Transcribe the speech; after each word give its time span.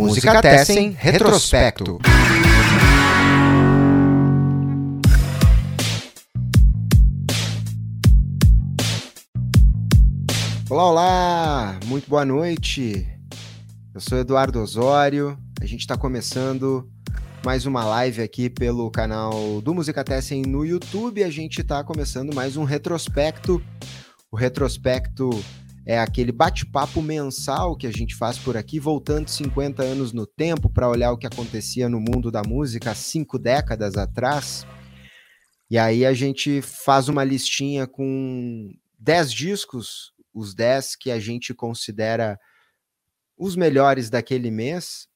Música 0.00 0.40
Tessen 0.40 0.96
Retrospecto. 0.98 1.98
Olá, 10.70 10.88
olá! 10.88 11.80
Muito 11.84 12.08
boa 12.08 12.24
noite. 12.24 13.06
Eu 13.94 14.00
sou 14.00 14.16
Eduardo 14.16 14.62
Osório. 14.62 15.38
A 15.60 15.66
gente 15.66 15.80
está 15.80 15.98
começando 15.98 16.90
mais 17.44 17.66
uma 17.66 17.84
live 17.84 18.22
aqui 18.22 18.48
pelo 18.48 18.90
canal 18.90 19.60
do 19.60 19.74
Música 19.74 20.02
Tessen 20.02 20.40
no 20.46 20.64
YouTube. 20.64 21.22
A 21.22 21.30
gente 21.30 21.60
está 21.60 21.84
começando 21.84 22.34
mais 22.34 22.56
um 22.56 22.64
retrospecto. 22.64 23.62
O 24.32 24.36
retrospecto 24.36 25.28
é 25.86 25.98
aquele 25.98 26.30
bate-papo 26.30 27.00
mensal 27.00 27.76
que 27.76 27.86
a 27.86 27.90
gente 27.90 28.14
faz 28.14 28.38
por 28.38 28.56
aqui, 28.56 28.78
voltando 28.78 29.28
50 29.28 29.82
anos 29.82 30.12
no 30.12 30.26
tempo 30.26 30.68
para 30.68 30.88
olhar 30.88 31.12
o 31.12 31.18
que 31.18 31.26
acontecia 31.26 31.88
no 31.88 31.98
mundo 31.98 32.30
da 32.30 32.42
música 32.42 32.90
há 32.90 32.94
cinco 32.94 33.38
décadas 33.38 33.96
atrás. 33.96 34.66
E 35.70 35.78
aí 35.78 36.04
a 36.04 36.12
gente 36.12 36.60
faz 36.60 37.08
uma 37.08 37.24
listinha 37.24 37.86
com 37.86 38.70
10 38.98 39.32
discos, 39.32 40.12
os 40.34 40.54
10 40.54 40.96
que 40.96 41.10
a 41.10 41.18
gente 41.18 41.54
considera 41.54 42.38
os 43.36 43.56
melhores 43.56 44.10
daquele 44.10 44.50
mês. 44.50 45.08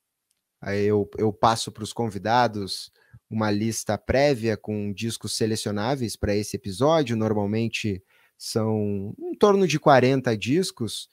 Aí 0.63 0.87
eu, 0.87 1.09
eu 1.19 1.33
passo 1.33 1.71
para 1.71 1.85
os 1.85 1.93
convidados 1.93 2.91
uma 3.29 3.51
lista 3.51 3.99
prévia 3.99 4.57
com 4.57 4.93
discos 4.93 5.37
selecionáveis 5.37 6.17
para 6.17 6.35
esse 6.35 6.57
episódio. 6.57 7.17
Normalmente 7.17 8.03
são 8.37 9.15
em 9.19 9.35
torno 9.35 9.67
de 9.67 9.79
40 9.79 10.37
discos, 10.37 11.09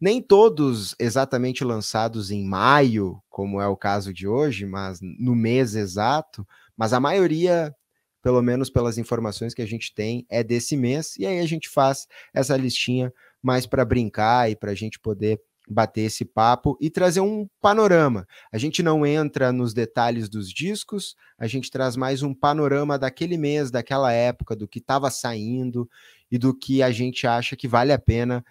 nem 0.00 0.20
todos 0.20 0.96
exatamente 0.98 1.62
lançados 1.62 2.30
em 2.30 2.44
maio, 2.44 3.22
como 3.30 3.60
é 3.60 3.66
o 3.68 3.76
caso 3.76 4.12
de 4.12 4.26
hoje, 4.26 4.66
mas 4.66 4.98
no 5.00 5.34
mês 5.34 5.74
exato, 5.76 6.46
mas 6.76 6.92
a 6.92 6.98
maioria, 6.98 7.74
pelo 8.20 8.42
menos 8.42 8.68
pelas 8.68 8.98
informações 8.98 9.54
que 9.54 9.62
a 9.62 9.66
gente 9.66 9.94
tem, 9.94 10.26
é 10.28 10.42
desse 10.42 10.76
mês, 10.76 11.16
e 11.16 11.26
aí 11.26 11.38
a 11.38 11.46
gente 11.46 11.68
faz 11.68 12.08
essa 12.34 12.56
listinha 12.56 13.12
mais 13.40 13.66
para 13.66 13.84
brincar 13.84 14.50
e 14.50 14.56
para 14.56 14.72
a 14.72 14.74
gente 14.74 14.98
poder 14.98 15.40
bater 15.68 16.02
esse 16.02 16.24
papo 16.24 16.76
e 16.80 16.90
trazer 16.90 17.20
um 17.20 17.48
panorama. 17.60 18.26
A 18.52 18.58
gente 18.58 18.82
não 18.82 19.06
entra 19.06 19.52
nos 19.52 19.72
detalhes 19.72 20.28
dos 20.28 20.52
discos, 20.52 21.16
a 21.38 21.46
gente 21.46 21.70
traz 21.70 21.96
mais 21.96 22.22
um 22.22 22.34
panorama 22.34 22.98
daquele 22.98 23.36
mês, 23.36 23.70
daquela 23.70 24.12
época, 24.12 24.56
do 24.56 24.68
que 24.68 24.78
estava 24.78 25.10
saindo 25.10 25.88
e 26.30 26.38
do 26.38 26.56
que 26.56 26.82
a 26.82 26.90
gente 26.90 27.26
acha 27.26 27.56
que 27.56 27.68
vale 27.68 27.92
a 27.92 27.98
pena 27.98 28.44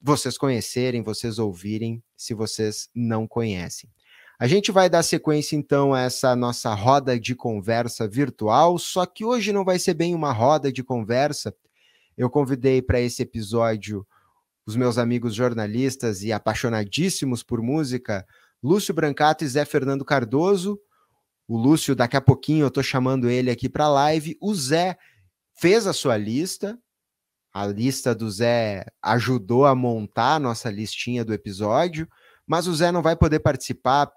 vocês 0.00 0.36
conhecerem, 0.36 1.02
vocês 1.02 1.38
ouvirem, 1.38 2.02
se 2.16 2.34
vocês 2.34 2.90
não 2.94 3.26
conhecem. 3.26 3.88
A 4.38 4.46
gente 4.46 4.70
vai 4.70 4.90
dar 4.90 5.02
sequência 5.02 5.56
então 5.56 5.94
a 5.94 6.02
essa 6.02 6.34
nossa 6.36 6.74
roda 6.74 7.18
de 7.18 7.34
conversa 7.34 8.06
virtual, 8.06 8.78
só 8.78 9.06
que 9.06 9.24
hoje 9.24 9.52
não 9.52 9.64
vai 9.64 9.78
ser 9.78 9.94
bem 9.94 10.14
uma 10.14 10.32
roda 10.32 10.70
de 10.72 10.82
conversa. 10.82 11.54
Eu 12.18 12.28
convidei 12.28 12.82
para 12.82 13.00
esse 13.00 13.22
episódio 13.22 14.06
os 14.66 14.76
meus 14.76 14.98
amigos 14.98 15.34
jornalistas 15.34 16.22
e 16.22 16.32
apaixonadíssimos 16.32 17.42
por 17.42 17.60
música, 17.60 18.26
Lúcio 18.62 18.94
Brancato 18.94 19.44
e 19.44 19.48
Zé 19.48 19.64
Fernando 19.64 20.04
Cardoso. 20.04 20.80
O 21.46 21.58
Lúcio, 21.58 21.94
daqui 21.94 22.16
a 22.16 22.20
pouquinho 22.20 22.64
eu 22.64 22.68
estou 22.68 22.82
chamando 22.82 23.28
ele 23.28 23.50
aqui 23.50 23.68
para 23.68 23.84
a 23.84 23.90
live. 23.90 24.38
O 24.40 24.54
Zé 24.54 24.96
fez 25.54 25.86
a 25.86 25.92
sua 25.92 26.16
lista. 26.16 26.78
A 27.52 27.66
lista 27.66 28.14
do 28.14 28.30
Zé 28.30 28.86
ajudou 29.02 29.66
a 29.66 29.74
montar 29.74 30.36
a 30.36 30.40
nossa 30.40 30.70
listinha 30.70 31.24
do 31.24 31.32
episódio, 31.32 32.08
mas 32.46 32.66
o 32.66 32.74
Zé 32.74 32.90
não 32.90 33.02
vai 33.02 33.14
poder 33.14 33.40
participar. 33.40 34.10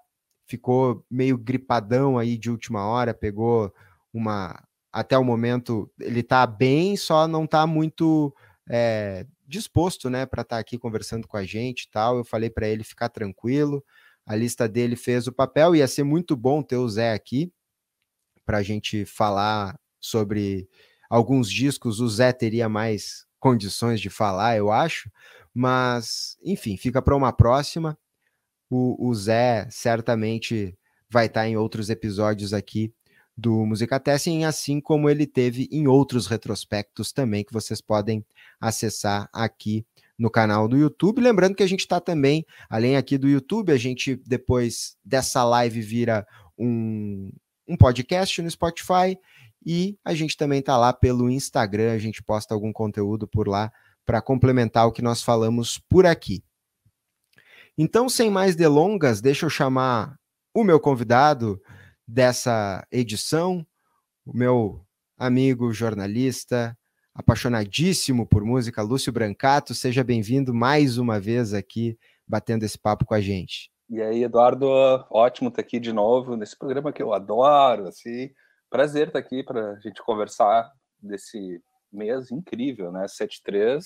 Ficou 0.46 1.04
meio 1.10 1.36
gripadão 1.36 2.18
aí 2.18 2.38
de 2.38 2.50
última 2.50 2.86
hora, 2.86 3.12
pegou 3.12 3.72
uma. 4.12 4.60
Até 4.90 5.16
o 5.18 5.22
momento 5.22 5.88
ele 6.00 6.20
está 6.20 6.46
bem, 6.46 6.96
só 6.96 7.28
não 7.28 7.44
está 7.44 7.66
muito 7.66 8.34
é, 8.68 9.26
disposto, 9.48 10.10
né, 10.10 10.26
para 10.26 10.42
estar 10.42 10.56
tá 10.56 10.60
aqui 10.60 10.78
conversando 10.78 11.26
com 11.26 11.36
a 11.36 11.44
gente 11.44 11.82
e 11.82 11.90
tal. 11.90 12.18
Eu 12.18 12.24
falei 12.24 12.50
para 12.50 12.68
ele 12.68 12.84
ficar 12.84 13.08
tranquilo. 13.08 13.82
A 14.26 14.36
lista 14.36 14.68
dele 14.68 14.94
fez 14.94 15.26
o 15.26 15.32
papel. 15.32 15.74
Ia 15.74 15.88
ser 15.88 16.04
muito 16.04 16.36
bom 16.36 16.62
ter 16.62 16.76
o 16.76 16.88
Zé 16.88 17.14
aqui 17.14 17.50
para 18.44 18.58
a 18.58 18.62
gente 18.62 19.06
falar 19.06 19.78
sobre 19.98 20.68
alguns 21.08 21.50
discos. 21.50 21.98
O 21.98 22.08
Zé 22.08 22.32
teria 22.32 22.68
mais 22.68 23.26
condições 23.40 24.00
de 24.00 24.10
falar, 24.10 24.56
eu 24.56 24.70
acho. 24.70 25.10
Mas, 25.54 26.36
enfim, 26.44 26.76
fica 26.76 27.00
para 27.00 27.16
uma 27.16 27.32
próxima. 27.32 27.98
O, 28.70 29.08
o 29.08 29.14
Zé 29.14 29.66
certamente 29.70 30.78
vai 31.10 31.26
estar 31.26 31.40
tá 31.40 31.48
em 31.48 31.56
outros 31.56 31.88
episódios 31.88 32.52
aqui 32.52 32.92
do 33.38 33.64
Musicatessem, 33.64 34.44
assim 34.44 34.80
como 34.80 35.08
ele 35.08 35.24
teve 35.24 35.68
em 35.70 35.86
outros 35.86 36.26
retrospectos 36.26 37.12
também 37.12 37.44
que 37.44 37.52
vocês 37.52 37.80
podem 37.80 38.26
acessar 38.60 39.30
aqui 39.32 39.86
no 40.18 40.28
canal 40.28 40.66
do 40.66 40.76
YouTube. 40.76 41.20
Lembrando 41.20 41.54
que 41.54 41.62
a 41.62 41.68
gente 41.68 41.80
está 41.80 42.00
também, 42.00 42.44
além 42.68 42.96
aqui 42.96 43.16
do 43.16 43.28
YouTube, 43.28 43.70
a 43.70 43.76
gente 43.76 44.20
depois 44.26 44.96
dessa 45.04 45.44
live 45.44 45.80
vira 45.80 46.26
um, 46.58 47.30
um 47.68 47.76
podcast 47.76 48.42
no 48.42 48.50
Spotify 48.50 49.16
e 49.64 49.96
a 50.04 50.14
gente 50.14 50.36
também 50.36 50.58
está 50.58 50.76
lá 50.76 50.92
pelo 50.92 51.30
Instagram, 51.30 51.92
a 51.92 51.98
gente 51.98 52.20
posta 52.20 52.52
algum 52.52 52.72
conteúdo 52.72 53.28
por 53.28 53.46
lá 53.46 53.70
para 54.04 54.20
complementar 54.20 54.88
o 54.88 54.92
que 54.92 55.02
nós 55.02 55.22
falamos 55.22 55.78
por 55.78 56.06
aqui. 56.06 56.42
Então, 57.76 58.08
sem 58.08 58.28
mais 58.32 58.56
delongas, 58.56 59.20
deixa 59.20 59.46
eu 59.46 59.50
chamar 59.50 60.18
o 60.52 60.64
meu 60.64 60.80
convidado 60.80 61.62
dessa 62.08 62.86
edição, 62.90 63.66
o 64.24 64.34
meu 64.34 64.80
amigo 65.18 65.70
jornalista, 65.74 66.74
apaixonadíssimo 67.14 68.26
por 68.26 68.42
música, 68.42 68.80
Lúcio 68.80 69.12
Brancato. 69.12 69.74
Seja 69.74 70.02
bem-vindo 70.02 70.54
mais 70.54 70.96
uma 70.96 71.20
vez 71.20 71.52
aqui, 71.52 71.98
batendo 72.26 72.64
esse 72.64 72.78
papo 72.78 73.04
com 73.04 73.12
a 73.12 73.20
gente. 73.20 73.70
E 73.90 74.00
aí, 74.00 74.24
Eduardo, 74.24 74.66
ótimo 75.10 75.50
estar 75.50 75.60
aqui 75.60 75.78
de 75.78 75.92
novo 75.92 76.34
nesse 76.34 76.56
programa 76.56 76.94
que 76.94 77.02
eu 77.02 77.12
adoro. 77.12 77.88
Assim, 77.88 78.30
prazer 78.70 79.08
estar 79.08 79.18
aqui 79.18 79.42
para 79.42 79.72
a 79.72 79.78
gente 79.80 80.02
conversar 80.02 80.72
desse 80.98 81.60
mês 81.92 82.30
incrível, 82.30 82.90
né? 82.90 83.06
73. 83.06 83.84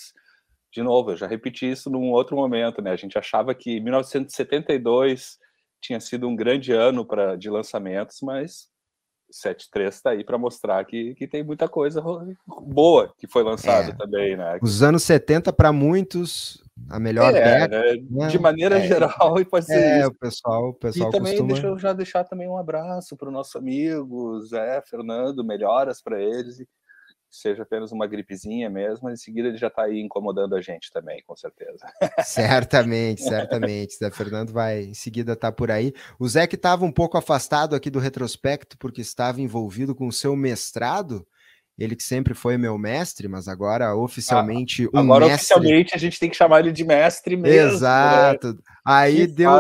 De 0.73 0.83
novo, 0.83 1.11
eu 1.11 1.17
já 1.17 1.27
repeti 1.27 1.69
isso 1.69 1.91
num 1.91 2.13
outro 2.13 2.37
momento, 2.37 2.81
né? 2.81 2.93
A 2.93 2.97
gente 2.97 3.19
achava 3.19 3.53
que 3.53 3.81
1972 3.81 5.39
tinha 5.83 6.01
sido 6.01 6.29
um 6.29 6.37
grande 6.37 6.73
ano 6.73 7.05
para 7.05 7.37
de 7.37 7.51
lançamentos, 7.51 8.19
mas 8.23 8.71
7.3 9.33 9.89
está 9.89 10.11
aí 10.11 10.23
para 10.23 10.39
mostrar 10.39 10.85
que, 10.85 11.15
que 11.15 11.27
tem 11.27 11.43
muita 11.43 11.69
coisa 11.69 12.03
boa 12.47 13.13
que 13.19 13.27
foi 13.27 13.43
lançada 13.43 13.91
é, 13.91 13.97
também, 13.97 14.37
né? 14.37 14.59
Os 14.63 14.83
anos 14.83 15.03
70 15.03 15.53
para 15.53 15.73
muitos 15.73 16.63
a 16.89 17.01
melhor 17.01 17.35
é, 17.35 17.43
década, 17.43 17.83
né? 18.11 18.29
de 18.29 18.39
maneira 18.39 18.79
é, 18.79 18.87
geral 18.87 19.39
e 19.41 19.45
pode 19.45 19.67
ser 19.67 19.79
é, 19.79 20.01
isso. 20.01 20.09
o 20.09 20.15
pessoal, 20.15 20.69
o 20.69 20.75
pessoal 20.75 21.09
e 21.09 21.13
também 21.13 21.33
costuma... 21.33 21.53
deixa 21.53 21.67
eu 21.67 21.79
já 21.79 21.93
deixar 21.93 22.25
também 22.25 22.49
um 22.49 22.57
abraço 22.57 23.17
para 23.17 23.29
o 23.29 23.33
nosso 23.33 23.59
amigo 23.59 24.41
Zé 24.43 24.83
Fernando, 24.83 25.45
melhoras 25.45 26.03
para 26.03 26.21
eles 26.21 26.61
e 26.61 26.69
seja 27.33 27.63
apenas 27.63 27.91
uma 27.93 28.07
gripezinha 28.07 28.69
mesmo, 28.69 29.09
em 29.09 29.17
seguida 29.17 29.49
ele 29.49 29.57
já 29.57 29.69
está 29.69 29.85
aí 29.85 30.01
incomodando 30.01 30.55
a 30.55 30.61
gente 30.61 30.91
também, 30.93 31.23
com 31.27 31.35
certeza. 31.35 31.87
Certamente, 32.25 33.23
certamente. 33.25 33.97
Zé 33.97 34.11
Fernando 34.11 34.53
vai 34.53 34.83
em 34.83 34.95
seguida 34.95 35.33
estar 35.33 35.51
tá 35.51 35.57
por 35.57 35.71
aí. 35.71 35.95
O 36.19 36.29
Zé 36.29 36.47
que 36.47 36.57
estava 36.57 36.85
um 36.85 36.93
pouco 36.93 37.17
afastado 37.17 37.75
aqui 37.75 37.89
do 37.89 37.99
retrospecto 37.99 38.77
porque 38.77 39.01
estava 39.01 39.41
envolvido 39.41 39.95
com 39.95 40.07
o 40.07 40.13
seu 40.13 40.37
mestrado, 40.37 41.27
ele 41.79 41.97
que 41.97 42.03
sempre 42.03 42.35
foi 42.35 42.59
meu 42.59 42.77
mestre, 42.77 43.27
mas 43.29 43.49
agora 43.49 43.97
oficialmente 43.97 44.89
ah, 44.93 45.01
agora 45.01 45.27
mestre... 45.27 45.55
oficialmente 45.55 45.95
a 45.95 45.99
gente 45.99 46.21
tem 46.21 46.29
que 46.29 46.37
chamar 46.37 46.61
ele 46.61 46.71
de 46.71 46.85
mestre 46.85 47.35
mesmo. 47.35 47.71
Né? 47.71 47.75
Exato. 47.75 48.53
Né? 48.53 48.59
Aí 48.85 49.27
que 49.27 49.33
deu, 49.33 49.51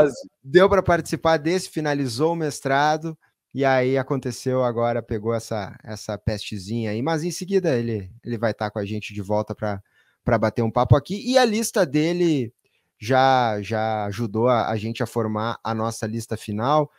deu 0.44 0.69
para 0.69 0.82
participar 0.82 1.38
desse, 1.38 1.70
finalizou 1.70 2.34
o 2.34 2.36
mestrado 2.36 3.16
e 3.54 3.64
aí 3.64 3.99
aconteceu 3.99 4.64
agora, 4.64 5.02
pegou 5.02 5.34
essa, 5.34 5.78
essa 5.84 6.16
pestezinha 6.16 6.90
aí, 6.90 7.02
mas 7.02 7.22
em 7.22 7.31
seguida 7.31 7.76
ele, 7.76 8.10
ele 8.25 8.38
vai 8.38 8.52
estar 8.52 8.66
tá 8.66 8.70
com 8.70 8.78
a 8.78 8.84
gente 8.84 9.12
de 9.12 9.20
volta 9.20 9.54
para 9.54 10.38
bater 10.38 10.62
um 10.62 10.70
papo 10.70 10.96
aqui. 10.96 11.22
E 11.31 11.37
a 11.37 11.44
lista 11.44 11.84
dele 11.84 12.52
já, 12.99 13.60
já 13.60 14.06
ajudou 14.06 14.49
a, 14.49 14.70
a 14.70 14.76
gente 14.76 15.02
a 15.02 15.06
formar 15.06 15.58
a 15.62 15.75
nossa 15.75 16.06
lista 16.06 16.37
final. 16.37 16.90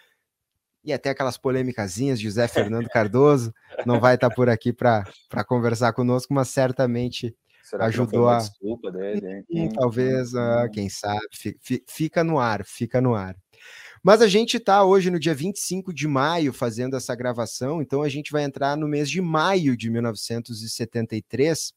E 0.84 0.94
até 0.94 1.10
aquelas 1.10 1.38
polêmicazinhas 1.38 2.20
de 2.20 2.26
José 2.26 2.48
Fernando 2.48 2.90
Cardoso 2.90 3.54
não 3.86 4.00
vai 4.00 4.16
estar 4.16 4.30
tá 4.30 4.36
por 4.36 4.50
aqui 4.50 4.72
para 4.72 5.06
conversar 5.48 5.94
conosco, 5.94 6.34
mas 6.34 6.50
certamente 6.50 7.36
Será 7.64 7.86
ajudou 7.86 8.28
a. 8.28 8.38
Desculpa 8.38 8.92
dele, 8.92 9.46
hein? 9.50 9.70
Talvez, 9.74 10.34
uh, 10.34 10.70
quem 10.72 10.90
sabe, 10.90 11.26
fica 11.88 12.24
no 12.24 12.38
ar, 12.38 12.64
fica 12.66 13.00
no 13.02 13.16
ar. 13.16 13.36
Mas 14.04 14.22
a 14.22 14.28
gente 14.28 14.58
está 14.58 14.84
hoje 14.84 15.10
no 15.10 15.18
dia 15.18 15.34
25 15.34 15.94
de 15.94 16.10
maio 16.10 16.52
fazendo 16.52 16.98
essa 16.98 17.16
gravação, 17.16 17.82
então 17.82 18.02
a 18.02 18.10
gente 18.10 18.34
vai 18.34 18.44
entrar 18.44 18.76
no 18.76 18.86
mês 18.86 19.10
de 19.10 19.22
maio 19.22 19.78
de 19.78 19.90
1973. 19.90 21.74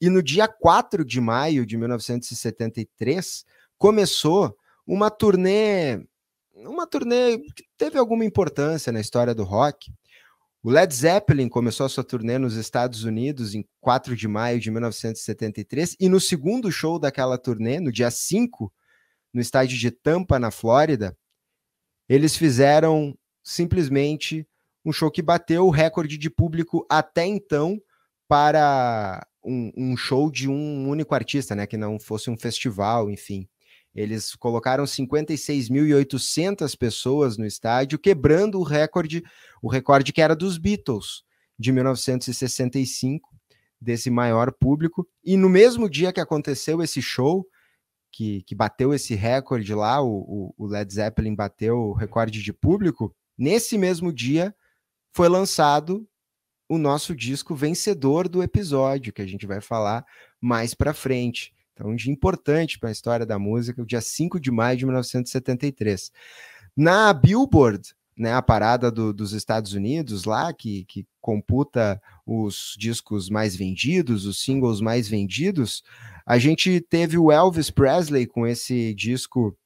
E 0.00 0.08
no 0.08 0.22
dia 0.22 0.48
4 0.48 1.04
de 1.04 1.20
maio 1.20 1.66
de 1.66 1.76
1973 1.76 3.44
começou 3.76 4.56
uma 4.86 5.10
turnê 5.10 6.02
uma 6.54 6.86
turnê 6.86 7.38
que 7.54 7.64
teve 7.76 7.98
alguma 7.98 8.24
importância 8.24 8.90
na 8.90 9.00
história 9.00 9.34
do 9.34 9.44
rock. 9.44 9.92
O 10.62 10.70
Led 10.70 10.92
Zeppelin 10.94 11.48
começou 11.48 11.84
a 11.84 11.88
sua 11.88 12.02
turnê 12.02 12.38
nos 12.38 12.56
Estados 12.56 13.04
Unidos 13.04 13.54
em 13.54 13.64
4 13.80 14.16
de 14.16 14.26
maio 14.26 14.58
de 14.58 14.70
1973 14.70 15.96
e 16.00 16.08
no 16.08 16.18
segundo 16.18 16.72
show 16.72 16.98
daquela 16.98 17.36
turnê, 17.36 17.78
no 17.78 17.92
dia 17.92 18.10
5, 18.10 18.72
no 19.36 19.42
estádio 19.42 19.76
de 19.76 19.90
Tampa, 19.90 20.38
na 20.38 20.50
Flórida, 20.50 21.14
eles 22.08 22.34
fizeram 22.34 23.14
simplesmente 23.44 24.48
um 24.82 24.90
show 24.90 25.10
que 25.10 25.20
bateu 25.20 25.66
o 25.66 25.70
recorde 25.70 26.16
de 26.16 26.30
público 26.30 26.86
até 26.88 27.26
então 27.26 27.78
para 28.26 29.26
um, 29.44 29.70
um 29.76 29.94
show 29.94 30.30
de 30.30 30.48
um 30.48 30.88
único 30.88 31.14
artista, 31.14 31.54
né, 31.54 31.66
que 31.66 31.76
não 31.76 32.00
fosse 32.00 32.30
um 32.30 32.36
festival, 32.38 33.10
enfim. 33.10 33.46
Eles 33.94 34.34
colocaram 34.34 34.84
56.800 34.84 36.74
pessoas 36.74 37.36
no 37.36 37.44
estádio, 37.44 37.98
quebrando 37.98 38.58
o 38.58 38.62
recorde, 38.62 39.22
o 39.60 39.68
recorde 39.68 40.14
que 40.14 40.22
era 40.22 40.34
dos 40.34 40.56
Beatles 40.56 41.24
de 41.58 41.72
1965, 41.72 43.28
desse 43.78 44.08
maior 44.08 44.50
público. 44.50 45.06
E 45.22 45.36
no 45.36 45.50
mesmo 45.50 45.90
dia 45.90 46.10
que 46.10 46.20
aconteceu 46.20 46.80
esse 46.80 47.02
show, 47.02 47.46
que, 48.16 48.42
que 48.44 48.54
bateu 48.54 48.94
esse 48.94 49.14
recorde 49.14 49.74
lá, 49.74 50.02
o, 50.02 50.54
o 50.56 50.66
Led 50.66 50.90
Zeppelin 50.92 51.34
bateu 51.34 51.76
o 51.76 51.92
recorde 51.92 52.42
de 52.42 52.50
público, 52.50 53.14
nesse 53.36 53.76
mesmo 53.76 54.10
dia 54.10 54.54
foi 55.12 55.28
lançado 55.28 56.08
o 56.66 56.78
nosso 56.78 57.14
disco 57.14 57.54
vencedor 57.54 58.26
do 58.26 58.42
episódio, 58.42 59.12
que 59.12 59.20
a 59.20 59.26
gente 59.26 59.46
vai 59.46 59.60
falar 59.60 60.04
mais 60.40 60.72
para 60.72 60.94
frente. 60.94 61.54
Então, 61.74 61.90
um 61.90 61.94
dia 61.94 62.10
importante 62.10 62.78
para 62.78 62.88
a 62.88 62.92
história 62.92 63.26
da 63.26 63.38
música, 63.38 63.82
o 63.82 63.86
dia 63.86 64.00
5 64.00 64.40
de 64.40 64.50
maio 64.50 64.78
de 64.78 64.86
1973. 64.86 66.10
Na 66.74 67.12
Billboard, 67.12 67.94
né, 68.16 68.32
a 68.32 68.40
parada 68.40 68.90
do, 68.90 69.12
dos 69.12 69.32
Estados 69.32 69.72
Unidos 69.74 70.24
lá, 70.24 70.52
que, 70.52 70.84
que 70.86 71.06
computa 71.20 72.00
os 72.24 72.74
discos 72.78 73.28
mais 73.28 73.54
vendidos, 73.54 74.24
os 74.24 74.42
singles 74.42 74.80
mais 74.80 75.08
vendidos, 75.08 75.82
a 76.24 76.38
gente 76.38 76.80
teve 76.80 77.18
o 77.18 77.30
Elvis 77.30 77.70
Presley 77.70 78.26
com 78.26 78.46
esse 78.46 78.94
disco, 78.94 79.56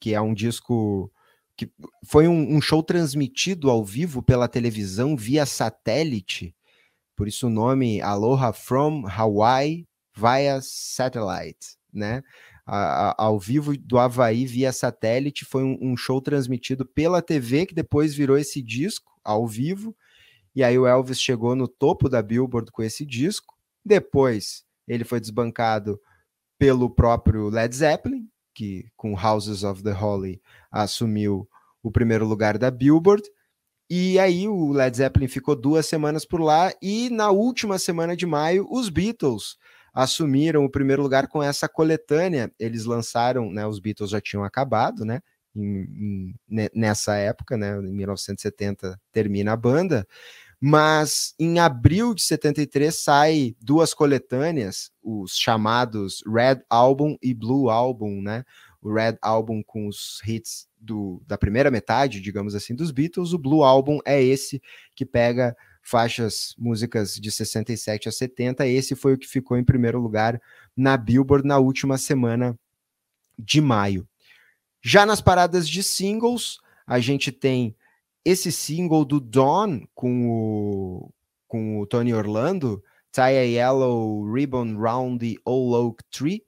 que 0.00 0.14
é 0.14 0.20
um 0.20 0.32
disco 0.32 1.12
que 1.56 1.70
foi 2.06 2.28
um, 2.28 2.56
um 2.56 2.60
show 2.60 2.82
transmitido 2.82 3.68
ao 3.68 3.84
vivo 3.84 4.22
pela 4.22 4.48
televisão 4.48 5.16
via 5.16 5.44
satélite, 5.44 6.54
por 7.16 7.26
isso 7.26 7.48
o 7.48 7.50
nome 7.50 8.00
Aloha 8.00 8.52
from 8.52 9.04
Hawaii 9.08 9.84
via 10.14 10.60
satellite, 10.62 11.76
né? 11.92 12.22
A, 12.70 13.08
a, 13.08 13.14
ao 13.16 13.40
vivo 13.40 13.74
do 13.78 13.98
Havaí 13.98 14.44
via 14.44 14.70
satélite, 14.72 15.46
foi 15.46 15.64
um, 15.64 15.78
um, 15.80 15.96
show 15.96 16.20
transmitido 16.20 16.84
pela 16.84 17.22
TV, 17.22 17.64
que 17.64 17.74
depois 17.74 18.14
virou 18.14 18.36
esse 18.36 18.60
disco 18.60 19.18
ao 19.24 19.46
vivo, 19.46 19.96
e 20.54 20.62
aí 20.62 20.78
o 20.78 20.86
Elvis 20.86 21.18
chegou 21.18 21.56
no 21.56 21.66
topo 21.66 22.10
da 22.10 22.20
Billboard 22.20 22.70
com 22.70 22.82
esse 22.82 23.06
disco, 23.06 23.56
depois 23.82 24.64
ele 24.86 25.02
foi 25.02 25.18
desbancado 25.18 25.98
pelo 26.58 26.90
próprio 26.90 27.48
Led 27.48 27.74
Zeppelin, 27.74 28.28
que 28.52 28.84
com 28.94 29.18
Houses 29.18 29.64
of 29.64 29.82
the 29.82 29.94
Holy 29.94 30.42
assumiu 30.70 31.48
o 31.82 31.90
primeiro 31.90 32.26
lugar 32.26 32.58
da 32.58 32.70
Billboard, 32.70 33.22
e 33.88 34.18
aí 34.18 34.46
o 34.46 34.72
Led 34.72 34.94
Zeppelin 34.94 35.28
ficou 35.28 35.56
duas 35.56 35.86
semanas 35.86 36.26
por 36.26 36.42
lá, 36.42 36.70
e 36.82 37.08
na 37.08 37.30
última 37.30 37.78
semana 37.78 38.14
de 38.14 38.26
maio, 38.26 38.66
os 38.70 38.90
Beatles 38.90 39.56
assumiram 39.92 40.64
o 40.64 40.70
primeiro 40.70 41.02
lugar 41.02 41.28
com 41.28 41.42
essa 41.42 41.68
coletânea. 41.68 42.52
Eles 42.58 42.84
lançaram, 42.84 43.50
né? 43.50 43.66
Os 43.66 43.78
Beatles 43.78 44.10
já 44.10 44.20
tinham 44.20 44.44
acabado, 44.44 45.04
né? 45.04 45.20
Em, 45.54 46.34
em, 46.48 46.68
nessa 46.74 47.16
época, 47.16 47.56
né? 47.56 47.76
Em 47.78 47.92
1970 47.92 49.00
termina 49.12 49.52
a 49.52 49.56
banda. 49.56 50.06
Mas 50.60 51.34
em 51.38 51.60
abril 51.60 52.14
de 52.14 52.22
73 52.22 52.94
sai 52.94 53.54
duas 53.60 53.94
coletâneas, 53.94 54.90
os 55.02 55.36
chamados 55.36 56.22
Red 56.26 56.62
Album 56.68 57.16
e 57.22 57.32
Blue 57.32 57.70
Album, 57.70 58.20
né? 58.20 58.44
O 58.82 58.92
Red 58.92 59.18
Album 59.22 59.62
com 59.62 59.86
os 59.86 60.20
hits 60.26 60.68
do, 60.80 61.22
da 61.26 61.38
primeira 61.38 61.70
metade, 61.70 62.20
digamos 62.20 62.54
assim, 62.54 62.74
dos 62.74 62.90
Beatles, 62.90 63.32
o 63.32 63.38
Blue 63.38 63.62
Album 63.62 64.00
é 64.04 64.22
esse 64.22 64.60
que 64.94 65.04
pega 65.04 65.56
faixas, 65.88 66.54
músicas 66.58 67.14
de 67.14 67.30
67 67.30 68.08
a 68.08 68.12
70. 68.12 68.66
Esse 68.66 68.94
foi 68.94 69.14
o 69.14 69.18
que 69.18 69.26
ficou 69.26 69.56
em 69.56 69.64
primeiro 69.64 69.98
lugar 69.98 70.40
na 70.76 70.96
Billboard 70.96 71.46
na 71.46 71.58
última 71.58 71.96
semana 71.96 72.58
de 73.38 73.60
maio. 73.60 74.06
Já 74.82 75.06
nas 75.06 75.22
paradas 75.22 75.66
de 75.68 75.82
singles, 75.82 76.58
a 76.86 77.00
gente 77.00 77.32
tem 77.32 77.74
esse 78.22 78.52
single 78.52 79.04
do 79.04 79.18
Dawn 79.18 79.86
com 79.94 80.28
o, 80.28 81.10
com 81.46 81.80
o 81.80 81.86
Tony 81.86 82.12
Orlando, 82.12 82.82
Tie 83.10 83.22
a 83.22 83.42
Yellow 83.42 84.30
Ribbon 84.30 84.76
Round 84.76 85.18
the 85.18 85.40
Old 85.46 85.74
Oak 85.74 86.04
Tree, 86.10 86.42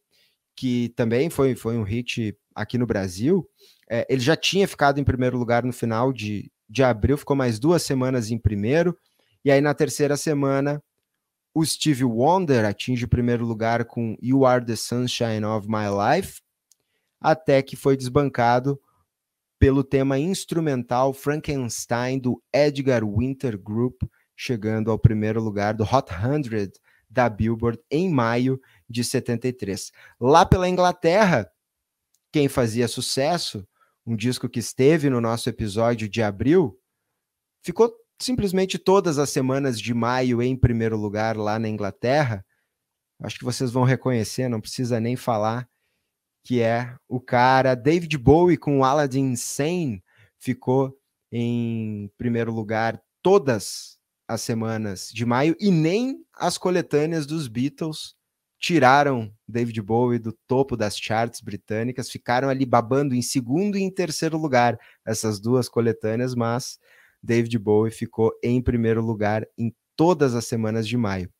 que 0.54 0.90
também 0.90 1.30
foi, 1.30 1.54
foi 1.54 1.78
um 1.78 1.82
hit 1.82 2.36
aqui 2.54 2.76
no 2.76 2.86
Brasil. 2.86 3.48
É, 3.90 4.06
ele 4.10 4.20
já 4.20 4.36
tinha 4.36 4.68
ficado 4.68 5.00
em 5.00 5.04
primeiro 5.04 5.38
lugar 5.38 5.64
no 5.64 5.72
final 5.72 6.12
de, 6.12 6.52
de 6.68 6.82
abril, 6.82 7.16
ficou 7.16 7.34
mais 7.34 7.58
duas 7.58 7.82
semanas 7.82 8.30
em 8.30 8.38
primeiro. 8.38 8.96
E 9.44 9.50
aí, 9.50 9.60
na 9.60 9.74
terceira 9.74 10.16
semana, 10.16 10.82
o 11.54 11.64
Steve 11.64 12.04
Wonder 12.04 12.64
atinge 12.64 13.04
o 13.04 13.08
primeiro 13.08 13.44
lugar 13.44 13.84
com 13.84 14.16
You 14.22 14.44
Are 14.44 14.64
the 14.64 14.76
Sunshine 14.76 15.44
of 15.44 15.68
My 15.68 15.86
Life, 15.88 16.40
até 17.20 17.62
que 17.62 17.74
foi 17.74 17.96
desbancado 17.96 18.80
pelo 19.58 19.84
tema 19.84 20.18
instrumental 20.18 21.12
Frankenstein 21.12 22.18
do 22.18 22.42
Edgar 22.52 23.02
Winter 23.04 23.58
Group, 23.58 24.02
chegando 24.36 24.90
ao 24.90 24.98
primeiro 24.98 25.42
lugar 25.42 25.74
do 25.74 25.84
Hot 25.84 26.10
100 26.10 26.72
da 27.10 27.28
Billboard 27.28 27.78
em 27.90 28.08
maio 28.08 28.60
de 28.88 29.02
73. 29.02 29.90
Lá 30.18 30.46
pela 30.46 30.68
Inglaterra, 30.68 31.50
quem 32.32 32.48
fazia 32.48 32.86
sucesso, 32.86 33.66
um 34.06 34.14
disco 34.14 34.48
que 34.48 34.60
esteve 34.60 35.10
no 35.10 35.20
nosso 35.20 35.48
episódio 35.48 36.08
de 36.08 36.22
abril, 36.22 36.78
ficou 37.62 37.92
simplesmente 38.20 38.78
todas 38.78 39.18
as 39.18 39.30
semanas 39.30 39.80
de 39.80 39.94
maio 39.94 40.42
em 40.42 40.56
primeiro 40.56 40.96
lugar 40.96 41.36
lá 41.36 41.58
na 41.58 41.68
Inglaterra, 41.68 42.44
acho 43.22 43.38
que 43.38 43.44
vocês 43.44 43.70
vão 43.70 43.84
reconhecer, 43.84 44.48
não 44.48 44.60
precisa 44.60 45.00
nem 45.00 45.16
falar, 45.16 45.68
que 46.44 46.60
é 46.60 46.94
o 47.08 47.20
cara 47.20 47.74
David 47.74 48.16
Bowie 48.18 48.56
com 48.56 48.84
Aladdin 48.84 49.36
Sane 49.36 50.02
ficou 50.38 50.96
em 51.30 52.10
primeiro 52.16 52.52
lugar 52.52 53.00
todas 53.22 53.98
as 54.26 54.40
semanas 54.42 55.08
de 55.12 55.26
maio 55.26 55.56
e 55.60 55.70
nem 55.70 56.24
as 56.34 56.56
coletâneas 56.56 57.26
dos 57.26 57.48
Beatles 57.48 58.14
tiraram 58.58 59.32
David 59.48 59.80
Bowie 59.80 60.18
do 60.18 60.32
topo 60.46 60.76
das 60.76 60.96
charts 60.96 61.40
britânicas, 61.40 62.10
ficaram 62.10 62.48
ali 62.48 62.66
babando 62.66 63.14
em 63.14 63.22
segundo 63.22 63.76
e 63.76 63.82
em 63.82 63.90
terceiro 63.90 64.36
lugar 64.36 64.78
essas 65.04 65.40
duas 65.40 65.68
coletâneas, 65.68 66.34
mas 66.34 66.78
David 67.22 67.58
Bowie 67.58 67.92
ficou 67.92 68.32
em 68.42 68.60
primeiro 68.62 69.04
lugar 69.04 69.46
em 69.58 69.74
todas 69.96 70.34
as 70.34 70.46
semanas 70.46 70.88
de 70.88 70.96
maio. 70.96 71.30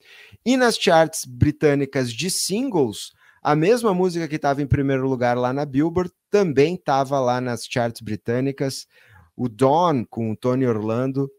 E 0.45 0.57
nas 0.57 0.77
charts 0.77 1.25
britânicas 1.25 2.13
de 2.13 2.31
singles, 2.31 3.13
a 3.43 3.57
mesma 3.57 3.95
música 3.95 4.29
que 4.29 4.37
estava 4.37 4.61
em 4.61 4.67
primeiro 4.67 5.09
lugar 5.09 5.37
lá 5.37 5.53
na 5.53 5.65
Billboard 5.65 6.13
também 6.31 6.75
estava 6.75 7.19
lá 7.19 7.41
nas 7.41 7.65
charts 7.65 8.03
britânicas. 8.03 8.87
O 9.35 9.49
Dawn, 9.49 10.05
com 10.05 10.31
o 10.31 10.37
Tony 10.37 10.67
Orlando, 10.67 11.31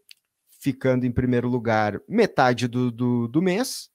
ficando 0.60 1.06
em 1.06 1.12
primeiro 1.12 1.48
lugar 1.48 2.00
metade 2.08 2.66
do, 2.66 2.90
do, 2.90 3.28
do 3.28 3.40
mês. 3.40 3.88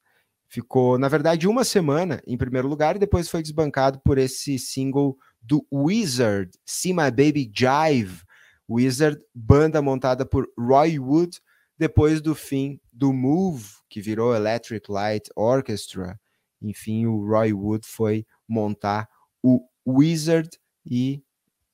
Ficou, 0.49 0.97
na 0.97 1.09
verdade, 1.09 1.47
uma 1.47 1.65
semana 1.65 2.21
em 2.25 2.37
primeiro 2.37 2.69
lugar 2.69 2.95
e 2.95 2.99
depois 2.99 3.29
foi 3.29 3.41
desbancado 3.41 3.99
por 3.99 4.17
esse 4.17 4.57
single 4.57 5.17
do 5.41 5.65
Wizard, 5.71 6.51
See 6.65 6.93
My 6.93 7.11
Baby 7.11 7.51
Jive, 7.53 8.21
Wizard, 8.69 9.21
banda 9.33 9.81
montada 9.81 10.25
por 10.25 10.47
Roy 10.57 10.99
Wood 10.99 11.39
depois 11.77 12.21
do 12.21 12.33
fim 12.33 12.79
do 12.91 13.13
Move, 13.13 13.65
que 13.89 14.01
virou 14.01 14.35
Electric 14.35 14.91
Light 14.91 15.29
Orchestra. 15.35 16.19
Enfim, 16.61 17.05
o 17.05 17.25
Roy 17.25 17.53
Wood 17.53 17.87
foi 17.87 18.25
montar 18.47 19.07
o 19.43 19.63
Wizard 19.85 20.49
e 20.85 21.23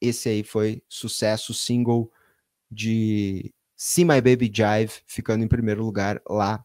esse 0.01 0.29
aí 0.29 0.43
foi 0.43 0.83
sucesso 0.89 1.53
single 1.53 2.11
de 2.69 3.53
See 3.75 4.03
My 4.03 4.21
Baby 4.21 4.51
Jive, 4.53 5.01
ficando 5.05 5.43
em 5.43 5.47
primeiro 5.47 5.83
lugar 5.83 6.21
lá 6.29 6.63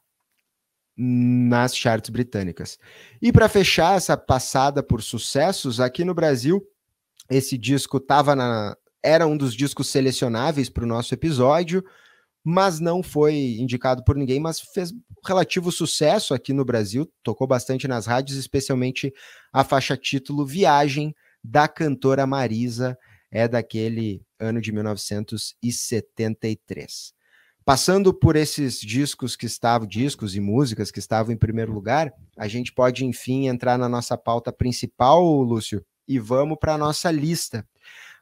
nas 0.96 1.76
charts 1.76 2.10
britânicas. 2.10 2.78
E 3.22 3.32
para 3.32 3.48
fechar 3.48 3.96
essa 3.96 4.16
passada 4.16 4.82
por 4.82 5.00
sucessos, 5.00 5.78
aqui 5.78 6.04
no 6.04 6.14
Brasil, 6.14 6.66
esse 7.30 7.56
disco 7.56 7.98
estava 7.98 8.34
na, 8.34 8.76
era 9.02 9.26
um 9.26 9.36
dos 9.36 9.54
discos 9.54 9.88
selecionáveis 9.88 10.68
para 10.68 10.84
o 10.84 10.86
nosso 10.86 11.12
episódio, 11.14 11.84
mas 12.44 12.80
não 12.80 13.02
foi 13.02 13.56
indicado 13.58 14.04
por 14.04 14.16
ninguém, 14.16 14.40
mas 14.40 14.60
fez 14.60 14.92
relativo 15.26 15.70
sucesso 15.70 16.32
aqui 16.32 16.52
no 16.52 16.64
Brasil, 16.64 17.10
tocou 17.22 17.46
bastante 17.46 17.86
nas 17.86 18.06
rádios, 18.06 18.38
especialmente 18.38 19.12
a 19.52 19.62
faixa 19.64 19.96
título 19.96 20.46
Viagem 20.46 21.14
da 21.42 21.68
cantora 21.68 22.26
Marisa. 22.26 22.98
é 23.30 23.46
daquele 23.46 24.22
ano 24.38 24.58
de 24.60 24.72
1973. 24.72 27.12
Passando 27.62 28.14
por 28.14 28.34
esses 28.34 28.80
discos 28.80 29.36
que 29.36 29.44
estavam, 29.44 29.86
discos 29.86 30.34
e 30.34 30.40
músicas 30.40 30.90
que 30.90 30.98
estavam 30.98 31.34
em 31.34 31.36
primeiro 31.36 31.70
lugar, 31.70 32.10
a 32.38 32.48
gente 32.48 32.72
pode 32.72 33.04
enfim 33.04 33.46
entrar 33.46 33.76
na 33.76 33.90
nossa 33.90 34.16
pauta 34.16 34.50
principal, 34.50 35.22
Lúcio, 35.42 35.84
e 36.08 36.18
vamos 36.18 36.56
para 36.58 36.72
a 36.72 36.78
nossa 36.78 37.10
lista. 37.10 37.68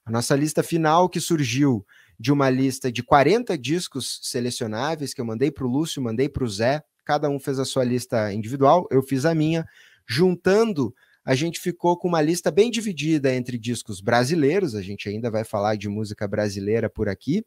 A 0.07 0.11
nossa 0.13 0.37
lista 0.37 0.63
final 0.63 1.09
que 1.09 1.21
surgiu 1.21 1.85
de 2.19 2.33
uma 2.33 2.49
lista 2.49 2.91
de 2.93 3.03
40 3.03 3.59
discos 3.59 4.21
selecionáveis 4.23 5.13
que 5.13 5.21
eu 5.21 5.25
mandei 5.25 5.51
para 5.51 5.67
o 5.67 5.69
Lúcio, 5.69 6.01
mandei 6.01 6.29
para 6.29 6.45
o 6.45 6.49
Zé, 6.49 6.81
cada 7.05 7.29
um 7.29 7.41
fez 7.41 7.59
a 7.59 7.65
sua 7.65 7.83
lista 7.83 8.33
individual, 8.33 8.87
eu 8.89 9.03
fiz 9.03 9.25
a 9.25 9.35
minha, 9.35 9.67
juntando 10.09 10.95
a 11.25 11.35
gente 11.35 11.59
ficou 11.59 11.99
com 11.99 12.07
uma 12.07 12.23
lista 12.23 12.53
bem 12.53 12.71
dividida 12.71 13.35
entre 13.35 13.59
discos 13.59 14.01
brasileiros, 14.01 14.77
a 14.77 14.81
gente 14.81 15.09
ainda 15.09 15.29
vai 15.29 15.43
falar 15.43 15.77
de 15.77 15.89
música 15.89 16.29
brasileira 16.29 16.89
por 16.89 17.09
aqui. 17.09 17.45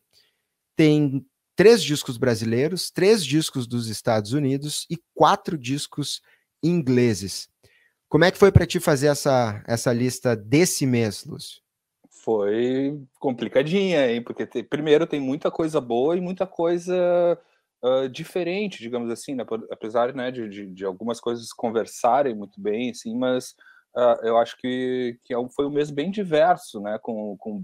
Tem 0.75 1.25
três 1.55 1.81
discos 1.81 2.17
brasileiros, 2.17 2.91
três 2.91 3.23
discos 3.23 3.65
dos 3.65 3.87
Estados 3.87 4.33
Unidos 4.33 4.85
e 4.89 4.97
quatro 5.13 5.57
discos 5.57 6.21
ingleses. 6.61 7.47
Como 8.09 8.25
é 8.25 8.31
que 8.31 8.37
foi 8.37 8.51
para 8.51 8.67
ti 8.67 8.81
fazer 8.81 9.07
essa, 9.07 9.63
essa 9.65 9.93
lista 9.93 10.35
desse 10.35 10.85
mês, 10.85 11.23
Lúcio? 11.23 11.61
Foi 12.23 13.01
complicadinha, 13.19 14.11
hein? 14.11 14.21
Porque 14.21 14.45
te, 14.45 14.63
primeiro 14.63 15.07
tem 15.07 15.19
muita 15.19 15.49
coisa 15.49 15.79
boa 15.79 16.17
e 16.17 16.21
muita 16.21 16.45
coisa 16.45 17.39
uh, 17.83 18.09
diferente, 18.09 18.79
digamos 18.79 19.09
assim, 19.09 19.35
né? 19.35 19.45
apesar 19.71 20.13
né, 20.13 20.31
de, 20.31 20.49
de, 20.49 20.67
de, 20.67 20.85
algumas 20.85 21.19
coisas 21.19 21.51
conversarem 21.53 22.35
muito 22.35 22.59
bem, 22.59 22.91
assim, 22.91 23.15
mas 23.17 23.51
uh, 23.95 24.19
eu 24.23 24.37
acho 24.37 24.57
que, 24.57 25.17
que 25.23 25.33
é 25.33 25.49
foi 25.49 25.65
um 25.65 25.71
mês 25.71 25.91
bem 25.91 26.11
diverso, 26.11 26.81
né? 26.81 26.97
Com, 27.01 27.37
com 27.37 27.63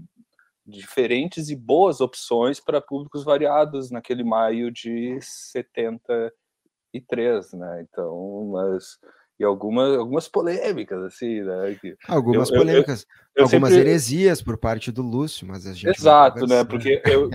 diferentes 0.66 1.48
e 1.48 1.56
boas 1.56 2.00
opções 2.00 2.58
para 2.58 2.80
públicos 2.80 3.24
variados 3.24 3.90
naquele 3.90 4.24
maio 4.24 4.70
de 4.70 5.18
73, 5.20 7.52
né? 7.52 7.86
Então, 7.88 8.50
mas 8.52 8.98
e 9.38 9.44
algumas, 9.44 9.98
algumas 9.98 10.28
polêmicas, 10.28 11.02
assim, 11.02 11.42
né? 11.42 11.76
Que 11.78 11.94
algumas 12.08 12.50
eu, 12.50 12.56
polêmicas, 12.56 13.06
eu, 13.34 13.42
eu, 13.42 13.44
algumas 13.44 13.70
sempre... 13.70 13.88
heresias 13.88 14.40
por 14.40 14.56
parte 14.56 14.90
do 14.90 15.02
Lúcio, 15.02 15.46
mas 15.46 15.66
a 15.66 15.74
gente. 15.74 15.88
Exato, 15.88 16.46
né? 16.46 16.64
Porque 16.64 17.02
eu, 17.04 17.28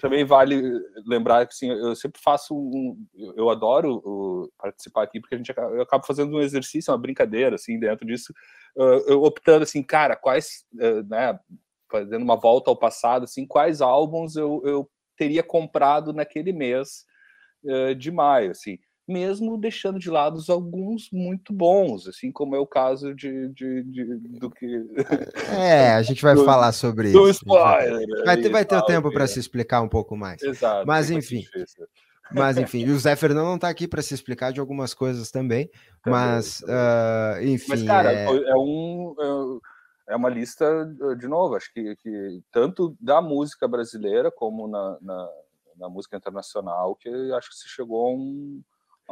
também 0.00 0.24
vale 0.24 0.60
lembrar 1.06 1.46
que 1.46 1.54
assim, 1.54 1.70
eu 1.70 1.94
sempre 1.94 2.20
faço 2.20 2.56
um. 2.56 2.98
Eu 3.36 3.50
adoro 3.50 4.02
o, 4.04 4.50
participar 4.58 5.04
aqui, 5.04 5.20
porque 5.20 5.36
a 5.36 5.38
gente 5.38 5.52
eu 5.56 5.82
acabo 5.82 6.04
fazendo 6.04 6.36
um 6.36 6.40
exercício, 6.40 6.92
uma 6.92 6.98
brincadeira, 6.98 7.54
assim, 7.54 7.78
dentro 7.78 8.04
disso, 8.04 8.34
eu 9.06 9.22
optando 9.22 9.62
assim, 9.62 9.82
cara, 9.82 10.16
quais, 10.16 10.64
né? 11.08 11.38
fazendo 11.88 12.22
uma 12.22 12.36
volta 12.36 12.70
ao 12.70 12.76
passado, 12.76 13.24
assim, 13.24 13.44
quais 13.44 13.80
álbuns 13.80 14.36
eu, 14.36 14.62
eu 14.64 14.90
teria 15.16 15.42
comprado 15.42 16.12
naquele 16.12 16.52
mês 16.52 17.04
de 17.98 18.10
maio, 18.10 18.52
assim, 18.52 18.78
mesmo 19.10 19.58
deixando 19.58 19.98
de 19.98 20.08
lado 20.08 20.40
alguns 20.48 21.10
muito 21.12 21.52
bons, 21.52 22.06
assim 22.06 22.30
como 22.30 22.54
é 22.54 22.58
o 22.58 22.66
caso 22.66 23.14
de, 23.14 23.48
de, 23.48 23.82
de 23.82 24.04
do 24.38 24.50
que. 24.50 24.86
É, 25.52 25.92
a 25.92 26.02
gente 26.02 26.22
vai 26.22 26.34
do, 26.34 26.44
falar 26.44 26.72
sobre 26.72 27.12
do 27.12 27.28
isso. 27.28 27.42
Spoiler, 27.42 28.06
vai 28.24 28.36
ter, 28.36 28.48
vai 28.48 28.64
ter 28.64 28.76
o 28.76 28.82
tempo 28.82 29.12
para 29.12 29.26
se 29.26 29.38
explicar 29.38 29.82
um 29.82 29.88
pouco 29.88 30.16
mais. 30.16 30.42
Exato. 30.42 30.86
Mas 30.86 31.10
enfim. 31.10 31.44
Mas 32.32 32.56
enfim, 32.58 32.88
o 32.88 32.98
Zé 32.98 33.16
Fernando 33.16 33.46
não 33.46 33.56
está 33.56 33.68
aqui 33.68 33.88
para 33.88 34.02
se 34.02 34.14
explicar 34.14 34.52
de 34.52 34.60
algumas 34.60 34.94
coisas 34.94 35.30
também, 35.30 35.68
mas 36.06 36.60
uh, 36.62 37.42
enfim. 37.42 37.66
Mas 37.68 37.82
cara, 37.82 38.12
é, 38.12 38.24
é 38.24 38.54
um 38.54 39.14
é 39.18 39.70
é 40.10 40.16
uma 40.16 40.28
lista, 40.28 40.64
eh, 40.64 41.14
de 41.14 41.28
novo, 41.28 41.54
acho 41.54 41.72
que, 41.72 41.94
que 41.96 42.42
tanto 42.50 42.96
da 43.00 43.22
música 43.22 43.68
brasileira 43.68 44.30
como 44.30 44.66
na, 44.66 44.98
na, 45.00 45.28
na, 45.76 45.88
música 45.88 46.16
internacional, 46.16 46.96
que 46.96 47.08
acho 47.32 47.48
que 47.50 47.54
se 47.54 47.68
chegou 47.68 48.08
a, 48.08 48.10
um, 48.10 48.60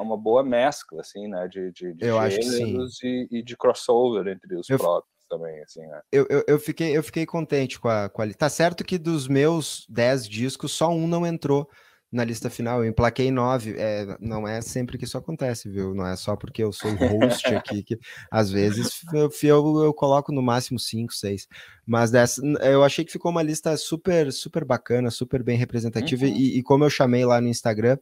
uma 0.02 0.16
boa 0.16 0.42
mescla, 0.42 1.00
assim, 1.00 1.28
né, 1.28 1.48
de, 1.48 1.72
de, 1.72 1.94
de 1.94 2.06
eu 2.06 2.30
gêneros 2.30 3.02
e, 3.02 3.28
e, 3.30 3.42
de 3.42 3.56
crossover 3.56 4.26
entre 4.28 4.56
os 4.56 4.68
eu, 4.68 4.78
próprios 4.78 5.24
também, 5.28 5.60
assim, 5.62 5.86
né. 5.86 6.00
Eu, 6.12 6.26
eu, 6.28 6.44
eu, 6.46 6.58
fiquei, 6.58 6.96
eu 6.96 7.02
fiquei 7.02 7.26
contente 7.26 7.78
com 7.80 7.88
a, 7.88 8.08
com 8.08 8.22
a... 8.22 8.32
Tá 8.32 8.48
certo 8.48 8.84
que 8.84 8.98
dos 8.98 9.28
meus 9.28 9.86
10 9.88 10.28
discos, 10.28 10.72
só 10.72 10.90
um 10.90 11.06
não 11.06 11.26
entrou, 11.26 11.68
na 12.10 12.24
lista 12.24 12.48
final. 12.48 12.82
Eu 12.82 12.90
emplaquei 12.90 13.30
nove. 13.30 13.74
É, 13.78 14.16
não 14.20 14.46
é 14.48 14.60
sempre 14.60 14.98
que 14.98 15.04
isso 15.04 15.18
acontece, 15.18 15.68
viu? 15.68 15.94
Não 15.94 16.06
é 16.06 16.16
só 16.16 16.36
porque 16.36 16.62
eu 16.62 16.72
sou 16.72 16.90
o 16.90 16.96
host 16.96 17.46
aqui 17.54 17.82
que 17.82 17.98
às 18.30 18.50
vezes 18.50 19.02
eu, 19.12 19.30
eu, 19.42 19.84
eu, 19.84 19.94
coloco 19.94 20.32
no 20.32 20.42
máximo 20.42 20.78
cinco, 20.78 21.12
seis. 21.12 21.46
Mas 21.86 22.10
dessa, 22.10 22.42
eu 22.62 22.82
achei 22.82 23.04
que 23.04 23.12
ficou 23.12 23.30
uma 23.30 23.42
lista 23.42 23.76
super, 23.76 24.32
super 24.32 24.64
bacana, 24.64 25.10
super 25.10 25.42
bem 25.42 25.56
representativa. 25.56 26.24
Uhum. 26.24 26.32
E, 26.32 26.58
e 26.58 26.62
como 26.62 26.84
eu 26.84 26.90
chamei 26.90 27.24
lá 27.24 27.40
no 27.40 27.48
Instagram, 27.48 27.98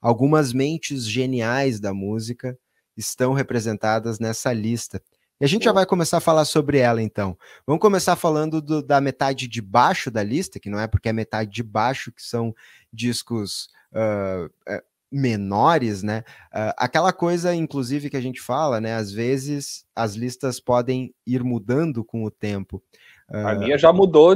algumas 0.00 0.52
mentes 0.52 1.08
geniais 1.08 1.80
da 1.80 1.92
música 1.92 2.58
estão 2.96 3.32
representadas 3.32 4.18
nessa 4.18 4.52
lista. 4.52 5.02
E 5.38 5.44
a 5.44 5.48
gente 5.48 5.64
já 5.64 5.72
vai 5.72 5.84
começar 5.84 6.16
a 6.16 6.20
falar 6.20 6.46
sobre 6.46 6.78
ela, 6.78 7.02
então. 7.02 7.36
Vamos 7.66 7.80
começar 7.80 8.16
falando 8.16 8.62
do, 8.62 8.82
da 8.82 9.00
metade 9.02 9.46
de 9.46 9.60
baixo 9.60 10.10
da 10.10 10.22
lista, 10.22 10.58
que 10.58 10.70
não 10.70 10.80
é 10.80 10.86
porque 10.86 11.10
é 11.10 11.12
metade 11.12 11.50
de 11.50 11.62
baixo, 11.62 12.10
que 12.10 12.22
são 12.22 12.54
discos 12.90 13.68
uh, 13.92 14.46
uh, 14.46 14.82
menores, 15.12 16.02
né? 16.02 16.24
Uh, 16.54 16.72
aquela 16.78 17.12
coisa, 17.12 17.54
inclusive, 17.54 18.08
que 18.08 18.16
a 18.16 18.20
gente 18.20 18.40
fala, 18.40 18.80
né? 18.80 18.94
Às 18.94 19.12
vezes 19.12 19.84
as 19.94 20.14
listas 20.14 20.58
podem 20.58 21.14
ir 21.26 21.44
mudando 21.44 22.02
com 22.02 22.24
o 22.24 22.30
tempo. 22.30 22.82
a 23.28 23.54
minha 23.56 23.76
já 23.76 23.92
mudou 23.92 24.34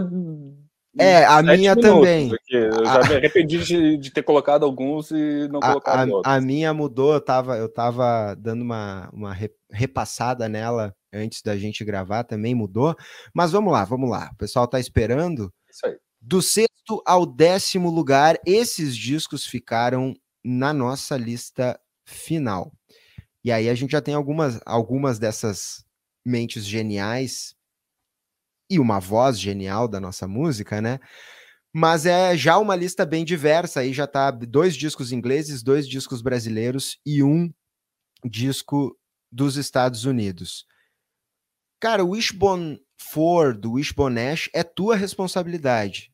é, 0.99 1.25
a 1.25 1.42
minha 1.42 1.76
também. 1.76 2.32
Eu 2.50 2.85
já 2.85 3.00
me 3.09 3.16
arrependi 3.16 3.59
de, 3.62 3.97
de, 3.97 4.11
ter 4.11 4.23
colocado 4.23 4.64
alguns 4.64 5.11
e 5.11 5.49
não 5.49 5.61
colocado 5.61 6.11
a, 6.11 6.16
outros. 6.16 6.35
A 6.35 6.40
minha 6.40 6.75
mudou, 6.75 7.14
eu 7.14 7.20
tava, 7.20 7.56
eu 7.56 7.68
tava 7.68 8.35
dando 8.35 8.62
uma, 8.62 9.09
uma 9.12 9.37
repassada 9.70 10.49
nela 10.49 10.94
antes 11.12 11.42
da 11.42 11.56
gente 11.56 11.85
gravar, 11.85 12.25
também 12.25 12.54
mudou. 12.54 12.97
Mas 13.32 13.52
vamos 13.52 13.73
lá, 13.73 13.85
vamos 13.85 14.11
lá. 14.11 14.30
O 14.32 14.37
pessoal 14.37 14.66
tá 14.66 14.80
esperando. 14.80 15.52
Isso 15.70 15.87
aí. 15.87 15.97
Do 16.20 16.42
sexto 16.42 17.02
ao 17.06 17.25
décimo 17.25 17.88
lugar, 17.88 18.38
esses 18.44 18.97
discos 18.97 19.47
ficaram 19.47 20.14
na 20.44 20.73
nossa 20.73 21.16
lista 21.16 21.78
final. 22.04 22.73
E 23.44 23.52
aí 23.52 23.68
a 23.68 23.75
gente 23.75 23.92
já 23.92 24.02
tem 24.02 24.14
algumas, 24.14 24.61
algumas 24.66 25.18
dessas 25.18 25.85
mentes 26.25 26.64
geniais 26.64 27.54
e 28.70 28.78
uma 28.78 29.00
voz 29.00 29.38
genial 29.38 29.88
da 29.88 30.00
nossa 30.00 30.28
música, 30.28 30.80
né? 30.80 31.00
Mas 31.72 32.06
é 32.06 32.36
já 32.36 32.58
uma 32.58 32.74
lista 32.74 33.04
bem 33.04 33.24
diversa, 33.24 33.80
aí 33.80 33.92
já 33.92 34.06
tá 34.06 34.30
dois 34.30 34.76
discos 34.76 35.12
ingleses, 35.12 35.62
dois 35.62 35.88
discos 35.88 36.22
brasileiros 36.22 36.98
e 37.04 37.22
um 37.22 37.52
disco 38.24 38.96
dos 39.30 39.56
Estados 39.56 40.04
Unidos. 40.04 40.66
Cara, 41.80 42.04
o 42.04 42.10
Wishbone 42.10 42.80
4 43.12 43.58
do 43.58 43.72
Wishbone 43.72 44.20
Ash 44.20 44.50
é 44.52 44.62
tua 44.62 44.96
responsabilidade. 44.96 46.12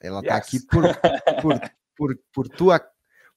Ela 0.00 0.22
tá 0.22 0.36
yes. 0.36 0.46
aqui 0.46 0.66
por, 0.66 0.82
por, 1.42 1.60
por, 1.96 2.18
por 2.32 2.48
tua 2.48 2.80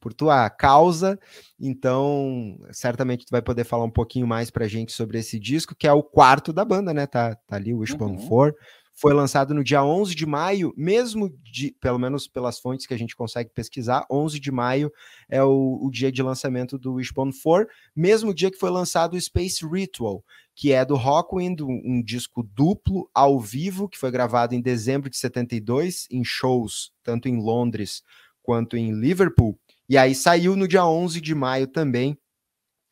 por 0.03 0.13
tua 0.13 0.49
causa. 0.49 1.17
Então, 1.57 2.59
certamente 2.73 3.25
tu 3.25 3.29
vai 3.31 3.41
poder 3.41 3.63
falar 3.63 3.85
um 3.85 3.89
pouquinho 3.89 4.27
mais 4.27 4.51
pra 4.51 4.67
gente 4.67 4.91
sobre 4.91 5.17
esse 5.17 5.39
disco, 5.39 5.73
que 5.73 5.87
é 5.87 5.93
o 5.93 6.03
quarto 6.03 6.51
da 6.51 6.65
banda, 6.65 6.93
né? 6.93 7.07
Tá, 7.07 7.35
tá 7.47 7.55
ali 7.55 7.73
o 7.73 7.77
Wishbone 7.77 8.17
uhum. 8.17 8.27
4. 8.27 8.59
Foi 8.95 9.13
lançado 9.13 9.53
no 9.53 9.63
dia 9.63 9.81
11 9.81 10.13
de 10.13 10.25
maio, 10.25 10.73
mesmo 10.75 11.33
de, 11.41 11.73
pelo 11.79 11.97
menos 11.97 12.27
pelas 12.27 12.59
fontes 12.59 12.85
que 12.85 12.93
a 12.93 12.97
gente 12.97 13.15
consegue 13.15 13.49
pesquisar, 13.49 14.05
11 14.11 14.39
de 14.41 14.51
maio 14.51 14.91
é 15.29 15.41
o, 15.41 15.79
o 15.81 15.89
dia 15.89 16.11
de 16.11 16.21
lançamento 16.21 16.77
do 16.77 16.95
Wishbone 16.95 17.31
4, 17.31 17.67
mesmo 17.95 18.33
dia 18.33 18.51
que 18.51 18.59
foi 18.59 18.69
lançado 18.69 19.15
o 19.15 19.21
Space 19.21 19.65
Ritual, 19.65 20.23
que 20.53 20.73
é 20.73 20.83
do 20.83 20.95
Rockwind, 20.95 21.61
um, 21.61 21.81
um 21.83 22.03
disco 22.03 22.43
duplo 22.43 23.09
ao 23.15 23.39
vivo 23.39 23.87
que 23.87 23.97
foi 23.97 24.11
gravado 24.11 24.53
em 24.53 24.61
dezembro 24.61 25.09
de 25.09 25.17
72 25.17 26.07
em 26.11 26.23
shows 26.23 26.91
tanto 27.01 27.27
em 27.27 27.41
Londres 27.41 28.03
quanto 28.43 28.75
em 28.77 28.91
Liverpool. 28.91 29.57
E 29.93 29.97
aí 29.97 30.15
saiu 30.15 30.55
no 30.55 30.67
dia 30.67 30.83
11 30.83 31.21
de 31.21 31.35
maio 31.35 31.67
também 31.67 32.17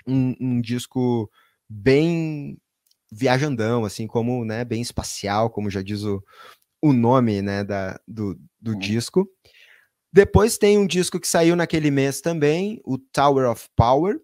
um, 0.06 0.36
um 0.40 0.62
disco 0.62 1.28
bem 1.68 2.60
viajandão, 3.12 3.84
assim 3.84 4.06
como, 4.06 4.46
né, 4.46 4.64
bem 4.64 4.84
espacial, 4.84 5.50
como 5.50 5.68
já 5.68 5.82
diz 5.82 6.04
o, 6.04 6.24
o 6.80 6.94
nome, 6.94 7.42
né, 7.42 7.64
da, 7.64 8.00
do, 8.08 8.40
do 8.62 8.74
uhum. 8.74 8.78
disco. 8.78 9.28
Depois 10.14 10.60
tem 10.60 10.78
um 10.78 10.86
disco 10.86 11.20
que 11.20 11.28
saiu 11.28 11.56
naquele 11.56 11.90
mês 11.90 12.22
também, 12.22 12.80
o 12.86 13.00
Tower 13.00 13.50
of 13.50 13.68
Power, 13.76 14.22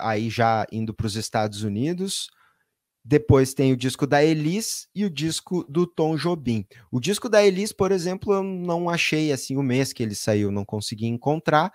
aí 0.00 0.28
já 0.28 0.66
indo 0.72 0.92
para 0.92 1.06
os 1.06 1.14
Estados 1.14 1.62
Unidos. 1.62 2.28
Depois 3.08 3.54
tem 3.54 3.72
o 3.72 3.76
disco 3.76 4.04
da 4.04 4.24
Elis 4.24 4.88
e 4.92 5.04
o 5.04 5.10
disco 5.10 5.62
do 5.68 5.86
Tom 5.86 6.16
Jobim. 6.16 6.66
O 6.90 6.98
disco 6.98 7.28
da 7.28 7.46
Elis, 7.46 7.70
por 7.70 7.92
exemplo, 7.92 8.34
eu 8.34 8.42
não 8.42 8.90
achei 8.90 9.30
assim 9.30 9.56
o 9.56 9.62
mês 9.62 9.92
que 9.92 10.02
ele 10.02 10.16
saiu, 10.16 10.50
não 10.50 10.64
consegui 10.64 11.06
encontrar. 11.06 11.72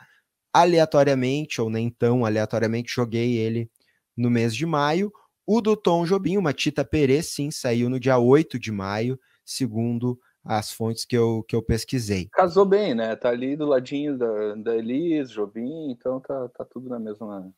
Aleatoriamente, 0.54 1.62
ou 1.62 1.70
nem 1.70 1.90
tão 1.90 2.26
aleatoriamente, 2.26 2.92
joguei 2.94 3.38
ele 3.38 3.72
no 4.18 4.30
mês 4.30 4.54
de 4.54 4.66
maio. 4.66 5.10
O 5.48 5.62
do 5.62 5.78
Tom 5.78 6.04
Jobim, 6.04 6.36
uma 6.36 6.52
Tita 6.52 6.84
Perê, 6.84 7.24
sim, 7.24 7.50
saiu 7.50 7.90
no 7.90 7.98
dia 7.98 8.18
8 8.18 8.60
de 8.60 8.70
maio. 8.70 9.18
segundo 9.46 10.20
as 10.44 10.74
fontes 10.74 11.06
que 11.06 11.16
eu, 11.16 11.46
que 11.48 11.56
eu 11.56 11.62
pesquisei. 11.62 12.28
Casou 12.34 12.66
bem, 12.66 12.94
né? 12.94 13.16
Tá 13.16 13.30
ali 13.30 13.56
do 13.56 13.66
ladinho 13.66 14.18
da, 14.18 14.56
da 14.56 14.76
Elis, 14.76 15.30
Jobim, 15.30 15.92
então 15.92 16.20
tá, 16.20 16.50
tá 16.50 16.66
tudo 16.66 16.90
na 16.90 17.00
mesma. 17.00 17.54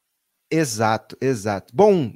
Exato, 0.52 1.18
exato. 1.20 1.74
Bom, 1.76 2.14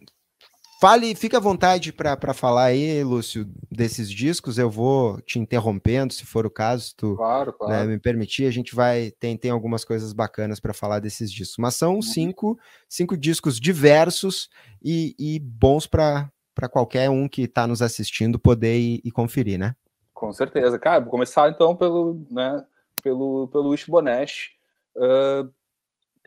Fale, 0.79 1.15
fica 1.15 1.37
à 1.37 1.39
vontade 1.39 1.91
para 1.91 2.35
falar 2.35 2.65
aí, 2.65 3.03
Lúcio, 3.03 3.49
desses 3.71 4.11
discos. 4.11 4.59
Eu 4.59 4.69
vou 4.69 5.19
te 5.21 5.39
interrompendo, 5.39 6.13
se 6.13 6.23
for 6.23 6.45
o 6.45 6.51
caso, 6.51 6.93
tu 6.95 7.15
claro, 7.15 7.51
claro. 7.51 7.73
Né, 7.73 7.93
me 7.95 7.99
permitir. 7.99 8.45
A 8.45 8.51
gente 8.51 8.75
vai 8.75 9.09
tem, 9.19 9.35
tem 9.35 9.49
algumas 9.49 9.83
coisas 9.83 10.13
bacanas 10.13 10.59
para 10.59 10.75
falar 10.75 10.99
desses 10.99 11.31
discos. 11.31 11.57
Mas 11.57 11.75
são 11.75 11.95
uhum. 11.95 12.01
cinco, 12.03 12.59
cinco 12.87 13.17
discos 13.17 13.59
diversos 13.59 14.49
e, 14.83 15.15
e 15.17 15.39
bons 15.39 15.87
para 15.87 16.29
qualquer 16.69 17.09
um 17.09 17.27
que 17.27 17.43
está 17.43 17.65
nos 17.65 17.81
assistindo 17.81 18.37
poder 18.37 18.77
ir, 18.77 19.01
ir, 19.03 19.11
conferir, 19.11 19.57
né? 19.57 19.75
Com 20.13 20.31
certeza. 20.31 20.77
Cara, 20.77 20.99
vou 20.99 21.09
começar 21.09 21.49
então 21.49 21.75
pelo, 21.75 22.23
né, 22.29 22.63
pelo, 23.01 23.47
pelo 23.47 23.69
Wish 23.69 23.89
Bonesh. 23.89 24.51
Uh, 24.95 25.51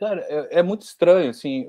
Cara, 0.01 0.25
é, 0.27 0.57
é, 0.57 0.63
muito 0.63 0.81
estranho, 0.81 1.29
assim, 1.29 1.67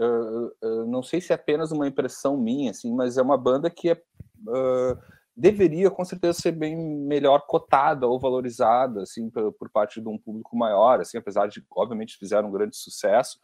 não 0.87 1.03
sei 1.03 1.21
se 1.21 1.33
é 1.33 1.35
apenas 1.35 1.71
uma 1.71 1.87
impressão 1.87 2.35
minha, 2.35 2.71
assim, 2.71 2.91
mas 2.91 3.19
é 3.19 3.23
uma 3.23 3.37
banda 3.37 3.69
que 3.69 3.91
é, 3.91 3.93
uh, 3.93 4.99
deveria, 5.37 5.91
com 5.91 6.03
certeza, 6.03 6.41
ser 6.41 6.53
bem 6.53 6.75
melhor 6.75 7.41
cotada 7.47 8.07
ou 8.07 8.19
valorizada, 8.19 9.03
assim, 9.03 9.29
por, 9.29 9.53
por, 9.53 9.69
parte 9.69 10.01
de 10.01 10.09
um 10.09 10.17
público 10.17 10.57
maior, 10.57 10.99
assim, 10.99 11.19
apesar 11.19 11.47
de, 11.47 11.63
obviamente, 11.73 12.17
fizeram 12.17 12.49
um 12.49 12.53
grande 12.53 12.75
sucesso, 12.75 13.39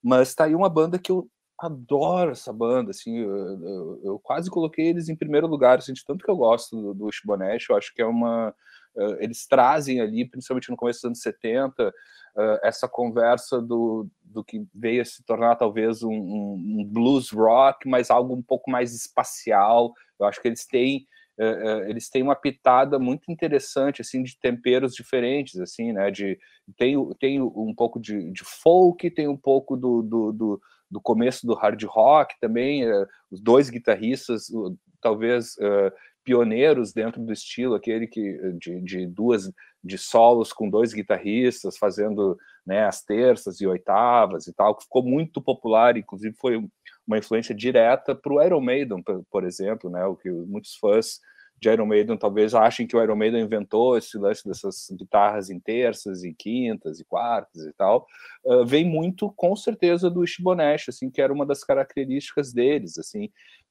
mas 0.00 0.36
tá 0.36 0.44
aí 0.44 0.54
uma 0.54 0.68
banda 0.68 1.00
que 1.00 1.10
eu 1.10 1.28
adoro 1.58 2.30
essa 2.30 2.52
banda, 2.52 2.92
assim, 2.92 3.16
eu, 3.16 3.60
eu, 3.60 4.00
eu 4.04 4.18
quase 4.20 4.48
coloquei 4.48 4.86
eles 4.86 5.08
em 5.08 5.16
primeiro 5.16 5.48
lugar, 5.48 5.78
assim, 5.78 5.92
de 5.92 6.04
tanto 6.04 6.24
que 6.24 6.30
eu 6.30 6.36
gosto 6.36 6.80
do, 6.80 6.94
do 6.94 7.10
eu 7.68 7.76
acho 7.76 7.92
que 7.92 8.00
é 8.00 8.06
uma... 8.06 8.54
eles 9.20 9.46
trazem 9.46 10.00
ali, 10.00 10.28
principalmente 10.28 10.70
no 10.70 10.76
começo 10.76 11.00
dos 11.00 11.04
anos 11.04 11.20
70, 11.20 11.92
uh, 12.38 12.58
essa 12.62 12.88
conversa 12.88 13.60
do, 13.60 14.08
do 14.22 14.44
que 14.44 14.64
veio 14.74 15.02
a 15.02 15.04
se 15.04 15.24
tornar 15.24 15.56
talvez 15.56 16.02
um, 16.02 16.12
um, 16.12 16.84
blues 16.86 17.30
rock, 17.30 17.88
mas 17.88 18.10
algo 18.10 18.34
um 18.34 18.42
pouco 18.42 18.70
mais 18.70 18.94
espacial. 18.94 19.92
Eu 20.18 20.26
acho 20.26 20.40
que 20.40 20.48
eles 20.48 20.66
têm 20.66 21.06
uh, 21.38 21.42
uh, 21.42 21.88
eles 21.88 22.08
têm 22.08 22.22
uma 22.22 22.36
pitada 22.36 22.98
muito 22.98 23.30
interessante 23.30 24.00
assim 24.00 24.22
de 24.22 24.38
temperos 24.38 24.94
diferentes 24.94 25.58
assim, 25.60 25.92
né? 25.92 26.10
De 26.10 26.38
tem, 26.76 26.96
tem 27.18 27.40
um 27.40 27.74
pouco 27.74 28.00
de, 28.00 28.30
de 28.32 28.44
folk, 28.44 29.10
tem 29.10 29.28
um 29.28 29.36
pouco 29.36 29.76
do, 29.76 30.02
do, 30.02 30.32
do, 30.32 30.60
do 30.90 31.00
começo 31.00 31.46
do 31.46 31.54
hard 31.54 31.82
rock 31.84 32.34
também. 32.40 32.84
os 33.30 33.40
dois 33.40 33.70
guitarristas, 33.70 34.48
talvez 35.00 35.56
pioneiros 36.28 36.92
dentro 36.92 37.22
do 37.22 37.32
estilo, 37.32 37.74
aquele 37.74 38.06
que 38.06 38.38
de, 38.60 38.82
de 38.82 39.06
duas 39.06 39.50
de 39.82 39.96
solos 39.96 40.52
com 40.52 40.68
dois 40.68 40.92
guitarristas 40.92 41.78
fazendo 41.78 42.36
né, 42.66 42.84
as 42.84 43.02
terças 43.02 43.62
e 43.62 43.66
oitavas 43.66 44.46
e 44.46 44.52
tal, 44.52 44.74
que 44.76 44.82
ficou 44.82 45.02
muito 45.02 45.40
popular, 45.40 45.96
inclusive 45.96 46.36
foi 46.36 46.62
uma 47.06 47.16
influência 47.16 47.54
direta 47.54 48.14
para 48.14 48.30
o 48.30 48.42
Iron 48.42 48.60
Maiden, 48.60 49.02
por 49.30 49.42
exemplo, 49.42 49.88
né, 49.88 50.04
o 50.04 50.16
que 50.16 50.30
muitos 50.30 50.74
fãs 50.74 51.18
de 51.58 51.70
Iron 51.70 51.86
Maiden 51.86 52.18
talvez 52.18 52.54
achem 52.54 52.86
que 52.86 52.94
o 52.94 53.02
Iron 53.02 53.16
Maiden 53.16 53.42
inventou 53.42 53.96
esse 53.96 54.18
lance 54.18 54.46
dessas 54.46 54.86
guitarras 54.92 55.48
em 55.48 55.58
terças 55.58 56.24
e 56.24 56.34
quintas 56.34 57.00
e 57.00 57.06
quartas 57.06 57.64
e 57.64 57.72
tal, 57.72 58.06
uh, 58.44 58.66
vem 58.66 58.84
muito 58.84 59.32
com 59.32 59.56
certeza 59.56 60.10
do 60.10 60.22
Ishibonesh, 60.22 60.90
assim, 60.90 61.10
que 61.10 61.22
era 61.22 61.32
uma 61.32 61.46
das 61.46 61.64
características 61.64 62.52
deles, 62.52 62.98
assim, 62.98 63.30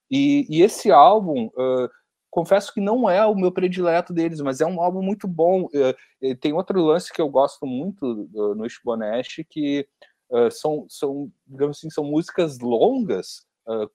e, 0.10 0.48
e 0.50 0.62
esse 0.64 0.90
álbum 0.90 1.48
uh, 1.48 1.90
confesso 2.38 2.72
que 2.72 2.80
não 2.80 3.10
é 3.10 3.26
o 3.26 3.34
meu 3.34 3.52
predileto 3.52 4.14
deles, 4.14 4.42
mas 4.42 4.62
é 4.62 4.66
um 4.68 4.80
álbum 4.80 5.02
muito 5.02 5.28
bom. 5.28 5.64
Uh, 5.64 6.36
tem 6.36 6.54
outro 6.54 6.80
lance 6.80 7.12
que 7.12 7.20
eu 7.20 7.28
gosto 7.28 7.66
muito 7.66 8.30
no 8.32 8.64
Ishbonesh, 8.64 9.44
que 9.50 9.88
uh, 10.30 10.52
são, 10.52 10.86
são, 10.88 11.32
digamos 11.48 11.78
assim, 11.80 11.90
são 11.90 12.04
músicas 12.04 12.60
longas, 12.60 13.48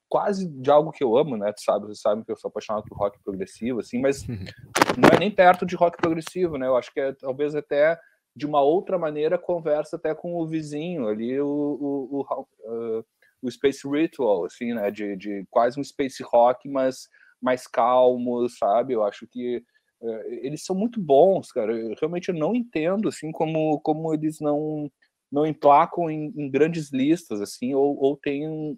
quase 0.07 0.47
de 0.47 0.69
algo 0.69 0.91
que 0.91 1.03
eu 1.03 1.17
amo, 1.17 1.35
né? 1.35 1.51
Tu 1.53 1.63
sabe, 1.63 1.87
você 1.87 2.01
sabe 2.01 2.23
que 2.23 2.31
eu 2.31 2.35
sou 2.35 2.49
apaixonado 2.49 2.83
por 2.83 2.95
rock 2.95 3.17
progressivo, 3.23 3.79
assim, 3.79 3.99
mas 3.99 4.27
não 4.27 5.09
é 5.11 5.17
nem 5.17 5.31
perto 5.31 5.65
de 5.65 5.75
rock 5.75 5.97
progressivo, 5.97 6.57
né? 6.57 6.67
Eu 6.67 6.75
acho 6.75 6.93
que 6.93 6.99
é 6.99 7.11
talvez 7.13 7.55
até 7.55 7.97
de 8.35 8.45
uma 8.45 8.61
outra 8.61 8.99
maneira 8.99 9.35
conversa 9.35 9.95
até 9.95 10.13
com 10.13 10.35
o 10.35 10.45
vizinho 10.45 11.07
ali, 11.07 11.39
o, 11.39 11.47
o, 11.47 12.25
o, 12.67 13.03
o 13.41 13.49
Space 13.49 13.87
Ritual, 13.87 14.45
assim, 14.45 14.73
né? 14.75 14.91
De, 14.91 15.15
de 15.15 15.47
quase 15.49 15.79
um 15.79 15.83
space 15.83 16.21
rock, 16.21 16.69
mas 16.69 17.07
mais 17.43 17.67
calmos, 17.67 18.57
sabe? 18.57 18.93
Eu 18.93 19.03
acho 19.03 19.27
que 19.27 19.57
uh, 20.01 20.21
eles 20.41 20.63
são 20.63 20.75
muito 20.75 21.01
bons, 21.01 21.51
cara. 21.51 21.77
Eu 21.77 21.95
realmente 21.99 22.31
não 22.31 22.55
entendo, 22.55 23.09
assim, 23.09 23.31
como, 23.31 23.79
como 23.81 24.13
eles 24.13 24.39
não 24.39 24.89
não 25.31 25.47
emplacam 25.47 26.11
em, 26.11 26.31
em 26.37 26.47
grandes 26.47 26.91
listas, 26.93 27.41
assim, 27.41 27.73
ou, 27.73 27.97
ou 27.99 28.15
têm 28.15 28.47
um, 28.47 28.77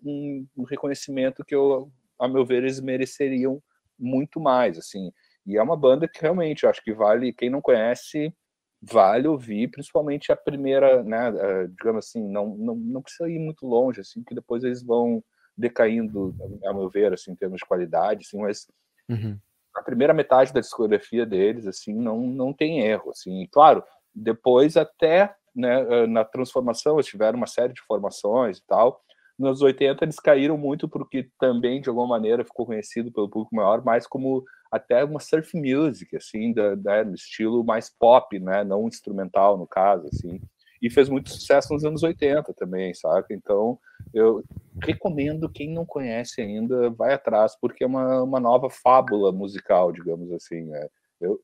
um, 0.58 0.63
reconhecimento 0.63 1.43
que, 1.43 1.54
eu, 1.54 1.91
a 2.17 2.30
meu 2.30 2.45
ver, 2.45 2.63
eles 2.63 2.80
mereceriam 2.80 3.62
muito 3.99 4.39
mais, 4.39 4.78
assim. 4.78 5.12
E 5.45 5.58
é 5.58 5.62
uma 5.62 5.75
banda 5.75 6.08
que 6.08 6.21
realmente 6.21 6.63
eu 6.63 6.69
acho 6.69 6.82
que 6.82 6.93
vale, 6.93 7.34
quem 7.34 7.49
não 7.49 7.62
conhece, 7.62 8.34
vale 8.82 9.28
ouvir, 9.28 9.69
principalmente 9.69 10.32
a 10.32 10.36
primeira, 10.38 11.04
né, 11.04 11.30
uh, 11.30 11.67
digamos 11.67 12.06
assim, 12.06 12.25
não, 12.25 12.56
não, 12.56 12.75
não 12.75 13.01
precisa 13.01 13.30
ir 13.30 13.38
muito 13.38 13.65
longe, 13.65 13.99
assim, 13.99 14.23
que 14.23 14.34
depois 14.34 14.63
eles 14.63 14.82
vão 14.82 15.21
decaindo, 15.58 16.36
a 16.65 16.74
meu 16.74 16.89
ver, 16.89 17.13
assim, 17.13 17.32
em 17.32 17.36
termos 17.36 17.60
de 17.60 17.65
qualidade, 17.65 18.26
assim, 18.26 18.39
mas 18.39 18.68
uhum. 19.10 19.38
a 19.76 19.82
primeira 19.82 20.13
metade 20.13 20.54
da 20.54 20.60
discografia 20.60 21.26
deles, 21.26 21.65
assim, 21.65 21.94
não, 21.94 22.22
não 22.22 22.54
tem 22.54 22.82
erro, 22.82 23.12
assim, 23.12 23.41
e, 23.41 23.48
claro, 23.48 23.84
depois 24.13 24.78
até, 24.78 25.34
né, 25.56 26.06
na 26.08 26.26
transformação, 26.26 26.96
eles 26.96 27.08
tiveram 27.08 27.38
uma 27.38 27.48
série 27.48 27.74
de 27.74 27.82
formações 27.82 28.58
e 28.58 28.65
tal, 28.65 29.02
nos 29.38 29.62
80 29.62 30.06
eles 30.06 30.20
caíram 30.20 30.58
muito 30.58 30.88
porque 30.88 31.30
também, 31.38 31.82
de 31.82 31.89
alguma 31.89 32.08
maneira, 32.08 32.46
ficou 32.46 32.65
conhecido 32.65 33.12
pelo 33.12 33.30
público 33.30 33.56
maior, 33.56 33.84
mais 33.84 34.08
como 34.08 34.44
até 34.72 35.04
uma 35.04 35.20
surf 35.20 35.56
music, 35.58 36.15
assim, 36.15 36.54
da, 36.54 36.76
da, 36.76 37.04
do 37.04 37.15
estilo 37.15 37.63
mais 37.63 37.89
pop, 37.89 38.39
né, 38.39 38.63
não 38.63 38.88
instrumental, 38.88 39.58
no 39.58 39.68
caso, 39.68 40.08
assim, 40.08 40.41
e 40.86 40.89
fez 40.89 41.10
muito 41.10 41.32
sucesso 41.32 41.74
nos 41.74 41.84
anos 41.84 42.04
80 42.04 42.54
também, 42.54 42.93
saca? 42.93 43.34
Então, 43.34 43.80
eu 44.13 44.43
recomendo 44.80 45.50
quem 45.50 45.74
não 45.74 45.84
conhece 45.84 46.41
ainda, 46.41 46.91
vai 46.91 47.12
atrás, 47.12 47.58
porque 47.60 47.84
é 47.84 47.88
uma, 47.88 48.21
uma 48.21 48.39
nova 48.39 48.69
fábula 48.69 49.32
musical, 49.32 49.91
digamos 49.91 50.32
assim. 50.32 50.62
Né? 50.65 50.88
Eu 51.19 51.41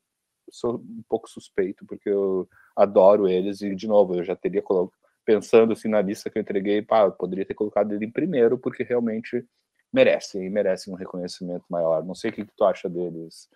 sou 0.51 0.75
um 0.75 1.04
pouco 1.10 1.27
suspeito, 1.27 1.84
porque 1.88 2.08
eu 2.08 2.47
adoro 2.75 3.27
eles, 3.27 3.63
e, 3.63 3.73
de 3.73 3.88
novo, 3.88 4.13
eu 4.13 4.23
já 4.23 4.36
teria 4.36 4.62
colocado, 4.62 4.95
pensando 5.25 5.73
assim 5.73 5.88
na 5.88 6.04
lista 6.04 6.30
que 6.30 6.38
eu 6.38 6.41
entreguei, 6.41 6.84
pá, 6.84 7.06
eu 7.06 7.12
poderia 7.12 7.45
ter 7.45 7.56
colocado 7.56 7.93
ele 7.93 8.06
em 8.06 8.12
primeiro, 8.12 8.60
porque 8.60 8.84
realmente 8.84 9.43
merecem, 9.91 10.51
merecem 10.51 10.93
um 10.93 10.97
reconhecimento 10.97 11.65
maior. 11.67 12.06
Não 12.06 12.13
sei 12.13 12.30
o 12.30 12.34
que, 12.34 12.45
que 12.45 12.56
tu 12.56 12.63
acha 12.63 12.88
deles. 12.88 13.49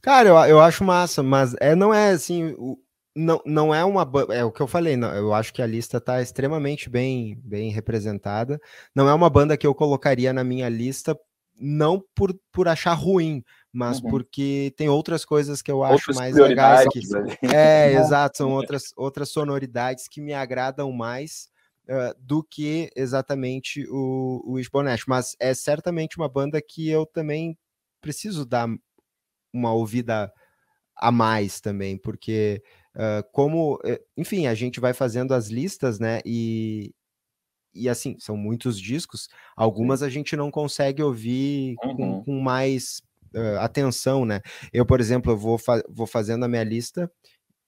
Cara, 0.00 0.28
eu, 0.28 0.36
eu 0.48 0.60
acho 0.60 0.84
massa, 0.84 1.24
mas 1.24 1.56
é, 1.58 1.74
não 1.74 1.92
é 1.92 2.10
assim. 2.10 2.54
Não, 3.20 3.42
não 3.44 3.74
é 3.74 3.84
uma. 3.84 4.10
É 4.30 4.42
o 4.42 4.50
que 4.50 4.62
eu 4.62 4.66
falei, 4.66 4.96
não, 4.96 5.14
eu 5.14 5.34
acho 5.34 5.52
que 5.52 5.60
a 5.60 5.66
lista 5.66 5.98
está 5.98 6.22
extremamente 6.22 6.88
bem, 6.88 7.38
bem 7.44 7.70
representada. 7.70 8.58
Não 8.94 9.08
é 9.08 9.12
uma 9.14 9.28
banda 9.28 9.56
que 9.56 9.66
eu 9.66 9.74
colocaria 9.74 10.32
na 10.32 10.42
minha 10.42 10.68
lista, 10.70 11.18
não 11.54 12.02
por, 12.14 12.34
por 12.50 12.66
achar 12.66 12.94
ruim, 12.94 13.44
mas 13.70 14.00
uhum. 14.00 14.08
porque 14.08 14.72
tem 14.76 14.88
outras 14.88 15.24
coisas 15.24 15.60
que 15.60 15.70
eu 15.70 15.84
acho 15.84 15.94
outras 15.94 16.16
mais 16.16 16.34
legais. 16.34 16.88
Que, 16.88 17.00
é, 17.54 17.92
exato, 18.00 18.38
são 18.38 18.52
outras, 18.52 18.84
outras 18.96 19.30
sonoridades 19.30 20.08
que 20.08 20.20
me 20.20 20.32
agradam 20.32 20.90
mais. 20.90 21.48
Uh, 21.88 22.14
do 22.20 22.44
que 22.44 22.88
exatamente 22.94 23.84
o, 23.90 24.44
o 24.46 24.60
Isbonesh, 24.60 25.06
mas 25.08 25.34
é 25.40 25.52
certamente 25.52 26.16
uma 26.18 26.28
banda 26.28 26.62
que 26.62 26.88
eu 26.88 27.04
também 27.04 27.58
preciso 28.00 28.46
dar 28.46 28.68
uma 29.52 29.72
ouvida 29.72 30.32
a 30.94 31.10
mais 31.10 31.60
também, 31.60 31.98
porque 31.98 32.62
Uh, 32.94 33.22
como, 33.32 33.78
eh, 33.84 34.00
enfim, 34.16 34.46
a 34.46 34.54
gente 34.54 34.80
vai 34.80 34.92
fazendo 34.92 35.32
as 35.32 35.48
listas, 35.48 36.00
né? 36.00 36.20
E, 36.24 36.92
e 37.74 37.88
assim, 37.88 38.16
são 38.18 38.36
muitos 38.36 38.80
discos, 38.80 39.28
algumas 39.56 40.00
Sim. 40.00 40.06
a 40.06 40.08
gente 40.08 40.36
não 40.36 40.50
consegue 40.50 41.02
ouvir 41.02 41.76
uhum. 41.84 41.96
com, 41.96 42.24
com, 42.24 42.40
mais 42.40 43.00
uh, 43.34 43.58
atenção, 43.60 44.24
né? 44.24 44.40
Eu, 44.72 44.84
por 44.84 45.00
exemplo, 45.00 45.32
eu 45.32 45.36
vou, 45.36 45.56
fa 45.56 45.82
vou 45.88 46.06
fazendo 46.06 46.44
a 46.44 46.48
minha 46.48 46.64
lista 46.64 47.10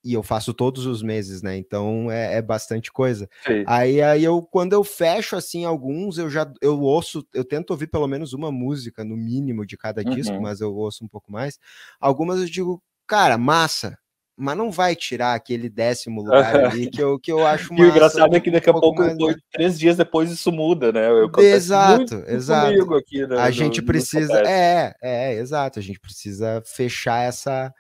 e 0.05 0.15
eu 0.15 0.23
faço 0.23 0.53
todos 0.53 0.87
os 0.87 1.03
meses, 1.03 1.43
né? 1.43 1.57
Então 1.57 2.11
é, 2.11 2.37
é 2.39 2.43
bastante 2.43 2.91
coisa. 2.91 3.29
Aí, 3.67 4.03
aí 4.03 4.25
eu, 4.25 4.43
quando 4.43 4.73
eu 4.73 4.83
fecho 4.83 5.37
assim 5.37 5.65
alguns, 5.65 6.19
eu 6.19 6.29
já 6.29 6.51
eu 6.61 6.81
ouço, 6.81 7.25
eu 7.33 7.45
tento 7.45 7.71
ouvir 7.71 7.87
pelo 7.87 8.09
menos 8.09 8.33
uma 8.33 8.51
música 8.51 9.05
no 9.05 9.17
mínimo 9.17 9.65
de 9.65 9.77
cada 9.77 10.03
disco, 10.05 10.35
uhum. 10.35 10.43
mas 10.43 10.61
eu 10.61 10.75
ouço 10.75 11.05
um 11.05 11.09
pouco 11.09 11.31
mais. 11.31 11.59
Algumas 12.01 12.41
eu 12.41 12.47
digo, 12.47 12.83
cara, 13.07 13.39
massa, 13.39 13.97
mas 14.37 14.57
não 14.57 14.71
vai 14.71 14.97
tirar 14.97 15.35
aquele 15.35 15.69
décimo 15.69 16.23
lugar 16.25 16.65
ali 16.67 16.91
que 16.91 17.03
eu, 17.03 17.19
que 17.19 17.31
eu 17.31 17.47
acho 17.47 17.73
E 17.75 17.83
o 17.83 17.89
engraçado 17.89 18.35
é 18.35 18.41
que 18.41 18.51
daqui 18.51 18.69
a 18.69 18.73
um 18.73 18.81
pouco, 18.81 19.01
mais, 19.01 19.13
depois, 19.13 19.37
três 19.53 19.79
dias 19.79 19.97
depois, 19.97 20.31
isso 20.31 20.51
muda, 20.51 20.93
né? 20.93 21.09
Eu, 21.11 21.31
exato, 21.39 22.23
exato. 22.27 22.95
Aqui, 22.95 23.27
né, 23.27 23.39
a 23.39 23.47
no, 23.47 23.53
gente 23.53 23.83
precisa, 23.83 24.43
é, 24.47 24.95
é, 25.03 25.35
exato, 25.35 25.79
a 25.79 25.83
gente 25.83 26.01
precisa 26.01 26.63
fechar 26.65 27.23
essa 27.23 27.73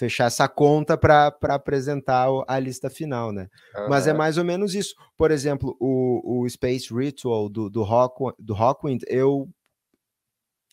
fechar 0.00 0.24
essa 0.24 0.48
conta 0.48 0.96
para 0.96 1.36
apresentar 1.42 2.26
a 2.48 2.58
lista 2.58 2.88
final, 2.88 3.32
né? 3.32 3.48
Uhum. 3.76 3.88
Mas 3.90 4.06
é 4.06 4.14
mais 4.14 4.38
ou 4.38 4.44
menos 4.44 4.74
isso. 4.74 4.94
Por 5.14 5.30
exemplo, 5.30 5.76
o, 5.78 6.42
o 6.42 6.48
Space 6.48 6.88
Ritual 6.92 7.50
do, 7.50 7.68
do, 7.68 7.82
Rock, 7.82 8.34
do 8.38 8.54
Rockwind, 8.54 9.02
eu 9.06 9.46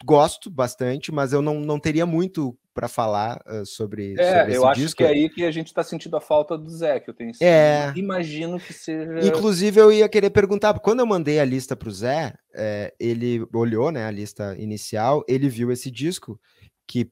gosto 0.03 0.49
bastante, 0.49 1.11
mas 1.11 1.33
eu 1.33 1.41
não, 1.41 1.59
não 1.59 1.79
teria 1.79 2.05
muito 2.05 2.57
para 2.73 2.87
falar 2.87 3.41
uh, 3.47 3.65
sobre, 3.65 4.13
é, 4.19 4.39
sobre 4.39 4.55
eu 4.55 4.67
acho 4.67 4.81
disco. 4.81 4.97
que 4.97 5.03
é 5.03 5.07
aí 5.07 5.29
que 5.29 5.43
a 5.43 5.49
gente 5.49 5.67
está 5.67 5.83
sentindo 5.83 6.15
a 6.15 6.21
falta 6.21 6.55
do 6.55 6.69
Zé, 6.69 6.99
que 6.99 7.09
eu 7.09 7.13
tenho 7.13 7.31
é... 7.41 7.91
imagino 7.95 8.59
que 8.59 8.71
seja. 8.71 9.19
Inclusive, 9.27 9.79
eu 9.79 9.91
ia 9.91 10.07
querer 10.07 10.29
perguntar, 10.29 10.77
quando 10.79 10.99
eu 10.99 11.05
mandei 11.07 11.39
a 11.39 11.45
lista 11.45 11.75
para 11.75 11.89
o 11.89 11.91
Zé, 11.91 12.35
é, 12.53 12.93
ele 12.99 13.43
olhou 13.51 13.91
né, 13.91 14.05
a 14.05 14.11
lista 14.11 14.55
inicial, 14.59 15.23
ele 15.27 15.49
viu 15.49 15.71
esse 15.71 15.89
disco 15.89 16.39
que 16.85 17.11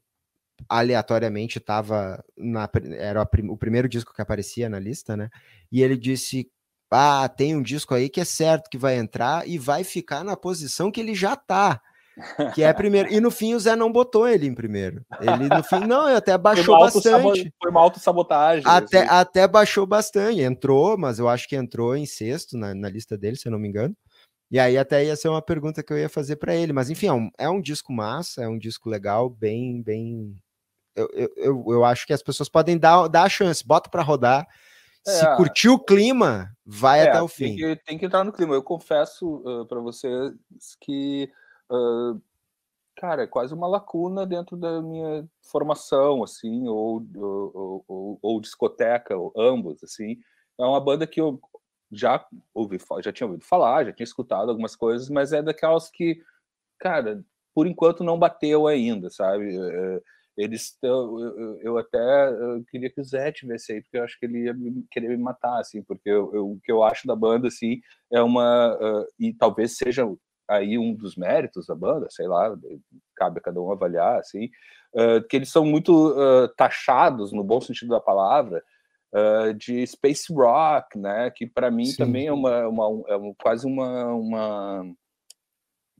aleatoriamente 0.68 1.58
estava 1.58 2.24
na 2.36 2.70
era 2.96 3.22
o 3.22 3.56
primeiro 3.56 3.88
disco 3.88 4.14
que 4.14 4.22
aparecia 4.22 4.68
na 4.68 4.78
lista, 4.78 5.16
né? 5.16 5.28
E 5.70 5.82
ele 5.82 5.96
disse: 5.96 6.48
"Ah, 6.90 7.28
tem 7.28 7.56
um 7.56 7.62
disco 7.62 7.92
aí 7.92 8.08
que 8.08 8.20
é 8.20 8.24
certo 8.24 8.70
que 8.70 8.78
vai 8.78 8.96
entrar 8.96 9.46
e 9.48 9.58
vai 9.58 9.84
ficar 9.84 10.24
na 10.24 10.36
posição 10.36 10.90
que 10.90 11.00
ele 11.00 11.14
já 11.14 11.34
tá" 11.36 11.80
que 12.54 12.62
é 12.62 12.72
primeiro. 12.72 13.12
E 13.12 13.20
no 13.20 13.30
fim 13.30 13.54
o 13.54 13.60
Zé 13.60 13.76
não 13.76 13.92
botou 13.92 14.26
ele 14.26 14.46
em 14.46 14.54
primeiro. 14.54 15.04
Ele 15.20 15.48
no 15.48 15.62
fim, 15.62 15.80
não, 15.80 16.06
até 16.06 16.36
baixou 16.36 16.76
foi 16.76 17.02
bastante. 17.02 17.54
Foi 17.60 17.70
uma 17.70 17.80
autossabotagem. 17.80 18.64
Até, 18.66 19.00
assim. 19.00 19.08
até 19.10 19.48
baixou 19.48 19.86
bastante. 19.86 20.40
Entrou, 20.40 20.96
mas 20.96 21.18
eu 21.18 21.28
acho 21.28 21.48
que 21.48 21.56
entrou 21.56 21.96
em 21.96 22.06
sexto 22.06 22.56
na, 22.56 22.74
na 22.74 22.88
lista 22.88 23.16
dele, 23.16 23.36
se 23.36 23.46
eu 23.46 23.52
não 23.52 23.58
me 23.58 23.68
engano. 23.68 23.94
E 24.50 24.58
aí 24.58 24.78
até 24.78 25.04
ia 25.04 25.16
ser 25.16 25.28
uma 25.28 25.42
pergunta 25.42 25.82
que 25.82 25.92
eu 25.92 25.98
ia 25.98 26.08
fazer 26.08 26.36
para 26.36 26.54
ele. 26.54 26.72
Mas 26.72 26.90
enfim, 26.90 27.08
é 27.08 27.12
um, 27.12 27.30
é 27.38 27.48
um 27.48 27.60
disco 27.60 27.92
massa, 27.92 28.42
é 28.42 28.48
um 28.48 28.58
disco 28.58 28.88
legal, 28.88 29.28
bem, 29.28 29.82
bem 29.82 30.36
eu, 30.96 31.08
eu, 31.36 31.64
eu 31.68 31.84
acho 31.84 32.06
que 32.06 32.12
as 32.12 32.22
pessoas 32.22 32.48
podem 32.48 32.78
dar, 32.78 33.06
dar 33.08 33.24
a 33.24 33.28
chance, 33.28 33.66
bota 33.66 33.90
para 33.90 34.02
rodar. 34.02 34.46
É, 35.06 35.10
Se 35.10 35.36
curtir 35.36 35.68
o 35.68 35.78
clima, 35.78 36.50
vai 36.64 37.00
é, 37.00 37.08
até 37.08 37.22
o 37.22 37.28
fim. 37.28 37.54
Tem 37.54 37.56
que, 37.56 37.76
tem 37.84 37.98
que, 37.98 38.06
entrar 38.06 38.24
no 38.24 38.32
clima. 38.32 38.54
Eu 38.54 38.62
confesso 38.62 39.36
uh, 39.44 39.66
para 39.66 39.78
vocês 39.78 40.32
que, 40.80 41.30
uh, 41.70 42.20
cara, 42.96 43.24
é 43.24 43.26
quase 43.26 43.54
uma 43.54 43.66
lacuna 43.66 44.26
dentro 44.26 44.56
da 44.56 44.80
minha 44.80 45.28
formação, 45.42 46.22
assim, 46.22 46.66
ou, 46.68 47.06
ou, 47.14 47.84
ou, 47.86 48.18
ou 48.22 48.40
discoteca, 48.40 49.16
ou 49.16 49.32
ambos, 49.36 49.82
assim. 49.84 50.18
É 50.58 50.64
uma 50.64 50.80
banda 50.80 51.06
que 51.06 51.20
eu 51.20 51.40
já 51.92 52.26
ouvi, 52.54 52.78
já 53.02 53.12
tinha 53.12 53.26
ouvido 53.26 53.44
falar, 53.44 53.84
já 53.84 53.92
tinha 53.92 54.04
escutado 54.04 54.50
algumas 54.50 54.74
coisas, 54.74 55.08
mas 55.08 55.32
é 55.32 55.42
daquelas 55.42 55.90
que, 55.90 56.20
cara, 56.78 57.24
por 57.54 57.66
enquanto 57.66 58.04
não 58.04 58.18
bateu 58.18 58.66
ainda, 58.66 59.10
sabe? 59.10 59.58
Uh, 59.58 60.02
eles 60.36 60.64
estão. 60.64 61.18
Eu, 61.18 61.60
eu, 61.62 61.78
até 61.78 62.28
eu 62.28 62.62
queria 62.70 62.90
que 62.90 63.00
o 63.00 63.04
Zé 63.04 63.32
tivesse 63.32 63.72
aí, 63.72 63.82
porque 63.82 63.96
eu 63.96 64.04
acho 64.04 64.18
que 64.18 64.26
ele 64.26 64.44
ia 64.44 64.54
querer 64.90 65.08
me 65.08 65.16
matar, 65.16 65.58
assim, 65.58 65.82
porque 65.82 66.10
eu, 66.10 66.34
eu, 66.34 66.50
o 66.52 66.60
que 66.60 66.70
eu 66.70 66.82
acho 66.82 67.06
da 67.06 67.16
banda, 67.16 67.48
assim, 67.48 67.80
é 68.12 68.20
uma. 68.22 68.76
Uh, 68.76 69.06
e 69.18 69.32
talvez 69.32 69.76
seja 69.76 70.04
aí 70.48 70.78
um 70.78 70.94
dos 70.94 71.16
méritos 71.16 71.66
da 71.66 71.74
banda, 71.74 72.06
sei 72.10 72.26
lá, 72.26 72.56
cabe 73.16 73.38
a 73.38 73.42
cada 73.42 73.60
um 73.60 73.70
avaliar, 73.70 74.18
assim, 74.18 74.46
uh, 74.94 75.26
que 75.28 75.36
eles 75.36 75.50
são 75.50 75.64
muito 75.64 76.10
uh, 76.10 76.48
taxados, 76.56 77.32
no 77.32 77.44
bom 77.44 77.60
sentido 77.60 77.90
da 77.90 78.00
palavra, 78.00 78.62
de 79.56 79.86
space 79.86 80.30
rock, 80.30 80.98
né? 80.98 81.30
Que 81.30 81.46
para 81.46 81.70
mim 81.70 81.86
Sim. 81.86 81.96
também 81.96 82.26
é 82.26 82.32
uma, 82.32 82.68
uma, 82.68 83.04
é 83.08 83.16
uma 83.16 83.34
quase 83.38 83.66
uma, 83.66 84.12
uma 84.12 84.84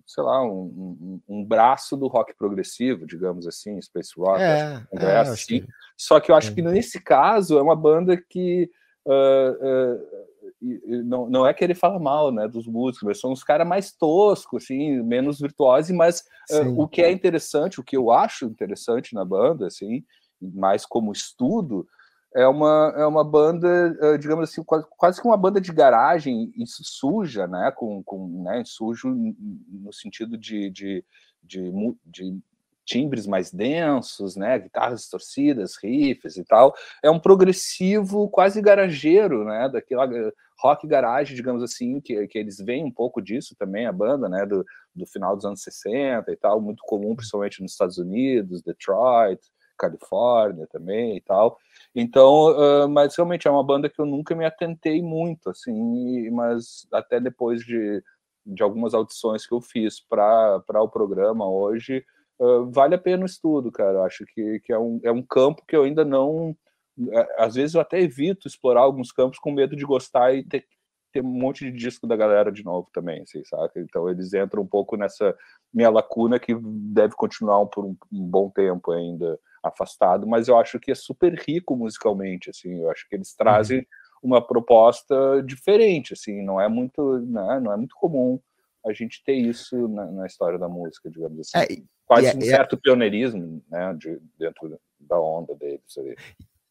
sei 0.06 0.22
lá, 0.22 0.44
um, 0.44 0.62
um, 0.70 1.20
um, 1.28 1.44
braço 1.44 1.96
do 1.96 2.06
rock 2.06 2.32
progressivo, 2.36 3.06
digamos 3.06 3.46
assim, 3.46 3.80
Space 3.82 4.12
Rock, 4.16 4.40
é, 4.40 4.82
é, 4.92 5.16
assim. 5.18 5.60
Que... 5.60 5.68
Só 5.96 6.20
que 6.20 6.30
eu 6.30 6.36
acho 6.36 6.52
é. 6.52 6.54
que 6.54 6.62
nesse 6.62 7.02
caso 7.02 7.58
é 7.58 7.62
uma 7.62 7.74
banda 7.74 8.16
que 8.16 8.70
uh, 9.06 9.94
uh, 10.62 11.04
não, 11.04 11.28
não 11.28 11.46
é 11.46 11.54
que 11.54 11.62
ele 11.62 11.74
fala 11.74 11.98
mal 11.98 12.32
né, 12.32 12.48
dos 12.48 12.66
músicos, 12.66 13.06
mas 13.06 13.20
são 13.20 13.32
os 13.32 13.44
caras 13.44 13.66
mais 13.66 13.92
toscos, 13.92 14.64
assim, 14.64 15.02
menos 15.02 15.38
virtuosos, 15.38 15.90
mas 15.90 16.24
uh, 16.50 16.80
o 16.80 16.88
que 16.88 17.02
é 17.02 17.10
interessante, 17.10 17.80
o 17.80 17.84
que 17.84 17.96
eu 17.96 18.10
acho 18.10 18.46
interessante 18.46 19.14
na 19.14 19.24
banda, 19.24 19.66
assim, 19.66 20.04
mais 20.40 20.84
como 20.84 21.12
estudo, 21.12 21.86
é 22.34 22.46
uma, 22.46 22.92
é 22.96 23.06
uma 23.06 23.24
banda, 23.24 23.96
digamos 24.18 24.50
assim, 24.50 24.62
quase, 24.62 24.86
quase 24.98 25.20
que 25.20 25.26
uma 25.26 25.38
banda 25.38 25.58
de 25.58 25.72
garagem 25.72 26.52
suja, 26.66 27.46
né? 27.46 27.72
Com, 27.74 28.02
com 28.02 28.42
né? 28.42 28.62
sujo 28.66 29.08
no 29.08 29.90
sentido 29.90 30.36
de, 30.36 30.68
de, 30.68 31.04
de, 31.42 31.72
de 32.04 32.38
timbres 32.86 33.26
mais 33.26 33.50
densos, 33.50 34.36
né? 34.36 34.58
Guitarras 34.58 35.00
distorcidas, 35.00 35.76
riffs 35.76 36.36
e 36.36 36.44
tal. 36.44 36.74
É 37.02 37.10
um 37.10 37.18
progressivo 37.18 38.30
quase 38.30 38.62
garageiro, 38.62 39.44
né? 39.44 39.68
Daquela 39.68 40.04
eh, 40.04 40.32
rock 40.58 40.86
garage, 40.86 41.34
digamos 41.34 41.62
assim, 41.62 42.00
que, 42.00 42.26
que 42.28 42.38
eles 42.38 42.58
veem 42.58 42.84
um 42.84 42.90
pouco 42.90 43.20
disso 43.20 43.54
também, 43.58 43.86
a 43.86 43.92
banda, 43.92 44.28
né? 44.28 44.46
Do, 44.46 44.64
do 44.94 45.04
final 45.04 45.34
dos 45.34 45.44
anos 45.44 45.62
60 45.62 46.30
e 46.30 46.36
tal, 46.36 46.60
muito 46.60 46.82
comum, 46.86 47.16
principalmente 47.16 47.60
nos 47.60 47.72
Estados 47.72 47.98
Unidos, 47.98 48.62
Detroit, 48.62 49.40
Califórnia 49.76 50.66
também 50.68 51.16
e 51.16 51.20
tal. 51.20 51.58
Então, 51.94 52.52
uh, 52.52 52.88
mas 52.88 53.16
realmente 53.16 53.48
é 53.48 53.50
uma 53.50 53.64
banda 53.64 53.90
que 53.90 54.00
eu 54.00 54.06
nunca 54.06 54.34
me 54.34 54.44
atentei 54.44 55.02
muito, 55.02 55.50
assim, 55.50 56.30
mas 56.30 56.86
até 56.92 57.20
depois 57.20 57.62
de, 57.62 58.02
de 58.46 58.62
algumas 58.62 58.94
audições 58.94 59.44
que 59.44 59.52
eu 59.52 59.60
fiz 59.60 60.00
para 60.00 60.62
o 60.80 60.88
programa 60.88 61.50
hoje, 61.50 62.04
uh, 62.38 62.70
vale 62.70 62.94
a 62.94 62.98
pena 62.98 63.22
o 63.22 63.26
estudo, 63.26 63.70
cara. 63.70 63.98
Eu 63.98 64.04
acho 64.04 64.24
que, 64.26 64.60
que 64.60 64.72
é, 64.72 64.78
um, 64.78 65.00
é 65.02 65.10
um 65.10 65.22
campo 65.22 65.64
que 65.66 65.76
eu 65.76 65.82
ainda 65.82 66.04
não. 66.04 66.56
Às 67.38 67.54
vezes 67.54 67.74
eu 67.74 67.80
até 67.80 68.00
evito 68.00 68.48
explorar 68.48 68.80
alguns 68.80 69.12
campos 69.12 69.38
com 69.38 69.52
medo 69.52 69.76
de 69.76 69.84
gostar 69.84 70.34
e 70.34 70.42
ter, 70.42 70.64
ter 71.12 71.20
um 71.22 71.28
monte 71.28 71.64
de 71.64 71.72
disco 71.72 72.06
da 72.06 72.16
galera 72.16 72.50
de 72.50 72.64
novo 72.64 72.88
também, 72.92 73.22
assim, 73.22 73.44
saca? 73.44 73.80
Então 73.80 74.08
eles 74.08 74.32
entram 74.32 74.62
um 74.62 74.66
pouco 74.66 74.96
nessa 74.96 75.36
minha 75.72 75.90
lacuna 75.90 76.38
que 76.38 76.54
deve 76.60 77.14
continuar 77.14 77.64
por 77.66 77.84
um, 77.84 77.96
um 78.12 78.26
bom 78.26 78.50
tempo 78.50 78.92
ainda 78.92 79.38
afastado, 79.62 80.26
mas 80.26 80.48
eu 80.48 80.56
acho 80.58 80.78
que 80.78 80.90
é 80.90 80.94
super 80.94 81.34
rico 81.34 81.76
musicalmente, 81.76 82.50
assim, 82.50 82.82
eu 82.82 82.90
acho 82.90 83.06
que 83.08 83.16
eles 83.16 83.34
trazem 83.34 83.78
uhum. 83.78 83.84
uma 84.22 84.46
proposta 84.46 85.42
diferente, 85.44 86.12
assim, 86.12 86.42
não 86.42 86.60
é 86.60 86.68
muito, 86.68 87.18
né, 87.18 87.60
não 87.60 87.72
é 87.72 87.76
muito 87.76 87.96
comum 87.96 88.40
a 88.86 88.92
gente 88.92 89.22
ter 89.24 89.34
isso 89.34 89.88
na, 89.88 90.06
na 90.10 90.26
história 90.26 90.58
da 90.58 90.68
música, 90.68 91.10
digamos 91.10 91.40
assim. 91.40 91.74
É, 91.74 91.82
Quase 92.06 92.28
é, 92.28 92.36
um 92.36 92.40
certo 92.40 92.76
pioneirismo, 92.76 93.62
né, 93.68 93.94
de, 93.98 94.20
dentro 94.38 94.78
da 95.00 95.20
onda 95.20 95.54
deles 95.56 95.98
ali. 95.98 96.16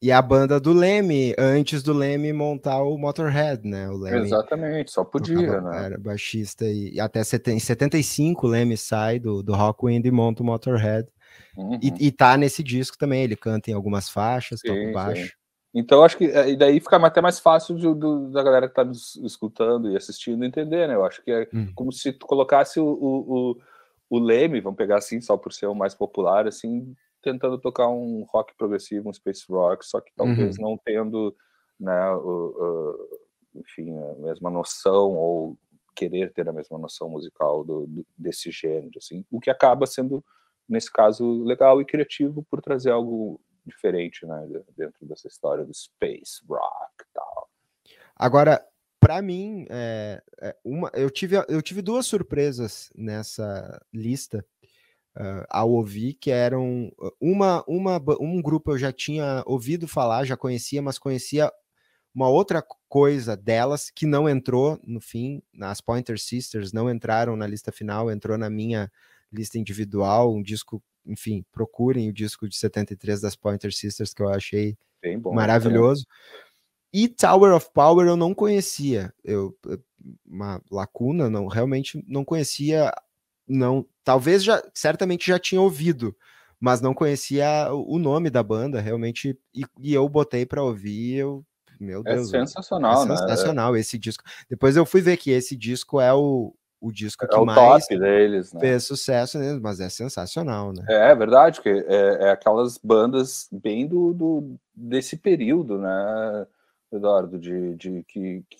E 0.02 0.12
a 0.12 0.22
banda 0.22 0.60
do 0.60 0.72
Leme, 0.72 1.34
antes 1.38 1.82
do 1.82 1.92
Leme 1.92 2.32
montar 2.32 2.84
o 2.84 2.98
Motorhead, 2.98 3.68
né? 3.68 3.90
O 3.90 3.98
Leme 3.98 4.20
Exatamente, 4.20 4.92
só 4.92 5.04
podia, 5.04 5.60
né? 5.62 5.86
Era 5.86 5.98
baixista 5.98 6.66
e, 6.66 6.94
e 6.94 7.00
até 7.00 7.22
em 7.48 7.60
75 7.60 8.46
o 8.46 8.50
Leme 8.50 8.78
sai 8.78 9.20
do, 9.20 9.42
do 9.42 9.54
Rockwind 9.54 10.06
e 10.06 10.12
monta 10.12 10.44
o 10.44 10.46
Motorhead. 10.46 11.08
Uhum. 11.58 11.80
E, 11.82 12.08
e 12.08 12.12
tá 12.12 12.38
nesse 12.38 12.62
disco 12.62 12.98
também, 12.98 13.24
ele 13.24 13.36
canta 13.36 13.72
em 13.72 13.74
algumas 13.74 14.10
faixas, 14.10 14.60
sim, 14.60 14.68
toca 14.68 14.92
baixo. 14.92 15.28
Sim. 15.28 15.45
Então 15.78 16.06
acho 16.06 16.18
que 16.18 16.24
é, 16.26 16.50
e 16.50 16.56
daí 16.56 16.80
fica 16.80 16.96
até 16.96 17.20
mais 17.20 17.38
fácil 17.38 17.76
de, 17.76 17.94
do, 17.94 18.32
da 18.32 18.42
galera 18.42 18.70
que 18.70 18.74
tá 18.74 18.86
nos 18.86 19.18
escutando 19.18 19.92
e 19.92 19.98
assistindo 19.98 20.46
entender, 20.46 20.88
né? 20.88 20.96
Eu 20.96 21.04
acho 21.04 21.22
que 21.22 21.30
é 21.30 21.50
uhum. 21.54 21.70
como 21.76 21.92
se 21.92 22.14
tu 22.14 22.26
colocasse 22.26 22.80
o, 22.80 22.86
o, 22.86 23.52
o, 23.52 23.62
o 24.10 24.20
Leme, 24.20 24.62
vamos 24.62 24.78
pegar 24.78 24.98
assim, 24.98 25.20
só 25.20 25.36
por 25.36 25.52
ser 25.52 25.66
o 25.68 25.76
mais 25.76 25.94
popular, 25.94 26.48
assim, 26.48 26.96
tentando 27.22 27.58
tocar 27.58 27.90
um 27.90 28.24
rock 28.24 28.56
progressivo, 28.56 29.10
um 29.10 29.14
space 29.14 29.44
rock, 29.50 29.86
só 29.86 30.00
que 30.00 30.14
talvez 30.16 30.58
uhum. 30.58 30.70
não 30.70 30.78
tendo, 30.78 31.36
né, 31.78 32.10
o, 32.12 32.24
o, 32.24 33.60
enfim, 33.60 33.92
a 33.98 34.14
mesma 34.28 34.50
noção 34.50 35.12
ou 35.18 35.58
querer 35.94 36.32
ter 36.32 36.48
a 36.48 36.54
mesma 36.54 36.78
noção 36.78 37.10
musical 37.10 37.66
do, 37.66 37.86
do, 37.86 38.06
desse 38.18 38.50
gênero, 38.50 38.98
assim, 38.98 39.26
o 39.30 39.42
que 39.42 39.50
acaba 39.50 39.86
sendo 39.86 40.24
nesse 40.68 40.92
caso, 40.92 41.44
legal 41.44 41.82
e 41.82 41.86
criativo 41.86 42.46
por 42.50 42.62
trazer 42.62 42.92
algo 42.92 43.40
diferente, 43.66 44.26
né, 44.26 44.48
dentro 44.78 45.06
dessa 45.06 45.28
história 45.28 45.66
do 45.66 45.74
space 45.74 46.42
rock 46.48 47.06
tal. 47.14 47.50
Agora, 48.16 48.66
para 49.00 49.22
mim, 49.22 49.66
é, 49.70 50.22
é, 50.42 50.56
uma, 50.64 50.90
eu, 50.94 51.10
tive, 51.10 51.36
eu 51.48 51.62
tive 51.62 51.82
duas 51.82 52.06
surpresas 52.06 52.92
nessa 52.96 53.80
lista 53.94 54.46
uh, 55.16 55.46
ao 55.50 55.72
ouvir, 55.72 56.14
que 56.14 56.32
eram 56.32 56.92
uma, 57.20 57.64
uma, 57.68 58.02
um 58.20 58.42
grupo 58.42 58.72
eu 58.72 58.78
já 58.78 58.92
tinha 58.92 59.44
ouvido 59.46 59.88
falar, 59.88 60.26
já 60.26 60.38
conhecia, 60.38 60.82
mas 60.82 60.98
conhecia 60.98 61.52
uma 62.14 62.30
outra 62.30 62.66
coisa 62.88 63.36
delas 63.36 63.90
que 63.90 64.06
não 64.06 64.30
entrou 64.30 64.80
no 64.84 65.02
fim, 65.02 65.44
as 65.62 65.82
Pointer 65.82 66.18
Sisters 66.18 66.72
não 66.72 66.90
entraram 66.90 67.36
na 67.36 67.46
lista 67.46 67.72
final, 67.72 68.10
entrou 68.10 68.38
na 68.38 68.50
minha 68.50 68.90
lista 69.32 69.60
individual, 69.60 70.34
um 70.34 70.42
disco, 70.42 70.82
enfim, 71.06 71.46
procurem 71.52 72.10
o 72.10 72.14
disco 72.14 72.48
de 72.48 72.56
73 72.56 73.22
das 73.22 73.36
Pointer 73.36 73.74
Sisters 73.74 74.14
que 74.14 74.22
eu 74.22 74.30
achei 74.30 74.78
bom. 75.20 75.34
Maravilhoso. 75.34 76.06
E 76.92 77.08
Tower 77.08 77.54
of 77.54 77.70
Power 77.74 78.08
eu 78.08 78.16
não 78.16 78.34
conhecia. 78.34 79.14
Eu 79.24 79.56
uma 80.26 80.62
lacuna, 80.72 81.30
não, 81.30 81.48
realmente 81.48 82.04
não 82.08 82.24
conhecia, 82.24 82.92
não, 83.48 83.86
talvez 84.04 84.44
já, 84.44 84.64
certamente 84.74 85.28
já 85.28 85.40
tinha 85.40 85.60
ouvido, 85.60 86.16
mas 86.60 86.82
não 86.82 86.94
conhecia 86.94 87.70
o 87.72 87.98
nome 87.98 88.30
da 88.30 88.44
banda, 88.44 88.80
realmente, 88.80 89.38
e, 89.54 89.64
e 89.80 89.94
eu 89.94 90.08
botei 90.08 90.46
para 90.46 90.64
ouvir, 90.64 91.16
eu, 91.16 91.46
meu 91.80 92.02
é 92.06 92.14
Deus. 92.14 92.34
É 92.34 92.40
sensacional, 92.40 93.04
é 93.04 93.08
né? 93.08 93.18
sensacional 93.18 93.76
esse 93.76 93.98
disco. 93.98 94.24
Depois 94.50 94.78
eu 94.78 94.86
fui 94.86 95.02
ver 95.02 95.18
que 95.18 95.32
esse 95.32 95.56
disco 95.56 96.00
é 96.00 96.14
o, 96.14 96.54
o 96.80 96.92
disco 96.92 97.26
é 97.26 97.28
que 97.28 97.36
o 97.36 97.46
mais 97.46 97.88
top 97.88 98.00
deles, 98.00 98.54
né? 98.54 98.60
fez 98.60 98.84
sucesso, 98.84 99.40
né? 99.40 99.60
mas 99.62 99.80
é 99.80 99.90
sensacional, 99.90 100.72
né? 100.74 100.86
É, 100.90 101.12
é 101.12 101.16
verdade, 101.16 101.62
que 101.62 101.70
é, 101.70 101.84
é, 102.26 102.30
aquelas 102.30 102.78
bandas 102.78 103.48
bem 103.52 103.88
do, 103.88 104.14
do, 104.14 104.56
desse 104.74 105.18
período, 105.18 105.78
né, 105.78 106.48
Eduardo, 106.92 107.40
de, 107.40 107.76
de 107.76 108.04
que, 108.08 108.44
que 108.50 108.58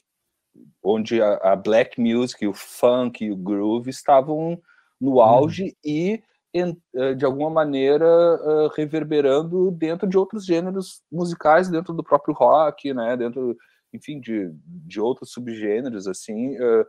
onde 0.84 1.22
a, 1.22 1.36
a, 1.36 1.56
black 1.56 2.00
music, 2.00 2.48
o 2.48 2.54
funk 2.54 3.24
e 3.24 3.32
o 3.32 3.36
groove 3.36 3.90
estavam 3.90 4.60
no 5.00 5.16
uhum. 5.16 5.22
auge 5.22 5.66
hum. 5.66 5.74
e 5.84 6.24
eh, 6.54 7.14
de 7.14 7.26
alguma 7.26 7.50
maneira 7.50 8.06
uh, 8.06 8.70
reverberando 8.78 9.70
dentro 9.72 10.08
de 10.08 10.18
outros 10.18 10.46
gêneros 10.46 11.04
musicais, 11.12 11.70
dentro 11.70 11.94
do 11.94 12.02
próprio 12.02 12.34
rock, 12.34 12.94
né, 12.94 13.18
dentro, 13.18 13.58
enfim, 13.92 14.22
de, 14.22 14.50
de 14.66 15.02
outros 15.02 15.32
subgêneros, 15.32 16.08
assim, 16.08 16.56
uh, 16.56 16.86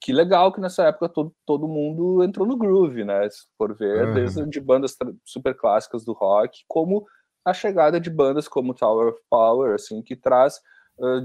que 0.00 0.12
legal 0.12 0.52
que 0.52 0.60
nessa 0.60 0.84
época 0.84 1.08
todo, 1.08 1.32
todo 1.44 1.68
mundo 1.68 2.22
entrou 2.22 2.46
no 2.46 2.56
groove, 2.56 3.04
né, 3.04 3.28
se 3.28 3.46
for 3.56 3.74
ver, 3.74 4.08
uhum. 4.08 4.14
desde 4.14 4.46
de 4.46 4.60
bandas 4.60 4.96
super 5.24 5.54
clássicas 5.54 6.04
do 6.04 6.12
rock, 6.12 6.64
como 6.68 7.04
a 7.44 7.54
chegada 7.54 8.00
de 8.00 8.10
bandas 8.10 8.48
como 8.48 8.74
Tower 8.74 9.08
of 9.08 9.20
Power, 9.30 9.74
assim, 9.74 10.02
que 10.02 10.16
traz 10.16 10.60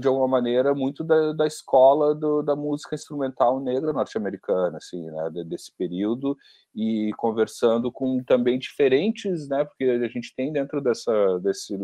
de 0.00 0.06
alguma 0.06 0.28
maneira 0.28 0.74
muito 0.74 1.02
da, 1.02 1.32
da 1.32 1.46
escola 1.46 2.14
do, 2.14 2.42
da 2.42 2.54
música 2.54 2.94
instrumental 2.94 3.58
negra 3.58 3.92
norte-americana 3.92 4.76
assim 4.76 5.02
né? 5.10 5.30
Desse 5.46 5.72
período 5.74 6.36
e 6.74 7.10
conversando 7.16 7.90
com 7.90 8.22
também 8.22 8.58
diferentes 8.58 9.48
né? 9.48 9.64
Porque 9.64 9.84
a 9.84 10.08
gente 10.08 10.34
tem 10.36 10.52
dentro 10.52 10.78
dessa 10.82 11.38
desse 11.40 11.74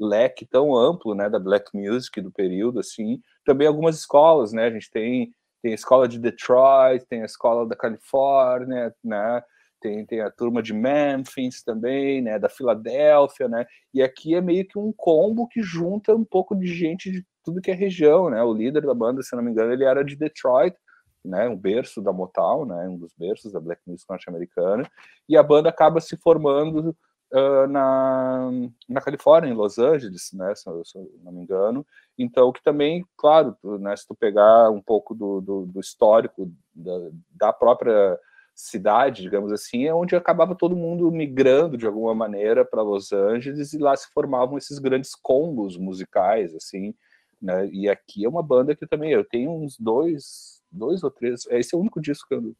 leque 0.00 0.46
tão 0.46 0.74
amplo 0.74 1.14
né? 1.14 1.28
Da 1.28 1.38
black 1.38 1.70
music 1.74 2.18
do 2.22 2.32
período 2.32 2.80
assim 2.80 3.20
também 3.44 3.66
algumas 3.66 3.98
escolas 3.98 4.54
né? 4.54 4.64
A 4.64 4.70
gente 4.70 4.90
tem 4.90 5.30
tem 5.64 5.72
a 5.72 5.74
escola 5.74 6.06
de 6.06 6.18
Detroit 6.18 7.06
tem 7.06 7.22
a 7.22 7.24
escola 7.24 7.66
da 7.66 7.74
Califórnia 7.74 8.94
né? 9.02 9.42
Tem, 9.80 10.04
tem 10.04 10.20
a 10.20 10.30
turma 10.30 10.62
de 10.62 10.72
Memphis 10.72 11.62
também, 11.62 12.22
né, 12.22 12.38
da 12.38 12.48
Filadélfia, 12.48 13.48
né, 13.48 13.66
e 13.92 14.02
aqui 14.02 14.34
é 14.34 14.40
meio 14.40 14.66
que 14.66 14.78
um 14.78 14.90
combo 14.96 15.46
que 15.46 15.60
junta 15.60 16.14
um 16.14 16.24
pouco 16.24 16.56
de 16.56 16.66
gente 16.66 17.10
de 17.10 17.22
tudo 17.44 17.60
que 17.60 17.70
é 17.70 17.74
região, 17.74 18.30
né, 18.30 18.42
o 18.42 18.54
líder 18.54 18.80
da 18.80 18.94
banda, 18.94 19.22
se 19.22 19.36
não 19.36 19.42
me 19.42 19.50
engano, 19.50 19.74
ele 19.74 19.84
era 19.84 20.02
de 20.02 20.16
Detroit, 20.16 20.74
né, 21.22 21.46
um 21.50 21.56
berço 21.56 22.00
da 22.00 22.14
Motown, 22.14 22.64
né, 22.64 22.88
um 22.88 22.96
dos 22.96 23.12
berços 23.18 23.52
da 23.52 23.60
black 23.60 23.82
music 23.86 24.08
norte-americana, 24.08 24.90
e 25.28 25.36
a 25.36 25.42
banda 25.42 25.68
acaba 25.68 26.00
se 26.00 26.16
formando 26.16 26.96
uh, 27.34 27.66
na, 27.66 28.50
na 28.88 29.00
Califórnia, 29.00 29.50
em 29.50 29.54
Los 29.54 29.78
Angeles, 29.78 30.32
né, 30.32 30.54
se, 30.54 30.64
se 30.84 30.98
não 31.22 31.32
me 31.32 31.42
engano, 31.42 31.84
então 32.16 32.52
que 32.52 32.62
também, 32.62 33.04
claro, 33.16 33.56
né, 33.80 33.94
se 33.96 34.06
tu 34.06 34.14
pegar 34.14 34.70
um 34.70 34.80
pouco 34.80 35.14
do, 35.14 35.40
do, 35.40 35.66
do 35.66 35.80
histórico 35.80 36.50
da, 36.74 37.10
da 37.30 37.52
própria 37.52 38.18
cidade, 38.54 39.22
digamos 39.22 39.50
assim, 39.50 39.84
é 39.84 39.92
onde 39.92 40.14
acabava 40.14 40.54
todo 40.54 40.76
mundo 40.76 41.10
migrando 41.10 41.76
de 41.76 41.86
alguma 41.86 42.14
maneira 42.14 42.64
para 42.64 42.82
Los 42.82 43.12
Angeles 43.12 43.72
e 43.72 43.78
lá 43.78 43.96
se 43.96 44.08
formavam 44.12 44.56
esses 44.56 44.78
grandes 44.78 45.16
combos 45.16 45.76
musicais, 45.76 46.54
assim, 46.54 46.94
né? 47.42 47.68
E 47.72 47.88
aqui 47.88 48.24
é 48.24 48.28
uma 48.28 48.44
banda 48.44 48.76
que 48.76 48.86
também 48.86 49.10
eu 49.10 49.24
tenho 49.24 49.50
uns 49.50 49.76
dois, 49.76 50.62
dois 50.70 51.02
ou 51.02 51.10
três, 51.10 51.46
esse 51.50 51.74
é 51.74 51.78
o 51.78 51.80
único 51.80 52.00
disco 52.00 52.28
que 52.28 52.34
eu 52.34 52.54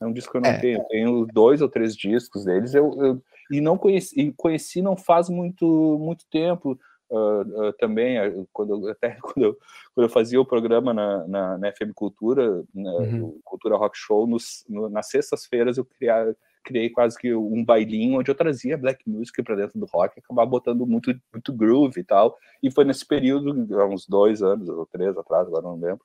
é 0.00 0.06
um 0.06 0.12
disco 0.12 0.32
que 0.32 0.38
eu 0.38 0.42
não 0.42 0.50
é. 0.50 0.58
tenho, 0.58 0.78
eu 0.78 0.84
tenho 0.84 1.26
dois 1.26 1.60
ou 1.60 1.68
três 1.68 1.94
discos 1.96 2.44
deles, 2.44 2.74
eu, 2.74 2.92
eu 3.02 3.22
e 3.50 3.60
não 3.60 3.76
conheci, 3.76 4.18
e 4.20 4.32
conheci 4.32 4.80
não 4.80 4.96
faz 4.96 5.28
muito 5.28 5.66
muito 6.00 6.24
tempo, 6.30 6.78
uh, 7.10 7.68
uh, 7.68 7.72
também, 7.74 8.18
uh, 8.20 8.48
quando 8.52 8.86
eu, 8.86 8.90
até 8.90 9.18
quando 9.20 9.42
eu, 9.42 9.58
quando 9.94 10.06
eu 10.06 10.08
fazia 10.08 10.40
o 10.40 10.46
programa 10.46 10.94
na, 10.94 11.26
na, 11.26 11.58
na 11.58 11.72
FM 11.72 11.92
Cultura, 11.94 12.64
na, 12.74 12.92
uhum. 12.92 13.38
Cultura 13.44 13.76
Rock 13.76 13.98
Show, 13.98 14.26
nos, 14.26 14.64
no, 14.68 14.88
nas 14.88 15.08
sextas-feiras 15.08 15.76
eu 15.76 15.84
criava, 15.84 16.34
criei 16.62 16.90
quase 16.90 17.18
que 17.18 17.34
um 17.34 17.64
bailinho 17.64 18.20
onde 18.20 18.30
eu 18.30 18.34
trazia 18.34 18.78
black 18.78 19.08
music 19.08 19.42
para 19.42 19.56
dentro 19.56 19.78
do 19.78 19.86
rock, 19.86 20.18
acabava 20.18 20.48
botando 20.48 20.86
muito, 20.86 21.14
muito 21.32 21.52
groove 21.52 22.00
e 22.00 22.04
tal. 22.04 22.38
E 22.62 22.70
foi 22.70 22.84
nesse 22.84 23.04
período, 23.04 23.80
há 23.80 23.86
uns 23.86 24.06
dois 24.06 24.42
anos 24.42 24.68
ou 24.68 24.86
três 24.86 25.16
atrás, 25.16 25.46
agora 25.46 25.62
não 25.62 25.74
lembro, 25.74 26.04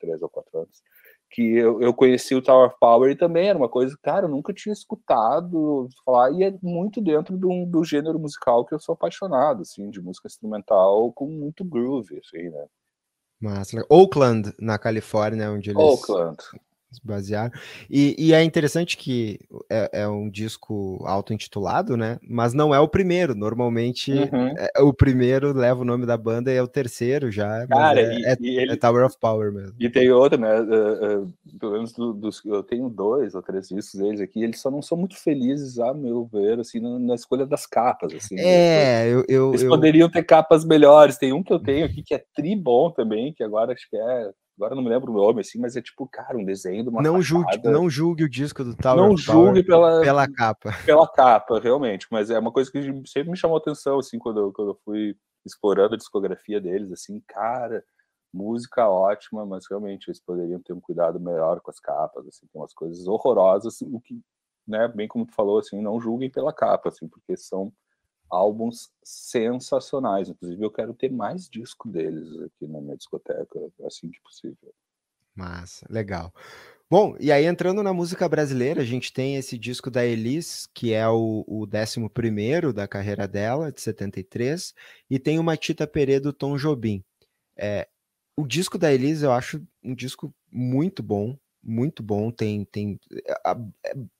três 0.00 0.22
ou 0.22 0.28
quatro 0.28 0.60
anos, 0.60 0.82
que 1.30 1.56
eu, 1.56 1.80
eu 1.80 1.94
conheci 1.94 2.34
o 2.34 2.42
Tower 2.42 2.68
of 2.68 2.76
Power 2.80 3.10
e 3.10 3.16
também 3.16 3.48
era 3.48 3.58
uma 3.58 3.68
coisa, 3.68 3.96
cara, 4.02 4.26
eu 4.26 4.30
nunca 4.30 4.52
tinha 4.52 4.72
escutado 4.72 5.88
falar, 6.04 6.32
e 6.32 6.42
é 6.42 6.54
muito 6.62 7.00
dentro 7.00 7.36
do, 7.36 7.64
do 7.66 7.84
gênero 7.84 8.18
musical 8.18 8.64
que 8.64 8.74
eu 8.74 8.80
sou 8.80 8.94
apaixonado, 8.94 9.62
assim, 9.62 9.90
de 9.90 10.00
música 10.00 10.26
instrumental 10.26 11.12
com 11.12 11.26
muito 11.26 11.64
groove, 11.64 12.18
assim, 12.18 12.48
né? 12.50 12.66
Mas, 13.40 13.70
Oakland, 13.88 14.52
na 14.58 14.78
Califórnia, 14.78 15.50
onde 15.50 15.70
eles 15.70 15.82
Oakland 15.82 16.36
se 16.90 17.00
basearam. 17.04 17.52
E, 17.88 18.16
e, 18.18 18.34
é 18.34 18.42
interessante 18.42 18.96
que 18.96 19.38
é, 19.70 20.02
é 20.02 20.08
um 20.08 20.28
disco 20.28 21.02
auto-intitulado, 21.06 21.96
né? 21.96 22.18
Mas 22.28 22.52
não 22.52 22.74
é 22.74 22.80
o 22.80 22.88
primeiro. 22.88 23.34
Normalmente 23.34 24.12
uhum. 24.12 24.54
é, 24.56 24.80
o 24.80 24.92
primeiro 24.92 25.52
leva 25.52 25.82
o 25.82 25.84
nome 25.84 26.04
da 26.04 26.16
banda 26.16 26.52
e 26.52 26.56
é 26.56 26.62
o 26.62 26.68
terceiro 26.68 27.30
já. 27.30 27.66
Cara, 27.68 28.00
é, 28.00 28.18
e, 28.18 28.24
é, 28.24 28.36
e 28.40 28.58
ele... 28.58 28.72
é, 28.72 28.76
Tower 28.76 29.06
of 29.06 29.16
Power 29.20 29.52
mesmo. 29.52 29.74
E 29.78 29.88
tem 29.88 30.10
outro, 30.10 30.40
né? 30.40 30.60
Uh, 30.60 31.22
uh, 31.22 31.32
pelo 31.58 31.72
menos 31.72 31.92
do, 31.92 32.12
dos, 32.12 32.44
eu 32.44 32.62
tenho 32.62 32.88
dois 32.88 33.34
ou 33.34 33.42
três 33.42 33.68
discos 33.68 34.00
deles 34.00 34.20
aqui. 34.20 34.42
Eles 34.42 34.60
só 34.60 34.70
não 34.70 34.82
são 34.82 34.98
muito 34.98 35.16
felizes, 35.16 35.78
a 35.78 35.94
meu 35.94 36.24
ver, 36.24 36.58
assim, 36.58 36.80
na, 36.80 36.98
na 36.98 37.14
escolha 37.14 37.46
das 37.46 37.66
capas. 37.66 38.12
Assim, 38.14 38.38
é, 38.38 39.08
eles, 39.08 39.12
eu, 39.12 39.24
eu, 39.28 39.48
eles 39.50 39.62
eu... 39.62 39.68
poderiam 39.68 40.10
ter 40.10 40.24
capas 40.24 40.64
melhores. 40.64 41.16
Tem 41.16 41.32
um 41.32 41.42
que 41.42 41.52
eu 41.52 41.60
tenho 41.60 41.86
aqui 41.86 42.02
que 42.02 42.14
é 42.14 42.24
tri 42.34 42.56
bom 42.56 42.90
também, 42.90 43.32
que 43.32 43.44
agora 43.44 43.72
acho 43.72 43.88
que 43.88 43.96
é 43.96 44.30
agora 44.60 44.74
não 44.74 44.82
me 44.82 44.90
lembro 44.90 45.10
o 45.10 45.16
nome, 45.16 45.40
assim, 45.40 45.58
mas 45.58 45.74
é 45.74 45.80
tipo, 45.80 46.06
cara, 46.06 46.36
um 46.36 46.44
desenho 46.44 46.82
de 46.82 46.90
uma 46.90 47.00
não 47.00 47.22
julgue 47.22 47.58
Não 47.64 47.88
julgue 47.88 48.24
o 48.24 48.28
disco 48.28 48.62
do 48.62 48.76
Tower 48.76 48.96
Não 48.96 49.16
julgue 49.16 49.64
pela, 49.64 50.02
pela 50.02 50.30
capa. 50.30 50.70
Pela 50.84 51.08
capa, 51.08 51.58
realmente, 51.58 52.06
mas 52.10 52.28
é 52.28 52.38
uma 52.38 52.52
coisa 52.52 52.70
que 52.70 52.80
sempre 53.06 53.30
me 53.30 53.36
chamou 53.36 53.56
atenção, 53.56 53.98
assim, 53.98 54.18
quando 54.18 54.40
eu, 54.40 54.52
quando 54.52 54.72
eu 54.72 54.78
fui 54.84 55.16
explorando 55.46 55.94
a 55.94 55.98
discografia 55.98 56.60
deles, 56.60 56.92
assim, 56.92 57.22
cara, 57.26 57.82
música 58.32 58.86
ótima, 58.86 59.46
mas 59.46 59.64
realmente 59.68 60.08
eles 60.08 60.20
poderiam 60.20 60.60
ter 60.60 60.74
um 60.74 60.80
cuidado 60.80 61.18
melhor 61.18 61.60
com 61.62 61.70
as 61.70 61.80
capas, 61.80 62.26
assim, 62.26 62.46
tem 62.52 62.60
umas 62.60 62.74
coisas 62.74 63.06
horrorosas, 63.06 63.80
o 63.80 63.98
que, 63.98 64.20
né, 64.68 64.86
bem 64.88 65.08
como 65.08 65.26
tu 65.26 65.34
falou, 65.34 65.58
assim, 65.58 65.80
não 65.80 65.98
julguem 65.98 66.30
pela 66.30 66.52
capa, 66.52 66.90
assim, 66.90 67.08
porque 67.08 67.34
são 67.34 67.72
álbuns 68.30 68.90
sensacionais. 69.02 70.28
Inclusive, 70.28 70.62
eu 70.62 70.70
quero 70.70 70.94
ter 70.94 71.10
mais 71.10 71.48
disco 71.48 71.88
deles 71.88 72.28
aqui 72.42 72.66
na 72.66 72.80
minha 72.80 72.96
discoteca, 72.96 73.58
assim 73.84 74.10
que 74.10 74.20
possível. 74.20 74.72
Massa, 75.34 75.86
legal. 75.90 76.32
Bom, 76.90 77.16
e 77.20 77.30
aí 77.30 77.46
entrando 77.46 77.84
na 77.84 77.92
música 77.92 78.28
brasileira, 78.28 78.82
a 78.82 78.84
gente 78.84 79.12
tem 79.12 79.36
esse 79.36 79.56
disco 79.56 79.90
da 79.90 80.04
Elis, 80.04 80.68
que 80.74 80.92
é 80.92 81.08
o, 81.08 81.44
o 81.46 81.64
11 81.64 82.72
da 82.74 82.88
carreira 82.88 83.28
dela, 83.28 83.70
de 83.70 83.80
73, 83.80 84.74
e 85.08 85.18
tem 85.18 85.38
uma 85.38 85.56
Tita 85.56 85.86
Pereira 85.86 86.20
do 86.20 86.32
Tom 86.32 86.56
Jobim. 86.56 87.04
É, 87.56 87.88
o 88.36 88.44
disco 88.44 88.76
da 88.76 88.92
Elis 88.92 89.22
eu 89.22 89.30
acho 89.30 89.62
um 89.84 89.94
disco 89.94 90.34
muito 90.50 91.00
bom, 91.00 91.38
muito 91.62 92.02
bom. 92.02 92.30
Tem, 92.30 92.64
tem 92.64 92.98
a, 93.44 93.56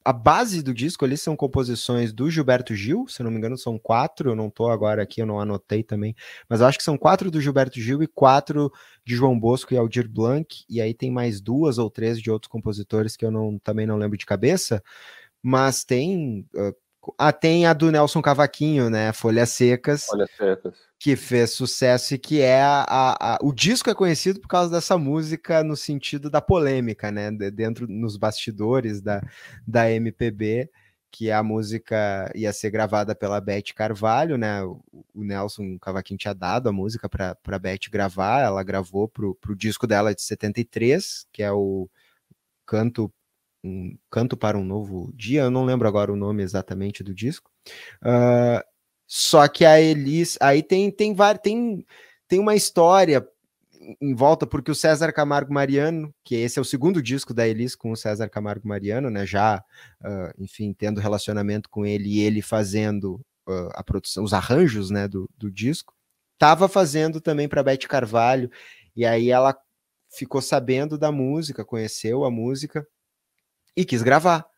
a, 0.05 0.13
base 0.13 0.63
do 0.63 0.75
disco 0.75 1.05
ali 1.05 1.17
são 1.17 1.35
composições 1.37 2.13
do 2.13 2.31
Gilberto 2.31 2.75
Gil, 2.75 3.07
se 3.09 3.23
não 3.23 3.31
me 3.31 3.39
engano, 3.39 3.57
são 3.57 3.79
quatro. 3.79 4.31
Eu 4.31 4.37
não 4.37 4.51
tô 4.51 4.69
agora 4.69 5.03
aqui, 5.03 5.23
eu 5.23 5.27
não 5.27 5.41
anotei 5.41 5.83
também, 5.83 6.15
mas 6.49 6.63
acho 6.63 6.79
que 6.79 6.85
são 6.85 6.99
quatro 6.99 7.31
do 7.31 7.41
Gilberto 7.41 7.81
Gil 7.81 8.03
e 8.03 8.07
quatro 8.07 8.71
de 9.05 9.15
João 9.15 9.39
Bosco 9.39 9.75
e 9.75 9.77
Aldir 9.77 10.09
Blanc. 10.09 10.65
E 10.69 10.81
aí 10.81 10.95
tem 10.95 11.11
mais 11.11 11.41
duas 11.41 11.79
ou 11.79 11.91
três 11.91 12.21
de 12.21 12.31
outros 12.31 12.51
compositores 12.51 13.17
que 13.17 13.25
eu 13.25 13.31
não, 13.31 13.59
também 13.59 13.87
não 13.87 13.97
lembro 13.97 14.19
de 14.19 14.27
cabeça. 14.27 14.83
Mas 15.43 15.85
tem. 15.85 16.47
Uh, 16.55 16.75
ah, 17.19 17.33
tem 17.33 17.67
a 17.67 17.73
do 17.73 17.91
Nelson 17.91 18.21
Cavaquinho, 18.23 18.91
né? 18.91 19.13
Folhas 19.13 19.51
Secas. 19.51 20.05
Folhas 20.07 20.31
Secas 20.37 20.91
que 21.01 21.17
fez 21.17 21.53
sucesso 21.53 22.15
e 22.15 22.19
que 22.19 22.43
é 22.43 22.61
a, 22.61 22.85
a, 22.87 23.35
a, 23.35 23.39
o 23.41 23.55
disco 23.55 23.89
é 23.89 23.95
conhecido 23.95 24.39
por 24.39 24.49
causa 24.49 24.71
dessa 24.71 24.99
música 24.99 25.65
no 25.65 25.75
sentido 25.75 26.29
da 26.29 26.43
polêmica, 26.43 27.11
né? 27.11 27.31
De, 27.31 27.51
dentro 27.51 27.89
nos 27.89 28.19
bastidores 28.19 29.01
da, 29.01 29.23
da 29.67 29.91
MPB, 29.91 30.71
que 31.11 31.31
a 31.31 31.43
música 31.43 32.31
ia 32.35 32.53
ser 32.53 32.71
gravada 32.71 33.15
pela 33.15 33.41
Beth 33.41 33.73
Carvalho, 33.75 34.37
né? 34.37 34.63
O, 34.63 34.83
o 35.15 35.25
Nelson 35.25 35.79
Cavaquinho 35.81 36.19
tinha 36.19 36.35
dado 36.35 36.69
a 36.69 36.73
música 36.73 37.09
para 37.09 37.35
a 37.47 37.59
Beth 37.59 37.89
gravar, 37.91 38.43
ela 38.43 38.63
gravou 38.63 39.09
para 39.09 39.25
o 39.27 39.57
disco 39.57 39.87
dela 39.87 40.15
de 40.15 40.21
73, 40.21 41.27
que 41.33 41.43
é 41.43 41.51
o 41.51 41.89
Canto 42.67 43.11
um 43.63 43.97
Canto 44.11 44.37
para 44.37 44.59
um 44.59 44.65
Novo 44.65 45.13
Dia, 45.15 45.43
eu 45.43 45.51
não 45.51 45.65
lembro 45.65 45.87
agora 45.87 46.13
o 46.13 46.17
nome 46.17 46.43
exatamente 46.43 47.03
do 47.03 47.15
disco. 47.15 47.51
Uh, 48.03 48.63
Só 49.07 49.49
que 49.49 49.65
a 49.65 49.81
Elis, 49.81 50.39
aí 50.41 50.63
tem 50.63 50.91
tem 50.91 51.15
tem 51.43 51.87
tem 52.29 52.39
uma 52.39 52.55
história 52.55 53.27
em 54.01 54.15
volta 54.15 54.47
porque 54.47 54.71
o 54.71 54.75
César 54.75 55.13
Camargo 55.13 55.53
Mariano, 55.53 56.15
que 56.23 56.35
esse 56.37 56.59
é 56.59 56.63
o 56.63 56.65
segundo 56.65 57.03
disco 57.03 57.35
da 57.35 57.49
Elis 57.49 57.75
com 57.75 57.91
o 57.91 57.97
César 57.97 58.29
Camargo 58.29 58.69
Mariano, 58.69 59.11
né, 59.11 59.27
já, 59.27 59.65
uh, 60.03 60.43
enfim, 60.43 60.73
tendo 60.73 61.01
relacionamento 61.01 61.69
com 61.69 61.85
ele 61.87 62.09
e 62.09 62.21
ele 62.21 62.43
fazendo 62.43 63.15
uh, 63.49 63.71
a 63.75 63.83
produção, 63.83 64.23
os 64.23 64.35
arranjos, 64.35 64.91
né, 64.91 65.09
do, 65.09 65.29
do 65.37 65.51
disco, 65.51 65.95
tava 66.39 66.69
fazendo 66.69 67.21
também 67.21 67.49
para 67.49 67.63
Beth 67.63 67.89
Carvalho 67.89 68.51
e 68.95 69.05
aí 69.07 69.31
ela 69.31 69.57
ficou 70.11 70.43
sabendo 70.43 70.99
da 70.99 71.11
música, 71.11 71.65
conheceu 71.65 72.25
a 72.25 72.31
música 72.31 72.87
e 73.77 73.85
quis 73.85 74.03
gravar. 74.03 74.51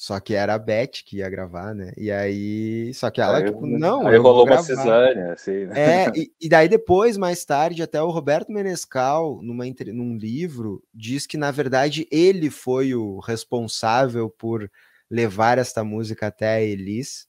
Só 0.00 0.18
que 0.18 0.32
era 0.32 0.54
a 0.54 0.58
Beth 0.58 1.02
que 1.04 1.18
ia 1.18 1.28
gravar, 1.28 1.74
né? 1.74 1.92
E 1.94 2.10
aí. 2.10 2.90
Só 2.94 3.10
que 3.10 3.20
ela, 3.20 3.36
aí, 3.36 3.44
tipo, 3.44 3.66
não. 3.66 4.06
Aí 4.06 4.16
rolou 4.16 4.46
uma 4.46 4.62
cesárea, 4.62 5.34
assim, 5.34 5.66
né? 5.66 6.06
É, 6.06 6.12
e, 6.16 6.32
e, 6.40 6.48
daí 6.48 6.70
depois, 6.70 7.18
mais 7.18 7.44
tarde, 7.44 7.82
até 7.82 8.00
o 8.00 8.08
Roberto 8.08 8.50
Menescal, 8.50 9.42
numa, 9.42 9.64
num 9.92 10.16
livro, 10.16 10.82
diz 10.94 11.26
que, 11.26 11.36
na 11.36 11.50
verdade, 11.50 12.08
ele 12.10 12.48
foi 12.48 12.94
o 12.94 13.18
responsável 13.18 14.30
por 14.30 14.70
levar 15.10 15.58
esta 15.58 15.84
música 15.84 16.28
até 16.28 16.54
a 16.54 16.62
Elis, 16.62 17.26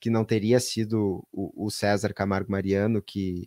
que 0.00 0.08
não 0.08 0.24
teria 0.24 0.58
sido 0.58 1.22
o, 1.30 1.66
o 1.66 1.70
César 1.70 2.14
Camargo 2.14 2.50
Mariano 2.50 3.02
que, 3.02 3.46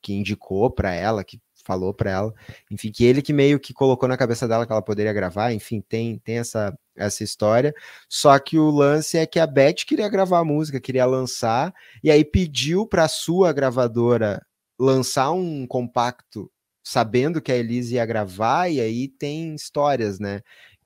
que 0.00 0.14
indicou 0.14 0.70
para 0.70 0.94
ela, 0.94 1.22
que 1.22 1.38
falou 1.68 1.92
para 1.92 2.10
ela, 2.10 2.34
enfim, 2.70 2.90
que 2.90 3.04
ele 3.04 3.20
que 3.20 3.30
meio 3.34 3.60
que 3.60 3.74
colocou 3.74 4.08
na 4.08 4.16
cabeça 4.16 4.48
dela 4.48 4.66
que 4.66 4.72
ela 4.72 4.80
poderia 4.80 5.12
gravar, 5.12 5.52
enfim, 5.52 5.82
tem, 5.86 6.18
tem 6.18 6.38
essa, 6.38 6.74
essa 6.96 7.22
história. 7.22 7.74
Só 8.08 8.38
que 8.38 8.58
o 8.58 8.70
lance 8.70 9.18
é 9.18 9.26
que 9.26 9.38
a 9.38 9.46
Beth 9.46 9.84
queria 9.86 10.08
gravar 10.08 10.38
a 10.38 10.44
música, 10.44 10.80
queria 10.80 11.04
lançar, 11.04 11.74
e 12.02 12.10
aí 12.10 12.24
pediu 12.24 12.86
para 12.86 13.04
a 13.04 13.08
sua 13.08 13.52
gravadora 13.52 14.42
lançar 14.80 15.30
um 15.32 15.66
compacto 15.66 16.50
sabendo 16.82 17.42
que 17.42 17.52
a 17.52 17.56
Elise 17.56 17.96
ia 17.96 18.06
gravar, 18.06 18.70
e 18.70 18.80
aí 18.80 19.06
tem 19.06 19.54
histórias, 19.54 20.18
né? 20.18 20.40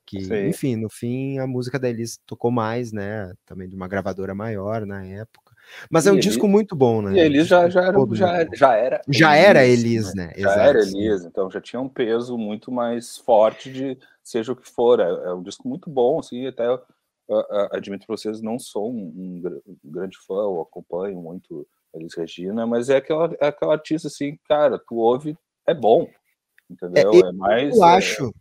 Que, 0.05 0.25
Sim. 0.25 0.49
enfim, 0.49 0.75
no 0.75 0.91
fim 0.91 1.39
a 1.39 1.47
música 1.47 1.79
da 1.79 1.89
Elise 1.89 2.19
tocou 2.27 2.51
mais, 2.51 2.91
né? 2.91 3.33
Também 3.47 3.69
de 3.69 3.77
uma 3.77 3.87
gravadora 3.87 4.35
maior 4.35 4.85
na 4.85 5.07
época. 5.07 5.52
Mas 5.91 6.07
é 6.07 6.13
um 6.13 6.19
disco 6.19 6.49
muito 6.49 6.75
bom, 6.75 7.03
né? 7.03 7.15
E 7.15 7.21
Elis 7.21 7.47
já, 7.47 7.69
já, 7.69 7.83
era, 7.83 7.99
já, 8.13 8.47
já 8.55 8.75
era. 8.75 9.01
Já 9.09 9.37
Elis, 9.37 9.49
era 9.49 9.67
Elis, 9.67 10.15
né? 10.15 10.27
né? 10.27 10.33
Já 10.37 10.51
Exato, 10.51 10.61
era 10.61 10.79
Elis, 10.81 11.25
então 11.25 11.51
já 11.51 11.61
tinha 11.61 11.81
um 11.81 11.89
peso 11.89 12.37
muito 12.37 12.71
mais 12.71 13.19
forte 13.19 13.73
de 13.73 13.99
seja 14.23 14.53
o 14.53 14.57
que 14.57 14.69
for. 14.69 15.01
É, 15.01 15.09
é 15.09 15.35
um 15.35 15.43
disco 15.43 15.69
muito 15.69 15.91
bom, 15.91 16.19
assim, 16.21 16.47
até 16.47 16.71
uh, 16.71 16.81
uh, 17.29 17.69
admito 17.73 18.07
para 18.07 18.17
vocês, 18.17 18.41
não 18.41 18.59
sou 18.59 18.91
um, 18.91 19.43
um, 19.45 19.67
grande 19.85 20.17
fã, 20.27 20.35
ou 20.35 20.63
acompanho 20.63 21.21
muito 21.21 21.67
Elis 21.95 22.15
Regina, 22.15 22.67
mas 22.67 22.89
é 22.89 22.97
aquela, 22.97 23.35
é 23.41 23.47
aquela 23.47 23.75
artista 23.75 24.09
assim, 24.09 24.39
cara, 24.49 24.79
tu 24.79 24.97
ouve, 24.97 25.37
é 25.67 25.75
bom, 25.75 26.09
entendeu? 26.71 27.13
É, 27.13 27.29
é 27.29 27.33
mais. 27.33 27.77
Eu 27.77 27.85
acho. 27.85 28.35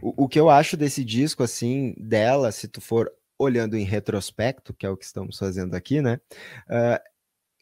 O, 0.00 0.24
o 0.24 0.28
que 0.28 0.38
eu 0.38 0.48
acho 0.48 0.76
desse 0.76 1.04
disco, 1.04 1.42
assim, 1.42 1.94
dela, 1.98 2.52
se 2.52 2.68
tu 2.68 2.80
for 2.80 3.12
olhando 3.38 3.76
em 3.76 3.84
retrospecto, 3.84 4.74
que 4.74 4.84
é 4.84 4.90
o 4.90 4.96
que 4.96 5.04
estamos 5.04 5.38
fazendo 5.38 5.74
aqui, 5.74 6.02
né? 6.02 6.20
Uh, 6.68 7.00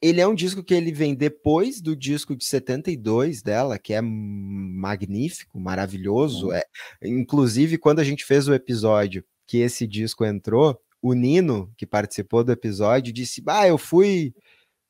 ele 0.01 0.21
é 0.21 0.27
um 0.27 0.35
disco 0.35 0.63
que 0.63 0.75
ele 0.75 0.93
vem 0.93 1.15
depois 1.15 1.81
do 1.81 1.97
disco 1.97 2.37
de 2.37 2.45
72 2.45 3.43
dela, 3.43 3.79
que 3.79 3.93
é 3.95 4.01
magnífico, 4.01 5.59
maravilhoso. 5.59 6.47
Uhum. 6.47 6.53
É, 6.53 6.65
inclusive, 7.03 7.79
quando 7.79 8.01
a 8.01 8.05
gente 8.05 8.25
fez 8.25 8.47
o 8.47 8.55
episódio 8.55 9.25
que 9.47 9.59
esse 9.59 9.87
disco 9.87 10.25
entrou, 10.25 10.81
o 11.01 11.13
Nino, 11.15 11.73
que 11.77 11.87
participou 11.87 12.45
do 12.45 12.53
episódio, 12.53 13.13
disse: 13.13 13.43
Ah, 13.47 13.67
eu 13.67 13.79
fui 13.79 14.35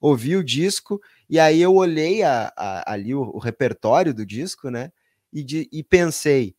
ouvir 0.01 0.37
o 0.37 0.45
disco, 0.45 1.01
e 1.29 1.39
aí 1.39 1.61
eu 1.61 1.75
olhei 1.75 2.23
a, 2.23 2.53
a, 2.57 2.93
ali 2.93 3.15
o, 3.15 3.23
o, 3.23 3.39
repertório 3.39 4.15
do 4.15 4.25
disco, 4.25 4.71
né? 4.71 4.93
E, 5.33 5.43
de, 5.43 5.69
e 5.73 5.83
pensei, 5.83 6.55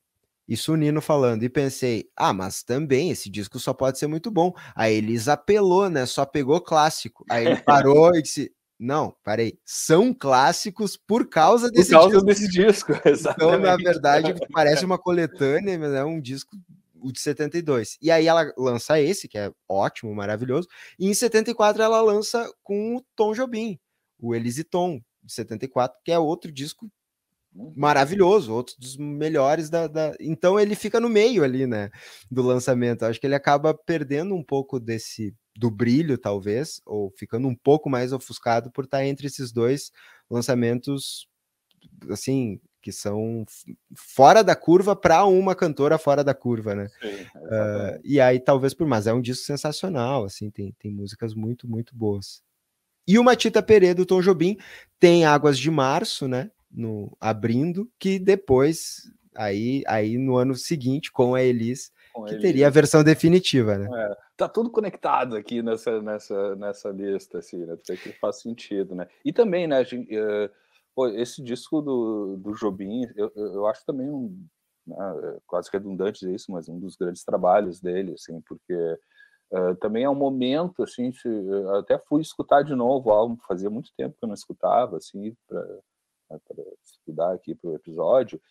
isso 0.47 0.73
o 0.73 0.75
Nino 0.77 1.01
falando, 1.01 1.43
e 1.43 1.49
pensei, 1.49 2.09
ah, 2.15 2.31
mas 2.31 2.63
também 2.63 3.11
esse 3.11 3.29
disco 3.29 3.59
só 3.59 3.73
pode 3.73 3.99
ser 3.99 4.07
muito 4.07 4.31
bom. 4.31 4.53
Aí 4.73 4.95
eles 4.95 5.27
apelou, 5.27 5.89
né? 5.89 6.05
Só 6.05 6.25
pegou 6.25 6.61
clássico. 6.61 7.25
Aí 7.29 7.45
ele 7.45 7.57
parou 7.57 8.15
e 8.15 8.21
disse: 8.21 8.51
Não, 8.79 9.13
parei, 9.23 9.59
são 9.65 10.13
clássicos 10.13 10.95
por 10.95 11.27
causa 11.27 11.69
desse 11.69 11.91
por 11.91 11.99
causa 11.99 12.09
disco. 12.11 12.25
desse 12.25 12.47
disco, 12.47 12.91
exatamente. 13.05 13.37
Então, 13.57 13.59
na 13.59 13.75
verdade, 13.75 14.33
parece 14.53 14.85
uma 14.85 14.97
coletânea, 14.97 15.77
mas 15.77 15.93
é 15.93 16.03
um 16.05 16.21
disco 16.21 16.55
o 16.99 17.11
de 17.11 17.19
72. 17.19 17.97
E 18.01 18.09
aí 18.09 18.27
ela 18.27 18.51
lança 18.57 18.99
esse, 18.99 19.27
que 19.27 19.37
é 19.37 19.51
ótimo, 19.67 20.13
maravilhoso, 20.15 20.67
e 20.97 21.07
em 21.07 21.13
74 21.13 21.81
ela 21.81 22.01
lança 22.01 22.51
com 22.63 22.95
o 22.95 23.05
Tom 23.15 23.33
Jobim, 23.33 23.79
o 24.19 24.33
Elise 24.33 24.63
Tom, 24.63 24.99
de 25.23 25.33
74, 25.33 25.99
que 26.03 26.11
é 26.11 26.17
outro 26.17 26.51
disco 26.51 26.89
maravilhoso, 27.75 28.53
outro 28.53 28.75
dos 28.77 28.97
melhores 28.97 29.69
da, 29.69 29.87
da, 29.87 30.13
Então 30.19 30.59
ele 30.59 30.75
fica 30.75 30.99
no 30.99 31.09
meio 31.09 31.43
ali, 31.43 31.65
né? 31.65 31.89
Do 32.29 32.41
lançamento. 32.41 33.03
Acho 33.03 33.19
que 33.19 33.25
ele 33.25 33.35
acaba 33.35 33.73
perdendo 33.73 34.35
um 34.35 34.43
pouco 34.43 34.79
desse 34.79 35.35
do 35.57 35.71
brilho, 35.71 36.17
talvez, 36.17 36.79
ou 36.85 37.11
ficando 37.17 37.47
um 37.47 37.55
pouco 37.55 37.89
mais 37.89 38.13
ofuscado 38.13 38.71
por 38.71 38.85
estar 38.85 39.03
entre 39.03 39.25
esses 39.25 39.51
dois 39.51 39.91
lançamentos, 40.29 41.27
assim, 42.11 42.59
que 42.79 42.91
são 42.91 43.43
fora 43.95 44.43
da 44.43 44.55
curva 44.55 44.95
para 44.95 45.25
uma 45.25 45.55
cantora 45.55 45.97
fora 45.97 46.23
da 46.23 46.35
curva, 46.35 46.75
né? 46.75 46.87
Sim, 47.01 47.23
uh, 47.37 47.99
e 48.03 48.21
aí 48.21 48.39
talvez 48.39 48.75
por 48.75 48.85
mais 48.85 49.07
é 49.07 49.13
um 49.13 49.21
disco 49.21 49.45
sensacional, 49.45 50.25
assim, 50.25 50.51
tem, 50.51 50.73
tem 50.77 50.91
músicas 50.91 51.33
muito 51.33 51.67
muito 51.67 51.95
boas. 51.95 52.41
E 53.07 53.17
o 53.17 53.23
Matita 53.23 53.63
Pereira 53.63 53.95
do 53.95 54.05
Tom 54.05 54.21
Jobim 54.21 54.57
tem 54.99 55.25
Águas 55.25 55.57
de 55.57 55.71
Março, 55.71 56.27
né? 56.27 56.51
No 56.71 57.15
abrindo, 57.19 57.89
que 57.97 58.19
depois, 58.19 59.11
aí, 59.35 59.83
aí 59.87 60.17
no 60.17 60.37
ano 60.37 60.55
seguinte, 60.55 61.11
com 61.11 61.35
a 61.35 61.41
Elis, 61.41 61.91
com 62.13 62.25
que 62.25 62.33
Elis. 62.33 62.41
teria 62.41 62.67
a 62.67 62.71
versão 62.71 63.03
definitiva, 63.03 63.77
né? 63.77 63.87
É, 63.91 64.17
tá 64.35 64.49
tudo 64.49 64.69
conectado 64.69 65.35
aqui 65.35 65.61
nessa, 65.61 66.01
nessa, 66.01 66.55
nessa 66.55 66.89
lista, 66.89 67.39
assim, 67.39 67.65
né? 67.65 67.77
Que 67.85 68.11
faz 68.13 68.41
sentido, 68.41 68.95
né? 68.95 69.07
E 69.23 69.31
também, 69.31 69.67
né, 69.67 69.83
gente, 69.83 70.15
uh, 70.17 70.49
pô, 70.95 71.07
esse 71.07 71.41
disco 71.41 71.81
do, 71.81 72.37
do 72.37 72.53
Jobim, 72.53 73.07
eu, 73.15 73.31
eu 73.35 73.67
acho 73.67 73.85
também 73.85 74.09
um, 74.09 74.45
né, 74.87 75.37
quase 75.45 75.69
redundante 75.71 76.21
dizer 76.21 76.33
isso, 76.33 76.51
mas 76.51 76.69
um 76.69 76.79
dos 76.79 76.95
grandes 76.95 77.23
trabalhos 77.23 77.79
dele, 77.79 78.13
assim, 78.13 78.41
porque 78.41 78.73
uh, 79.51 79.75
também 79.75 80.05
é 80.05 80.09
um 80.09 80.15
momento, 80.15 80.81
assim, 80.81 81.11
até 81.77 81.99
fui 81.99 82.21
escutar 82.21 82.63
de 82.63 82.73
novo 82.73 83.09
o 83.09 83.13
álbum, 83.13 83.37
fazia 83.47 83.69
muito 83.69 83.91
tempo 83.95 84.15
que 84.17 84.23
eu 84.23 84.27
não 84.27 84.33
escutava, 84.33 84.97
assim, 84.97 85.35
pra, 85.47 85.63
né, 86.29 86.39
para 86.47 86.63
estudar 86.83 87.33
aqui 87.33 87.55
para 87.55 87.69
o 87.69 87.75
episódio. 87.75 88.41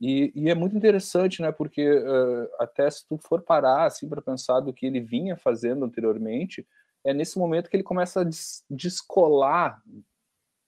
E, 0.00 0.32
e, 0.34 0.50
é 0.50 0.54
muito 0.54 0.76
interessante, 0.76 1.40
né? 1.40 1.52
Porque 1.52 1.88
uh, 1.88 2.48
até 2.58 2.90
se 2.90 3.06
tu 3.06 3.16
for 3.18 3.40
parar 3.40 3.84
assim 3.84 4.08
para 4.08 4.20
pensar 4.20 4.58
do 4.58 4.72
que 4.72 4.84
ele 4.84 5.00
vinha 5.00 5.36
fazendo 5.36 5.84
anteriormente, 5.84 6.66
é 7.04 7.14
nesse 7.14 7.38
momento 7.38 7.70
que 7.70 7.76
ele 7.76 7.84
começa 7.84 8.20
a 8.20 8.24
des 8.24 8.64
descolar 8.68 9.80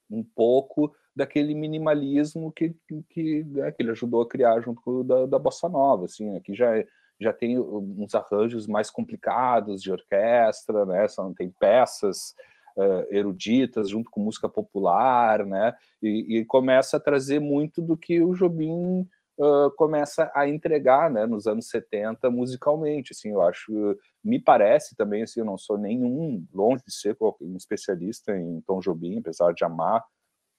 um 0.09 0.23
pouco 0.23 0.95
daquele 1.17 1.55
minimalismo 1.55 2.53
que, 2.53 2.77
que, 3.09 3.45
né, 3.45 3.73
que 3.73 3.83
ele 3.83 3.91
ajudou 3.91 4.23
a 4.23 4.29
criar 4.29 4.61
junto 4.61 5.03
da, 5.03 5.27
da 5.27 5.39
bossa 5.39 5.69
nova, 5.69 6.05
assim, 6.05 6.31
né, 6.31 6.41
que 6.41 6.55
já 6.55 6.85
já 7.21 7.33
tem 7.33 7.59
uns 7.59 8.15
arranjos 8.15 8.67
mais 8.67 8.91
complicados 8.91 9.81
de 9.81 9.91
orquestra, 9.91 10.85
né? 10.85 11.07
São, 11.09 11.33
tem 11.33 11.49
peças 11.49 12.35
uh, 12.77 13.15
eruditas 13.15 13.89
junto 13.89 14.11
com 14.11 14.21
música 14.21 14.49
popular, 14.49 15.45
né? 15.45 15.75
E, 16.03 16.39
e, 16.39 16.45
começa 16.45 16.97
a 16.97 17.01
trazer 17.01 17.41
muito 17.41 17.81
do 17.81 17.97
que 17.97 18.21
o 18.21 18.35
Jobim 18.35 19.09
uh, 19.39 19.71
começa 19.77 20.31
a 20.35 20.49
entregar, 20.49 21.11
né? 21.11 21.27
Nos 21.27 21.47
anos 21.47 21.69
70 21.69 22.31
musicalmente, 22.31 23.13
assim, 23.13 23.31
eu 23.31 23.43
acho, 23.43 23.97
me 24.23 24.39
parece 24.39 24.97
também, 24.97 25.23
assim, 25.23 25.41
eu 25.41 25.47
não 25.47 25.59
sou 25.59 25.79
nenhum 25.79 26.45
longe 26.53 26.83
de 26.87 26.93
ser 26.93 27.17
um 27.41 27.57
especialista 27.57 28.37
em 28.37 28.61
Tom 28.63 28.81
Jobim, 28.81 29.19
apesar 29.19 29.53
de 29.53 29.65
amar 29.65 30.05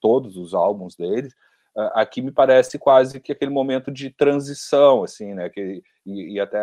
todos 0.00 0.36
os 0.36 0.54
álbuns 0.54 0.96
dele. 0.96 1.28
Uh, 1.76 1.92
aqui 1.94 2.22
me 2.22 2.32
parece 2.32 2.78
quase 2.78 3.20
que 3.20 3.32
aquele 3.32 3.50
momento 3.50 3.90
de 3.90 4.10
transição, 4.10 5.02
assim, 5.02 5.34
né? 5.34 5.50
Que, 5.50 5.82
e, 6.04 6.34
e 6.34 6.40
até 6.40 6.62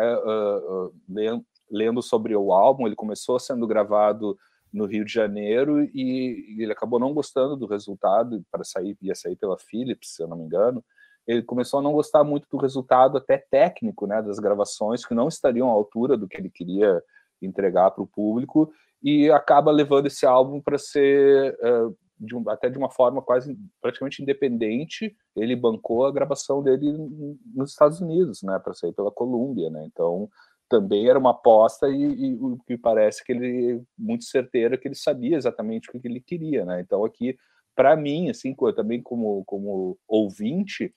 lendo, 1.08 1.44
lendo 1.70 2.02
sobre 2.02 2.34
o 2.34 2.52
álbum, 2.52 2.86
ele 2.86 2.96
começou 2.96 3.38
sendo 3.38 3.66
gravado 3.66 4.36
no 4.74 4.86
Rio 4.86 5.04
de 5.04 5.12
Janeiro 5.12 5.82
e, 5.94 6.56
ele 6.58 6.72
acabou 6.72 6.98
não 6.98 7.14
gostando 7.14 7.56
do 7.56 7.64
resultado 7.64 8.44
para 8.50 8.64
sair 8.64 8.98
ia 9.00 9.14
sair 9.14 9.36
pela 9.36 9.56
Philips, 9.56 10.14
se 10.14 10.22
eu 10.22 10.26
não 10.26 10.36
me 10.36 10.44
engano. 10.44 10.84
Ele 11.26 11.42
começou 11.42 11.78
a 11.78 11.82
não 11.82 11.92
gostar 11.92 12.24
muito 12.24 12.48
do 12.50 12.58
resultado 12.58 13.16
até 13.16 13.38
técnico, 13.38 14.06
né, 14.06 14.20
das 14.20 14.38
gravações 14.38 15.06
que 15.06 15.14
não 15.14 15.28
estariam 15.28 15.68
à 15.70 15.72
altura 15.72 16.16
do 16.16 16.26
que 16.26 16.36
ele 16.36 16.50
queria 16.50 17.00
entregar 17.40 17.92
para 17.92 18.02
o 18.02 18.06
público 18.06 18.72
e 19.02 19.30
acaba 19.30 19.70
levando 19.70 20.06
esse 20.06 20.26
álbum 20.26 20.60
para 20.60 20.76
ser 20.76 21.56
uh, 21.62 21.96
de 22.18 22.34
um, 22.34 22.48
até 22.48 22.68
de 22.68 22.76
uma 22.76 22.90
forma 22.90 23.22
quase 23.22 23.56
praticamente 23.80 24.22
independente. 24.22 25.14
Ele 25.36 25.54
bancou 25.54 26.04
a 26.04 26.12
gravação 26.12 26.62
dele 26.62 26.92
nos 27.54 27.70
Estados 27.70 28.00
Unidos, 28.00 28.42
né, 28.42 28.58
para 28.58 28.74
sair 28.74 28.92
pela 28.92 29.10
Columbia, 29.10 29.70
né. 29.70 29.84
Então 29.86 30.28
também 30.74 31.08
era 31.08 31.18
uma 31.18 31.30
aposta 31.30 31.88
e, 31.88 32.34
o 32.34 32.58
que 32.66 32.76
parece 32.76 33.24
que 33.24 33.30
ele 33.30 33.80
muito 33.96 34.24
certeiro 34.24 34.76
que 34.76 34.88
ele 34.88 34.96
sabia 34.96 35.36
exatamente 35.36 35.88
o 35.88 36.00
que 36.00 36.08
ele 36.08 36.20
queria, 36.20 36.64
né? 36.64 36.80
Então 36.80 37.04
aqui 37.04 37.36
para 37.76 37.94
mim, 37.96 38.28
assim, 38.28 38.54
também 38.74 39.00
como 39.00 39.44
como 39.44 39.96
ouvinte, 40.08 40.92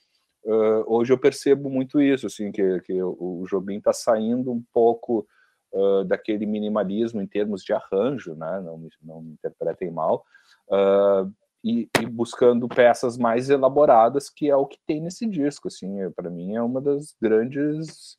uh, 0.45 0.83
hoje 0.87 1.13
eu 1.13 1.17
percebo 1.19 1.69
muito 1.69 2.01
isso, 2.01 2.25
assim, 2.25 2.51
que, 2.51 2.79
que 2.81 3.01
o, 3.03 3.45
Jobim 3.47 3.77
está 3.77 3.93
saindo 3.93 4.51
um 4.51 4.63
pouco 4.73 5.27
uh, 5.73 6.03
daquele 6.05 6.45
minimalismo 6.47 7.21
em 7.21 7.27
termos 7.27 7.63
de 7.63 7.73
arranjo, 7.73 8.35
né? 8.35 8.61
Não, 8.61 8.79
não 9.03 9.21
me 9.21 9.33
interpretem 9.33 9.91
mal. 9.91 10.23
Uh, 10.69 11.31
e, 11.63 11.89
e, 12.01 12.05
buscando 12.05 12.67
peças 12.67 13.17
mais 13.17 13.49
elaboradas, 13.49 14.29
que 14.29 14.49
é 14.49 14.55
o 14.55 14.65
que 14.65 14.77
tem 14.87 15.01
nesse 15.01 15.27
disco, 15.27 15.67
assim, 15.67 15.97
para 16.15 16.29
mim 16.29 16.55
é 16.55 16.61
uma 16.61 16.79
das 16.79 17.15
grandes 17.19 18.17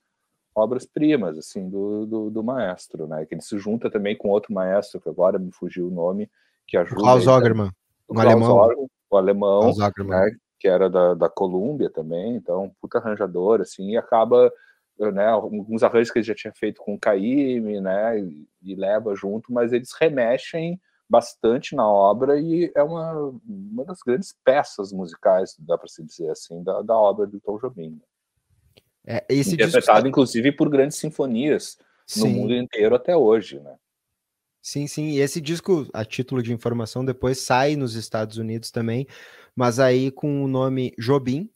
obras-primas, 0.59 1.39
assim, 1.39 1.69
do, 1.69 2.07
do, 2.07 2.31
do, 2.31 2.43
maestro, 2.43 3.07
né, 3.07 3.25
que 3.25 3.35
ele 3.35 3.43
se 3.43 3.59
junta 3.59 3.91
também 3.91 4.17
com 4.17 4.29
outro 4.29 4.53
maestro, 4.53 5.01
que 5.01 5.09
agora 5.09 5.39
me 5.39 5.53
fugiu 5.53 5.89
o 5.89 5.91
nome, 5.91 6.31
que 6.67 6.77
ajuda... 6.77 7.01
Klaus 7.01 7.27
Ogerman, 7.27 7.71
o 8.09 8.17
um 8.17 8.21
alemão. 8.21 8.89
o 9.11 9.17
alemão, 9.17 9.73
né, 9.77 10.31
que 10.59 10.69
era 10.69 10.91
da, 10.91 11.15
da 11.15 11.29
Colômbia 11.29 11.91
também, 11.91 12.37
então, 12.37 12.71
puta 12.81 12.99
arranjador, 12.99 13.61
assim, 13.61 13.91
e 13.93 13.97
acaba, 13.97 14.53
né, 14.99 15.27
alguns 15.27 15.83
arranjos 15.83 16.11
que 16.11 16.19
ele 16.19 16.27
já 16.27 16.35
tinha 16.35 16.53
feito 16.53 16.83
com 16.83 16.95
o 16.95 16.99
Caíme, 16.99 17.81
né, 17.81 18.21
e, 18.21 18.49
e 18.63 18.75
leva 18.75 19.15
junto, 19.15 19.53
mas 19.53 19.73
eles 19.73 19.93
remexem 19.99 20.81
bastante 21.09 21.75
na 21.75 21.89
obra 21.89 22.39
e 22.39 22.71
é 22.75 22.83
uma, 22.83 23.33
uma 23.49 23.85
das 23.85 24.01
grandes 24.01 24.37
peças 24.45 24.93
musicais, 24.93 25.57
dá 25.59 25.79
para 25.79 25.89
se 25.89 26.05
dizer 26.05 26.31
assim, 26.31 26.63
da, 26.63 26.83
da 26.83 26.97
obra 26.97 27.27
do 27.27 27.41
Tom 27.41 27.59
Jobim. 27.59 27.99
É, 29.11 29.25
esse 29.27 29.55
Interpretado, 29.55 30.01
disco... 30.01 30.09
inclusive, 30.09 30.53
por 30.53 30.69
grandes 30.69 30.99
sinfonias 30.99 31.79
Sim. 32.07 32.21
no 32.21 32.29
mundo 32.29 32.55
inteiro 32.55 32.95
até 32.95 33.17
hoje, 33.17 33.59
né? 33.59 33.75
Sim, 34.61 34.87
sim. 34.87 35.09
E 35.13 35.21
esse 35.21 35.41
disco, 35.41 35.89
a 35.95 36.05
título 36.05 36.43
de 36.43 36.53
informação, 36.53 37.03
depois 37.03 37.39
sai 37.41 37.75
nos 37.75 37.95
Estados 37.95 38.37
Unidos 38.37 38.71
também, 38.71 39.07
mas 39.57 39.81
aí 39.81 40.11
com 40.11 40.45
o 40.45 40.49
nome 40.49 40.93
Jobim, 40.99 41.51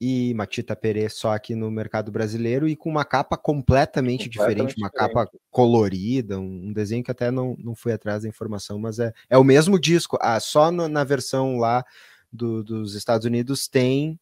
e 0.00 0.32
Matita 0.32 0.74
Perê 0.74 1.10
só 1.10 1.34
aqui 1.34 1.54
no 1.54 1.70
mercado 1.70 2.10
brasileiro 2.10 2.66
e 2.66 2.74
com 2.74 2.88
uma 2.88 3.04
capa 3.04 3.36
completamente, 3.36 4.24
completamente 4.24 4.30
diferente, 4.30 4.76
uma 4.78 4.88
diferente. 4.88 5.14
capa 5.14 5.30
colorida, 5.50 6.40
um, 6.40 6.68
um, 6.68 6.72
desenho 6.72 7.04
que 7.04 7.10
até 7.10 7.30
não, 7.30 7.54
não 7.58 7.74
fui 7.74 7.92
atrás 7.92 8.22
da 8.22 8.28
informação, 8.28 8.78
mas 8.78 8.98
é, 8.98 9.12
é 9.28 9.36
o 9.36 9.44
mesmo 9.44 9.78
disco. 9.78 10.16
Ah, 10.22 10.40
só 10.40 10.70
no, 10.70 10.88
na 10.88 11.04
versão 11.04 11.58
lá 11.58 11.84
do, 12.32 12.64
dos 12.64 12.94
Estados 12.94 13.26
Unidos 13.26 13.68
tem, 13.68 14.18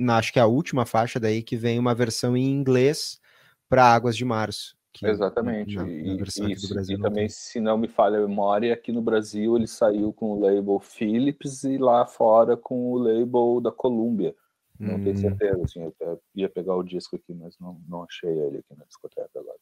na, 0.00 0.16
acho 0.16 0.32
que 0.32 0.38
é 0.38 0.42
a 0.42 0.46
última 0.46 0.86
faixa 0.86 1.20
daí, 1.20 1.42
que 1.42 1.56
vem 1.56 1.78
uma 1.78 1.94
versão 1.94 2.36
em 2.36 2.50
inglês 2.50 3.20
para 3.68 3.84
Águas 3.84 4.16
de 4.16 4.24
Março. 4.24 4.76
Que, 4.92 5.06
Exatamente. 5.06 5.76
Na, 5.76 5.84
na 5.84 5.90
e, 5.90 6.22
isso, 6.22 6.42
e 6.90 6.98
também, 6.98 7.26
tem. 7.26 7.28
se 7.28 7.60
não 7.60 7.78
me 7.78 7.86
falha 7.86 8.18
a 8.18 8.26
memória, 8.26 8.74
aqui 8.74 8.90
no 8.90 9.00
Brasil 9.00 9.56
ele 9.56 9.66
saiu 9.66 10.12
com 10.12 10.32
o 10.32 10.40
label 10.40 10.80
Philips 10.80 11.62
e 11.62 11.78
lá 11.78 12.04
fora 12.06 12.56
com 12.56 12.92
o 12.92 12.98
label 12.98 13.60
da 13.60 13.70
Columbia. 13.70 14.34
Não 14.78 14.94
hum. 14.94 15.04
tenho 15.04 15.18
certeza, 15.18 15.62
assim, 15.62 15.92
eu 16.00 16.20
ia 16.34 16.48
pegar 16.48 16.74
o 16.74 16.82
disco 16.82 17.14
aqui, 17.14 17.34
mas 17.34 17.54
não, 17.60 17.78
não 17.86 18.02
achei 18.02 18.30
ele 18.30 18.58
aqui 18.58 18.74
na 18.76 18.84
discoteca 18.86 19.30
agora. 19.38 19.58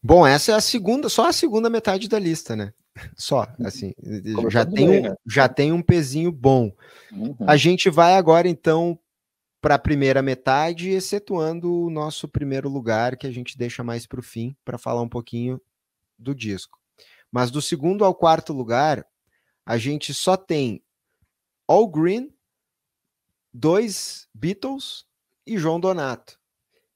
Bom, 0.00 0.24
essa 0.24 0.52
é 0.52 0.54
a 0.54 0.60
segunda, 0.60 1.08
só 1.08 1.28
a 1.28 1.32
segunda 1.32 1.68
metade 1.68 2.08
da 2.08 2.18
lista, 2.18 2.54
né? 2.54 2.72
Só, 3.16 3.46
uhum. 3.58 3.66
assim, 3.66 3.92
já 4.48 4.64
tem, 4.64 4.88
bem, 4.88 5.00
um, 5.00 5.02
né? 5.02 5.14
já 5.26 5.48
tem 5.48 5.72
um 5.72 5.82
pezinho 5.82 6.32
bom. 6.32 6.72
Uhum. 7.12 7.36
A 7.46 7.56
gente 7.56 7.90
vai 7.90 8.14
agora, 8.14 8.48
então, 8.48 8.98
para 9.60 9.74
a 9.74 9.78
primeira 9.78 10.22
metade, 10.22 10.90
excetuando 10.90 11.72
o 11.72 11.90
nosso 11.90 12.28
primeiro 12.28 12.68
lugar, 12.68 13.16
que 13.16 13.26
a 13.26 13.30
gente 13.30 13.58
deixa 13.58 13.82
mais 13.82 14.06
para 14.06 14.20
o 14.20 14.22
fim, 14.22 14.56
para 14.64 14.78
falar 14.78 15.02
um 15.02 15.08
pouquinho 15.08 15.60
do 16.18 16.34
disco. 16.34 16.78
Mas 17.30 17.50
do 17.50 17.60
segundo 17.60 18.04
ao 18.04 18.14
quarto 18.14 18.52
lugar, 18.52 19.06
a 19.66 19.76
gente 19.76 20.14
só 20.14 20.36
tem 20.36 20.82
All 21.66 21.86
Green, 21.88 22.32
dois 23.52 24.28
Beatles 24.32 25.04
e 25.46 25.58
João 25.58 25.80
Donato. 25.80 26.38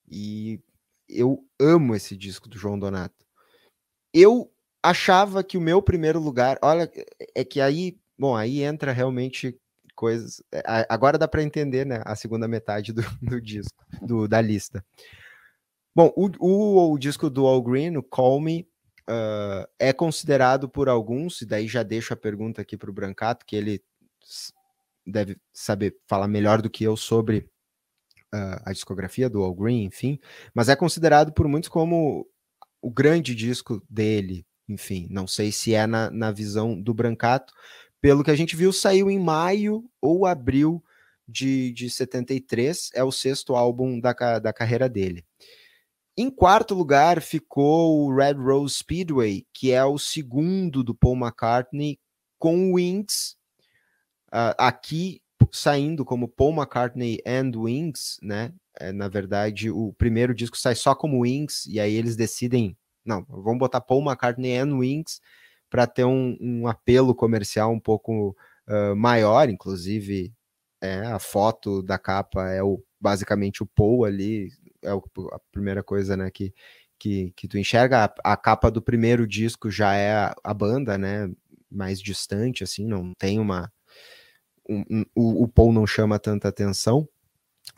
E 0.09 0.61
eu 1.09 1.45
amo 1.61 1.95
esse 1.95 2.17
disco 2.17 2.49
do 2.49 2.57
João 2.57 2.79
Donato. 2.79 3.27
Eu 4.15 4.53
achava 4.83 5.45
que 5.45 5.59
o 5.59 5.61
meu 5.61 5.83
primeiro 5.83 6.21
lugar, 6.21 6.59
olha, 6.63 6.91
é 7.35 7.45
que 7.45 7.61
aí, 7.61 7.99
bom, 8.19 8.37
aí 8.37 8.63
entra 8.63 8.93
realmente 8.93 9.59
coisas. 9.95 10.43
É, 10.53 10.87
agora 10.89 11.19
dá 11.19 11.29
para 11.29 11.43
entender, 11.43 11.87
né, 11.87 12.03
a 12.05 12.15
segunda 12.17 12.49
metade 12.49 12.93
do, 12.93 13.03
do 13.23 13.41
disco, 13.41 13.85
do, 14.01 14.29
da 14.29 14.41
lista. 14.41 14.85
Bom, 15.95 16.13
o, 16.17 16.31
o, 16.39 16.93
o, 16.93 16.99
disco 16.99 17.29
do 17.29 17.47
All 17.47 17.63
Green, 17.63 17.97
o 17.97 18.03
Call 18.03 18.41
Me, 18.41 18.67
uh, 19.09 19.69
é 19.79 19.93
considerado 19.93 20.69
por 20.69 20.89
alguns, 20.89 21.43
e 21.43 21.47
daí 21.47 21.69
já 21.69 21.83
deixo 21.83 22.15
a 22.15 22.17
pergunta 22.17 22.63
aqui 22.63 22.77
para 22.77 22.91
o 22.91 22.95
Brancato, 22.95 23.45
que 23.45 23.55
ele 23.55 23.83
deve 25.07 25.37
saber 25.53 25.97
falar 26.07 26.29
melhor 26.29 26.63
do 26.63 26.71
que 26.71 26.85
eu 26.85 26.97
sobre 26.97 27.51
uh, 28.35 28.63
a 28.65 28.73
discografia 28.73 29.29
do 29.29 29.43
All 29.43 29.55
Green, 29.55 29.85
enfim, 29.85 30.19
mas 30.55 30.69
é 30.69 30.77
considerado 30.77 31.33
por 31.33 31.47
muitos 31.47 31.69
como 31.69 32.27
o 32.81 32.91
grande 32.91 33.35
disco 33.35 33.83
dele, 33.89 34.47
enfim, 34.69 35.07
não 35.11 35.27
sei 35.27 35.53
se 35.53 35.75
é 35.75 35.87
na, 35.87 36.11
na 36.11 36.31
visão 36.31 36.81
do 36.81 36.95
Brancato, 36.95 37.53
pelo 38.03 38.23
que 38.23 38.31
a 38.31 38.37
gente 38.37 38.55
viu, 38.55 38.71
saiu 38.71 39.11
em 39.11 39.19
maio 39.19 39.89
ou 40.01 40.27
abril 40.27 40.85
de, 41.27 41.73
de 41.73 41.89
73, 41.89 42.91
é 42.95 43.03
o 43.03 43.11
sexto 43.11 43.55
álbum 43.55 43.99
da, 43.99 44.13
da 44.39 44.53
carreira 44.53 44.89
dele. 44.89 45.25
Em 46.15 46.29
quarto 46.29 46.75
lugar 46.75 47.23
ficou 47.23 48.05
o 48.05 48.15
Red 48.15 48.35
Rose 48.35 48.75
Speedway, 48.75 49.47
que 49.55 49.73
é 49.73 49.83
o 49.83 49.97
segundo 49.97 50.85
do 50.85 50.95
Paul 50.95 51.17
McCartney 51.17 51.99
com 52.39 52.75
Wings, 52.75 53.37
Uh, 54.33 54.57
aqui 54.57 55.21
saindo 55.53 56.07
como 56.07 56.27
Paul 56.27 56.55
McCartney 56.55 57.21
and 57.27 57.53
Wings, 57.55 58.19
né? 58.23 58.55
É, 58.81 58.91
na 58.91 59.07
verdade, 59.07 59.71
o 59.71 59.93
primeiro 59.93 60.35
disco 60.35 60.57
sai 60.57 60.75
só 60.75 60.95
como 60.95 61.21
Wings, 61.21 61.67
e 61.67 61.79
aí 61.79 61.95
eles 61.95 62.17
decidem, 62.17 62.75
não, 63.05 63.27
vamos 63.29 63.59
botar 63.59 63.83
Paul 63.83 64.03
McCartney 64.03 64.57
and 64.57 64.75
Wings 64.75 65.21
para 65.73 65.87
ter 65.87 66.05
um, 66.05 66.37
um, 66.39 66.67
apelo 66.67 67.15
comercial 67.15 67.73
um 67.73 67.81
pouco 67.81 68.37
uh, 68.69 68.95
maior, 68.95 69.49
inclusive 69.49 70.31
é, 70.83 70.99
a 71.07 71.19
foto 71.19 71.83
da 71.83 71.99
capa 71.99 72.51
é 72.51 72.63
o, 72.63 72.85
basicamente 73.01 73.63
o 73.63 73.67
Paul 73.67 74.05
ali, 74.05 74.51
é 74.83 74.93
o, 74.93 75.03
a 75.33 75.39
primeira 75.51 75.83
coisa 75.83 76.15
né, 76.15 76.31
que, 76.31 76.53
que, 76.99 77.33
que 77.35 77.49
tu 77.49 77.57
enxerga. 77.57 78.05
A, 78.05 78.33
a 78.33 78.37
capa 78.37 78.71
do 78.71 78.83
primeiro 78.83 79.27
disco 79.27 79.71
já 79.71 79.95
é 79.95 80.13
a, 80.13 80.35
a 80.45 80.53
banda, 80.53 80.99
né? 80.99 81.31
Mais 81.71 82.03
distante, 82.03 82.63
assim, 82.63 82.87
não 82.87 83.15
tem 83.19 83.41
uma 83.41 83.73
um, 84.69 84.85
um, 84.91 85.05
o, 85.15 85.45
o 85.45 85.49
Paul 85.49 85.73
não 85.73 85.87
chama 85.87 86.19
tanta 86.19 86.49
atenção. 86.49 87.09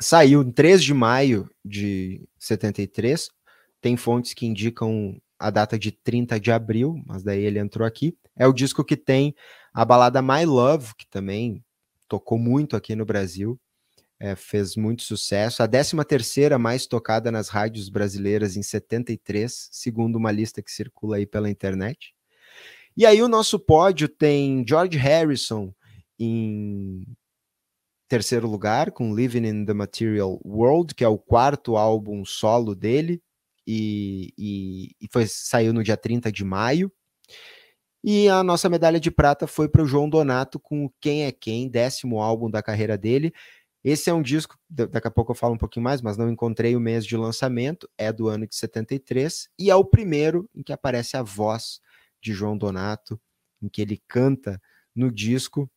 Saiu 0.00 0.42
em 0.42 0.50
3 0.50 0.82
de 0.82 0.92
maio 0.92 1.48
de 1.64 2.26
73. 2.40 3.30
Tem 3.80 3.96
fontes 3.96 4.34
que 4.34 4.46
indicam 4.46 5.16
a 5.38 5.50
data 5.50 5.78
de 5.78 5.90
30 5.92 6.38
de 6.38 6.50
abril, 6.50 7.02
mas 7.06 7.22
daí 7.22 7.42
ele 7.42 7.58
entrou 7.58 7.86
aqui. 7.86 8.16
É 8.36 8.46
o 8.46 8.52
disco 8.52 8.84
que 8.84 8.96
tem 8.96 9.34
a 9.72 9.84
balada 9.84 10.22
My 10.22 10.44
Love, 10.44 10.94
que 10.96 11.06
também 11.06 11.64
tocou 12.08 12.38
muito 12.38 12.76
aqui 12.76 12.94
no 12.94 13.04
Brasil, 13.04 13.58
é, 14.18 14.36
fez 14.36 14.76
muito 14.76 15.02
sucesso. 15.02 15.62
A 15.62 15.68
13 15.68 15.96
terceira 16.04 16.58
mais 16.58 16.86
tocada 16.86 17.30
nas 17.30 17.48
rádios 17.48 17.88
brasileiras 17.88 18.56
em 18.56 18.62
73, 18.62 19.68
segundo 19.72 20.16
uma 20.16 20.30
lista 20.30 20.62
que 20.62 20.70
circula 20.70 21.16
aí 21.16 21.26
pela 21.26 21.50
internet. 21.50 22.14
E 22.96 23.04
aí 23.04 23.20
o 23.20 23.28
nosso 23.28 23.58
pódio 23.58 24.08
tem 24.08 24.64
George 24.66 24.96
Harrison, 24.96 25.74
em 26.18 27.04
terceiro 28.08 28.48
lugar 28.48 28.92
com 28.92 29.14
Living 29.14 29.46
in 29.46 29.64
the 29.64 29.74
Material 29.74 30.40
World, 30.44 30.94
que 30.94 31.02
é 31.02 31.08
o 31.08 31.18
quarto 31.18 31.76
álbum 31.76 32.24
solo 32.24 32.74
dele, 32.74 33.20
e, 33.66 34.32
e, 34.36 34.90
e 35.00 35.08
foi, 35.10 35.26
saiu 35.26 35.72
no 35.72 35.82
dia 35.82 35.96
30 35.96 36.30
de 36.30 36.44
maio. 36.44 36.92
E 38.02 38.28
a 38.28 38.42
nossa 38.42 38.68
medalha 38.68 39.00
de 39.00 39.10
prata 39.10 39.46
foi 39.46 39.68
para 39.68 39.82
o 39.82 39.86
João 39.86 40.08
Donato 40.08 40.60
com 40.60 40.90
Quem 41.00 41.24
é 41.24 41.32
Quem, 41.32 41.68
décimo 41.68 42.20
álbum 42.20 42.50
da 42.50 42.62
carreira 42.62 42.98
dele. 42.98 43.32
Esse 43.82 44.08
é 44.08 44.14
um 44.14 44.22
disco, 44.22 44.58
daqui 44.68 45.08
a 45.08 45.10
pouco 45.10 45.32
eu 45.32 45.36
falo 45.36 45.54
um 45.54 45.58
pouquinho 45.58 45.84
mais, 45.84 46.00
mas 46.00 46.16
não 46.16 46.30
encontrei 46.30 46.74
o 46.74 46.80
mês 46.80 47.04
de 47.04 47.16
lançamento, 47.16 47.88
é 47.98 48.10
do 48.10 48.28
ano 48.28 48.46
de 48.46 48.56
73, 48.56 49.50
e 49.58 49.70
é 49.70 49.74
o 49.76 49.84
primeiro 49.84 50.48
em 50.54 50.62
que 50.62 50.72
aparece 50.72 51.18
a 51.18 51.22
voz 51.22 51.80
de 52.20 52.32
João 52.32 52.56
Donato, 52.56 53.20
em 53.62 53.68
que 53.68 53.82
ele 53.82 54.02
canta 54.08 54.60
no 54.94 55.12
disco 55.12 55.70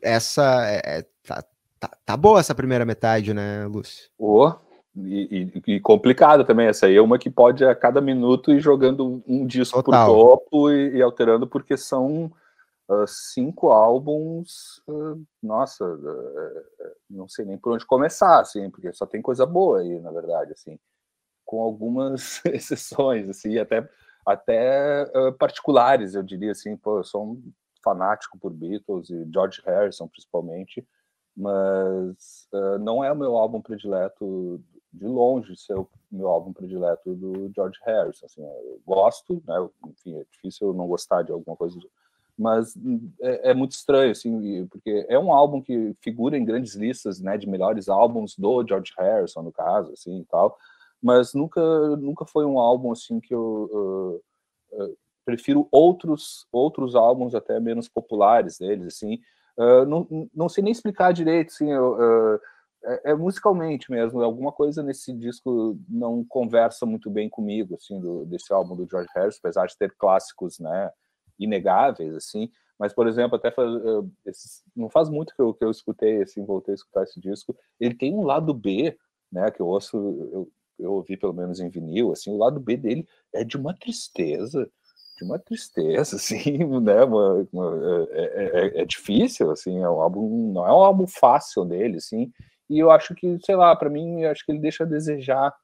essa 0.00 0.66
é, 0.68 0.98
é, 0.98 1.02
tá, 1.24 1.44
tá, 1.78 1.98
tá, 2.04 2.16
boa 2.16 2.40
essa 2.40 2.54
primeira 2.54 2.84
metade, 2.84 3.34
né, 3.34 3.66
Lúcio? 3.66 4.08
Oh, 4.18 4.52
e, 5.06 5.52
e, 5.66 5.74
e 5.74 5.80
complicada 5.80 6.44
também. 6.44 6.66
Essa 6.66 6.86
aí 6.86 6.96
é 6.96 7.02
uma 7.02 7.18
que 7.18 7.30
pode 7.30 7.64
a 7.64 7.74
cada 7.74 8.00
minuto 8.00 8.52
ir 8.52 8.60
jogando 8.60 9.22
um 9.26 9.46
disco 9.46 9.82
Total. 9.82 10.06
por 10.06 10.14
topo 10.14 10.70
e, 10.70 10.96
e, 10.96 11.02
alterando, 11.02 11.46
porque 11.46 11.76
são 11.76 12.32
uh, 12.88 13.06
cinco 13.06 13.70
álbuns. 13.70 14.82
Uh, 14.88 15.22
nossa, 15.42 15.84
uh, 15.84 16.64
não 17.08 17.28
sei 17.28 17.44
nem 17.44 17.58
por 17.58 17.72
onde 17.72 17.86
começar, 17.86 18.40
assim, 18.40 18.70
porque 18.70 18.92
só 18.92 19.06
tem 19.06 19.22
coisa 19.22 19.46
boa 19.46 19.80
aí, 19.80 20.00
na 20.00 20.10
verdade, 20.10 20.52
assim. 20.52 20.78
com 21.44 21.62
algumas 21.62 22.44
exceções, 22.46 23.28
assim, 23.28 23.58
até, 23.58 23.88
até 24.26 25.04
uh, 25.14 25.32
particulares, 25.32 26.14
eu 26.14 26.22
diria 26.22 26.52
assim, 26.52 26.76
pô, 26.76 26.98
eu 26.98 27.04
sou 27.04 27.24
um 27.24 27.52
fanático 27.82 28.38
por 28.38 28.52
Beatles 28.52 29.08
e 29.08 29.26
George 29.32 29.62
Harrison, 29.64 30.08
principalmente, 30.08 30.86
mas 31.36 32.48
uh, 32.52 32.78
não 32.80 33.02
é 33.02 33.12
o 33.12 33.16
meu 33.16 33.36
álbum 33.36 33.62
predileto 33.62 34.60
de 34.98 35.06
longe 35.06 35.56
ser 35.56 35.78
o 35.78 35.88
meu 36.10 36.28
álbum 36.28 36.52
predileto 36.52 37.14
do 37.14 37.50
George 37.54 37.78
Harrison. 37.84 38.26
Assim, 38.26 38.42
eu 38.42 38.80
gosto, 38.86 39.42
né? 39.46 39.54
Enfim, 39.88 40.16
é 40.16 40.24
difícil 40.30 40.68
eu 40.68 40.74
não 40.74 40.86
gostar 40.86 41.22
de 41.22 41.32
alguma 41.32 41.56
coisa, 41.56 41.78
mas 42.38 42.74
é, 43.20 43.50
é, 43.50 43.54
muito 43.54 43.72
estranho, 43.72 44.12
assim, 44.12 44.66
porque 44.66 45.04
é 45.08 45.18
um 45.18 45.32
álbum 45.32 45.60
que 45.60 45.94
figura 46.00 46.38
em 46.38 46.44
grandes 46.44 46.74
listas, 46.74 47.20
né, 47.20 47.36
de 47.36 47.48
melhores 47.48 47.88
álbuns 47.88 48.36
do 48.36 48.64
George 48.66 48.92
Harrison, 48.96 49.42
no 49.42 49.52
caso, 49.52 49.92
assim, 49.92 50.20
e 50.20 50.24
tal. 50.24 50.56
Mas 51.02 51.34
nunca, 51.34 51.60
nunca 51.96 52.24
foi 52.24 52.44
um 52.44 52.58
álbum 52.58 52.92
assim 52.92 53.18
que 53.20 53.34
eu 53.34 54.22
uh, 54.72 54.84
uh, 54.84 54.96
prefiro 55.24 55.68
outros 55.70 56.46
outros 56.50 56.94
álbuns 56.94 57.34
até 57.34 57.58
menos 57.60 57.88
populares 57.88 58.58
deles, 58.58 58.86
assim. 58.86 59.18
Uh, 59.56 59.84
não, 59.86 60.28
não 60.34 60.48
sei 60.48 60.62
nem 60.62 60.72
explicar 60.72 61.12
direito, 61.12 61.48
assim. 61.48 61.70
Eu, 61.72 62.40
é, 62.84 63.10
é, 63.10 63.14
musicalmente 63.14 63.90
mesmo, 63.90 64.22
alguma 64.22 64.52
coisa 64.52 64.82
nesse 64.82 65.12
disco 65.12 65.78
não 65.88 66.24
conversa 66.24 66.86
muito 66.86 67.10
bem 67.10 67.28
comigo, 67.28 67.74
assim, 67.74 68.00
do, 68.00 68.24
desse 68.24 68.52
álbum 68.52 68.76
do 68.76 68.86
George 68.88 69.08
Harrison, 69.14 69.38
apesar 69.42 69.66
de 69.66 69.76
ter 69.76 69.94
clássicos, 69.96 70.58
né, 70.58 70.90
inegáveis, 71.38 72.14
assim, 72.14 72.50
mas, 72.78 72.92
por 72.92 73.08
exemplo, 73.08 73.36
até 73.36 73.50
faz, 73.50 73.68
esses, 74.24 74.62
não 74.74 74.88
faz 74.88 75.08
muito 75.08 75.34
que 75.34 75.42
eu, 75.42 75.52
que 75.52 75.64
eu 75.64 75.70
escutei, 75.70 76.22
assim, 76.22 76.44
voltei 76.44 76.72
a 76.72 76.76
escutar 76.76 77.02
esse 77.02 77.20
disco, 77.20 77.56
ele 77.80 77.94
tem 77.94 78.14
um 78.14 78.22
lado 78.24 78.54
B, 78.54 78.96
né, 79.30 79.50
que 79.50 79.60
eu 79.60 79.66
ouço, 79.66 79.96
eu, 79.96 80.48
eu 80.78 80.92
ouvi 80.92 81.16
pelo 81.16 81.34
menos 81.34 81.58
em 81.58 81.68
vinil, 81.68 82.12
assim, 82.12 82.30
o 82.30 82.38
lado 82.38 82.60
B 82.60 82.76
dele 82.76 83.06
é 83.34 83.42
de 83.42 83.56
uma 83.56 83.74
tristeza, 83.74 84.70
de 85.18 85.24
uma 85.24 85.38
tristeza, 85.38 86.14
assim, 86.16 86.58
né, 86.80 87.02
uma, 87.02 87.48
uma, 87.52 88.06
é, 88.12 88.20
é, 88.22 88.44
é, 88.44 88.82
é 88.82 88.84
difícil, 88.84 89.50
assim, 89.50 89.78
é 89.78 89.90
um 89.90 90.00
álbum, 90.00 90.52
não 90.52 90.64
é 90.64 90.70
um 90.70 90.82
álbum 90.82 91.06
fácil 91.08 91.64
dele, 91.64 91.96
assim, 91.96 92.32
e 92.68 92.78
eu 92.78 92.90
acho 92.90 93.14
que, 93.14 93.38
sei 93.44 93.56
lá, 93.56 93.74
para 93.74 93.88
mim, 93.88 94.24
acho 94.24 94.44
que 94.44 94.52
ele 94.52 94.60
deixa 94.60 94.84
a 94.84 94.86
desejar, 94.86 95.54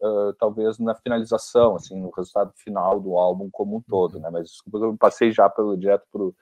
uh, 0.00 0.32
talvez 0.38 0.78
na 0.78 0.94
finalização, 0.94 1.76
assim, 1.76 2.00
no 2.00 2.10
resultado 2.10 2.52
final 2.56 3.00
do 3.00 3.16
álbum 3.16 3.48
como 3.50 3.76
um 3.76 3.80
todo, 3.80 4.16
uhum. 4.16 4.20
né? 4.22 4.30
Mas 4.30 4.50
desculpa, 4.50 4.78
eu 4.78 4.96
passei 4.96 5.32
já 5.32 5.48
pelo 5.50 5.76
direto 5.76 6.04
pro, 6.10 6.34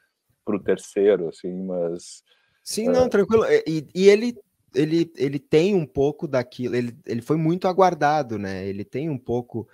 pro 0.45 0.63
terceiro, 0.63 1.29
assim, 1.29 1.53
mas. 1.65 2.23
Sim, 2.63 2.89
uh... 2.89 2.93
não, 2.93 3.09
tranquilo. 3.09 3.45
E, 3.67 3.89
e, 3.95 4.09
ele, 4.09 4.37
ele, 4.75 5.11
ele 5.17 5.39
tem 5.39 5.75
um 5.75 5.87
pouco 5.87 6.29
daquilo, 6.29 6.77
ele, 6.77 6.97
ele 7.07 7.23
foi 7.23 7.37
muito 7.37 7.67
aguardado, 7.67 8.39
né? 8.39 8.67
Ele 8.67 8.85
tem 8.85 9.09
um 9.09 9.19
pouco 9.19 9.67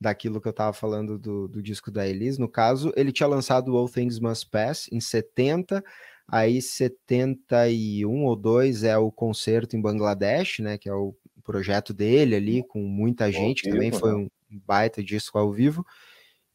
daquilo 0.00 0.40
que 0.40 0.48
eu 0.48 0.50
estava 0.50 0.72
falando 0.72 1.18
do, 1.18 1.48
do 1.48 1.62
disco 1.62 1.90
da 1.90 2.06
Elise. 2.06 2.38
No 2.38 2.48
caso, 2.48 2.92
ele 2.94 3.10
tinha 3.10 3.26
lançado 3.26 3.74
All 3.74 3.88
Things 3.88 4.20
Must 4.20 4.50
Pass 4.50 4.88
em 4.92 5.00
70 5.00 5.82
Aí 6.26 6.60
71 6.60 8.24
ou 8.24 8.34
2 8.34 8.84
é 8.84 8.96
o 8.96 9.12
concerto 9.12 9.76
em 9.76 9.80
Bangladesh, 9.80 10.60
né? 10.60 10.78
Que 10.78 10.88
é 10.88 10.94
o 10.94 11.14
projeto 11.42 11.92
dele 11.92 12.34
ali, 12.34 12.62
com 12.62 12.80
muita 12.80 13.30
gente, 13.30 13.62
que 13.62 13.70
também 13.70 13.92
foi 13.92 14.10
né? 14.10 14.16
um 14.16 14.28
baita 14.66 15.02
disco 15.02 15.38
ao 15.38 15.52
vivo. 15.52 15.84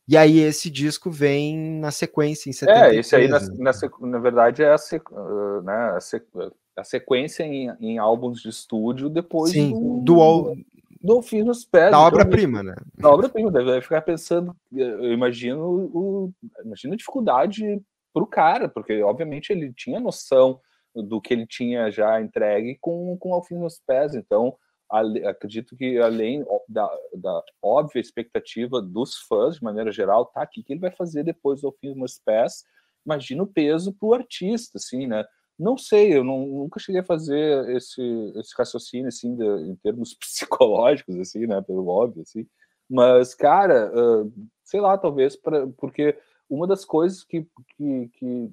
E 0.07 0.17
aí 0.17 0.39
esse 0.39 0.71
disco 0.71 1.11
vem 1.11 1.55
na 1.79 1.91
sequência 1.91 2.49
em 2.49 2.53
73. 2.53 2.95
É, 2.95 2.99
esse 2.99 3.15
aí 3.15 3.27
na, 3.27 3.39
né? 3.39 3.47
na, 3.59 4.07
na 4.07 4.17
verdade 4.17 4.63
é 4.63 4.73
a, 4.73 4.77
sequ, 4.77 5.13
né, 5.63 5.91
a, 5.95 6.01
sequ, 6.01 6.51
a 6.75 6.83
sequência 6.83 7.43
em, 7.43 7.69
em, 7.79 7.99
álbuns 7.99 8.41
de 8.41 8.49
estúdio 8.49 9.07
depois 9.07 9.51
Sim, 9.51 9.71
do, 9.71 10.01
do, 10.01 10.55
do 10.99 11.21
Fim 11.21 11.43
nos 11.43 11.63
Pés. 11.63 11.91
Da 11.91 11.99
obra-prima, 11.99 12.63
né? 12.63 12.75
Da 12.97 13.11
obra-prima, 13.11 13.51
deve 13.51 13.81
ficar 13.81 14.01
pensando, 14.01 14.55
eu 14.73 15.13
imagino, 15.13 15.63
o, 15.63 16.33
imagino 16.65 16.95
a 16.95 16.97
dificuldade 16.97 17.79
para 18.13 18.23
o 18.23 18.27
cara, 18.27 18.67
porque 18.69 19.01
obviamente 19.01 19.51
ele 19.51 19.73
tinha 19.73 19.99
noção 19.99 20.59
do 20.95 21.21
que 21.21 21.33
ele 21.33 21.45
tinha 21.45 21.91
já 21.91 22.19
entregue 22.21 22.77
com, 22.81 23.17
com 23.17 23.33
Alfim 23.33 23.57
nos 23.57 23.79
pés. 23.79 24.15
Então, 24.15 24.57
acredito 25.25 25.75
que 25.75 25.99
além 25.99 26.43
da, 26.67 26.89
da, 27.13 27.43
óbvia 27.61 27.99
expectativa 27.99 28.81
dos 28.81 29.15
fãs, 29.27 29.55
de 29.55 29.63
maneira 29.63 29.91
geral, 29.91 30.25
tá 30.25 30.41
aqui 30.41 30.63
que 30.63 30.73
ele 30.73 30.81
vai 30.81 30.91
fazer 30.91 31.23
depois 31.23 31.61
do 31.61 31.67
Alfim 31.67 31.93
nos 31.93 32.19
pés. 32.19 32.63
Imagina 33.05 33.43
o 33.43 33.47
peso 33.47 33.93
para 33.93 34.07
o 34.07 34.13
artista, 34.13 34.77
assim, 34.77 35.07
né? 35.07 35.23
Não 35.57 35.77
sei, 35.77 36.15
eu 36.15 36.23
não, 36.23 36.45
nunca 36.45 36.79
cheguei 36.79 37.01
a 37.01 37.05
fazer 37.05 37.69
esse, 37.75 38.01
esse 38.37 38.53
raciocínio, 38.57 39.09
assim, 39.09 39.35
de, 39.35 39.43
em 39.43 39.75
termos 39.75 40.15
psicológicos, 40.19 41.17
assim, 41.17 41.45
né? 41.45 41.61
Pelo 41.61 41.87
óbvio, 41.87 42.21
assim. 42.21 42.47
Mas, 42.89 43.35
cara, 43.35 43.91
uh, 43.93 44.33
sei 44.63 44.79
lá, 44.79 44.97
talvez 44.97 45.35
pra, 45.35 45.67
porque 45.77 46.17
uma 46.49 46.65
das 46.67 46.83
coisas 46.83 47.23
que, 47.23 47.45
que, 47.77 48.09
que, 48.13 48.51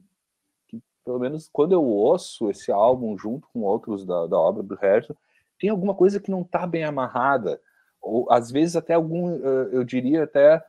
que, 0.69 0.83
pelo 1.05 1.19
menos 1.19 1.49
quando 1.53 1.73
eu 1.73 1.83
ouço 1.83 2.51
esse 2.51 2.71
álbum 2.71 3.17
junto 3.17 3.49
com 3.53 3.63
outros 3.63 4.05
da, 4.05 4.27
da 4.27 4.39
obra 4.39 4.63
do 4.63 4.75
Harrison, 4.75 5.15
tem 5.59 5.71
alguma 5.71 5.95
coisa 5.95 6.21
que 6.21 6.31
não 6.31 6.43
está 6.43 6.67
bem 6.67 6.85
amarrada, 6.85 7.61
ou 8.01 8.31
às 8.31 8.51
vezes 8.51 8.77
até 8.77 8.95
algum, 8.95 9.31
eu 9.73 9.83
diria 9.83 10.25
até, 10.25 10.63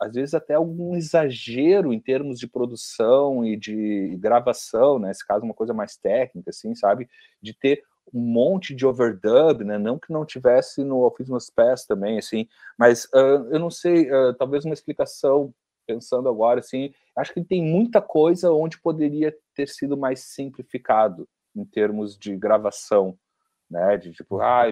às 0.00 0.14
vezes 0.14 0.34
até 0.34 0.54
algum 0.54 0.96
exagero 0.96 1.92
em 1.92 2.00
termos 2.00 2.38
de 2.38 2.46
produção 2.46 3.44
e 3.44 3.56
de 3.56 4.16
gravação, 4.18 4.98
né? 4.98 5.08
Nesse 5.08 5.26
caso, 5.26 5.44
uma 5.44 5.54
coisa 5.54 5.72
mais 5.72 5.96
técnica, 5.96 6.50
assim, 6.50 6.74
sabe? 6.74 7.08
De 7.40 7.54
ter 7.54 7.82
um 8.12 8.20
monte 8.20 8.74
de 8.74 8.86
overdub, 8.86 9.64
né? 9.64 9.78
Não 9.78 9.98
que 9.98 10.12
não 10.12 10.24
tivesse 10.24 10.84
no 10.84 11.02
Office 11.02 11.50
Pass 11.50 11.86
também, 11.86 12.18
assim, 12.18 12.46
mas 12.78 13.04
uh, 13.06 13.48
eu 13.50 13.58
não 13.58 13.70
sei, 13.70 14.10
uh, 14.10 14.34
talvez 14.34 14.64
uma 14.64 14.74
explicação 14.74 15.52
pensando 15.86 16.28
agora, 16.28 16.60
assim, 16.60 16.92
acho 17.16 17.32
que 17.32 17.44
tem 17.44 17.62
muita 17.62 18.02
coisa 18.02 18.52
onde 18.52 18.80
poderia 18.80 19.34
ter 19.54 19.68
sido 19.68 19.96
mais 19.96 20.20
simplificado 20.20 21.28
em 21.54 21.64
termos 21.64 22.18
de 22.18 22.36
gravação, 22.36 23.18
né? 23.70 23.96
De 23.96 24.12
tipo, 24.12 24.40
ah, 24.40 24.64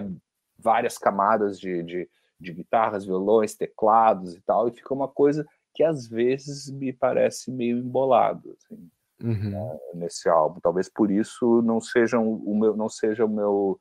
várias 0.57 0.97
camadas 0.97 1.59
de, 1.59 1.81
de, 1.83 2.09
de 2.39 2.53
guitarras, 2.53 3.05
violões, 3.05 3.55
teclados 3.55 4.35
e 4.35 4.41
tal, 4.41 4.67
e 4.67 4.71
fica 4.71 4.93
uma 4.93 5.07
coisa 5.07 5.45
que 5.73 5.83
às 5.83 6.07
vezes 6.07 6.71
me 6.71 6.93
parece 6.93 7.51
meio 7.51 7.79
embolado, 7.79 8.55
assim, 8.57 8.89
uhum. 9.21 9.49
né, 9.49 9.79
nesse 9.93 10.29
álbum. 10.29 10.59
Talvez 10.61 10.89
por 10.89 11.11
isso 11.11 11.61
não 11.61 11.81
seja 11.81 12.17
o 12.17 12.55
meu, 12.55 12.77
não 12.77 12.87
seja 12.87 13.25
o 13.25 13.29
meu 13.29 13.79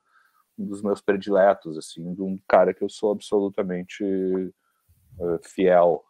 um 0.58 0.66
dos 0.66 0.82
meus 0.82 1.00
prediletos, 1.00 1.76
assim, 1.76 2.14
de 2.14 2.22
um 2.22 2.38
cara 2.48 2.72
que 2.72 2.82
eu 2.82 2.88
sou 2.88 3.10
absolutamente 3.10 4.04
uh, 4.04 5.38
fiel 5.42 6.04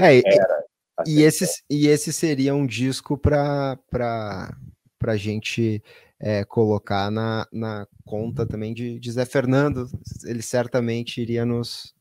é, 0.00 0.18
era, 0.24 0.64
e, 1.06 1.22
esse, 1.22 1.46
e 1.70 1.86
esse 1.86 2.12
seria 2.12 2.54
um 2.54 2.66
disco 2.66 3.16
para 3.16 3.78
a 3.90 5.16
gente 5.16 5.82
é, 6.20 6.44
colocar 6.44 7.10
na, 7.10 7.46
na 7.52 7.86
conta 8.04 8.46
também 8.46 8.74
de, 8.74 8.98
de 8.98 9.12
Zé 9.12 9.24
Fernando. 9.24 9.88
Ele 10.24 10.42
certamente 10.42 11.20
iria 11.20 11.44
nos, 11.44 11.94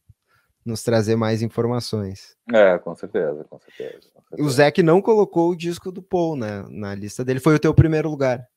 nos 0.66 0.84
trazer 0.84 1.16
mais 1.16 1.42
informações. 1.42 2.36
É, 2.52 2.78
com 2.80 2.96
certeza, 2.96 3.44
com 3.50 3.60
certeza. 3.60 4.08
Com 4.14 4.22
certeza. 4.22 4.44
O 4.44 4.50
Zé 4.50 4.72
que 4.72 4.82
não 4.82 5.02
colocou 5.02 5.52
o 5.52 5.56
disco 5.56 5.92
do 5.92 6.02
Paul 6.02 6.36
né, 6.36 6.66
na 6.70 6.96
lista 6.96 7.24
dele, 7.24 7.40
foi 7.40 7.56
o 7.56 7.60
teu 7.60 7.74
primeiro 7.74 8.10
lugar. 8.10 8.48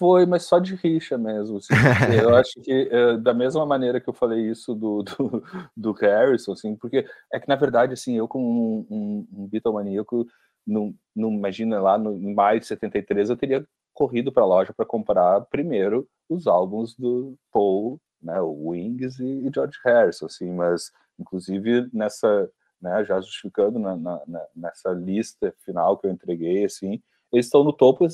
Foi, 0.00 0.24
mas 0.24 0.44
só 0.44 0.58
de 0.58 0.74
rixa 0.76 1.18
mesmo. 1.18 1.58
Assim, 1.58 1.74
eu 2.18 2.32
acho 2.34 2.58
que 2.62 2.88
é, 2.90 3.18
da 3.18 3.34
mesma 3.34 3.66
maneira 3.66 4.00
que 4.00 4.08
eu 4.08 4.14
falei 4.14 4.50
isso 4.50 4.74
do, 4.74 5.02
do, 5.02 5.44
do, 5.76 5.92
Harrison, 5.92 6.52
assim, 6.52 6.74
porque 6.74 7.06
é 7.30 7.38
que 7.38 7.46
na 7.46 7.54
verdade, 7.54 7.92
assim, 7.92 8.16
eu 8.16 8.26
como 8.26 8.48
um, 8.48 8.86
um, 8.90 9.42
um 9.42 9.46
Beatlemaníaco, 9.46 10.26
não, 10.66 10.94
não 11.14 11.30
imagina 11.30 11.78
lá 11.82 11.98
no, 11.98 12.16
em 12.16 12.34
maio 12.34 12.60
de 12.60 12.66
73 12.66 13.28
eu 13.28 13.36
teria 13.36 13.62
corrido 13.92 14.32
para 14.32 14.42
a 14.42 14.46
loja 14.46 14.72
para 14.72 14.86
comprar 14.86 15.42
primeiro 15.50 16.08
os 16.30 16.46
álbuns 16.46 16.96
do 16.96 17.36
Paul, 17.52 18.00
né, 18.22 18.40
o 18.40 18.70
Wings 18.70 19.18
e, 19.18 19.46
e 19.46 19.50
George 19.54 19.78
Harrison, 19.84 20.24
assim, 20.24 20.50
mas 20.50 20.90
inclusive 21.18 21.90
nessa, 21.92 22.50
né, 22.80 23.04
já 23.04 23.20
justificando 23.20 23.78
na, 23.78 23.96
na, 23.96 24.22
nessa 24.56 24.92
lista 24.92 25.54
final 25.62 25.98
que 25.98 26.06
eu 26.06 26.10
entreguei, 26.10 26.64
assim, 26.64 27.02
eles 27.30 27.44
estão 27.44 27.62
no 27.62 27.72
topo 27.74 28.06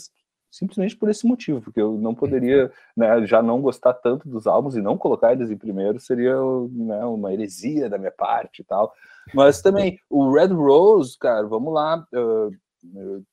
simplesmente 0.50 0.96
por 0.96 1.08
esse 1.08 1.26
motivo, 1.26 1.60
porque 1.60 1.80
eu 1.80 1.98
não 1.98 2.14
poderia 2.14 2.72
né, 2.96 3.26
já 3.26 3.42
não 3.42 3.60
gostar 3.60 3.92
tanto 3.92 4.28
dos 4.28 4.46
álbuns 4.46 4.76
e 4.76 4.82
não 4.82 4.96
colocar 4.96 5.32
eles 5.32 5.50
em 5.50 5.56
primeiro 5.56 6.00
seria 6.00 6.36
né, 6.70 7.04
uma 7.04 7.32
heresia 7.32 7.90
da 7.90 7.98
minha 7.98 8.10
parte 8.10 8.62
e 8.62 8.64
tal. 8.64 8.92
Mas 9.34 9.60
também 9.60 9.98
o 10.08 10.32
Red 10.32 10.48
Rose, 10.48 11.18
cara, 11.18 11.46
vamos 11.46 11.72
lá, 11.74 12.06
uh, 12.14 13.24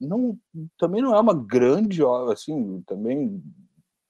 não, 0.00 0.38
também 0.78 1.02
não 1.02 1.14
é 1.14 1.20
uma 1.20 1.34
grande 1.34 2.02
obra, 2.02 2.32
assim, 2.32 2.82
também 2.86 3.42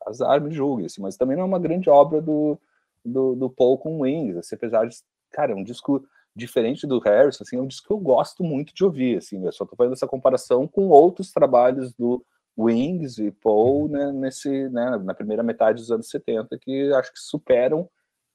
azar 0.06 0.40
me 0.40 0.50
julgue, 0.52 0.86
assim, 0.86 1.00
mas 1.00 1.16
também 1.16 1.36
não 1.36 1.44
é 1.44 1.46
uma 1.46 1.58
grande 1.58 1.88
obra 1.88 2.20
do, 2.20 2.58
do, 3.04 3.34
do 3.34 3.50
Paul 3.50 3.78
com 3.78 4.00
Wings, 4.00 4.36
assim, 4.36 4.54
apesar 4.54 4.86
de, 4.86 4.96
cara, 5.30 5.52
é 5.52 5.54
um 5.54 5.64
disco 5.64 6.04
diferente 6.36 6.86
do 6.86 6.98
Harrison, 6.98 7.42
assim, 7.42 7.56
é 7.56 7.60
um 7.60 7.66
disco 7.66 7.86
que 7.86 7.92
eu 7.92 7.98
gosto 7.98 8.42
muito 8.42 8.74
de 8.74 8.84
ouvir, 8.84 9.18
assim, 9.18 9.44
eu 9.44 9.52
só 9.52 9.64
tô 9.64 9.76
fazendo 9.76 9.94
essa 9.94 10.06
comparação 10.06 10.66
com 10.66 10.88
outros 10.88 11.32
trabalhos 11.32 11.92
do 11.94 12.24
Wings 12.56 13.18
e 13.18 13.30
Paul 13.30 13.82
uhum. 13.82 13.88
né, 13.88 14.12
nesse, 14.12 14.68
né, 14.68 14.96
na 14.98 15.14
primeira 15.14 15.42
metade 15.42 15.80
dos 15.80 15.90
anos 15.90 16.08
70, 16.08 16.58
que 16.58 16.92
acho 16.92 17.12
que 17.12 17.18
superam 17.18 17.88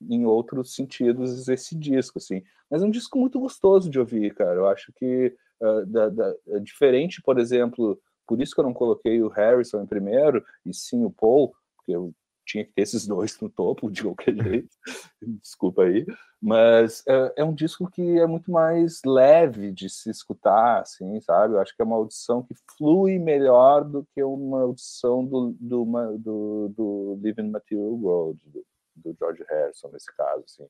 em 0.10 0.26
outros 0.26 0.74
sentidos 0.76 1.48
esse 1.48 1.76
disco, 1.76 2.20
assim. 2.20 2.42
Mas 2.70 2.82
é 2.82 2.86
um 2.86 2.92
disco 2.92 3.18
muito 3.18 3.40
gostoso 3.40 3.90
de 3.90 4.00
ouvir, 4.00 4.34
cara. 4.34 4.56
Eu 4.56 4.68
acho 4.68 4.94
que 4.94 5.36
uh, 5.62 5.86
da, 5.86 6.10
da, 6.10 6.36
é 6.50 6.60
diferente, 6.60 7.22
por 7.22 7.38
exemplo, 7.40 8.00
por 8.28 8.42
isso 8.42 8.54
que 8.54 8.62
eu 8.62 8.66
não 8.66 8.74
coloquei 8.74 9.22
o 9.22 9.28
Harrison 9.28 9.82
em 9.82 9.88
primeiro, 9.88 10.44
e 10.66 10.74
sim 10.74 11.04
o 11.04 11.12
Paul, 11.12 11.54
porque 11.76 11.92
eu 11.92 12.14
tinha 12.50 12.66
que 12.66 12.74
ter 12.74 12.82
esses 12.82 13.06
dois 13.06 13.40
no 13.40 13.48
topo 13.48 13.92
de 13.92 14.02
qualquer 14.02 14.36
jeito, 14.36 14.70
desculpa 15.22 15.84
aí, 15.84 16.04
mas 16.42 17.04
é, 17.08 17.34
é, 17.38 17.44
um 17.44 17.54
disco 17.54 17.90
que 17.90 18.02
é 18.20 18.26
muito 18.26 18.52
mais 18.52 19.02
leve 19.06 19.72
de 19.72 19.88
se 19.88 20.10
escutar, 20.10 20.82
assim, 20.82 21.22
sabe? 21.22 21.54
Eu 21.54 21.60
acho 21.60 21.76
que 21.76 21.82
é 21.82 21.86
uma 21.86 21.96
audição 21.96 22.42
que 22.42 22.56
flui 22.76 23.20
melhor 23.20 23.84
do 23.84 24.04
que 24.16 24.24
uma 24.24 24.62
audição 24.64 25.24
do, 25.24 25.56
do, 25.60 25.86
do, 26.18 26.74
do 26.76 27.20
Living 27.22 27.52
Material 27.52 27.94
World, 27.94 28.42
do, 28.50 28.66
do 28.96 29.16
George 29.20 29.46
Harrison, 29.48 29.90
nesse 29.90 30.12
caso, 30.16 30.44
assim. 30.46 30.68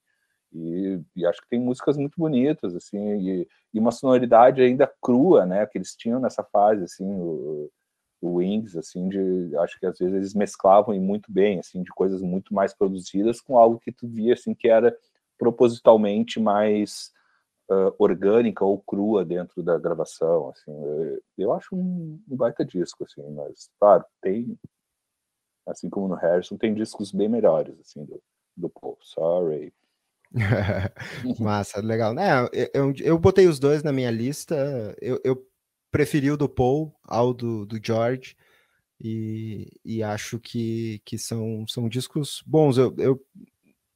E, 0.51 0.99
e, 1.15 1.25
acho 1.25 1.41
que 1.41 1.49
tem 1.49 1.59
músicas 1.59 1.95
muito 1.95 2.15
bonitas, 2.17 2.75
assim, 2.75 2.97
e, 3.19 3.47
e, 3.71 3.79
uma 3.79 3.91
sonoridade 3.91 4.61
ainda 4.61 4.91
crua, 4.99 5.45
né, 5.45 5.65
que 5.67 5.77
eles 5.77 5.95
tinham 5.95 6.19
nessa 6.19 6.43
fase, 6.43 6.83
assim, 6.83 7.05
o, 7.05 7.71
o 8.21 8.35
Wings, 8.35 8.75
assim, 8.75 9.07
de, 9.07 9.55
acho 9.57 9.79
que 9.79 9.85
às 9.85 9.97
vezes 9.97 10.13
eles 10.13 10.33
mesclavam 10.33 10.93
e 10.93 10.99
muito 10.99 11.31
bem, 11.31 11.59
assim, 11.59 11.81
de 11.81 11.89
coisas 11.91 12.21
muito 12.21 12.53
mais 12.53 12.73
produzidas 12.73 13.39
com 13.39 13.57
algo 13.57 13.79
que 13.79 13.91
tu 13.91 14.07
via, 14.07 14.33
assim, 14.33 14.53
que 14.53 14.67
era 14.67 14.95
propositalmente 15.37 16.39
mais 16.39 17.11
uh, 17.71 17.93
orgânica 17.97 18.65
ou 18.65 18.77
crua 18.79 19.23
dentro 19.23 19.63
da 19.63 19.77
gravação, 19.77 20.49
assim, 20.49 20.71
eu, 20.71 21.21
eu 21.37 21.53
acho 21.53 21.75
um, 21.75 22.21
um 22.29 22.35
baita 22.35 22.65
disco, 22.65 23.05
assim, 23.05 23.23
mas, 23.31 23.69
claro, 23.79 24.03
tem, 24.21 24.57
assim 25.67 25.89
como 25.89 26.07
no 26.07 26.15
Harrison, 26.15 26.57
tem 26.57 26.73
discos 26.73 27.11
bem 27.11 27.29
melhores, 27.29 27.79
assim, 27.79 28.03
do, 28.03 28.21
do 28.57 28.69
Paul, 28.69 28.97
Sorry, 29.01 29.73
Massa, 31.39 31.81
legal. 31.81 32.13
É, 32.19 32.69
eu, 32.73 32.93
eu 32.99 33.17
botei 33.17 33.47
os 33.47 33.59
dois 33.59 33.81
na 33.81 33.91
minha 33.91 34.11
lista. 34.11 34.95
Eu, 35.01 35.19
eu 35.23 35.48
preferi 35.91 36.31
o 36.31 36.37
do 36.37 36.49
Paul 36.49 36.93
ao 37.03 37.33
do, 37.33 37.65
do 37.65 37.79
George. 37.83 38.35
E, 39.01 39.71
e 39.83 40.03
acho 40.03 40.39
que, 40.39 41.01
que 41.05 41.17
são, 41.17 41.65
são 41.67 41.87
discos 41.87 42.43
bons. 42.45 42.77
Eu, 42.77 42.93
eu 42.97 43.25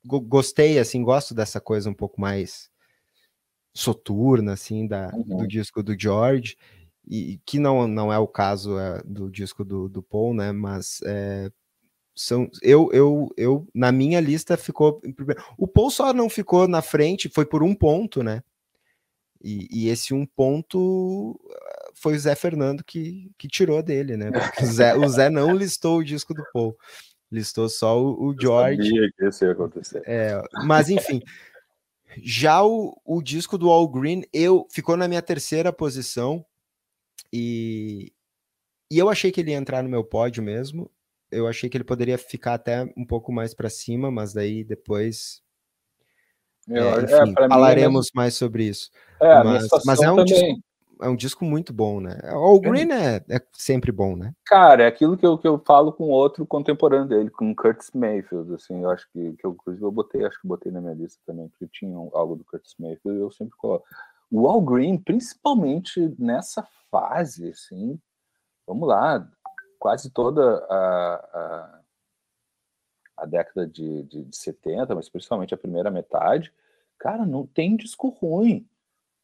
gostei, 0.03 0.79
assim, 0.79 1.03
gosto 1.03 1.33
dessa 1.33 1.59
coisa 1.59 1.89
um 1.89 1.93
pouco 1.93 2.21
mais 2.21 2.69
soturna, 3.73 4.53
assim, 4.53 4.87
da, 4.87 5.11
uhum. 5.13 5.37
do 5.37 5.47
disco 5.47 5.83
do 5.83 5.99
George, 5.99 6.55
e 7.05 7.39
que 7.45 7.59
não, 7.59 7.87
não 7.87 8.13
é 8.13 8.17
o 8.17 8.27
caso 8.27 8.77
é, 8.79 9.01
do 9.03 9.29
disco 9.29 9.65
do, 9.65 9.89
do 9.89 10.01
Paul, 10.01 10.33
né? 10.33 10.51
Mas 10.51 11.01
é, 11.05 11.51
são 12.15 12.49
eu, 12.61 12.89
eu, 12.93 13.29
eu 13.35 13.67
na 13.73 13.91
minha 13.91 14.19
lista 14.19 14.55
ficou 14.55 15.01
o 15.57 15.67
Paul 15.67 15.89
só 15.89 16.13
não 16.13 16.29
ficou 16.29 16.67
na 16.67 16.81
frente 16.81 17.27
foi 17.27 17.45
por 17.45 17.63
um 17.63 17.73
ponto 17.73 18.21
né 18.21 18.43
e, 19.43 19.67
e 19.71 19.89
esse 19.89 20.13
um 20.13 20.25
ponto 20.25 21.39
foi 22.03 22.15
o 22.15 22.19
Zé 22.19 22.35
Fernando 22.35 22.83
que, 22.83 23.31
que 23.37 23.47
tirou 23.47 23.81
dele 23.81 24.17
né 24.17 24.29
o 24.61 24.65
Zé, 24.65 24.95
o 24.95 25.07
Zé 25.07 25.29
não 25.29 25.55
listou 25.55 25.99
o 25.99 26.03
disco 26.03 26.33
do 26.33 26.43
Paul 26.53 26.77
listou 27.31 27.67
só 27.69 27.99
o, 27.99 28.27
o 28.27 28.35
George 28.39 28.81
eu 28.81 28.85
sabia 28.85 29.11
que 29.17 29.25
isso 29.27 29.45
ia 29.45 29.51
acontecer 29.51 30.03
é, 30.05 30.41
mas 30.65 30.89
enfim 30.89 31.21
já 32.17 32.63
o, 32.63 32.95
o 33.03 33.21
disco 33.23 33.57
do 33.57 33.69
All 33.69 33.87
Green 33.87 34.23
eu 34.31 34.67
ficou 34.69 34.95
na 34.95 35.07
minha 35.07 35.21
terceira 35.21 35.71
posição 35.73 36.45
e 37.31 38.11
e 38.91 38.99
eu 38.99 39.09
achei 39.09 39.31
que 39.31 39.41
ele 39.41 39.51
ia 39.51 39.57
entrar 39.57 39.81
no 39.81 39.89
meu 39.89 40.03
pódio 40.03 40.43
mesmo 40.43 40.91
eu 41.33 41.47
achei 41.47 41.69
que 41.69 41.75
ele 41.75 41.83
poderia 41.83 42.17
ficar 42.17 42.53
até 42.53 42.83
um 42.95 43.05
pouco 43.05 43.31
mais 43.31 43.53
para 43.53 43.69
cima, 43.69 44.11
mas 44.11 44.33
daí 44.33 44.63
depois. 44.63 45.41
É, 46.69 46.79
enfim, 46.79 47.33
é, 47.37 47.47
falaremos 47.49 48.07
é 48.07 48.11
mais 48.13 48.35
sobre 48.35 48.65
isso. 48.65 48.89
É, 49.19 49.43
mas, 49.43 49.67
mas 49.85 50.01
é 50.01 50.11
um 50.11 50.23
disco, 50.23 50.61
é 51.03 51.09
um 51.09 51.15
disco 51.15 51.43
muito 51.43 51.73
bom, 51.73 51.99
né? 51.99 52.17
O 52.33 52.59
Green 52.59 52.91
é, 52.91 53.17
é, 53.29 53.41
sempre 53.53 53.91
bom, 53.91 54.15
né? 54.15 54.33
Cara, 54.45 54.83
é 54.83 54.87
aquilo 54.87 55.17
que 55.17 55.25
eu, 55.25 55.37
que 55.37 55.47
eu 55.47 55.59
falo 55.59 55.91
com 55.91 56.05
outro 56.05 56.45
contemporâneo 56.45 57.07
dele, 57.07 57.29
com 57.29 57.53
Curtis 57.55 57.91
Mayfield, 57.93 58.53
assim, 58.53 58.81
eu 58.81 58.89
acho 58.89 59.07
que, 59.11 59.33
que 59.33 59.45
eu, 59.45 59.51
inclusive, 59.51 59.83
eu 59.83 59.91
botei, 59.91 60.25
acho 60.25 60.39
que 60.39 60.47
botei 60.47 60.71
na 60.71 60.81
minha 60.81 60.93
lista 60.93 61.19
também, 61.25 61.49
porque 61.49 61.67
tinha 61.67 61.95
algo 62.13 62.35
do 62.35 62.43
Curtis 62.43 62.75
Mayfield, 62.79 63.19
eu 63.19 63.31
sempre 63.31 63.57
coloco. 63.57 63.85
O 64.31 64.47
Al 64.47 64.61
Green, 64.61 64.97
principalmente 64.97 66.15
nessa 66.17 66.65
fase, 66.89 67.49
assim, 67.49 67.99
vamos 68.65 68.87
lá, 68.87 69.29
quase 69.77 70.09
toda 70.09 70.65
a, 70.69 71.15
a, 71.33 71.79
a 73.17 73.25
década 73.25 73.67
de, 73.67 74.03
de, 74.03 74.23
de 74.23 74.35
70, 74.35 74.95
mas 74.95 75.09
principalmente 75.09 75.53
a 75.53 75.57
primeira 75.57 75.91
metade, 75.91 76.51
cara, 76.97 77.25
não 77.25 77.45
tem 77.45 77.75
disco 77.75 78.07
ruim. 78.07 78.65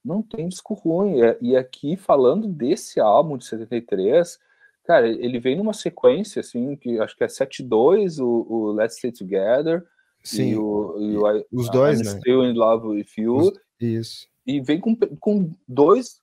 Não 0.04 0.22
tem 0.22 0.48
disco 0.48 0.74
ruim. 0.74 1.18
E 1.42 1.56
aqui, 1.56 1.96
falando 1.98 2.48
desse 2.48 3.00
álbum 3.00 3.38
de 3.38 3.46
73, 3.46 4.40
cara, 4.84 5.08
ele 5.08 5.40
vem 5.40 5.58
numa 5.58 5.74
sequência, 5.74 6.40
assim, 6.40 6.76
que 6.76 7.00
acho 7.00 7.16
que 7.16 7.24
é 7.24 7.28
7-2, 7.28 8.20
o, 8.24 8.46
o 8.50 8.72
Let's 8.72 8.98
Stay 8.98 9.12
Together, 9.12 9.86
Sim, 10.24 10.50
e 10.50 10.58
o, 10.58 10.96
e 11.00 11.18
o 11.18 11.46
os 11.52 11.70
dois, 11.70 12.00
I'm 12.00 12.06
né? 12.06 12.20
Still 12.20 12.44
in 12.44 12.54
Love 12.54 12.88
With 12.88 13.08
You. 13.18 13.36
Os, 13.36 13.54
isso. 13.80 14.28
E 14.46 14.60
vem 14.60 14.80
com, 14.80 14.96
com 15.20 15.52
dois 15.68 16.22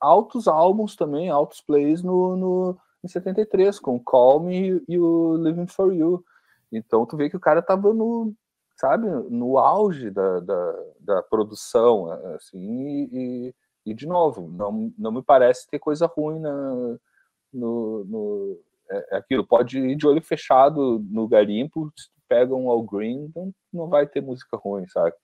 altos 0.00 0.48
álbuns 0.48 0.96
também, 0.96 1.30
altos 1.30 1.60
plays 1.60 2.02
no, 2.02 2.36
no, 2.36 2.78
em 3.04 3.08
73, 3.08 3.78
com 3.78 3.96
o 3.96 4.00
Call 4.00 4.40
Me 4.40 4.82
e 4.88 4.98
o 4.98 5.36
Living 5.36 5.66
For 5.66 5.92
You. 5.94 6.24
Então 6.70 7.06
tu 7.06 7.16
vê 7.16 7.30
que 7.30 7.36
o 7.36 7.40
cara 7.40 7.62
tava 7.62 7.92
no, 7.94 8.34
sabe, 8.82 9.06
no 9.30 9.58
auge 9.58 10.10
da, 10.10 10.40
da, 10.40 10.84
da 10.98 11.22
produção, 11.22 12.10
assim, 12.34 13.08
e, 13.12 13.54
e, 13.86 13.94
de 13.94 14.08
novo, 14.08 14.48
não, 14.48 14.92
não 14.98 15.12
me 15.12 15.22
parece 15.22 15.68
ter 15.68 15.78
coisa 15.78 16.06
ruim 16.06 16.40
na, 16.40 16.98
no, 17.54 18.04
no 18.04 18.60
é, 18.90 19.14
é 19.14 19.16
aquilo, 19.18 19.46
pode 19.46 19.78
ir 19.78 19.94
de 19.94 20.04
olho 20.04 20.20
fechado 20.20 20.98
no 21.08 21.28
garimpo, 21.28 21.92
se 21.96 22.08
tu 22.08 22.20
pega 22.28 22.52
um 22.56 22.68
All 22.68 22.82
Green, 22.82 23.30
não, 23.36 23.54
não 23.72 23.88
vai 23.88 24.04
ter 24.04 24.20
música 24.20 24.56
ruim, 24.56 24.84
sabe? 24.88 25.14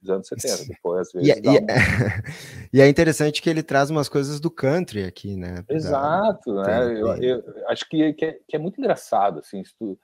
dos 0.00 0.10
anos 0.10 0.28
70. 0.28 0.66
Depois, 0.68 1.08
às 1.08 1.12
vezes, 1.12 1.28
e, 1.28 1.32
é, 1.32 1.52
e, 1.52 1.56
é, 1.56 1.62
e, 2.72 2.80
é 2.80 2.88
interessante 2.88 3.42
que 3.42 3.50
ele 3.50 3.62
traz 3.62 3.90
umas 3.90 4.08
coisas 4.08 4.40
do 4.40 4.50
country 4.50 5.04
aqui, 5.04 5.36
né? 5.36 5.64
Exato, 5.68 6.54
da... 6.54 6.62
né? 6.62 7.00
Eu, 7.00 7.16
eu, 7.16 7.42
acho 7.66 7.88
que, 7.88 8.12
que, 8.14 8.24
é, 8.24 8.38
que, 8.48 8.56
é, 8.56 8.58
muito 8.58 8.80
engraçado, 8.80 9.40
assim, 9.40 9.64
se 9.64 9.74
tu 9.76 9.98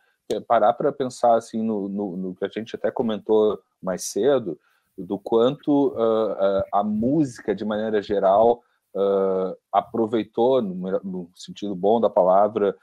parar 0.46 0.72
para 0.72 0.92
pensar 0.92 1.36
assim 1.36 1.62
no, 1.62 1.88
no, 1.88 2.16
no, 2.16 2.34
que 2.34 2.44
a 2.44 2.48
gente 2.48 2.74
até 2.74 2.90
comentou 2.90 3.60
mais 3.82 4.04
cedo, 4.04 4.58
do 4.96 5.18
quanto 5.18 5.88
uh, 5.88 6.32
uh, 6.32 6.64
a 6.72 6.82
música, 6.82 7.54
de 7.54 7.64
maneira 7.64 8.00
geral, 8.00 8.62
uh, 8.94 9.56
aproveitou, 9.70 10.62
no, 10.62 11.00
no, 11.04 11.30
sentido 11.34 11.74
bom 11.74 12.00
da 12.00 12.08
palavra, 12.08 12.76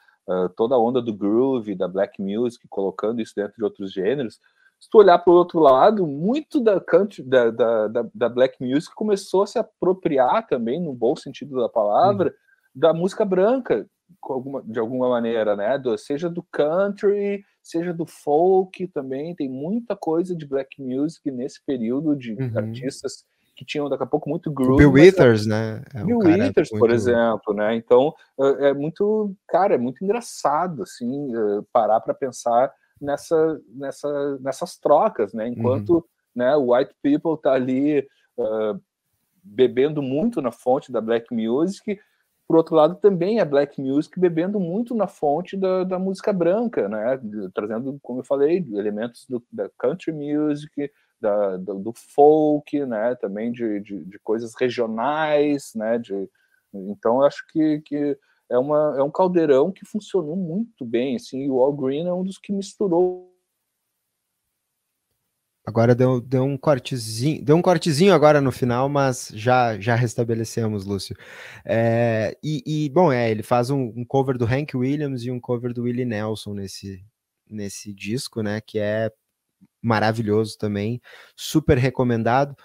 toda 0.56 0.76
a 0.76 0.80
onda 0.80 1.02
do 1.02 1.14
groove, 1.14 1.76
da 1.76 1.86
black 1.86 2.22
music, 2.22 2.66
colocando 2.70 3.22
isso 3.22 3.34
dentro 3.36 3.58
de 3.58 3.64
outros 3.64 3.92
gêneros, 3.92 4.40
se 4.84 4.90
tu 4.90 4.98
olhar 4.98 5.18
para 5.18 5.32
o 5.32 5.36
outro 5.36 5.60
lado, 5.60 6.06
muito 6.06 6.60
da, 6.60 6.78
country, 6.80 7.24
da, 7.24 7.50
da, 7.50 7.88
da, 7.88 8.06
da, 8.14 8.30
black 8.30 8.62
music 8.62 8.94
começou 8.94 9.44
a 9.44 9.48
se 9.48 9.58
apropriar 9.58 10.46
também, 10.46 10.78
no 10.78 10.94
bom 10.94 11.16
sentido 11.16 11.58
da 11.58 11.70
palavra, 11.70 12.30
uhum. 12.30 12.36
da 12.76 12.94
música 12.94 13.24
branca, 13.24 13.88
de 14.66 14.80
alguma 14.80 15.10
maneira, 15.10 15.56
né? 15.56 15.78
Do, 15.78 15.98
seja 15.98 16.30
do 16.30 16.44
country, 16.44 17.44
seja 17.62 17.94
do 17.94 18.06
folk 18.06 18.88
também, 18.88 19.36
tem 19.36 19.50
muita 19.50 19.96
coisa 19.96 20.36
de 20.36 20.46
black 20.46 20.82
music 20.82 21.30
nesse 21.32 21.64
período 21.66 22.16
de 22.16 22.34
uhum. 22.34 22.52
artistas 22.56 23.26
que 23.56 23.64
tinham 23.64 23.88
daqui 23.88 24.04
a 24.04 24.08
pouco 24.08 24.30
muito 24.30 24.52
groove. 24.52 24.78
Bill 24.78 24.92
Withers, 24.92 25.46
né? 25.46 25.84
É 25.94 26.04
Bill 26.04 26.20
Withers, 26.20 26.72
muito... 26.72 26.80
por 26.80 26.90
exemplo, 26.90 27.54
né? 27.54 27.76
Então 27.76 28.14
é, 28.40 28.70
é 28.70 28.74
muito, 28.74 29.36
cara, 29.48 29.76
é 29.76 29.78
muito 29.78 30.04
engraçado 30.04 30.84
assim 30.84 31.32
parar 31.72 32.00
para 32.02 32.14
pensar 32.14 32.74
nessa, 33.00 33.62
nessa, 33.68 34.40
nessas 34.40 34.78
trocas, 34.78 35.34
né? 35.34 35.48
Enquanto 35.48 35.96
uhum. 35.96 36.04
né, 36.36 36.56
o 36.56 36.74
white 36.74 36.96
people 37.02 37.40
tá 37.42 37.54
ali 37.54 38.00
uh, 38.38 38.82
bebendo 39.44 40.02
muito 40.02 40.42
na 40.42 40.52
fonte 40.52 40.92
da 40.92 41.02
black 41.02 41.34
music, 41.34 42.00
por 42.48 42.58
outro 42.58 42.76
lado 42.76 42.96
também 42.96 43.40
a 43.40 43.46
black 43.46 43.82
music 43.82 44.20
bebendo 44.20 44.60
muito 44.60 44.94
na 44.94 45.08
fonte 45.08 45.56
da, 45.58 45.84
da 45.84 45.98
música 45.98 46.32
branca, 46.34 46.88
né? 46.90 47.20
Trazendo, 47.54 47.98
como 48.02 48.20
eu 48.20 48.26
falei, 48.26 48.66
elementos 48.74 49.26
do, 49.28 49.44
da 49.52 49.70
country 49.78 50.12
music, 50.12 50.92
da, 51.20 51.58
do, 51.58 51.80
do, 51.80 51.94
folk, 51.94 52.86
né? 52.86 53.16
Também 53.16 53.52
de, 53.52 53.80
de, 53.80 54.04
de, 54.06 54.20
coisas 54.20 54.54
regionais, 54.60 55.72
né? 55.76 55.98
De, 55.98 56.30
então 56.74 57.22
acho 57.22 57.46
que, 57.48 57.82
que 57.82 58.18
é, 58.50 58.58
uma, 58.58 58.96
é 58.98 59.04
um 59.04 59.12
caldeirão 59.12 59.72
que 59.72 59.86
funcionou 59.86 60.36
muito 60.36 60.86
bem, 60.86 61.16
assim, 61.16 61.46
e 61.46 61.50
o 61.50 61.60
All 61.60 61.74
Green 61.74 62.08
é 62.08 62.14
um 62.14 62.24
dos 62.24 62.38
que 62.38 62.52
misturou 62.52 63.33
Agora 65.66 65.96
deu, 65.96 66.20
deu 66.20 66.44
um 66.44 66.58
cortezinho, 66.58 67.44
deu 67.44 67.56
um 67.56 67.62
cortezinho 67.62 68.14
agora 68.14 68.42
no 68.42 68.52
final, 68.52 68.90
mas 68.90 69.32
já 69.34 69.80
já 69.80 69.96
restabelecemos, 69.96 70.86
Lúcio. 70.86 71.16
É, 71.66 72.38
e, 72.44 72.86
e, 72.86 72.90
bom, 72.90 73.12
é, 73.14 73.32
ele 73.32 73.44
faz 73.44 73.70
um, 73.70 73.94
um, 73.96 74.04
cover 74.06 74.38
do 74.38 74.46
Hank 74.46 74.76
Williams 74.76 75.24
e 75.24 75.32
um 75.32 75.40
cover 75.40 75.74
do 75.74 75.84
Willie 75.84 76.04
Nelson 76.06 76.54
nesse, 76.54 77.06
nesse 77.50 77.94
disco, 77.94 78.42
né? 78.42 78.60
Que 78.60 78.78
é 78.80 79.10
maravilhoso 79.82 80.58
também, 80.58 81.02
super 81.36 81.78
recomendado. 81.78 82.56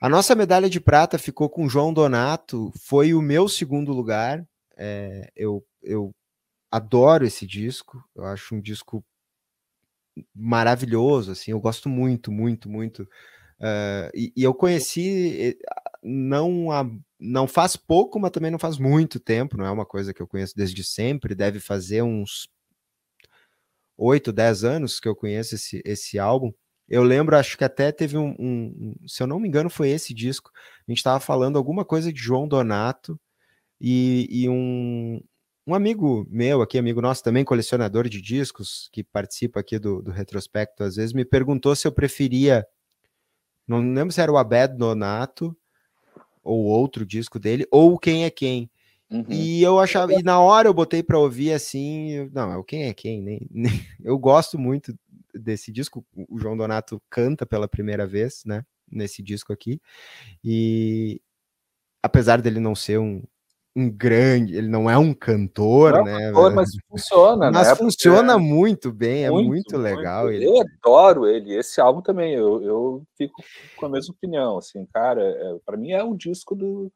A 0.00 0.08
nossa 0.08 0.34
medalha 0.34 0.70
de 0.70 0.80
prata 0.80 1.18
ficou 1.18 1.50
com 1.50 1.68
João 1.68 1.92
Donato, 1.92 2.72
foi 2.80 3.12
o 3.12 3.20
meu 3.20 3.48
segundo 3.48 3.92
lugar. 3.92 4.42
É, 4.76 5.30
eu, 5.36 5.62
eu 5.82 6.10
adoro 6.70 7.26
esse 7.26 7.46
disco, 7.46 8.02
eu 8.16 8.24
acho 8.24 8.54
um 8.54 8.60
disco 8.60 9.04
maravilhoso, 10.34 11.32
assim, 11.32 11.52
eu 11.52 11.60
gosto 11.60 11.88
muito, 11.88 12.30
muito, 12.32 12.68
muito. 12.68 13.02
Uh, 13.60 14.10
e, 14.14 14.32
e, 14.36 14.42
eu 14.42 14.54
conheci 14.54 15.58
não 16.02 16.70
há, 16.70 16.88
não 17.18 17.46
faz 17.46 17.76
pouco, 17.76 18.18
mas 18.18 18.30
também 18.30 18.50
não 18.50 18.58
faz 18.58 18.78
muito 18.78 19.20
tempo, 19.20 19.56
não 19.56 19.66
é 19.66 19.70
uma 19.70 19.84
coisa 19.84 20.14
que 20.14 20.22
eu 20.22 20.26
conheço 20.26 20.54
desde 20.56 20.82
sempre, 20.82 21.34
deve 21.34 21.60
fazer 21.60 22.02
uns 22.02 22.48
8, 23.96 24.32
10 24.32 24.64
anos 24.64 24.98
que 24.98 25.08
eu 25.08 25.14
conheço 25.14 25.54
esse, 25.54 25.82
esse 25.84 26.18
álbum. 26.18 26.52
Eu 26.88 27.02
lembro, 27.04 27.36
acho 27.36 27.56
que 27.56 27.64
até 27.64 27.92
teve 27.92 28.16
um, 28.16 28.34
um, 28.38 28.94
um 29.02 29.08
se 29.08 29.22
eu 29.22 29.26
não 29.26 29.38
me 29.38 29.46
engano, 29.46 29.70
foi 29.70 29.90
esse 29.90 30.14
disco. 30.14 30.50
A 30.88 30.90
gente 30.90 30.98
estava 30.98 31.20
falando 31.20 31.58
alguma 31.58 31.84
coisa 31.84 32.12
de 32.12 32.18
João 32.18 32.48
Donato 32.48 33.20
e, 33.80 34.26
e 34.30 34.48
um, 34.48 35.20
um 35.66 35.74
amigo 35.74 36.26
meu 36.30 36.62
aqui, 36.62 36.78
amigo 36.78 37.00
nosso 37.00 37.22
também, 37.22 37.44
colecionador 37.44 38.08
de 38.08 38.20
discos, 38.20 38.88
que 38.92 39.04
participa 39.04 39.60
aqui 39.60 39.78
do, 39.78 40.02
do 40.02 40.10
retrospecto, 40.10 40.82
às 40.82 40.96
vezes 40.96 41.12
me 41.12 41.24
perguntou 41.24 41.74
se 41.76 41.86
eu 41.86 41.92
preferia. 41.92 42.66
Não 43.66 43.78
lembro 43.78 44.12
se 44.12 44.20
era 44.20 44.32
o 44.32 44.38
Abed 44.38 44.76
Donato 44.76 45.56
ou 46.42 46.64
outro 46.64 47.04
disco 47.04 47.38
dele, 47.38 47.66
ou 47.70 47.98
Quem 47.98 48.24
é 48.24 48.30
Quem. 48.30 48.70
Uhum. 49.10 49.24
E 49.28 49.62
eu 49.62 49.78
achava, 49.78 50.14
e 50.14 50.22
na 50.22 50.40
hora 50.40 50.68
eu 50.68 50.74
botei 50.74 51.02
para 51.02 51.18
ouvir 51.18 51.52
assim, 51.52 52.30
não, 52.32 52.52
é 52.52 52.56
o 52.56 52.64
Quem 52.64 52.84
é 52.84 52.94
Quem, 52.94 53.20
nem, 53.20 53.46
nem, 53.50 53.86
eu 54.02 54.18
gosto 54.18 54.58
muito 54.58 54.96
desse 55.34 55.70
disco, 55.70 56.04
o 56.14 56.38
João 56.38 56.56
Donato 56.56 57.02
canta 57.10 57.44
pela 57.44 57.68
primeira 57.68 58.06
vez, 58.06 58.42
né, 58.44 58.64
nesse 58.90 59.22
disco 59.22 59.52
aqui, 59.52 59.80
e 60.42 61.20
apesar 62.02 62.40
dele 62.40 62.60
não 62.60 62.74
ser 62.74 62.98
um, 62.98 63.22
um 63.74 63.88
grande, 63.88 64.56
ele 64.56 64.68
não 64.68 64.90
é 64.90 64.98
um 64.98 65.14
cantor, 65.14 65.92
não, 65.92 66.04
né? 66.04 66.30
Cantor, 66.30 66.54
mas 66.54 66.70
funciona, 66.88 67.50
mas 67.50 67.68
né? 67.68 67.74
funciona 67.76 68.32
Porque 68.34 68.48
muito 68.48 68.92
bem, 68.92 69.24
é 69.24 69.30
muito, 69.30 69.48
muito 69.48 69.76
legal. 69.76 70.24
Muito. 70.24 70.36
Ele... 70.36 70.46
Eu 70.46 70.60
adoro 70.60 71.26
ele, 71.26 71.54
esse 71.54 71.80
álbum 71.80 72.00
também, 72.00 72.34
eu, 72.34 72.62
eu 72.62 73.02
fico 73.16 73.42
com 73.76 73.86
a 73.86 73.88
mesma 73.88 74.12
opinião, 74.12 74.58
assim, 74.58 74.84
cara, 74.92 75.22
é, 75.22 75.56
para 75.64 75.76
mim 75.76 75.92
é 75.92 76.02
o 76.02 76.16
disco 76.16 76.54
do, 76.56 76.90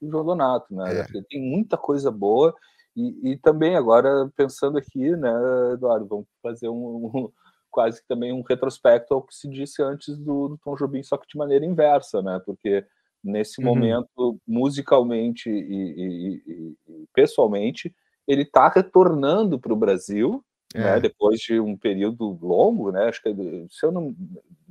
do 0.00 0.10
João 0.10 0.24
Donato, 0.24 0.74
né? 0.74 1.00
É. 1.00 1.22
Tem 1.28 1.42
muita 1.42 1.76
coisa 1.76 2.10
boa 2.10 2.54
e, 2.96 3.32
e, 3.32 3.38
também 3.38 3.76
agora 3.76 4.30
pensando 4.36 4.78
aqui, 4.78 5.10
né, 5.16 5.30
Eduardo, 5.72 6.06
vamos 6.06 6.26
fazer 6.42 6.68
um, 6.68 7.10
um, 7.14 7.32
quase 7.70 8.00
que 8.00 8.06
também 8.06 8.32
um 8.32 8.42
retrospecto 8.42 9.12
ao 9.12 9.22
que 9.22 9.34
se 9.34 9.48
disse 9.48 9.82
antes 9.82 10.16
do, 10.16 10.48
do 10.48 10.58
Tom 10.64 10.76
Jobim, 10.76 11.02
só 11.02 11.16
que 11.16 11.26
de 11.26 11.36
maneira 11.36 11.66
inversa, 11.66 12.22
né? 12.22 12.40
Porque 12.46 12.86
nesse 13.24 13.60
uhum. 13.60 13.66
momento, 13.66 14.38
musicalmente 14.46 15.48
e, 15.48 15.56
e, 15.56 16.42
e, 16.46 17.06
pessoalmente, 17.12 17.94
ele 18.28 18.42
está 18.42 18.68
retornando 18.68 19.58
para 19.58 19.72
o 19.72 19.76
Brasil, 19.76 20.44
né, 20.74 20.80
é. 20.80 20.94
né, 20.94 21.00
depois 21.00 21.40
de 21.40 21.58
um 21.58 21.76
período 21.76 22.38
longo, 22.42 22.92
né, 22.92 23.04
acho 23.04 23.22
que, 23.22 23.34
se 23.70 23.86
eu 23.86 23.90
não, 23.90 24.14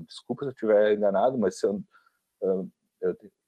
desculpa 0.08 0.44
se 0.44 0.50
eu 0.50 0.54
estiver 0.54 0.94
enganado, 0.94 1.38
mas 1.38 1.60
se 1.60 1.66
eu, 1.66 1.82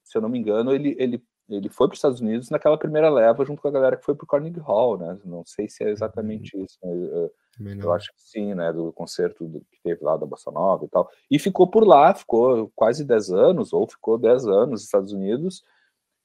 se 0.03 0.17
eu 0.17 0.21
não 0.21 0.29
me 0.29 0.39
engano, 0.39 0.73
ele, 0.73 0.95
ele, 0.97 1.23
ele 1.49 1.69
foi 1.69 1.87
para 1.87 1.93
os 1.93 1.99
Estados 1.99 2.21
Unidos 2.21 2.49
naquela 2.49 2.77
primeira 2.77 3.09
leva 3.09 3.45
junto 3.45 3.61
com 3.61 3.67
a 3.67 3.71
galera 3.71 3.97
que 3.97 4.05
foi 4.05 4.15
para 4.15 4.23
o 4.23 4.27
Carnegie 4.27 4.59
Hall, 4.59 4.97
né, 4.97 5.17
não 5.23 5.43
sei 5.45 5.69
se 5.69 5.83
é 5.83 5.89
exatamente 5.89 6.55
uhum. 6.55 6.63
isso, 6.63 6.77
mas 7.59 7.79
eu 7.79 7.93
acho 7.93 8.11
que 8.13 8.21
sim, 8.21 8.53
né, 8.53 8.73
do 8.73 8.91
concerto 8.91 9.45
do, 9.45 9.59
que 9.71 9.81
teve 9.83 10.03
lá 10.03 10.17
da 10.17 10.25
Bossa 10.25 10.51
Nova 10.51 10.85
e 10.85 10.89
tal. 10.89 11.09
E 11.31 11.39
ficou 11.39 11.67
por 11.67 11.87
lá, 11.87 12.13
ficou 12.13 12.71
quase 12.75 13.05
10 13.05 13.31
anos, 13.31 13.73
ou 13.73 13.87
ficou 13.87 14.17
10 14.17 14.45
anos 14.47 14.69
nos 14.71 14.83
Estados 14.83 15.13
Unidos, 15.13 15.63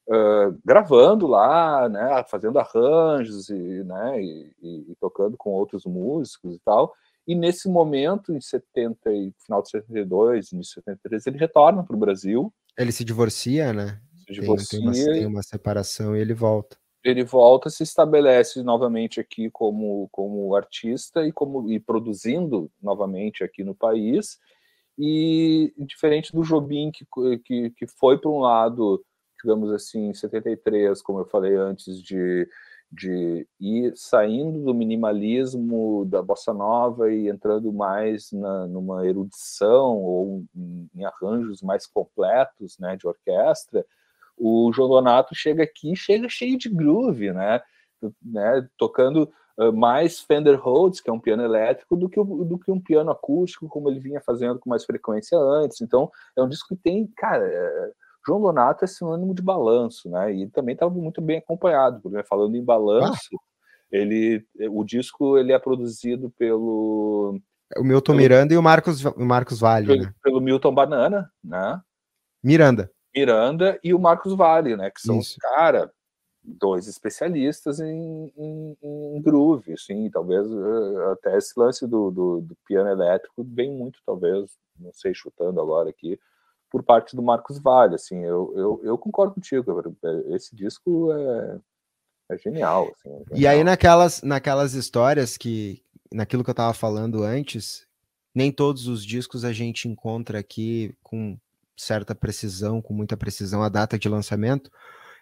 uh, 0.09 0.59
gravando 0.65 1.27
lá, 1.27 1.87
né, 1.87 2.23
fazendo 2.29 2.59
arranjos 2.59 3.49
e, 3.49 3.83
né, 3.83 4.21
e, 4.21 4.53
e, 4.61 4.91
e, 4.91 4.95
tocando 4.99 5.37
com 5.37 5.51
outros 5.51 5.85
músicos 5.85 6.55
e 6.55 6.59
tal. 6.59 6.93
E 7.25 7.35
nesse 7.35 7.69
momento, 7.69 8.33
em 8.33 8.41
70 8.41 9.13
e 9.13 9.33
final 9.45 9.61
de 9.61 9.69
72, 9.69 10.51
início 10.51 10.81
de 10.81 10.81
73, 10.81 11.27
ele 11.27 11.37
retorna 11.37 11.83
para 11.83 11.95
o 11.95 11.99
Brasil. 11.99 12.53
Ele 12.77 12.91
se 12.91 13.05
divorcia, 13.05 13.71
né? 13.71 14.01
Divorcia. 14.31 14.79
Tem, 14.79 14.91
tem, 14.91 15.05
uma, 15.05 15.13
tem 15.13 15.25
uma 15.25 15.43
separação 15.43 16.15
e 16.15 16.19
ele 16.19 16.33
volta 16.33 16.77
ele 17.03 17.23
volta, 17.23 17.69
se 17.69 17.83
estabelece 17.83 18.61
novamente 18.61 19.19
aqui 19.19 19.49
como, 19.49 20.07
como 20.11 20.55
artista 20.55 21.25
e 21.25 21.31
como 21.31 21.71
e 21.71 21.79
produzindo 21.79 22.71
novamente 22.81 23.43
aqui 23.43 23.63
no 23.63 23.73
país. 23.73 24.39
E 24.97 25.73
diferente 25.77 26.31
do 26.31 26.43
Jobim, 26.43 26.91
que, 26.91 27.05
que, 27.43 27.69
que 27.71 27.87
foi 27.87 28.19
para 28.19 28.29
um 28.29 28.39
lado, 28.39 29.03
digamos 29.41 29.71
assim, 29.71 30.09
em 30.09 30.13
73, 30.13 31.01
como 31.01 31.19
eu 31.19 31.25
falei 31.25 31.55
antes, 31.55 31.99
de, 32.03 32.47
de 32.91 33.47
ir 33.59 33.93
saindo 33.95 34.63
do 34.63 34.73
minimalismo 34.73 36.05
da 36.05 36.21
bossa 36.21 36.53
nova 36.53 37.11
e 37.11 37.29
entrando 37.29 37.73
mais 37.73 38.31
na, 38.31 38.67
numa 38.67 39.07
erudição 39.07 39.97
ou 39.97 40.43
em, 40.55 40.89
em 40.93 41.03
arranjos 41.03 41.63
mais 41.63 41.87
completos 41.87 42.77
né, 42.77 42.95
de 42.95 43.07
orquestra, 43.07 43.83
o 44.37 44.71
João 44.73 44.89
Donato 44.89 45.35
chega 45.35 45.63
aqui, 45.63 45.95
chega 45.95 46.27
cheio 46.29 46.57
de 46.57 46.69
groove, 46.69 47.31
né? 47.31 47.61
né? 48.21 48.67
Tocando 48.77 49.31
uh, 49.57 49.71
mais 49.71 50.19
Fender 50.19 50.59
Rhodes, 50.59 50.99
que 50.99 51.09
é 51.09 51.13
um 51.13 51.19
piano 51.19 51.43
elétrico, 51.43 51.95
do 51.95 52.09
que, 52.09 52.21
do 52.23 52.57
que 52.57 52.71
um 52.71 52.79
piano 52.79 53.11
acústico, 53.11 53.67
como 53.67 53.89
ele 53.89 53.99
vinha 53.99 54.21
fazendo 54.21 54.59
com 54.59 54.69
mais 54.69 54.85
frequência 54.85 55.37
antes. 55.37 55.81
Então, 55.81 56.09
é 56.35 56.41
um 56.41 56.49
disco 56.49 56.75
que 56.75 56.81
tem, 56.81 57.07
cara, 57.15 57.45
é, 57.45 57.91
João 58.25 58.41
Donato 58.41 58.85
é 58.85 58.87
sinônimo 58.87 59.33
de 59.33 59.41
balanço, 59.41 60.09
né? 60.09 60.33
E 60.33 60.47
também 60.49 60.73
estava 60.73 60.93
muito 60.93 61.21
bem 61.21 61.37
acompanhado, 61.39 61.99
porque 62.01 62.17
né? 62.17 62.23
falando 62.23 62.55
em 62.55 62.63
balanço, 62.63 63.29
ah. 63.33 63.37
ele, 63.91 64.45
o 64.69 64.83
disco 64.83 65.37
ele 65.37 65.51
é 65.51 65.59
produzido 65.59 66.29
pelo 66.37 67.39
o 67.77 67.83
Milton 67.83 68.11
pelo, 68.13 68.17
Miranda 68.17 68.53
e 68.53 68.57
o 68.57 68.61
Marcos, 68.61 69.05
o 69.05 69.25
Marcos 69.25 69.59
Vale, 69.59 69.87
pelo, 69.87 70.03
né? 70.03 70.13
pelo 70.21 70.41
Milton 70.41 70.73
Banana, 70.73 71.31
né? 71.43 71.79
Miranda. 72.43 72.91
Miranda 73.15 73.79
e 73.83 73.93
o 73.93 73.99
Marcos 73.99 74.33
Vale, 74.33 74.75
né? 74.75 74.89
Que 74.89 75.01
são, 75.01 75.19
Isso. 75.19 75.37
cara, 75.39 75.91
dois 76.43 76.87
especialistas 76.87 77.79
em, 77.79 78.33
em, 78.35 78.77
em, 78.81 79.21
groove, 79.21 79.73
assim, 79.73 80.09
talvez 80.09 80.47
uh, 80.47 81.11
até 81.11 81.37
esse 81.37 81.57
lance 81.59 81.85
do, 81.85 82.09
do, 82.09 82.41
do, 82.41 82.57
piano 82.65 82.89
elétrico 82.89 83.43
vem 83.43 83.71
muito, 83.71 83.99
talvez, 84.05 84.57
não 84.79 84.91
sei, 84.93 85.13
chutando 85.13 85.61
agora 85.61 85.89
aqui, 85.89 86.19
por 86.69 86.83
parte 86.83 87.15
do 87.15 87.21
Marcos 87.21 87.59
Vale, 87.59 87.95
assim, 87.95 88.23
eu, 88.23 88.53
eu, 88.55 88.81
eu 88.83 88.97
concordo 88.97 89.35
contigo, 89.35 89.95
esse 90.29 90.55
disco 90.55 91.11
é, 91.13 91.59
é 92.29 92.37
genial, 92.37 92.91
assim, 92.95 93.09
é 93.09 93.17
genial. 93.19 93.35
E 93.35 93.47
aí 93.47 93.63
naquelas, 93.63 94.21
naquelas 94.23 94.73
histórias 94.73 95.37
que, 95.37 95.83
naquilo 96.11 96.43
que 96.43 96.49
eu 96.49 96.55
tava 96.55 96.73
falando 96.73 97.23
antes, 97.23 97.85
nem 98.33 98.51
todos 98.51 98.87
os 98.87 99.05
discos 99.05 99.45
a 99.45 99.51
gente 99.51 99.87
encontra 99.87 100.39
aqui 100.39 100.95
com 101.03 101.37
certa 101.75 102.13
precisão, 102.13 102.81
com 102.81 102.93
muita 102.93 103.17
precisão, 103.17 103.63
a 103.63 103.69
data 103.69 103.97
de 103.97 104.07
lançamento. 104.09 104.71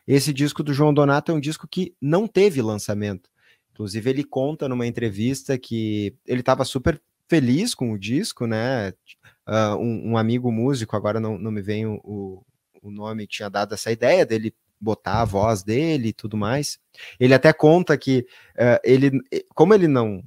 Esse 0.08 0.34
disco 0.34 0.64
do 0.64 0.74
João 0.74 0.94
Donato 0.94 1.32
é 1.32 1.36
um 1.36 1.40
disco 1.40 1.68
que 1.68 1.96
não 2.02 2.28
teve 2.28 2.62
lançamento. 2.62 3.30
Inclusive, 3.72 4.10
ele 4.10 4.24
conta 4.24 4.68
numa 4.68 4.88
entrevista 4.88 5.58
que 5.58 6.16
ele 6.26 6.42
estava 6.42 6.66
super 6.66 7.02
feliz 7.28 7.76
com 7.76 7.92
o 7.94 8.00
disco, 8.00 8.46
né? 8.48 8.90
Uh, 9.48 9.78
um, 9.80 10.12
um, 10.12 10.18
amigo 10.18 10.52
músico, 10.52 10.96
agora 10.96 11.20
não, 11.20 11.38
não 11.38 11.52
me 11.52 11.62
vem 11.62 11.86
o, 11.86 12.44
o 12.82 12.92
nome, 12.92 13.28
tinha 13.28 13.50
dado 13.50 13.74
essa 13.74 13.92
ideia 13.92 14.26
dele 14.26 14.54
botar 14.80 15.22
a 15.22 15.26
voz 15.26 15.64
dele 15.64 16.10
e 16.10 16.14
tudo 16.14 16.38
mais. 16.38 16.80
Ele 17.20 17.34
até 17.34 17.52
conta 17.54 17.98
que 17.98 18.26
uh, 18.56 18.80
ele, 18.84 19.12
como 19.54 19.74
ele 19.74 19.88
não, 19.88 20.24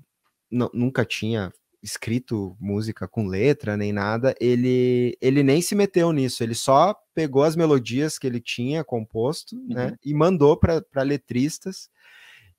não 0.51 0.71
nunca 0.73 1.05
tinha 1.05 1.53
escrito 1.83 2.57
música 2.61 3.09
com 3.09 3.27
letra 3.27 3.77
nem 3.77 3.93
nada, 3.93 4.35
ele, 4.41 5.17
ele 5.21 5.43
nem 5.43 5.61
se 5.61 5.75
meteu 5.75 6.13
nisso, 6.13 6.43
ele 6.43 6.55
só 6.55 6.95
pegou 7.13 7.43
as 7.43 7.57
melodias 7.57 8.19
que 8.19 8.27
ele 8.27 8.41
tinha 8.41 8.85
composto, 8.85 9.57
né, 9.57 9.63
uhum. 9.85 9.91
né, 9.91 9.97
e 10.05 10.15
mandou 10.15 10.57
para 10.57 11.03
letristas, 11.03 11.91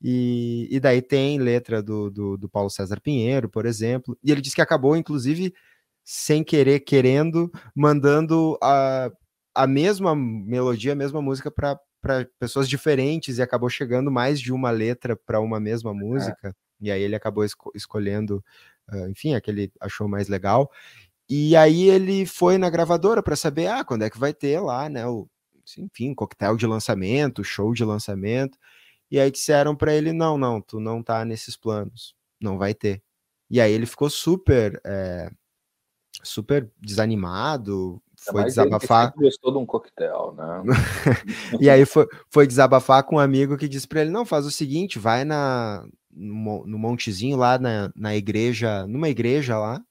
e, 0.02 0.68
e 0.70 0.78
daí 0.78 1.00
tem 1.00 1.38
letra 1.38 1.82
do, 1.82 2.10
do, 2.10 2.36
do, 2.36 2.48
Paulo 2.48 2.68
César 2.68 3.00
Pinheiro, 3.00 3.48
por 3.48 3.64
exemplo, 3.64 4.18
e 4.22 4.30
ele 4.30 4.42
disse 4.42 4.54
que 4.54 4.60
acabou, 4.60 4.94
inclusive, 4.94 5.54
sem 6.04 6.44
querer, 6.44 6.80
querendo, 6.80 7.50
mandando 7.74 8.58
a, 8.62 9.10
a 9.54 9.66
mesma 9.66 10.14
melodia, 10.14 10.92
a 10.92 10.96
mesma 10.96 11.22
música 11.22 11.50
para 11.50 11.80
pessoas 12.38 12.68
diferentes, 12.68 13.38
e 13.38 13.42
acabou 13.42 13.70
chegando 13.70 14.10
mais 14.10 14.38
de 14.38 14.52
uma 14.52 14.70
letra 14.70 15.16
para 15.16 15.40
uma 15.40 15.58
mesma 15.58 15.92
é. 15.92 15.94
música, 15.94 16.48
é. 16.48 16.52
e 16.82 16.90
aí 16.90 17.02
ele 17.02 17.16
acabou 17.16 17.42
esco 17.42 17.72
escolhendo 17.74 18.44
enfim, 19.10 19.34
aquele 19.34 19.72
achou 19.80 20.08
mais 20.08 20.28
legal. 20.28 20.70
E 21.28 21.56
aí 21.56 21.88
ele 21.88 22.26
foi 22.26 22.58
na 22.58 22.68
gravadora 22.68 23.22
para 23.22 23.36
saber, 23.36 23.66
ah, 23.68 23.84
quando 23.84 24.02
é 24.02 24.10
que 24.10 24.18
vai 24.18 24.34
ter 24.34 24.60
lá, 24.60 24.88
né, 24.88 25.06
o, 25.06 25.28
enfim, 25.78 26.14
coquetel 26.14 26.56
de 26.56 26.66
lançamento, 26.66 27.44
show 27.44 27.72
de 27.72 27.84
lançamento. 27.84 28.58
E 29.10 29.18
aí 29.18 29.30
disseram 29.30 29.74
para 29.74 29.94
ele, 29.94 30.12
não, 30.12 30.36
não, 30.36 30.60
tu 30.60 30.80
não 30.80 31.02
tá 31.02 31.24
nesses 31.24 31.56
planos, 31.56 32.14
não 32.40 32.58
vai 32.58 32.74
ter. 32.74 33.02
E 33.50 33.60
aí 33.60 33.72
ele 33.72 33.86
ficou 33.86 34.10
super 34.10 34.80
é, 34.84 35.30
super 36.22 36.70
desanimado, 36.80 38.02
foi 38.18 38.44
desabafar. 38.44 39.12
Ele 39.16 39.26
gostou 39.26 39.52
de 39.52 39.58
um 39.58 39.66
coquetel, 39.66 40.34
né? 40.34 40.62
e 41.60 41.68
aí 41.68 41.84
foi, 41.84 42.06
foi 42.30 42.46
desabafar 42.46 43.04
com 43.04 43.16
um 43.16 43.20
amigo 43.20 43.56
que 43.56 43.68
disse 43.68 43.86
para 43.86 44.00
ele: 44.00 44.10
não, 44.10 44.24
faz 44.24 44.46
o 44.46 44.50
seguinte, 44.50 44.98
vai 44.98 45.24
na, 45.24 45.86
no, 46.14 46.78
montezinho 46.78 47.36
lá 47.36 47.58
na, 47.58 47.92
na 47.94 48.16
igreja, 48.16 48.86
numa 48.86 49.08
igreja 49.08 49.58
lá, 49.58 49.82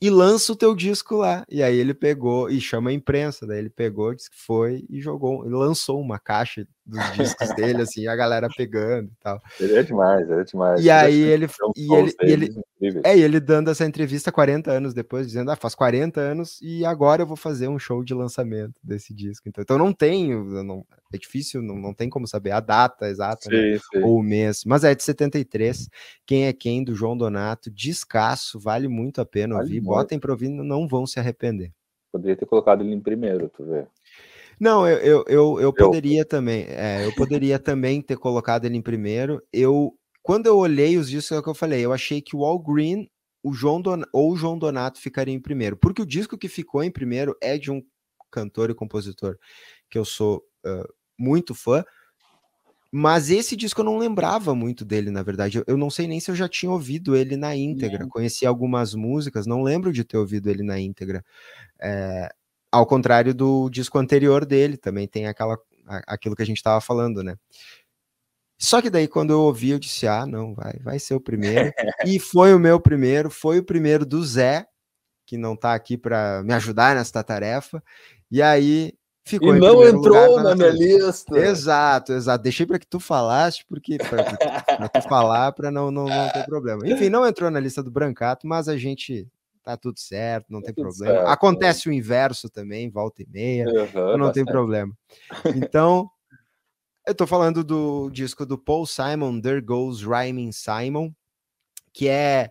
e 0.00 0.10
lança 0.10 0.52
o 0.52 0.56
teu 0.56 0.74
disco 0.74 1.16
lá. 1.16 1.44
E 1.48 1.62
aí 1.62 1.76
ele 1.76 1.94
pegou 1.94 2.50
e 2.50 2.60
chama 2.60 2.90
a 2.90 2.92
imprensa, 2.92 3.46
daí 3.46 3.58
ele 3.58 3.70
pegou, 3.70 4.14
disse 4.14 4.30
que 4.30 4.36
foi 4.36 4.84
e 4.90 5.00
jogou, 5.00 5.42
lançou 5.48 6.00
uma 6.00 6.18
caixa 6.18 6.66
dos 6.86 7.12
discos 7.12 7.54
dele, 7.54 7.82
assim, 7.82 8.06
a 8.06 8.14
galera 8.14 8.48
pegando 8.54 9.08
e 9.08 9.16
tal. 9.22 9.40
Ele 9.58 9.76
é 9.76 9.82
demais, 9.82 10.28
ele 10.28 10.40
é 10.40 10.44
demais. 10.44 10.84
E 10.84 10.90
aí 10.90 11.20
ele, 11.22 11.46
e 11.76 11.94
ele, 11.94 12.14
e 12.20 12.86
ele, 12.86 13.00
é, 13.04 13.18
ele 13.18 13.40
dando 13.40 13.70
essa 13.70 13.84
entrevista 13.84 14.30
40 14.30 14.70
anos 14.70 14.92
depois, 14.92 15.26
dizendo, 15.26 15.50
ah, 15.50 15.56
faz 15.56 15.74
40 15.74 16.20
anos 16.20 16.60
e 16.60 16.84
agora 16.84 17.22
eu 17.22 17.26
vou 17.26 17.36
fazer 17.36 17.68
um 17.68 17.78
show 17.78 18.04
de 18.04 18.12
lançamento 18.12 18.74
desse 18.82 19.14
disco. 19.14 19.48
Então, 19.48 19.62
então 19.62 19.78
não 19.78 19.92
tenho, 19.92 20.44
não, 20.62 20.84
é 21.12 21.16
difícil, 21.16 21.62
não, 21.62 21.76
não 21.76 21.94
tem 21.94 22.10
como 22.10 22.26
saber 22.26 22.50
a 22.50 22.60
data 22.60 23.08
exata, 23.08 23.48
né, 23.48 23.56
sim, 23.56 23.72
né? 23.72 23.78
sim. 23.78 24.02
ou 24.02 24.18
o 24.18 24.22
mês, 24.22 24.62
mas 24.66 24.84
é 24.84 24.94
de 24.94 25.02
73, 25.02 25.88
quem 26.26 26.46
é 26.46 26.52
quem, 26.52 26.84
do 26.84 26.94
João 26.94 27.16
Donato, 27.16 27.70
descasso, 27.70 28.60
vale 28.60 28.88
muito 28.88 29.20
a 29.20 29.26
pena 29.26 29.54
vale 29.54 29.66
ouvir, 29.66 29.80
muito. 29.80 29.96
botem 29.96 30.18
pra 30.18 30.32
ouvir, 30.32 30.50
não 30.50 30.86
vão 30.86 31.06
se 31.06 31.18
arrepender. 31.18 31.72
Poderia 32.12 32.36
ter 32.36 32.46
colocado 32.46 32.82
ele 32.82 32.94
em 32.94 33.00
primeiro, 33.00 33.48
tu 33.48 33.64
vê. 33.64 33.86
Não, 34.60 34.86
eu, 34.86 34.98
eu, 34.98 35.24
eu, 35.28 35.60
eu 35.60 35.72
poderia 35.72 36.24
também. 36.24 36.64
É, 36.68 37.06
eu 37.06 37.14
poderia 37.14 37.58
também 37.58 38.00
ter 38.00 38.16
colocado 38.16 38.64
ele 38.64 38.76
em 38.76 38.82
primeiro. 38.82 39.42
Eu, 39.52 39.94
quando 40.22 40.46
eu 40.46 40.56
olhei 40.56 40.96
os 40.96 41.08
discos, 41.08 41.32
é 41.32 41.38
o 41.38 41.42
que 41.42 41.48
eu 41.48 41.54
falei, 41.54 41.84
eu 41.84 41.92
achei 41.92 42.20
que 42.22 42.36
o 42.36 42.44
All 42.44 42.58
Green 42.58 43.08
o 43.44 43.52
João 43.52 43.80
Don, 43.80 44.00
ou 44.10 44.32
o 44.32 44.36
João 44.36 44.58
Donato 44.58 44.98
ficaria 44.98 45.34
em 45.34 45.38
primeiro. 45.38 45.76
Porque 45.76 46.00
o 46.00 46.06
disco 46.06 46.38
que 46.38 46.48
ficou 46.48 46.82
em 46.82 46.90
primeiro 46.90 47.36
é 47.42 47.58
de 47.58 47.70
um 47.70 47.82
cantor 48.30 48.70
e 48.70 48.74
compositor 48.74 49.38
que 49.90 49.98
eu 49.98 50.04
sou 50.04 50.42
uh, 50.66 50.92
muito 51.16 51.54
fã. 51.54 51.84
Mas 52.90 53.28
esse 53.28 53.54
disco 53.54 53.80
eu 53.80 53.84
não 53.84 53.98
lembrava 53.98 54.54
muito 54.54 54.84
dele, 54.84 55.10
na 55.10 55.22
verdade. 55.22 55.58
Eu, 55.58 55.64
eu 55.66 55.76
não 55.76 55.90
sei 55.90 56.06
nem 56.06 56.20
se 56.20 56.30
eu 56.30 56.34
já 56.34 56.48
tinha 56.48 56.72
ouvido 56.72 57.14
ele 57.14 57.36
na 57.36 57.54
íntegra. 57.54 58.06
Conheci 58.08 58.46
algumas 58.46 58.94
músicas, 58.94 59.46
não 59.46 59.62
lembro 59.62 59.92
de 59.92 60.04
ter 60.04 60.16
ouvido 60.16 60.48
ele 60.48 60.62
na 60.62 60.80
íntegra. 60.80 61.22
É, 61.78 62.32
ao 62.74 62.86
contrário 62.86 63.32
do 63.32 63.70
disco 63.70 63.98
anterior 63.98 64.44
dele, 64.44 64.76
também 64.76 65.06
tem 65.06 65.28
aquela, 65.28 65.56
aquilo 66.06 66.34
que 66.34 66.42
a 66.42 66.46
gente 66.46 66.56
estava 66.56 66.80
falando, 66.80 67.22
né? 67.22 67.36
Só 68.58 68.82
que 68.82 68.90
daí, 68.90 69.06
quando 69.06 69.30
eu 69.30 69.40
ouvi, 69.40 69.70
eu 69.70 69.78
disse: 69.78 70.06
ah, 70.06 70.26
não, 70.26 70.54
vai, 70.54 70.72
vai 70.82 70.98
ser 70.98 71.14
o 71.14 71.20
primeiro. 71.20 71.72
e 72.06 72.18
foi 72.18 72.52
o 72.52 72.58
meu 72.58 72.80
primeiro, 72.80 73.30
foi 73.30 73.58
o 73.58 73.64
primeiro 73.64 74.04
do 74.04 74.24
Zé, 74.24 74.66
que 75.24 75.36
não 75.36 75.54
está 75.54 75.74
aqui 75.74 75.96
para 75.96 76.42
me 76.42 76.52
ajudar 76.52 76.96
nesta 76.96 77.22
tarefa. 77.22 77.82
E 78.30 78.42
aí 78.42 78.92
ficou. 79.24 79.54
E 79.54 79.60
não 79.60 79.86
entrou 79.86 80.36
na, 80.36 80.50
na 80.50 80.56
minha 80.56 80.70
lista. 80.70 81.38
Exato, 81.38 82.12
exato. 82.12 82.42
Deixei 82.42 82.66
para 82.66 82.78
que 82.78 82.86
tu 82.86 82.98
falasse, 82.98 83.64
porque 83.68 83.98
para 83.98 84.88
tu 84.88 85.02
falar, 85.08 85.52
para 85.52 85.70
não, 85.70 85.92
não, 85.92 86.06
não 86.06 86.28
ter 86.30 86.44
problema. 86.44 86.88
Enfim, 86.88 87.08
não 87.08 87.26
entrou 87.26 87.50
na 87.50 87.60
lista 87.60 87.82
do 87.82 87.90
Brancato, 87.90 88.46
mas 88.46 88.68
a 88.68 88.76
gente 88.76 89.28
tá 89.64 89.76
tudo 89.76 89.98
certo, 89.98 90.46
não 90.50 90.60
tá 90.60 90.66
tem 90.66 90.74
problema. 90.74 91.14
Certo, 91.14 91.28
Acontece 91.28 91.88
né? 91.88 91.94
o 91.94 91.98
inverso 91.98 92.50
também, 92.50 92.90
volta 92.90 93.22
e 93.22 93.26
meia, 93.28 93.66
uhum, 93.66 93.84
então 93.84 94.18
não 94.18 94.30
tem 94.30 94.44
problema. 94.44 94.92
Então, 95.56 96.08
eu 97.06 97.14
tô 97.14 97.26
falando 97.26 97.64
do 97.64 98.10
disco 98.10 98.44
do 98.44 98.58
Paul 98.58 98.86
Simon, 98.86 99.40
There 99.40 99.60
Goes 99.60 100.02
Rhyming 100.02 100.52
Simon, 100.52 101.12
que 101.92 102.08
é 102.08 102.50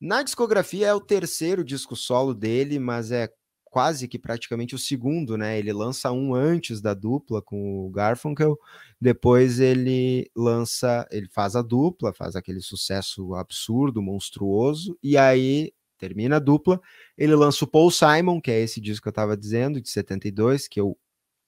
na 0.00 0.22
discografia 0.22 0.88
é 0.88 0.94
o 0.94 1.00
terceiro 1.00 1.64
disco 1.64 1.94
solo 1.94 2.34
dele, 2.34 2.78
mas 2.78 3.12
é 3.12 3.28
quase 3.64 4.06
que 4.06 4.18
praticamente 4.18 4.74
o 4.74 4.78
segundo, 4.78 5.38
né? 5.38 5.58
Ele 5.58 5.72
lança 5.72 6.12
um 6.12 6.34
antes 6.34 6.80
da 6.80 6.92
dupla 6.92 7.40
com 7.40 7.86
o 7.86 7.90
Garfunkel, 7.90 8.58
depois 9.00 9.60
ele 9.60 10.30
lança, 10.36 11.08
ele 11.10 11.28
faz 11.28 11.56
a 11.56 11.62
dupla, 11.62 12.12
faz 12.12 12.36
aquele 12.36 12.60
sucesso 12.60 13.34
absurdo, 13.34 14.02
monstruoso, 14.02 14.98
e 15.02 15.16
aí 15.16 15.72
termina 16.02 16.36
a 16.36 16.40
dupla, 16.40 16.80
ele 17.16 17.36
lança 17.36 17.64
o 17.64 17.68
Paul 17.68 17.88
Simon, 17.88 18.40
que 18.40 18.50
é 18.50 18.58
esse 18.58 18.80
disco 18.80 19.04
que 19.04 19.08
eu 19.08 19.12
estava 19.12 19.36
dizendo, 19.36 19.80
de 19.80 19.88
72, 19.88 20.66
que 20.66 20.80
eu 20.80 20.98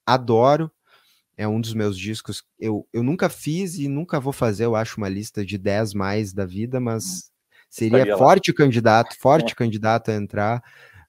adoro, 0.05 0.71
é 1.35 1.45
um 1.45 1.59
dos 1.59 1.73
meus 1.73 1.97
discos, 1.97 2.41
eu, 2.57 2.87
eu 2.93 3.03
nunca 3.03 3.27
fiz 3.27 3.75
e 3.77 3.89
nunca 3.89 4.17
vou 4.17 4.31
fazer, 4.31 4.63
eu 4.63 4.73
acho, 4.73 4.95
uma 4.97 5.09
lista 5.09 5.45
de 5.45 5.57
10 5.57 5.93
mais 5.93 6.31
da 6.31 6.45
vida, 6.45 6.79
mas 6.79 7.03
hum. 7.03 7.19
seria 7.69 8.17
forte 8.17 8.53
candidato, 8.53 9.19
forte 9.19 9.51
é. 9.51 9.55
candidato 9.55 10.09
a 10.09 10.15
entrar, 10.15 10.63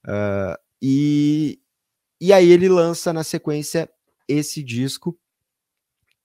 uh, 0.05 0.59
e, 0.82 1.61
e 2.20 2.32
aí 2.32 2.51
ele 2.51 2.68
lança 2.68 3.12
na 3.12 3.22
sequência 3.22 3.88
esse 4.26 4.61
disco, 4.61 5.16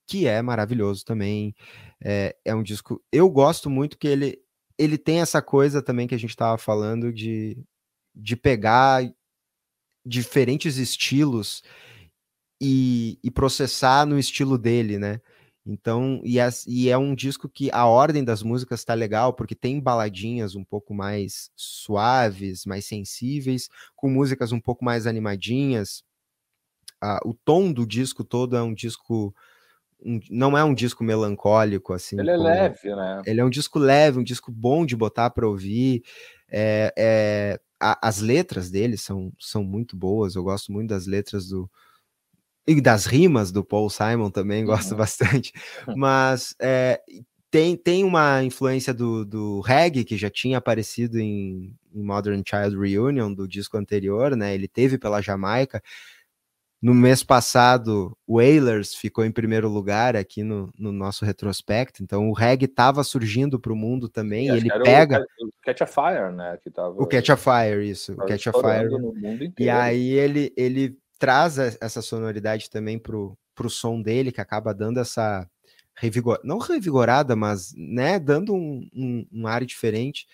que 0.08 0.26
é 0.26 0.42
maravilhoso 0.42 1.04
também, 1.04 1.54
é, 2.04 2.34
é 2.44 2.52
um 2.52 2.64
disco, 2.64 3.00
eu 3.12 3.30
gosto 3.30 3.70
muito 3.70 3.96
que 3.96 4.08
ele, 4.08 4.41
ele 4.82 4.98
tem 4.98 5.20
essa 5.20 5.40
coisa 5.40 5.80
também 5.80 6.06
que 6.06 6.14
a 6.14 6.18
gente 6.18 6.30
estava 6.30 6.58
falando 6.58 7.12
de, 7.12 7.56
de 8.14 8.36
pegar 8.36 9.02
diferentes 10.04 10.76
estilos 10.76 11.62
e, 12.60 13.18
e, 13.22 13.30
processar 13.30 14.04
no 14.06 14.18
estilo 14.18 14.58
dele, 14.58 14.98
né? 14.98 15.20
Então, 15.64 16.20
e 16.24 16.40
é, 16.40 16.48
e 16.66 16.88
é, 16.88 16.98
um 16.98 17.14
disco 17.14 17.48
que 17.48 17.70
a 17.72 17.86
ordem 17.86 18.24
das 18.24 18.42
músicas 18.42 18.80
está 18.80 18.94
legal, 18.94 19.32
porque 19.32 19.54
tem 19.54 19.80
baladinhas 19.80 20.56
um 20.56 20.64
pouco 20.64 20.92
mais 20.92 21.50
suaves, 21.54 22.66
mais 22.66 22.84
sensíveis, 22.84 23.68
com 23.94 24.10
músicas 24.10 24.50
um 24.50 24.60
pouco 24.60 24.84
mais 24.84 25.06
animadinhas. 25.06 26.02
Ah, 27.00 27.20
o 27.24 27.34
tom 27.34 27.72
do 27.72 27.86
disco 27.86 28.24
todo 28.24 28.56
é 28.56 28.62
um 28.62 28.74
disco 28.74 29.34
um, 30.04 30.20
não 30.30 30.56
é 30.56 30.64
um 30.64 30.74
disco 30.74 31.04
melancólico 31.04 31.92
assim. 31.92 32.18
Ele 32.18 32.30
é 32.30 32.36
como, 32.36 32.48
é 32.48 32.52
leve, 32.52 32.96
né? 32.96 33.22
Ele 33.24 33.40
é 33.40 33.44
um 33.44 33.50
disco 33.50 33.78
leve, 33.78 34.18
um 34.18 34.24
disco 34.24 34.50
bom 34.50 34.84
de 34.84 34.96
botar 34.96 35.30
para 35.30 35.46
ouvir. 35.46 36.02
É, 36.50 36.92
é, 36.96 37.60
a, 37.80 38.08
as 38.08 38.20
letras 38.20 38.70
dele 38.70 38.96
são, 38.96 39.32
são 39.38 39.64
muito 39.64 39.96
boas. 39.96 40.34
Eu 40.34 40.42
gosto 40.42 40.72
muito 40.72 40.90
das 40.90 41.06
letras 41.06 41.48
do 41.48 41.70
e 42.66 42.80
das 42.80 43.06
rimas 43.06 43.50
do 43.50 43.64
Paul 43.64 43.90
Simon 43.90 44.30
também 44.30 44.64
gosto 44.66 44.92
uhum. 44.92 44.98
bastante. 44.98 45.52
Mas 45.96 46.54
é, 46.60 47.00
tem, 47.50 47.76
tem 47.76 48.04
uma 48.04 48.42
influência 48.42 48.94
do, 48.94 49.24
do 49.24 49.60
reggae 49.60 50.04
que 50.04 50.16
já 50.16 50.30
tinha 50.30 50.58
aparecido 50.58 51.18
em, 51.18 51.74
em 51.92 52.02
Modern 52.02 52.42
Child 52.46 52.78
Reunion 52.78 53.32
do 53.32 53.48
disco 53.48 53.76
anterior, 53.76 54.36
né? 54.36 54.54
Ele 54.54 54.68
teve 54.68 54.96
pela 54.96 55.20
Jamaica. 55.20 55.82
No 56.82 56.92
mês 56.92 57.22
passado, 57.22 58.12
o 58.26 58.38
Wailers 58.38 58.92
ficou 58.92 59.24
em 59.24 59.30
primeiro 59.30 59.68
lugar 59.68 60.16
aqui 60.16 60.42
no, 60.42 60.68
no 60.76 60.90
nosso 60.90 61.24
retrospecto, 61.24 62.02
então 62.02 62.28
o 62.28 62.32
reggae 62.32 62.64
estava 62.64 63.04
surgindo 63.04 63.60
para 63.60 63.72
o 63.72 63.76
mundo 63.76 64.08
também, 64.08 64.48
e 64.48 64.50
ele 64.50 64.68
pega... 64.82 65.24
O, 65.40 65.48
Catch 65.62 65.82
a 65.82 65.86
Fire, 65.86 66.32
né? 66.34 66.58
Que 66.60 66.72
tava, 66.72 67.00
o 67.00 67.06
Catch 67.06 67.30
a 67.30 67.36
Fire, 67.36 67.88
isso, 67.88 68.14
o 68.14 68.16
Catch 68.26 68.48
a 68.48 68.52
Fire. 68.52 69.52
E 69.60 69.70
aí 69.70 70.10
ele, 70.10 70.52
ele 70.56 70.98
traz 71.20 71.56
essa 71.56 72.02
sonoridade 72.02 72.68
também 72.68 72.98
para 72.98 73.16
o 73.16 73.70
som 73.70 74.02
dele, 74.02 74.32
que 74.32 74.40
acaba 74.40 74.74
dando 74.74 74.98
essa 74.98 75.48
revigor... 75.94 76.40
não 76.42 76.58
revigorada, 76.58 77.36
mas 77.36 77.72
né, 77.76 78.18
dando 78.18 78.54
um, 78.54 78.88
um, 78.92 79.26
um 79.32 79.46
ar 79.46 79.64
diferente. 79.64 80.26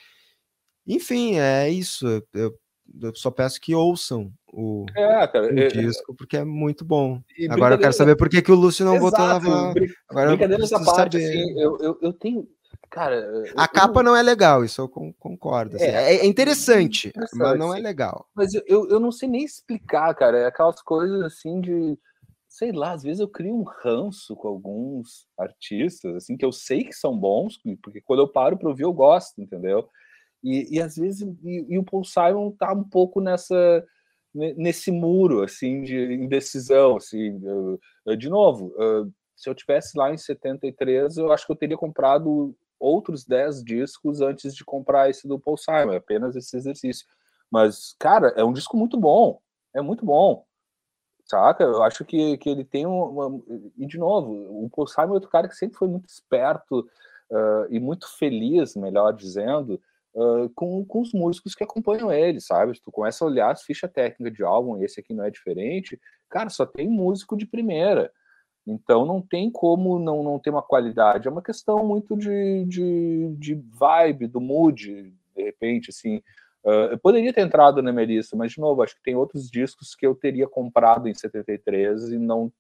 Enfim, 0.87 1.39
é 1.39 1.69
isso. 1.69 2.07
Eu, 2.33 2.59
eu 3.01 3.15
só 3.15 3.31
peço 3.31 3.61
que 3.61 3.75
ouçam 3.75 4.33
o, 4.53 4.87
é, 4.97 5.27
cara, 5.27 5.53
o 5.53 5.59
é, 5.59 5.69
disco, 5.69 6.15
porque 6.15 6.37
é 6.37 6.45
muito 6.45 6.85
bom. 6.85 7.21
Agora 7.51 7.75
eu 7.75 7.79
quero 7.79 7.93
saber 7.93 8.17
por 8.17 8.29
que, 8.29 8.43
que 8.43 8.53
o 8.53 8.55
Lúcio 8.55 8.85
não 8.85 8.97
Exato, 8.97 9.45
botou 9.45 9.55
lá. 9.55 9.75
Agora 10.09 10.29
brincadeira 10.31 10.65
essa 10.65 10.83
parte, 10.83 11.17
assim, 11.17 11.61
eu, 11.61 11.79
eu, 11.79 11.99
eu 12.01 12.13
tenho. 12.13 12.49
Cara, 12.91 13.17
a 13.57 13.65
eu, 13.65 13.69
capa 13.69 14.03
não 14.03 14.17
é 14.17 14.23
legal, 14.23 14.65
isso 14.65 14.81
eu 14.81 14.89
concordo. 14.89 15.77
Assim. 15.77 15.85
É, 15.85 16.17
é, 16.17 16.27
interessante, 16.27 17.09
interessante, 17.09 17.39
mas 17.39 17.59
não 17.59 17.75
é 17.75 17.79
legal. 17.79 18.27
Mas 18.35 18.55
eu, 18.55 18.89
eu 18.89 18.99
não 18.99 19.13
sei 19.13 19.29
nem 19.29 19.45
explicar, 19.45 20.15
cara. 20.15 20.39
É 20.39 20.47
aquelas 20.47 20.81
coisas 20.83 21.23
assim 21.23 21.61
de. 21.61 21.99
Sei 22.49 22.73
lá, 22.73 22.93
às 22.93 23.03
vezes 23.03 23.21
eu 23.21 23.29
crio 23.29 23.55
um 23.55 23.63
ranço 23.63 24.35
com 24.35 24.49
alguns 24.49 25.29
artistas, 25.39 26.17
assim, 26.17 26.37
que 26.37 26.45
eu 26.45 26.51
sei 26.51 26.83
que 26.83 26.95
são 26.95 27.17
bons, 27.17 27.61
porque 27.83 28.01
quando 28.01 28.21
eu 28.21 28.29
paro 28.29 28.57
para 28.57 28.71
ouvir 28.71 28.85
eu 28.85 28.93
gosto, 28.93 29.41
entendeu? 29.41 29.89
E, 30.43 30.77
e 30.77 30.81
às 30.81 30.97
vezes, 30.97 31.23
e, 31.43 31.67
e, 31.69 31.79
o 31.79 31.85
Paul 31.85 32.05
Simon 32.05 32.53
tá 32.53 32.73
um 32.73 32.85
pouco 32.85 33.21
nessa 33.21 33.85
nesse 34.35 34.93
muro 34.93 35.43
assim 35.43 35.83
de 35.83 35.97
indecisão, 36.15 36.97
assim, 36.97 37.41
de 38.19 38.29
novo, 38.29 38.73
se 39.35 39.49
eu 39.49 39.55
tivesse 39.55 39.97
lá 39.97 40.13
em 40.13 40.19
73, 40.19 41.17
eu 41.17 41.33
acho 41.33 41.47
que 41.47 41.53
eu 41.53 41.57
teria 41.57 41.77
comprado 41.77 42.55
outros 42.79 43.25
10 43.25 43.63
discos 43.65 44.21
antes 44.21 44.55
de 44.55 44.65
comprar 44.65 45.09
esse 45.09 45.27
do 45.27 45.39
Paul 45.39 45.57
Simon, 45.57 45.97
apenas 45.97 46.37
esse 46.37 46.57
exercício. 46.57 47.07
Mas, 47.51 47.95
cara, 47.99 48.33
é 48.37 48.45
um 48.45 48.53
disco 48.53 48.77
muito 48.77 48.99
bom, 48.99 49.41
é 49.75 49.81
muito 49.81 50.05
bom, 50.05 50.45
saca? 51.25 51.65
Eu 51.65 51.83
acho 51.83 52.05
que, 52.05 52.37
que 52.39 52.51
ele 52.51 52.65
tem 52.65 52.85
uma... 52.85 53.41
E, 53.77 53.87
de 53.87 53.99
novo, 53.99 54.33
o 54.65 54.69
Paul 54.71 54.87
Simon 54.87 55.11
é 55.11 55.13
outro 55.13 55.31
cara 55.31 55.49
que 55.49 55.57
sempre 55.57 55.79
foi 55.79 55.89
muito 55.89 56.09
esperto 56.09 56.81
uh, 57.31 57.67
e 57.71 57.81
muito 57.81 58.09
feliz, 58.17 58.75
melhor 58.77 59.13
dizendo, 59.13 59.81
uh, 60.15 60.51
com, 60.55 60.85
com 60.85 61.01
os 61.01 61.13
músicos 61.13 61.55
que 61.55 61.65
acompanham 61.65 62.13
ele, 62.13 62.41
sabe? 62.41 62.79
Tu 62.81 62.91
começa 62.91 63.25
a 63.25 63.29
olhar 63.29 63.51
as 63.51 63.63
fichas 63.63 63.91
técnicas 63.91 64.35
de 64.35 64.43
álbum, 64.43 64.83
esse 64.83 65.01
aqui 65.01 65.15
não 65.15 65.25
é 65.25 65.31
diferente, 65.31 66.01
cara, 66.29 66.51
só 66.51 66.67
tem 66.67 66.89
músico 66.89 67.37
de 67.37 67.47
primeira. 67.47 68.13
Então 68.67 69.07
não 69.07 69.23
tem 69.23 69.51
como 69.51 69.99
não, 69.99 70.23
não 70.23 70.39
ter 70.39 70.51
uma 70.51 70.63
qualidade. 70.63 71.27
É 71.27 71.31
uma 71.31 71.43
questão 71.43 71.87
muito 71.87 72.17
de, 72.17 72.65
de, 72.67 73.35
de 73.39 73.55
vibe, 73.55 74.27
do 74.27 74.41
mood, 74.41 75.11
de 75.35 75.43
repente, 75.43 75.89
assim. 75.89 76.19
Uh, 76.63 76.93
eu 76.93 76.99
poderia 76.99 77.33
ter 77.33 77.41
entrado 77.41 77.81
na 77.81 77.89
Emerista, 77.89 78.37
mas, 78.37 78.53
de 78.53 78.61
novo, 78.61 78.83
acho 78.83 78.95
que 78.95 79.03
tem 79.03 79.17
outros 79.17 79.51
discos 79.51 79.95
que 79.95 80.07
eu 80.07 80.15
teria 80.15 80.47
comprado 80.47 81.09
em 81.09 81.15
73 81.15 82.11
e 82.11 82.19
não 82.19 82.53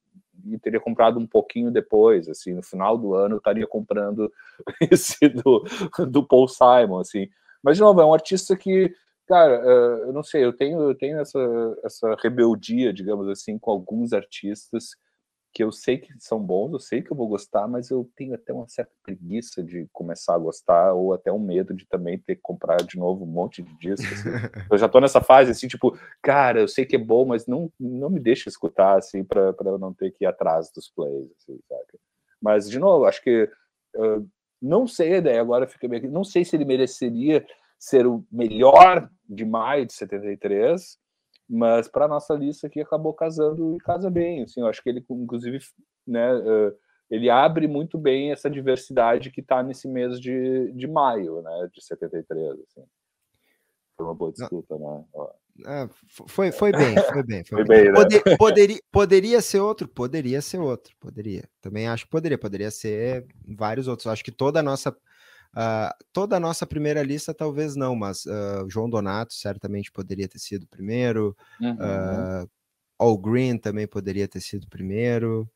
e 0.46 0.58
teria 0.58 0.80
comprado 0.80 1.18
um 1.18 1.26
pouquinho 1.26 1.70
depois, 1.70 2.28
assim, 2.28 2.54
no 2.54 2.62
final 2.62 2.96
do 2.96 3.14
ano 3.14 3.34
eu 3.34 3.38
estaria 3.38 3.66
comprando 3.66 4.32
esse 4.90 5.28
do, 5.28 5.64
do 6.08 6.22
Paul 6.22 6.48
Simon, 6.48 7.00
assim. 7.00 7.28
Mas, 7.62 7.76
de 7.76 7.82
novo, 7.82 8.00
é 8.00 8.04
um 8.04 8.14
artista 8.14 8.56
que, 8.56 8.94
cara, 9.26 9.60
uh, 9.60 10.06
eu 10.06 10.12
não 10.12 10.22
sei, 10.22 10.44
eu 10.44 10.52
tenho, 10.52 10.80
eu 10.80 10.94
tenho 10.94 11.18
essa, 11.18 11.38
essa 11.84 12.16
rebeldia, 12.22 12.92
digamos 12.92 13.28
assim, 13.28 13.58
com 13.58 13.70
alguns 13.70 14.12
artistas 14.12 14.96
que 15.58 15.64
eu 15.64 15.72
sei 15.72 15.98
que 15.98 16.14
são 16.20 16.38
bons, 16.38 16.72
eu 16.72 16.78
sei 16.78 17.02
que 17.02 17.10
eu 17.10 17.16
vou 17.16 17.26
gostar, 17.26 17.66
mas 17.66 17.90
eu 17.90 18.08
tenho 18.14 18.32
até 18.32 18.52
uma 18.52 18.68
certa 18.68 18.92
preguiça 19.02 19.60
de 19.60 19.88
começar 19.92 20.36
a 20.36 20.38
gostar, 20.38 20.94
ou 20.94 21.12
até 21.12 21.32
um 21.32 21.38
medo 21.40 21.74
de 21.74 21.84
também 21.84 22.16
ter 22.16 22.36
que 22.36 22.42
comprar 22.42 22.76
de 22.76 22.96
novo 22.96 23.24
um 23.24 23.26
monte 23.26 23.60
de 23.60 23.76
discos. 23.76 24.06
Assim. 24.06 24.28
eu 24.70 24.78
já 24.78 24.88
tô 24.88 25.00
nessa 25.00 25.20
fase, 25.20 25.50
assim, 25.50 25.66
tipo, 25.66 25.98
cara, 26.22 26.60
eu 26.60 26.68
sei 26.68 26.86
que 26.86 26.94
é 26.94 26.98
bom, 26.98 27.26
mas 27.26 27.48
não, 27.48 27.72
não 27.76 28.08
me 28.08 28.20
deixa 28.20 28.48
escutar, 28.48 28.98
assim, 28.98 29.24
para 29.24 29.52
eu 29.64 29.78
não 29.80 29.92
ter 29.92 30.12
que 30.12 30.22
ir 30.22 30.28
atrás 30.28 30.70
dos 30.72 30.88
plays, 30.88 31.28
assim, 31.32 31.58
saca? 31.68 31.98
Mas, 32.40 32.70
de 32.70 32.78
novo, 32.78 33.04
acho 33.04 33.20
que 33.20 33.50
uh, 33.96 34.28
não 34.62 34.86
sei 34.86 35.14
a 35.14 35.18
ideia, 35.18 35.40
agora 35.40 35.66
fica 35.66 35.88
aqui, 35.88 36.06
não 36.06 36.22
sei 36.22 36.44
se 36.44 36.54
ele 36.54 36.64
mereceria 36.64 37.44
ser 37.76 38.06
o 38.06 38.24
melhor 38.30 39.10
de 39.28 39.44
maio 39.44 39.84
de 39.84 39.92
73, 39.92 40.96
mas 41.48 41.88
para 41.88 42.08
nossa 42.08 42.34
lista 42.34 42.66
aqui 42.66 42.80
acabou 42.80 43.14
casando 43.14 43.74
e 43.74 43.78
casa 43.78 44.10
bem. 44.10 44.42
Assim, 44.42 44.60
eu 44.60 44.66
acho 44.66 44.82
que 44.82 44.88
ele, 44.88 45.04
inclusive, 45.10 45.58
né, 46.06 46.34
uh, 46.34 46.76
ele 47.10 47.30
abre 47.30 47.66
muito 47.66 47.96
bem 47.96 48.30
essa 48.30 48.50
diversidade 48.50 49.30
que 49.30 49.40
está 49.40 49.62
nesse 49.62 49.88
mês 49.88 50.20
de, 50.20 50.72
de 50.72 50.86
maio, 50.86 51.40
né, 51.40 51.68
de 51.72 51.82
73. 51.82 52.52
Assim. 52.52 52.84
Foi 53.96 54.06
uma 54.06 54.14
boa 54.14 54.30
disputa, 54.30 54.78
né? 54.78 55.04
Ah, 55.66 55.88
foi, 56.28 56.52
foi 56.52 56.70
bem, 56.70 56.94
foi 57.12 57.22
bem. 57.22 57.44
Foi, 57.44 57.58
foi 57.58 57.64
bem, 57.64 57.82
bem 57.84 57.92
né? 57.92 57.94
Poder, 57.94 58.36
poderia, 58.36 58.80
poderia 58.92 59.40
ser 59.40 59.60
outro? 59.60 59.88
Poderia 59.88 60.40
ser 60.40 60.60
outro, 60.60 60.94
poderia. 61.00 61.48
Também 61.60 61.88
acho 61.88 62.04
que 62.04 62.10
poderia, 62.10 62.38
poderia 62.38 62.70
ser 62.70 63.26
vários 63.56 63.88
outros. 63.88 64.06
Acho 64.06 64.22
que 64.22 64.30
toda 64.30 64.60
a 64.60 64.62
nossa 64.62 64.96
Uh, 65.54 65.92
toda 66.12 66.36
a 66.36 66.40
nossa 66.40 66.66
primeira 66.66 67.02
lista, 67.02 67.34
talvez 67.34 67.74
não, 67.74 67.96
mas 67.96 68.24
uh, 68.26 68.68
João 68.68 68.88
Donato 68.88 69.34
certamente 69.34 69.90
poderia 69.90 70.28
ter 70.28 70.38
sido 70.38 70.66
primeiro. 70.66 71.36
Uhum. 71.60 71.72
Uh, 71.74 72.50
All 72.98 73.16
Green 73.16 73.56
também 73.58 73.86
poderia 73.86 74.26
ter 74.26 74.40
sido 74.40 74.64
o 74.64 74.68
primeiro. 74.68 75.48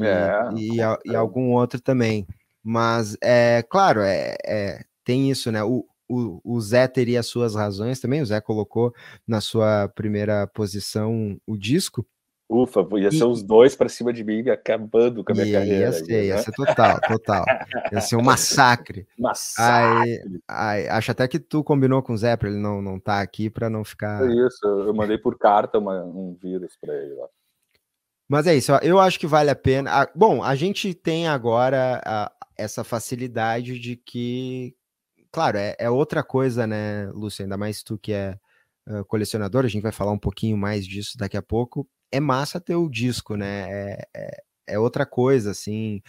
É, 0.00 0.54
e, 0.56 0.80
e, 0.80 1.10
e, 1.12 1.16
algum 1.16 1.52
outro 1.52 1.80
também. 1.80 2.26
Mas, 2.62 3.16
é 3.22 3.62
claro, 3.68 4.00
é, 4.00 4.36
é, 4.44 4.84
tem 5.04 5.30
isso, 5.30 5.50
né? 5.50 5.62
O, 5.62 5.86
o, 6.08 6.40
o 6.44 6.60
Zé 6.60 6.86
teria 6.86 7.20
as 7.20 7.26
suas 7.26 7.54
razões 7.54 8.00
também. 8.00 8.20
O 8.20 8.26
Zé 8.26 8.40
colocou 8.40 8.92
na 9.26 9.40
sua 9.40 9.88
primeira 9.88 10.46
posição 10.48 11.40
o 11.46 11.56
disco. 11.56 12.06
Ufa, 12.50 12.84
ia 12.98 13.12
ser 13.12 13.22
os 13.22 13.44
dois 13.44 13.76
para 13.76 13.88
cima 13.88 14.12
de 14.12 14.24
mim, 14.24 14.48
acabando 14.48 15.22
com 15.22 15.30
a 15.30 15.34
minha 15.36 15.46
ia, 15.46 15.58
carreira. 15.60 15.84
Ia 15.84 15.92
ser, 15.92 16.24
ia 16.24 16.34
né? 16.34 16.42
ser 16.42 16.50
total, 16.50 17.00
total. 17.00 17.44
Ia 17.92 18.00
ser 18.00 18.16
um 18.16 18.22
massacre. 18.22 19.06
massacre. 19.16 20.10
Aí, 20.48 20.82
aí, 20.82 20.88
acho 20.88 21.12
até 21.12 21.28
que 21.28 21.38
tu 21.38 21.62
combinou 21.62 22.02
com 22.02 22.12
o 22.12 22.18
Zé 22.18 22.36
para 22.36 22.48
ele 22.48 22.58
não 22.58 22.82
não 22.82 22.96
estar 22.96 23.18
tá 23.18 23.20
aqui 23.20 23.48
para 23.48 23.70
não 23.70 23.84
ficar. 23.84 24.28
É 24.28 24.34
isso, 24.34 24.66
eu 24.66 24.92
mandei 24.92 25.16
por 25.16 25.38
carta 25.38 25.78
uma, 25.78 26.02
um 26.02 26.36
vírus 26.42 26.76
para 26.80 26.92
ele 26.92 27.14
lá. 27.14 27.28
Mas 28.28 28.48
é 28.48 28.56
isso, 28.56 28.72
eu 28.82 28.98
acho 28.98 29.20
que 29.20 29.28
vale 29.28 29.50
a 29.50 29.56
pena. 29.56 30.08
Bom, 30.12 30.42
a 30.42 30.56
gente 30.56 30.92
tem 30.92 31.28
agora 31.28 32.00
a, 32.04 32.32
essa 32.58 32.82
facilidade 32.82 33.78
de 33.78 33.94
que, 33.94 34.74
claro, 35.30 35.56
é, 35.56 35.76
é 35.78 35.88
outra 35.88 36.24
coisa, 36.24 36.66
né, 36.66 37.08
Lúcia? 37.12 37.44
Ainda 37.44 37.56
mais 37.56 37.84
tu 37.84 37.96
que 37.96 38.12
é 38.12 38.36
uh, 38.88 39.04
colecionador, 39.04 39.64
a 39.64 39.68
gente 39.68 39.82
vai 39.82 39.92
falar 39.92 40.10
um 40.10 40.18
pouquinho 40.18 40.56
mais 40.56 40.84
disso 40.84 41.16
daqui 41.16 41.36
a 41.36 41.42
pouco 41.42 41.88
é 42.10 42.20
massa 42.20 42.60
ter 42.60 42.76
o 42.76 42.88
disco, 42.88 43.36
né? 43.36 43.66
É, 43.70 44.08
é, 44.14 44.42
é 44.70 44.78
outra 44.78 45.04
coisa, 45.04 45.50
assim, 45.50 46.00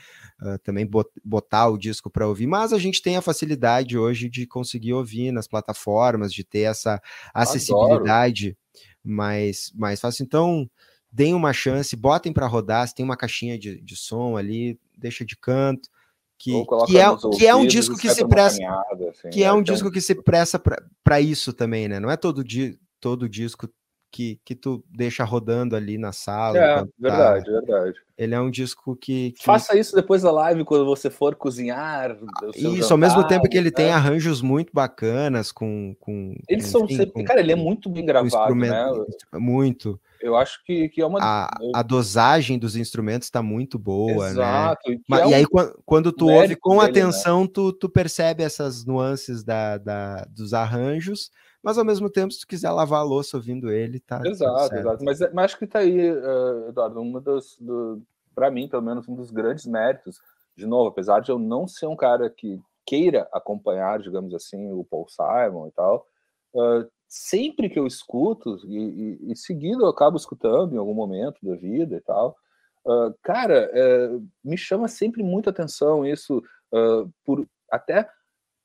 uh, 0.41 0.57
também 0.59 0.89
botar 1.23 1.69
o 1.69 1.77
disco 1.77 2.09
para 2.09 2.27
ouvir, 2.27 2.47
mas 2.47 2.71
a 2.71 2.77
gente 2.77 3.01
tem 3.01 3.17
a 3.17 3.21
facilidade 3.21 3.97
hoje 3.97 4.29
de 4.29 4.45
conseguir 4.45 4.93
ouvir 4.93 5.31
nas 5.31 5.47
plataformas, 5.47 6.31
de 6.31 6.43
ter 6.43 6.61
essa 6.61 7.01
acessibilidade 7.33 8.55
mais, 9.03 9.71
mais 9.75 9.99
fácil. 9.99 10.23
Então, 10.23 10.69
deem 11.11 11.33
uma 11.33 11.53
chance, 11.53 11.95
botem 11.95 12.31
para 12.31 12.47
rodar, 12.47 12.87
se 12.87 12.95
tem 12.95 13.03
uma 13.03 13.17
caixinha 13.17 13.57
de, 13.57 13.81
de 13.81 13.95
som 13.95 14.37
ali, 14.37 14.79
deixa 14.97 15.25
de 15.25 15.35
canto. 15.35 15.89
Que, 16.37 16.53
que, 16.87 16.97
é, 16.97 17.05
que 17.37 17.45
é 17.45 17.53
um 17.53 17.67
disco 17.67 17.95
que 17.95 18.09
se 18.09 18.27
presta 18.27 18.65
assim, 18.65 19.29
que 19.29 19.43
é 19.43 19.45
né? 19.45 19.53
um 19.53 19.59
então... 19.59 19.75
disco 19.75 19.91
que 19.91 20.01
se 20.01 20.15
presta 20.15 20.59
para 21.03 21.21
isso 21.21 21.53
também, 21.53 21.87
né? 21.87 21.99
Não 21.99 22.09
é 22.09 22.17
todo 22.17 22.43
dia 22.43 22.75
todo 22.99 23.29
disco 23.29 23.69
que, 24.11 24.39
que 24.43 24.53
tu 24.53 24.83
deixa 24.89 25.23
rodando 25.23 25.75
ali 25.75 25.97
na 25.97 26.11
sala. 26.11 26.57
É, 26.57 26.85
verdade, 26.99 27.45
tá. 27.45 27.51
verdade. 27.51 27.99
Ele 28.17 28.35
é 28.35 28.39
um 28.39 28.51
disco 28.51 28.95
que, 28.95 29.31
que, 29.31 29.43
Faça 29.43 29.75
isso 29.77 29.95
depois 29.95 30.21
da 30.21 30.31
live, 30.31 30.65
quando 30.65 30.85
você 30.85 31.09
for 31.09 31.33
cozinhar. 31.33 32.17
Isso, 32.53 32.75
jantar, 32.75 32.91
ao 32.91 32.97
mesmo 32.97 33.27
tempo 33.27 33.49
que 33.49 33.57
ele 33.57 33.69
né? 33.69 33.75
tem 33.75 33.91
arranjos 33.91 34.41
muito 34.41 34.71
bacanas 34.73 35.51
com. 35.51 35.95
com 35.99 36.35
Eles 36.47 36.67
são 36.67 36.87
sempre. 36.87 37.11
Com, 37.11 37.23
cara, 37.23 37.39
ele 37.39 37.53
é 37.53 37.55
muito 37.55 37.89
bem 37.89 38.05
gravado, 38.05 38.53
né? 38.53 38.85
Muito. 39.33 39.99
Eu 40.21 40.35
acho 40.35 40.63
que, 40.63 40.87
que 40.89 41.01
é 41.01 41.05
uma. 41.05 41.19
A, 41.19 41.49
a 41.73 41.81
dosagem 41.81 42.59
dos 42.59 42.75
instrumentos 42.75 43.27
está 43.27 43.41
muito 43.41 43.79
boa, 43.79 44.25
né? 44.25 44.31
Exato, 44.31 44.91
né? 44.91 44.97
Mas, 45.07 45.21
é 45.21 45.27
e 45.29 45.33
aí, 45.33 45.45
quando 45.83 46.11
tu 46.11 46.29
ouve 46.29 46.55
com 46.55 46.77
dele, 46.77 46.83
né? 46.83 46.89
atenção, 46.89 47.41
né? 47.41 47.49
tu, 47.51 47.73
tu 47.73 47.89
percebe 47.89 48.43
essas 48.43 48.85
nuances 48.85 49.43
da, 49.43 49.79
da, 49.79 50.25
dos 50.29 50.53
arranjos 50.53 51.31
mas 51.63 51.77
ao 51.77 51.85
mesmo 51.85 52.09
tempo, 52.09 52.33
se 52.33 52.39
tu 52.41 52.47
quiser 52.47 52.71
lavar 52.71 53.01
a 53.01 53.03
louça 53.03 53.37
ouvindo 53.37 53.71
ele, 53.71 53.99
tá. 53.99 54.21
Exato, 54.25 54.75
exato. 54.75 55.03
Mas, 55.03 55.19
mas 55.31 55.45
acho 55.45 55.59
que 55.59 55.67
tá 55.67 55.79
aí, 55.79 56.11
uh, 56.11 56.69
Eduardo, 56.69 56.99
uma 56.99 57.21
das. 57.21 57.55
Do, 57.59 58.01
para 58.33 58.49
mim, 58.49 58.67
pelo 58.67 58.81
menos, 58.81 59.07
um 59.07 59.15
dos 59.15 59.29
grandes 59.29 59.65
méritos. 59.65 60.19
De 60.55 60.65
novo, 60.65 60.89
apesar 60.89 61.21
de 61.21 61.31
eu 61.31 61.37
não 61.37 61.67
ser 61.67 61.85
um 61.85 61.95
cara 61.95 62.29
que 62.29 62.59
queira 62.85 63.27
acompanhar, 63.31 63.99
digamos 63.99 64.33
assim, 64.33 64.71
o 64.71 64.83
Paul 64.83 65.07
Simon 65.07 65.67
e 65.67 65.71
tal, 65.71 66.07
uh, 66.53 66.89
sempre 67.07 67.69
que 67.69 67.79
eu 67.79 67.85
escuto, 67.85 68.59
e, 68.65 68.77
e, 68.77 69.31
e, 69.31 69.35
seguido 69.35 69.83
eu 69.83 69.89
acabo 69.89 70.17
escutando 70.17 70.73
em 70.73 70.77
algum 70.77 70.93
momento 70.93 71.37
da 71.43 71.55
vida 71.55 71.95
e 71.95 72.01
tal, 72.01 72.35
uh, 72.85 73.13
cara, 73.21 73.71
uh, 73.71 74.27
me 74.43 74.57
chama 74.57 74.87
sempre 74.87 75.23
muita 75.23 75.51
atenção 75.51 76.05
isso, 76.05 76.41
por 77.25 77.45
até 77.69 78.09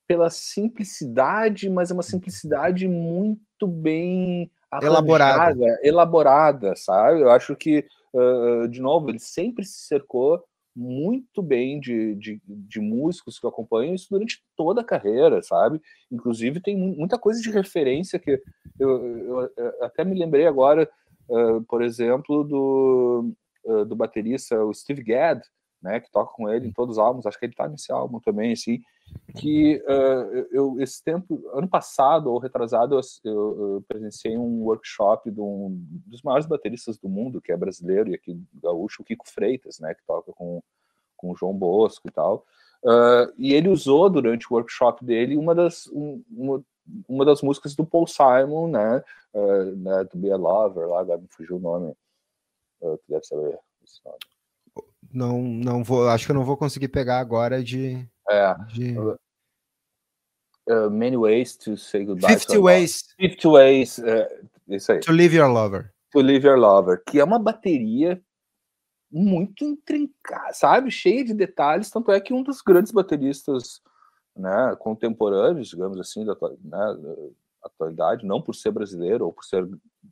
pela 0.06 0.30
simplicidade, 0.30 1.68
mas 1.68 1.90
é 1.90 1.94
uma 1.94 2.02
simplicidade 2.02 2.86
muito 2.86 3.66
bem 3.66 4.50
elaborada, 4.82 5.80
elaborada, 5.82 6.76
sabe? 6.76 7.20
Eu 7.20 7.30
acho 7.30 7.56
que, 7.56 7.84
uh, 8.12 8.68
de 8.68 8.80
novo, 8.80 9.10
ele 9.10 9.18
sempre 9.18 9.64
se 9.64 9.86
cercou 9.86 10.42
muito 10.74 11.42
bem 11.42 11.80
de, 11.80 12.14
de, 12.16 12.40
de, 12.46 12.80
músicos 12.80 13.38
que 13.38 13.46
acompanham 13.46 13.94
isso 13.94 14.08
durante 14.10 14.44
toda 14.54 14.82
a 14.82 14.84
carreira, 14.84 15.42
sabe? 15.42 15.80
Inclusive 16.12 16.60
tem 16.60 16.76
muita 16.76 17.18
coisa 17.18 17.40
de 17.40 17.50
referência 17.50 18.18
que 18.18 18.42
eu, 18.78 19.06
eu, 19.06 19.52
eu 19.56 19.84
até 19.84 20.04
me 20.04 20.18
lembrei 20.18 20.46
agora, 20.46 20.88
uh, 21.30 21.62
por 21.62 21.82
exemplo, 21.82 22.44
do, 22.44 23.32
uh, 23.64 23.86
do 23.86 23.96
baterista 23.96 24.62
o 24.62 24.74
Steve 24.74 25.02
Gadd, 25.02 25.40
né, 25.86 26.00
que 26.00 26.10
toca 26.10 26.32
com 26.32 26.48
ele 26.48 26.66
em 26.66 26.72
todos 26.72 26.96
os 26.96 26.98
álbuns, 26.98 27.26
acho 27.26 27.38
que 27.38 27.46
ele 27.46 27.54
tá 27.54 27.68
nesse 27.68 27.92
álbum 27.92 28.18
também, 28.18 28.52
assim, 28.52 28.82
que 29.36 29.76
uh, 29.86 30.48
eu, 30.50 30.80
esse 30.80 31.02
tempo, 31.02 31.40
ano 31.52 31.68
passado 31.68 32.28
ou 32.28 32.38
retrasado, 32.38 32.98
eu, 33.22 33.32
eu, 33.32 33.84
presenciei 33.86 34.36
um 34.36 34.64
workshop 34.64 35.30
de 35.30 35.40
um 35.40 35.80
dos 36.06 36.22
maiores 36.22 36.46
bateristas 36.46 36.98
do 36.98 37.08
mundo, 37.08 37.40
que 37.40 37.52
é 37.52 37.56
brasileiro 37.56 38.10
e 38.10 38.14
aqui 38.14 38.36
gaúcho, 38.60 39.02
o 39.02 39.04
Kiko 39.04 39.28
Freitas, 39.28 39.78
né, 39.78 39.94
que 39.94 40.02
toca 40.04 40.32
com, 40.32 40.60
com 41.16 41.30
o 41.30 41.36
João 41.36 41.54
Bosco 41.54 42.08
e 42.08 42.10
tal, 42.10 42.44
uh, 42.82 43.32
e 43.38 43.54
ele 43.54 43.68
usou 43.68 44.10
durante 44.10 44.46
o 44.50 44.56
workshop 44.56 45.04
dele 45.04 45.36
uma 45.36 45.54
das, 45.54 45.86
um, 45.92 46.20
uma, 46.28 46.64
uma 47.08 47.24
das 47.24 47.42
músicas 47.42 47.76
do 47.76 47.86
Paul 47.86 48.08
Simon, 48.08 48.68
né, 48.68 49.04
uh, 49.32 49.76
né 49.76 50.04
To 50.06 50.18
Be 50.18 50.32
a 50.32 50.36
Lover, 50.36 50.88
lá 50.88 51.00
agora 51.00 51.20
me 51.20 51.28
fugiu 51.28 51.56
o 51.56 51.60
nome, 51.60 51.94
uh, 52.80 52.96
tu 52.98 53.04
deve 53.08 53.24
saber 53.24 53.56
esse 53.84 54.04
nome 54.04 54.18
não, 55.12 55.42
não 55.42 55.84
vou, 55.84 56.08
acho 56.08 56.26
que 56.26 56.32
eu 56.32 56.36
não 56.36 56.44
vou 56.44 56.56
conseguir 56.56 56.88
pegar 56.88 57.18
agora 57.18 57.62
de. 57.62 58.06
É. 58.30 58.54
De... 58.72 58.98
Uh, 60.68 60.90
many 60.90 61.16
ways 61.16 61.56
to 61.56 61.76
say 61.76 62.04
goodbye. 62.04 62.38
50 62.38 62.60
ways. 62.60 63.14
50 63.20 63.48
ways. 63.48 63.98
Uh, 63.98 64.48
isso 64.68 64.92
aí. 64.92 65.00
To 65.00 65.12
leave 65.12 65.36
your 65.36 65.48
lover. 65.48 65.92
To 66.12 66.20
leave 66.20 66.46
your 66.46 66.58
lover. 66.58 67.02
Que 67.06 67.20
é 67.20 67.24
uma 67.24 67.38
bateria 67.38 68.20
muito 69.10 69.64
intrincada, 69.64 70.52
sabe? 70.52 70.90
Cheia 70.90 71.24
de 71.24 71.32
detalhes. 71.32 71.90
Tanto 71.90 72.10
é 72.10 72.20
que 72.20 72.34
um 72.34 72.42
dos 72.42 72.60
grandes 72.60 72.92
bateristas 72.92 73.80
né, 74.36 74.76
contemporâneos, 74.78 75.68
digamos 75.68 75.98
assim, 75.98 76.24
da, 76.24 76.34
né, 76.34 77.30
atualidade, 77.62 78.26
não 78.26 78.40
por 78.40 78.54
ser 78.54 78.70
brasileiro 78.70 79.26
ou 79.26 79.32
por 79.32 79.44
ser 79.44 79.66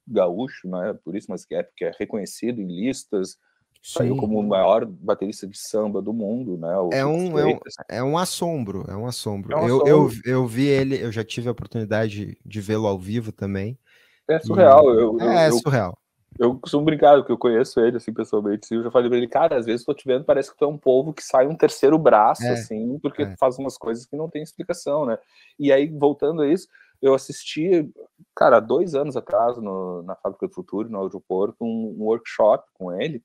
gaúcho, 0.07 0.69
né, 0.69 0.95
por 1.05 1.15
isso, 1.15 1.27
mas 1.31 1.45
que 1.45 1.55
é 1.55 1.63
porque 1.63 1.85
é 1.85 1.93
reconhecido 1.99 2.61
em 2.61 2.67
listas, 2.67 3.39
saiu 3.87 4.17
como 4.17 4.41
o 4.41 4.43
maior 4.43 4.87
baterista 4.87 5.47
de 5.47 5.59
samba 5.59 6.01
do 6.01 6.11
mundo, 6.11 6.57
né? 6.57 6.73
É 6.93 7.05
um, 7.05 7.39
é 7.39 7.45
um, 7.45 7.59
é 7.91 8.03
um 8.03 8.17
assombro, 8.17 8.85
é 8.89 8.97
um 8.97 9.07
assombro. 9.07 9.53
É 9.53 9.61
um 9.61 9.69
eu, 9.69 9.87
eu, 9.87 10.11
eu 10.25 10.47
vi 10.47 10.67
ele, 10.67 11.03
eu 11.03 11.13
já 11.13 11.23
tive 11.23 11.49
a 11.49 11.53
oportunidade 11.53 12.39
de 12.45 12.61
vê-lo 12.63 12.87
ao 12.87 12.99
vivo 12.99 13.31
também. 13.31 13.79
É 14.27 14.41
surreal. 14.41 14.85
E... 14.95 15.03
Eu, 15.03 15.21
é, 15.21 15.49
eu, 15.49 15.59
surreal. 15.59 15.99
Eu 16.39 16.59
costumo 16.59 16.87
brincar, 16.87 17.17
porque 17.19 17.31
eu 17.31 17.37
conheço 17.37 17.79
ele, 17.79 17.99
assim, 17.99 18.13
pessoalmente. 18.13 18.75
Eu 18.75 18.85
já 18.85 18.91
falei 18.91 19.11
pra 19.11 19.19
ele, 19.19 19.29
cara, 19.29 19.59
às 19.59 19.67
vezes 19.67 19.85
tô 19.85 19.93
te 19.93 20.09
vendo, 20.09 20.25
parece 20.25 20.51
que 20.51 20.57
tu 20.57 20.65
é 20.65 20.69
um 20.69 20.79
povo 20.79 21.13
que 21.13 21.23
sai 21.23 21.47
um 21.47 21.55
terceiro 21.55 21.99
braço, 21.99 22.43
é, 22.43 22.53
assim, 22.53 22.99
porque 23.01 23.25
é. 23.25 23.37
faz 23.37 23.59
umas 23.59 23.77
coisas 23.77 24.07
que 24.07 24.17
não 24.17 24.31
tem 24.31 24.43
explicação, 24.43 25.05
né? 25.05 25.19
E 25.59 25.71
aí, 25.71 25.87
voltando 25.91 26.41
a 26.41 26.49
isso, 26.49 26.67
eu 27.03 27.13
assisti, 27.13 27.87
cara, 28.35 28.61
dois 28.61 28.95
anos 28.95 29.15
atrás, 29.15 29.59
no, 29.59 30.03
na 30.05 30.17
Fábrica 30.17 30.49
do 30.49 30.55
Futuro, 30.55 30.89
no 30.89 31.03
aeroporto, 31.03 31.63
um, 31.63 31.95
um, 31.99 32.05
workshop 32.05 32.65
com 32.73 32.91
ele, 32.99 33.23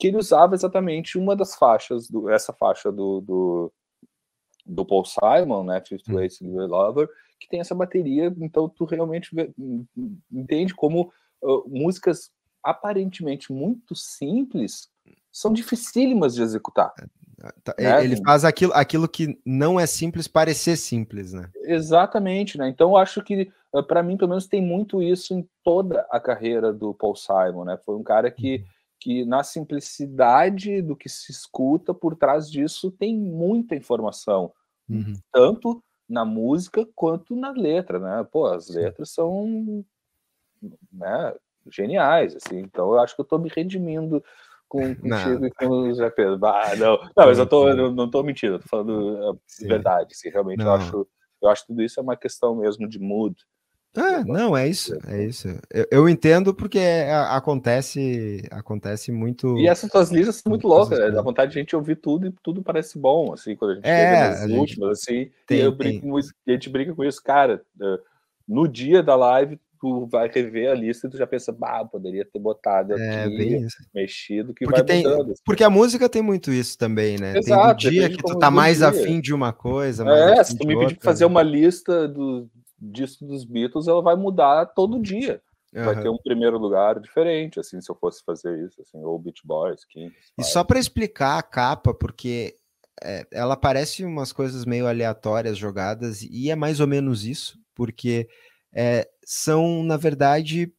que 0.00 0.06
ele 0.06 0.16
usava 0.16 0.54
exatamente 0.54 1.18
uma 1.18 1.36
das 1.36 1.54
faixas, 1.54 2.08
do, 2.08 2.30
essa 2.30 2.54
faixa 2.54 2.90
do, 2.90 3.20
do, 3.20 3.72
do 4.64 4.86
Paul 4.86 5.04
Simon, 5.04 5.62
né, 5.62 5.82
Fifth 5.86 6.08
hum. 6.08 6.14
Way 6.14 6.28
to 6.30 6.44
Lover, 6.66 7.06
que 7.38 7.46
tem 7.46 7.60
essa 7.60 7.74
bateria, 7.74 8.34
então 8.38 8.66
tu 8.66 8.86
realmente 8.86 9.34
vê, 9.34 9.52
entende 10.32 10.74
como 10.74 11.12
uh, 11.42 11.68
músicas 11.68 12.30
aparentemente 12.62 13.52
muito 13.52 13.94
simples 13.94 14.88
são 15.30 15.52
dificílimas 15.52 16.34
de 16.34 16.42
executar. 16.42 16.92
É, 17.42 17.52
tá, 17.62 17.74
né? 17.78 18.04
Ele 18.04 18.16
faz 18.22 18.44
aquilo, 18.44 18.72
aquilo 18.74 19.08
que 19.08 19.38
não 19.44 19.78
é 19.78 19.86
simples 19.86 20.26
parecer 20.26 20.76
simples, 20.76 21.32
né? 21.32 21.50
Exatamente, 21.64 22.58
né? 22.58 22.68
Então 22.68 22.90
eu 22.90 22.96
acho 22.96 23.22
que 23.22 23.50
uh, 23.72 23.82
para 23.82 24.02
mim 24.02 24.16
pelo 24.16 24.30
menos 24.30 24.46
tem 24.46 24.62
muito 24.62 25.02
isso 25.02 25.34
em 25.34 25.46
toda 25.62 26.06
a 26.10 26.18
carreira 26.18 26.72
do 26.72 26.94
Paul 26.94 27.16
Simon, 27.16 27.64
né? 27.64 27.78
Foi 27.84 27.96
um 27.96 28.02
cara 28.02 28.30
que 28.30 28.56
uhum 28.56 28.79
que 29.00 29.24
na 29.24 29.42
simplicidade 29.42 30.82
do 30.82 30.94
que 30.94 31.08
se 31.08 31.32
escuta 31.32 31.94
por 31.94 32.14
trás 32.14 32.50
disso 32.50 32.90
tem 32.90 33.16
muita 33.16 33.74
informação, 33.74 34.52
uhum. 34.88 35.14
tanto 35.32 35.82
na 36.06 36.24
música 36.24 36.86
quanto 36.94 37.34
na 37.34 37.50
letra, 37.50 37.98
né? 37.98 38.26
Pô, 38.30 38.46
as 38.46 38.68
letras 38.68 39.10
são 39.10 39.84
né, 40.92 41.34
geniais, 41.70 42.36
assim. 42.36 42.58
Então 42.58 42.92
eu 42.92 43.00
acho 43.00 43.14
que 43.14 43.22
eu 43.22 43.24
tô 43.24 43.38
me 43.38 43.48
redimindo 43.48 44.22
com 44.68 44.80
contigo 44.96 45.46
e 45.46 45.50
com 45.50 45.66
o 45.66 45.94
Zé 45.94 46.10
Pedro. 46.10 46.44
Ah, 46.44 46.76
não, 46.76 46.98
não, 47.16 47.26
mas 47.26 47.38
eu 47.38 47.46
tô, 47.46 47.68
eu 47.68 47.92
não 47.92 48.10
tô 48.10 48.22
mentindo, 48.22 48.56
eu 48.56 48.60
tô 48.60 48.68
falando 48.68 49.30
a 49.30 49.66
verdade, 49.66 50.12
assim, 50.12 50.28
realmente 50.28 50.62
eu 50.62 50.72
acho, 50.72 51.08
eu 51.42 51.48
acho 51.48 51.62
que 51.62 51.68
tudo 51.68 51.82
isso 51.82 51.98
é 51.98 52.02
uma 52.02 52.16
questão 52.16 52.54
mesmo 52.54 52.86
de 52.86 52.98
mood, 52.98 53.36
ah, 53.96 54.22
não, 54.24 54.56
é 54.56 54.68
isso, 54.68 54.96
é 55.08 55.24
isso. 55.24 55.48
Eu, 55.68 55.86
eu 55.90 56.08
entendo 56.08 56.54
porque 56.54 56.78
acontece, 57.28 58.46
acontece 58.50 59.10
muito. 59.10 59.58
E 59.58 59.66
essas 59.66 59.90
tuas 59.90 60.10
listas 60.10 60.36
são 60.36 60.50
muito 60.50 60.68
loucas, 60.68 60.98
né? 60.98 61.10
Dá 61.10 61.20
vontade 61.20 61.52
de 61.52 61.58
a 61.58 61.62
gente 61.62 61.74
ouvir 61.74 61.96
tudo 61.96 62.28
e 62.28 62.34
tudo 62.42 62.62
parece 62.62 62.98
bom, 62.98 63.32
assim, 63.32 63.56
quando 63.56 63.72
a 63.72 63.74
gente 63.74 63.86
é, 63.86 63.96
chega 63.96 64.30
nas 64.30 64.58
últimas, 64.58 64.90
assim. 64.90 65.30
Tem, 65.46 65.60
e 65.62 65.70
brinco, 65.70 66.18
a 66.18 66.50
gente 66.50 66.70
brinca 66.70 66.94
com 66.94 67.04
isso, 67.04 67.20
cara. 67.22 67.62
Eh, 67.82 68.00
no 68.46 68.68
dia 68.68 69.02
da 69.02 69.16
live, 69.16 69.58
tu 69.80 70.06
vai 70.06 70.28
rever 70.28 70.70
a 70.70 70.74
lista 70.74 71.08
e 71.08 71.10
tu 71.10 71.16
já 71.16 71.26
pensa, 71.26 71.50
bah, 71.50 71.84
poderia 71.84 72.24
ter 72.24 72.38
botado 72.38 72.92
é, 72.92 73.24
aqui, 73.24 73.66
mexido, 73.92 74.54
que 74.54 74.66
porque 74.66 74.82
vai 74.82 74.84
tem, 74.84 75.02
mudando. 75.02 75.32
Assim. 75.32 75.42
Porque 75.44 75.64
a 75.64 75.70
música 75.70 76.08
tem 76.08 76.22
muito 76.22 76.52
isso 76.52 76.78
também, 76.78 77.18
né? 77.18 77.38
Exato, 77.38 77.82
tem 77.82 77.90
do 77.90 77.94
dia 77.94 78.08
que 78.10 78.22
tu 78.22 78.38
tá 78.38 78.50
mais 78.50 78.78
dia. 78.78 78.88
afim 78.88 79.20
de 79.20 79.34
uma 79.34 79.52
coisa. 79.52 80.08
é, 80.08 80.44
se 80.44 80.56
tu 80.56 80.64
me 80.64 80.78
pedir 80.78 80.96
pra 80.96 81.10
fazer 81.10 81.24
né? 81.24 81.30
uma 81.30 81.42
lista 81.42 82.06
do, 82.06 82.48
disco 82.80 83.26
dos 83.26 83.44
Beatles 83.44 83.88
ela 83.88 84.02
vai 84.02 84.16
mudar 84.16 84.66
todo 84.66 85.00
dia. 85.00 85.42
Uhum. 85.74 85.84
Vai 85.84 86.02
ter 86.02 86.08
um 86.08 86.18
primeiro 86.18 86.58
lugar 86.58 86.98
diferente, 86.98 87.60
assim, 87.60 87.80
se 87.80 87.90
eu 87.90 87.94
fosse 87.94 88.24
fazer 88.24 88.66
isso, 88.66 88.80
assim, 88.82 88.98
ou 89.04 89.18
Beach 89.18 89.42
Boys, 89.44 89.84
Kings. 89.84 90.16
E 90.36 90.42
só 90.42 90.64
para 90.64 90.80
explicar 90.80 91.38
a 91.38 91.42
capa, 91.42 91.94
porque 91.94 92.56
é, 93.02 93.24
ela 93.32 93.56
parece 93.56 94.04
umas 94.04 94.32
coisas 94.32 94.64
meio 94.64 94.88
aleatórias 94.88 95.56
jogadas, 95.56 96.22
e 96.22 96.50
é 96.50 96.56
mais 96.56 96.80
ou 96.80 96.88
menos 96.88 97.24
isso, 97.24 97.56
porque 97.74 98.28
é, 98.74 99.08
são, 99.24 99.84
na 99.84 99.96
verdade, 99.96 100.72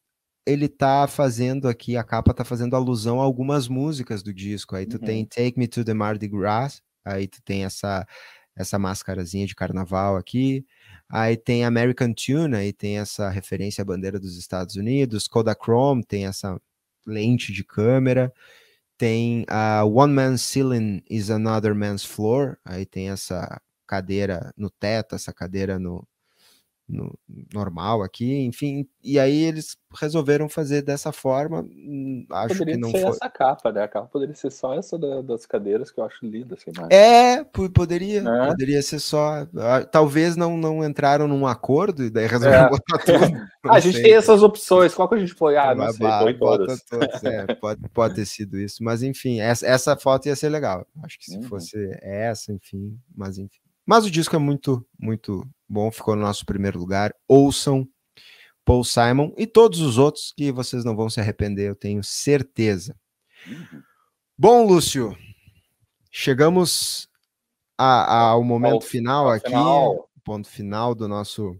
ele 0.46 0.68
tá 0.68 1.08
fazendo 1.08 1.70
aqui, 1.70 1.96
a 1.96 2.04
capa 2.04 2.34
tá 2.34 2.44
fazendo 2.44 2.76
alusão 2.76 3.22
a 3.22 3.24
algumas 3.24 3.70
músicas 3.70 4.22
do 4.22 4.34
disco. 4.34 4.76
Aí 4.76 4.86
tu 4.86 4.98
uhum. 4.98 5.06
tem 5.06 5.26
Take 5.26 5.58
Me 5.58 5.68
to 5.68 5.86
the 5.86 5.94
Mardi 5.94 6.28
Gras, 6.28 6.82
aí 7.06 7.28
tu 7.28 7.42
tem 7.44 7.64
essa 7.64 8.06
essa 8.54 8.78
máscarazinha 8.78 9.48
de 9.48 9.56
carnaval 9.56 10.18
aqui. 10.18 10.66
Aí 11.12 11.36
tem 11.36 11.66
American 11.66 12.14
Tune, 12.14 12.56
aí 12.56 12.72
tem 12.72 12.98
essa 12.98 13.30
referência 13.30 13.82
à 13.82 13.86
bandeira 13.86 14.18
dos 14.18 14.38
Estados 14.38 14.76
Unidos. 14.78 15.28
Kodachrome 15.28 16.06
tem 16.06 16.26
essa 16.26 16.58
lente 17.06 17.52
de 17.52 17.66
câmera. 17.66 18.34
Tem 18.98 19.46
a 19.50 19.84
One 19.84 20.14
Man's 20.14 20.42
Ceiling 20.42 21.04
is 21.10 21.30
Another 21.30 21.76
Man's 21.76 22.06
Floor. 22.06 22.58
Aí 22.64 22.86
tem 22.86 23.10
essa 23.10 23.62
cadeira 23.86 24.54
no 24.56 24.70
teto, 24.70 25.16
essa 25.16 25.34
cadeira 25.34 25.78
no, 25.78 26.08
no, 26.92 27.18
normal 27.54 28.04
aqui, 28.04 28.40
enfim, 28.46 28.88
e 29.04 29.18
aí 29.18 29.44
eles 29.44 29.78
resolveram 30.00 30.48
fazer 30.48 30.82
dessa 30.82 31.12
forma. 31.12 31.62
Hum, 31.62 32.26
acho 32.32 32.58
poderia 32.58 32.76
que 32.76 32.82
não 32.82 32.92
ser 32.92 33.02
foi. 33.02 33.10
essa 33.10 33.30
capa, 33.30 33.72
né? 33.72 33.84
A 33.84 33.88
capa 33.88 34.08
poderia 34.08 34.36
ser 34.36 34.52
só 34.52 34.74
essa 34.74 34.98
da, 34.98 35.22
das 35.22 35.46
cadeiras 35.46 35.92
que 35.92 36.00
eu 36.00 36.04
acho 36.04 36.26
linda, 36.26 36.56
assim. 36.56 36.72
É, 36.90 37.44
poderia, 37.44 38.20
é. 38.20 38.48
poderia 38.48 38.82
ser 38.82 39.00
só. 39.00 39.48
Ah, 39.58 39.84
talvez 39.90 40.36
não, 40.36 40.58
não 40.58 40.84
entraram 40.84 41.28
num 41.28 41.48
acordo 41.48 42.04
e 42.04 42.10
daí 42.10 42.28
resolveram 42.28 42.66
é. 42.66 42.70
botar 42.72 42.98
tudo. 43.00 43.48
a 43.72 43.80
gente 43.80 43.96
sei. 43.96 44.04
tem 44.04 44.14
essas 44.14 44.44
opções, 44.44 44.94
qual 44.94 45.08
que 45.08 45.16
a 45.16 45.20
gente 45.20 45.34
foi? 45.34 45.58
Ah, 45.58 45.74
não 45.74 45.92
sei, 45.92 46.34
todas. 46.38 46.84
todas. 46.84 47.24
É, 47.24 47.56
pode, 47.56 47.82
pode 47.90 48.16
ter 48.16 48.26
sido 48.26 48.60
isso, 48.60 48.84
mas 48.84 49.02
enfim, 49.04 49.40
essa, 49.40 49.66
essa 49.66 49.96
foto 49.96 50.28
ia 50.28 50.36
ser 50.36 50.50
legal. 50.50 50.86
Acho 51.04 51.18
que 51.18 51.26
se 51.26 51.38
uhum. 51.38 51.44
fosse 51.44 51.78
essa, 52.02 52.52
enfim, 52.52 52.98
mas 53.16 53.38
enfim. 53.38 53.62
Mas 53.86 54.06
o 54.06 54.12
disco 54.12 54.36
é 54.36 54.40
muito, 54.40 54.86
muito 55.00 55.48
bom, 55.68 55.92
ficou 55.92 56.16
no 56.16 56.22
nosso 56.22 56.46
primeiro 56.46 56.80
lugar. 56.80 57.14
Ouçam 57.28 57.88
Paul 58.64 58.84
Simon 58.84 59.34
e 59.38 59.48
todos 59.48 59.80
os 59.80 59.98
outros 59.98 60.34
que 60.36 60.52
vocês 60.52 60.86
não 60.86 60.96
vão 60.96 61.10
se 61.10 61.20
arrepender, 61.20 61.70
eu 61.70 61.76
tenho 61.76 62.04
certeza. 62.04 62.96
Uhum. 63.48 63.82
Bom, 64.38 64.66
Lúcio, 64.66 65.16
chegamos 66.12 67.08
a, 67.78 68.04
a, 68.04 68.20
ao 68.30 68.44
momento 68.44 68.86
final 68.86 69.30
aqui, 69.30 69.48
final. 69.48 70.10
ponto 70.24 70.48
final 70.48 70.94
do 70.94 71.08
nosso 71.08 71.60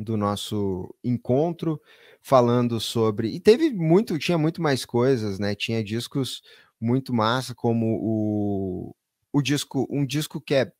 do 0.00 0.16
nosso 0.16 0.92
encontro, 1.04 1.80
falando 2.20 2.80
sobre 2.80 3.28
e 3.28 3.38
teve 3.38 3.70
muito, 3.70 4.18
tinha 4.18 4.36
muito 4.36 4.60
mais 4.60 4.84
coisas, 4.84 5.38
né? 5.38 5.54
Tinha 5.54 5.84
discos 5.84 6.42
muito 6.80 7.12
massa, 7.12 7.54
como 7.54 7.98
o, 8.00 8.94
o 9.32 9.42
disco, 9.42 9.86
um 9.90 10.04
disco 10.04 10.40
que 10.40 10.54
é 10.54 10.72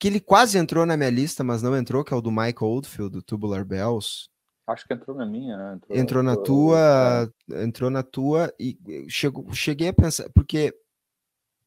que 0.00 0.08
ele 0.08 0.18
quase 0.18 0.56
entrou 0.56 0.86
na 0.86 0.96
minha 0.96 1.10
lista, 1.10 1.44
mas 1.44 1.60
não 1.60 1.76
entrou, 1.76 2.02
que 2.02 2.14
é 2.14 2.16
o 2.16 2.22
do 2.22 2.30
Michael 2.30 2.56
Oldfield, 2.62 3.12
do 3.12 3.22
Tubular 3.22 3.66
Bells. 3.66 4.30
Acho 4.66 4.86
que 4.86 4.94
entrou 4.94 5.14
na 5.14 5.26
minha, 5.26 5.56
né? 5.58 5.74
Entrou, 5.74 5.98
entrou 5.98 6.22
na 6.22 6.36
tua, 6.36 7.32
é. 7.50 7.62
entrou 7.62 7.90
na 7.90 8.02
tua 8.02 8.52
e 8.58 8.78
chegou, 9.08 9.52
cheguei 9.52 9.88
a 9.88 9.92
pensar, 9.92 10.30
porque 10.30 10.74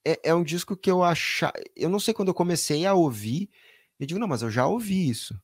é, 0.04 0.20
é 0.24 0.34
um 0.34 0.44
disco 0.44 0.76
que 0.76 0.90
eu 0.90 1.04
achava, 1.04 1.54
eu 1.76 1.90
não 1.90 2.00
sei 2.00 2.12
quando 2.12 2.30
eu 2.30 2.34
comecei 2.34 2.88
a 2.88 2.96
ouvir, 2.96 3.52
eu 4.00 4.08
digo, 4.08 4.20
não, 4.20 4.28
mas 4.28 4.42
eu 4.42 4.50
já 4.50 4.66
ouvi 4.66 5.08
isso. 5.08 5.40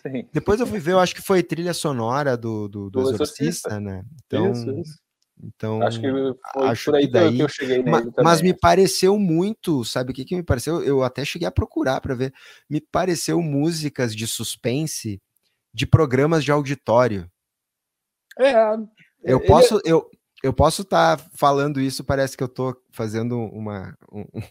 Sim. 0.00 0.26
Depois 0.32 0.60
eu 0.60 0.66
fui 0.66 0.78
ver, 0.78 0.92
eu 0.92 1.00
acho 1.00 1.14
que 1.14 1.20
foi 1.20 1.42
trilha 1.42 1.74
sonora 1.74 2.38
do, 2.38 2.68
do, 2.68 2.88
do, 2.88 3.02
do 3.02 3.10
Exorcista, 3.10 3.42
Exorcista, 3.42 3.80
né? 3.80 4.02
Então, 4.24 4.50
isso, 4.50 4.70
isso. 4.78 4.98
Então, 5.42 5.82
acho 5.82 6.00
que 6.00 6.10
foi 6.52 6.68
acho 6.68 6.84
por 6.84 6.94
aí 6.96 7.06
que, 7.06 7.12
daí, 7.12 7.36
que 7.36 7.42
eu 7.42 7.48
cheguei 7.48 7.82
mas, 7.82 8.06
mas, 8.22 8.42
me 8.42 8.52
pareceu 8.52 9.18
muito, 9.18 9.84
sabe 9.84 10.12
o 10.12 10.14
que, 10.14 10.24
que 10.24 10.36
me 10.36 10.42
pareceu? 10.42 10.82
Eu 10.82 11.02
até 11.02 11.24
cheguei 11.24 11.48
a 11.48 11.52
procurar 11.52 12.00
para 12.00 12.14
ver. 12.14 12.32
Me 12.68 12.80
pareceu 12.80 13.40
músicas 13.40 14.14
de 14.14 14.26
suspense 14.26 15.20
de 15.72 15.86
programas 15.86 16.44
de 16.44 16.52
auditório. 16.52 17.30
É. 18.38 18.54
Eu 19.22 19.38
ele... 19.38 19.46
posso, 19.46 19.80
eu, 19.84 20.08
eu 20.42 20.52
posso 20.52 20.82
estar 20.82 21.16
tá 21.16 21.24
falando 21.34 21.80
isso, 21.80 22.04
parece 22.04 22.36
que 22.36 22.42
eu 22.42 22.48
estou 22.48 22.76
fazendo 22.92 23.38
uma. 23.38 23.94
Um, 24.12 24.24
tipo, 24.24 24.38
é 24.38 24.48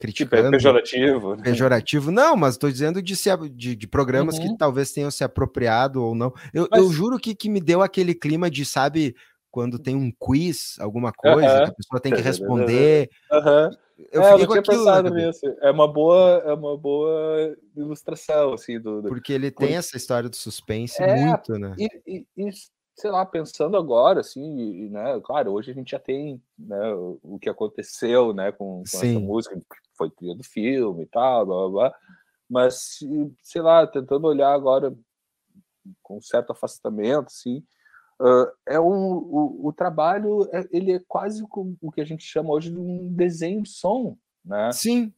criticando. 0.00 0.50
pejorativo. 0.50 1.36
Né? 1.36 1.42
Pejorativo, 1.42 2.10
não, 2.10 2.36
mas 2.36 2.54
estou 2.54 2.70
dizendo 2.70 3.02
de, 3.02 3.14
se, 3.14 3.30
de, 3.50 3.76
de 3.76 3.86
programas 3.86 4.38
uhum. 4.38 4.48
que 4.48 4.58
talvez 4.58 4.92
tenham 4.92 5.10
se 5.10 5.22
apropriado 5.22 6.02
ou 6.02 6.14
não. 6.14 6.32
Eu, 6.52 6.66
mas... 6.70 6.80
eu 6.80 6.90
juro 6.90 7.18
que, 7.18 7.34
que 7.34 7.48
me 7.48 7.60
deu 7.60 7.82
aquele 7.82 8.14
clima 8.14 8.50
de, 8.50 8.64
sabe, 8.64 9.14
quando 9.50 9.78
tem 9.78 9.96
um 9.96 10.10
quiz, 10.10 10.78
alguma 10.78 11.12
coisa, 11.12 11.64
que 11.64 11.70
a 11.70 11.74
pessoa 11.74 12.00
tem 12.00 12.14
que 12.14 12.20
responder. 12.22 13.10
Eu, 14.12 14.22
é, 14.22 14.32
eu 14.32 14.38
não 14.38 14.46
tinha 14.46 14.62
pensado 14.62 15.10
nisso. 15.10 15.46
É 15.60 15.70
uma 15.70 15.86
boa, 15.86 16.42
é 16.46 16.52
uma 16.54 16.76
boa 16.76 17.56
ilustração, 17.76 18.54
assim, 18.54 18.80
do, 18.80 19.02
do... 19.02 19.08
Porque 19.08 19.32
ele 19.32 19.50
tem 19.50 19.76
essa 19.76 19.96
história 19.96 20.28
do 20.28 20.36
suspense 20.36 21.02
é, 21.02 21.16
muito, 21.16 21.58
né? 21.58 21.74
E, 21.78 21.88
e, 22.06 22.26
e, 22.36 22.50
sei 22.96 23.10
lá, 23.10 23.26
pensando 23.26 23.76
agora, 23.76 24.20
assim, 24.20 24.88
né? 24.88 25.20
Claro, 25.22 25.52
hoje 25.52 25.70
a 25.70 25.74
gente 25.74 25.90
já 25.90 25.98
tem 25.98 26.40
né, 26.58 26.92
o 27.22 27.38
que 27.38 27.48
aconteceu, 27.48 28.32
né, 28.32 28.52
com, 28.52 28.82
com 28.90 28.96
essa 28.98 29.20
música, 29.20 29.56
que 29.56 29.64
foi 29.96 30.10
trilha 30.10 30.34
do 30.34 30.44
filme 30.44 31.02
e 31.02 31.06
tal, 31.06 31.46
blá 31.46 31.56
blá 31.56 31.68
blá. 31.68 31.94
mas 32.48 32.98
sei 33.42 33.62
lá, 33.62 33.86
tentando 33.86 34.26
olhar 34.26 34.52
agora 34.52 34.94
com 36.02 36.20
certo 36.20 36.52
afastamento, 36.52 37.26
assim, 37.26 37.62
uh, 38.20 38.50
é 38.66 38.78
um, 38.78 39.12
o, 39.12 39.68
o 39.68 39.72
trabalho 39.72 40.48
é, 40.52 40.66
ele 40.70 40.92
é 40.92 41.00
quase 41.08 41.42
o 41.42 41.90
que 41.90 42.00
a 42.00 42.04
gente 42.04 42.22
chama 42.24 42.52
hoje 42.52 42.70
de 42.70 42.78
um 42.78 43.12
desenho 43.12 43.62
de 43.62 43.70
som, 43.70 44.16
né? 44.44 44.70
Sim. 44.72 45.12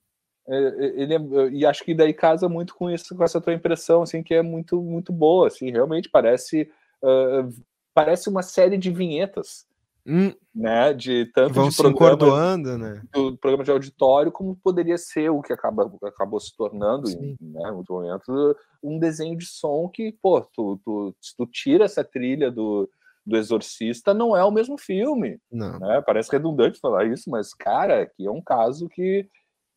É, 0.49 0.57
é 0.57 1.03
ele 1.03 1.15
é, 1.15 1.49
e 1.51 1.67
acho 1.67 1.85
que 1.85 1.95
daí 1.95 2.15
casa 2.15 2.49
muito 2.49 2.75
com 2.75 2.91
isso, 2.91 3.17
com 3.17 3.23
essa 3.23 3.41
tua 3.41 3.53
impressão, 3.53 4.03
assim, 4.03 4.23
que 4.23 4.35
é 4.35 4.43
muito 4.43 4.81
muito 4.81 5.13
boa, 5.13 5.49
assim, 5.49 5.71
realmente 5.71 6.09
parece 6.09 6.71
uh, 7.03 7.49
parece 7.95 8.29
uma 8.29 8.43
série 8.43 8.79
de 8.79 8.91
vinhetas, 8.91 9.67
hum. 10.07 10.33
né? 10.55 10.93
De 10.93 11.27
tanto 11.33 11.55
vão 11.55 11.69
de 11.69 11.75
se 11.75 11.87
encordoando, 11.87 12.77
né? 12.79 13.03
Do 13.13 13.37
programa 13.39 13.65
de 13.65 13.71
auditório, 13.71 14.33
como 14.33 14.57
poderia 14.57 14.99
ser 14.99 15.31
o 15.31 15.43
que 15.43 15.53
acaba, 15.53 15.91
acabou 16.05 16.41
se 16.41 16.55
tornando, 16.57 17.09
em, 17.11 17.37
né, 17.41 17.69
em 17.69 17.73
muito 17.73 17.93
momento, 17.93 18.57
um 18.83 18.99
desenho 18.99 19.37
de 19.37 19.47
som 19.47 19.89
que, 19.89 20.17
pô, 20.23 20.41
tu, 20.41 20.81
tu, 20.85 21.15
tu 21.37 21.47
tira 21.47 21.85
essa 21.85 22.03
trilha 22.03 22.51
do, 22.51 22.89
do 23.25 23.37
Exorcista, 23.37 24.13
não 24.13 24.37
é 24.37 24.45
o 24.45 24.51
mesmo 24.51 24.77
filme. 24.79 25.39
Não. 25.51 25.79
Né? 25.79 26.03
Parece 26.05 26.31
redundante 26.31 26.81
falar 26.81 27.07
isso, 27.07 27.31
mas, 27.31 27.55
cara, 27.55 28.03
aqui 28.03 28.27
é 28.27 28.31
um 28.31 28.43
caso 28.43 28.89
que, 28.89 29.29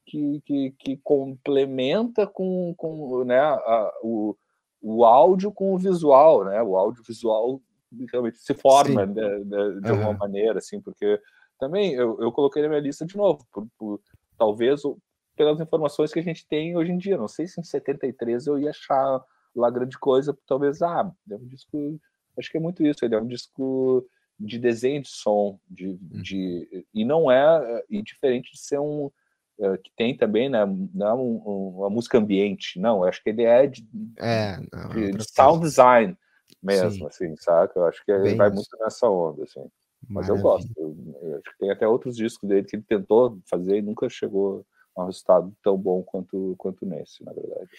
que, 0.06 0.42
que, 0.46 0.76
que 0.80 0.98
complementa 1.04 2.26
com, 2.26 2.74
com 2.76 3.24
né, 3.24 3.40
a, 3.40 3.92
o, 4.02 4.36
o 4.82 5.06
áudio 5.06 5.52
com 5.52 5.74
o 5.74 5.78
visual, 5.78 6.46
né? 6.46 6.62
O 6.62 6.76
audiovisual 6.76 7.62
realmente 8.12 8.40
se 8.40 8.54
forma 8.54 9.06
de, 9.08 9.14
de, 9.14 9.82
de 9.82 9.92
uhum. 9.92 9.98
alguma 9.98 10.14
maneira, 10.14 10.60
assim, 10.60 10.82
porque 10.82 11.20
também 11.60 11.94
eu, 11.94 12.20
eu 12.22 12.32
coloquei 12.32 12.62
na 12.62 12.70
minha 12.70 12.82
lista 12.82 13.06
de 13.06 13.16
novo, 13.16 13.46
por, 13.52 13.68
por, 13.78 14.02
talvez 14.38 14.82
pelas 15.36 15.60
informações 15.60 16.12
que 16.12 16.20
a 16.20 16.24
gente 16.24 16.48
tem 16.48 16.76
hoje 16.76 16.92
em 16.92 16.98
dia. 16.98 17.18
Não 17.18 17.28
sei 17.28 17.48
se 17.48 17.60
em 17.60 17.64
73 17.64 18.48
eu 18.48 18.60
ia 18.60 18.70
achar 18.70 19.22
lá 19.56 19.70
grande 19.70 19.98
coisa, 19.98 20.38
talvez, 20.46 20.82
ah, 20.82 21.12
é 21.30 21.36
um 21.36 21.48
disco, 21.48 22.00
acho 22.38 22.52
que 22.52 22.58
é 22.58 22.62
muito 22.62 22.86
isso, 22.86 23.06
ele 23.06 23.16
é 23.16 23.22
um 23.22 23.28
disco 23.28 24.06
de 24.38 24.60
desenho 24.60 25.02
de 25.02 25.10
som, 25.10 25.58
de, 25.70 25.88
uhum. 25.88 26.22
de 26.22 26.86
e 26.94 27.06
não 27.06 27.32
é, 27.32 27.84
e 27.90 28.02
diferente 28.02 28.52
de 28.52 28.60
ser 28.60 28.80
um, 28.80 29.06
uh, 29.06 29.78
que 29.82 29.90
tem 29.96 30.16
também, 30.18 30.50
né, 30.50 30.66
não 30.94 31.08
é 31.08 31.14
um, 31.14 31.42
um, 31.46 31.76
uma 31.78 31.90
música 31.90 32.18
ambiente, 32.18 32.78
não, 32.78 33.06
acho 33.06 33.24
que 33.24 33.30
ele 33.30 33.44
é 33.44 33.66
de, 33.66 33.88
é, 34.20 34.58
não, 34.74 34.90
de, 34.90 35.12
de 35.14 35.24
sound 35.32 35.62
design 35.62 36.18
mesmo, 36.66 36.92
Sim. 36.92 37.06
assim, 37.06 37.36
saca? 37.38 37.80
Eu 37.80 37.86
acho 37.86 38.04
que 38.04 38.12
ele 38.12 38.36
vai 38.36 38.50
muito 38.50 38.78
nessa 38.80 39.10
onda, 39.10 39.44
assim. 39.44 39.66
Mas 40.10 40.28
Maravilha. 40.28 40.38
eu 40.38 40.42
gosto. 40.42 40.74
Eu, 40.78 40.96
eu 41.22 41.36
acho 41.36 41.44
que 41.44 41.58
tem 41.60 41.72
até 41.72 41.88
outros 41.88 42.16
discos 42.16 42.48
dele 42.48 42.66
que 42.66 42.76
ele 42.76 42.84
tentou 42.88 43.40
fazer 43.50 43.78
e 43.78 43.82
nunca 43.82 44.10
chegou 44.10 44.66
a 44.96 45.04
um 45.04 45.06
resultado 45.08 45.54
tão 45.64 45.78
bom 45.78 46.04
quanto, 46.04 46.56
quanto 46.58 46.86
nesse, 46.86 47.24
na 47.24 47.34
verdade. 47.34 47.70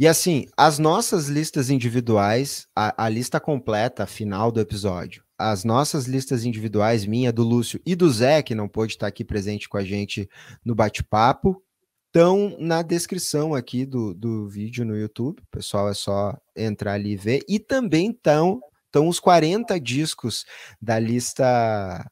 E 0.00 0.06
assim, 0.06 0.46
as 0.56 0.78
nossas 0.78 1.26
listas 1.26 1.70
individuais, 1.70 2.68
a, 2.74 3.04
a, 3.04 3.08
lista 3.08 3.40
completa, 3.40 4.06
final 4.06 4.52
do 4.52 4.60
episódio, 4.60 5.24
as 5.36 5.64
nossas 5.64 6.06
listas 6.06 6.44
individuais, 6.44 7.04
minha, 7.04 7.32
do 7.32 7.42
Lúcio 7.42 7.80
e 7.84 7.96
do 7.96 8.08
Zé, 8.08 8.40
que 8.40 8.54
não 8.54 8.68
pôde 8.68 8.92
estar 8.92 9.08
aqui 9.08 9.24
presente 9.24 9.68
com 9.68 9.76
a 9.76 9.82
gente 9.82 10.28
no 10.64 10.72
bate-papo, 10.72 11.60
estão 12.08 12.56
na 12.58 12.82
descrição 12.82 13.54
aqui 13.54 13.86
do, 13.86 14.14
do 14.14 14.48
vídeo 14.48 14.84
no 14.84 14.96
YouTube. 14.96 15.40
O 15.40 15.46
pessoal 15.50 15.88
é 15.88 15.94
só 15.94 16.36
entrar 16.56 16.94
ali 16.94 17.12
e 17.12 17.16
ver. 17.16 17.44
E 17.48 17.58
também 17.58 18.10
estão 18.10 18.60
estão 18.86 19.06
os 19.06 19.20
40 19.20 19.78
discos 19.78 20.46
da 20.80 20.98
lista 20.98 22.10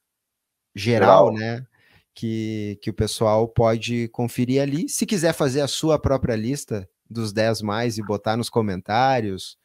geral, 0.75 1.33
né? 1.33 1.67
Que, 2.15 2.79
que 2.83 2.91
o 2.91 2.95
pessoal 2.95 3.49
pode 3.49 4.09
conferir 4.09 4.63
ali. 4.63 4.89
Se 4.89 5.05
quiser 5.05 5.33
fazer 5.33 5.63
a 5.63 5.69
sua 5.69 5.99
própria 5.99 6.37
lista 6.37 6.89
dos 7.09 7.33
10 7.33 7.63
mais 7.63 7.99
e 7.99 8.03
botar 8.03 8.37
nos 8.37 8.49
comentários, 8.49 9.59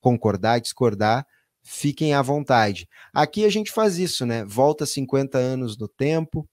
concordar, 0.00 0.60
discordar, 0.60 1.26
fiquem 1.62 2.14
à 2.14 2.22
vontade. 2.22 2.88
Aqui 3.12 3.44
a 3.44 3.50
gente 3.50 3.72
faz 3.72 3.98
isso, 3.98 4.24
né? 4.26 4.44
Volta 4.44 4.86
50 4.86 5.38
anos 5.38 5.76
no 5.76 5.88
tempo, 5.88 6.48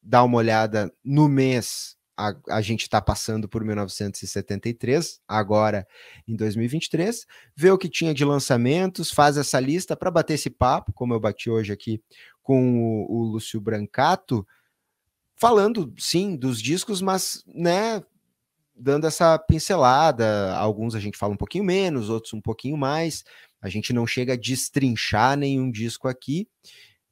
dá 0.00 0.22
uma 0.22 0.38
olhada 0.38 0.92
no 1.04 1.28
mês 1.28 1.96
a, 2.16 2.34
a 2.50 2.60
gente 2.60 2.82
está 2.82 3.00
passando 3.00 3.48
por 3.48 3.64
1973, 3.64 5.20
agora 5.26 5.86
em 6.26 6.36
2023, 6.36 7.26
vê 7.56 7.70
o 7.70 7.78
que 7.78 7.88
tinha 7.88 8.12
de 8.12 8.24
lançamentos, 8.24 9.10
faz 9.10 9.36
essa 9.36 9.58
lista 9.58 9.96
para 9.96 10.10
bater 10.10 10.34
esse 10.34 10.50
papo, 10.50 10.92
como 10.92 11.14
eu 11.14 11.20
bati 11.20 11.50
hoje 11.50 11.72
aqui 11.72 12.02
com 12.42 12.78
o, 12.78 13.20
o 13.20 13.22
Lúcio 13.24 13.60
Brancato, 13.60 14.46
falando 15.36 15.92
sim 15.98 16.36
dos 16.36 16.60
discos, 16.60 17.00
mas 17.00 17.42
né, 17.46 18.02
dando 18.74 19.06
essa 19.06 19.38
pincelada. 19.38 20.54
Alguns 20.56 20.94
a 20.94 21.00
gente 21.00 21.18
fala 21.18 21.34
um 21.34 21.36
pouquinho 21.36 21.64
menos, 21.64 22.10
outros 22.10 22.32
um 22.34 22.40
pouquinho 22.40 22.76
mais. 22.76 23.24
A 23.60 23.68
gente 23.68 23.92
não 23.92 24.06
chega 24.06 24.32
a 24.32 24.36
destrinchar 24.36 25.36
nenhum 25.36 25.70
disco 25.70 26.08
aqui. 26.08 26.48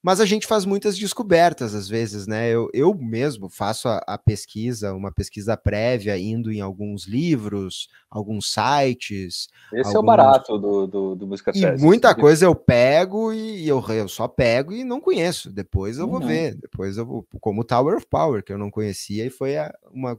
Mas 0.03 0.19
a 0.19 0.25
gente 0.25 0.47
faz 0.47 0.65
muitas 0.65 0.97
descobertas 0.97 1.75
às 1.75 1.89
vezes, 1.89 2.27
né? 2.27 2.49
Eu, 2.49 2.71
eu 2.73 2.95
mesmo 2.95 3.51
faço 3.51 3.87
a, 3.87 4.03
a, 4.07 4.17
pesquisa, 4.17 4.95
uma 4.95 5.13
pesquisa 5.13 5.57
prévia, 5.57 6.17
indo 6.19 6.51
em 6.51 6.61
alguns 6.61 7.07
livros, 7.07 7.89
alguns 8.11 8.51
sites. 8.51 9.49
Esse 9.73 9.89
alguns... 9.89 9.95
é 9.95 9.99
o 9.99 10.03
barato 10.03 10.59
do, 10.59 10.87
do, 10.87 11.15
do 11.15 11.27
Música 11.27 11.53
E 11.55 11.77
muita 11.79 12.15
coisa 12.15 12.47
eu 12.47 12.55
pego 12.55 13.33
e 13.33 13.69
eu, 13.69 13.85
eu 13.91 14.09
só 14.09 14.27
pego 14.27 14.73
e 14.73 14.85
não 14.85 15.01
conheço. 15.01 15.53
Depois 15.53 15.99
eu 15.99 16.07
uhum. 16.07 16.13
vou 16.13 16.21
ver. 16.21 16.55
Depois 16.55 16.97
eu 16.97 17.05
vou. 17.05 17.27
Como 17.39 17.61
o 17.61 17.65
Tower 17.65 17.97
of 17.97 18.07
Power, 18.07 18.43
que 18.43 18.53
eu 18.53 18.59
não 18.59 18.71
conhecia 18.71 19.27
e 19.27 19.31
foi 19.31 19.59
a, 19.59 19.71
uma 19.93 20.19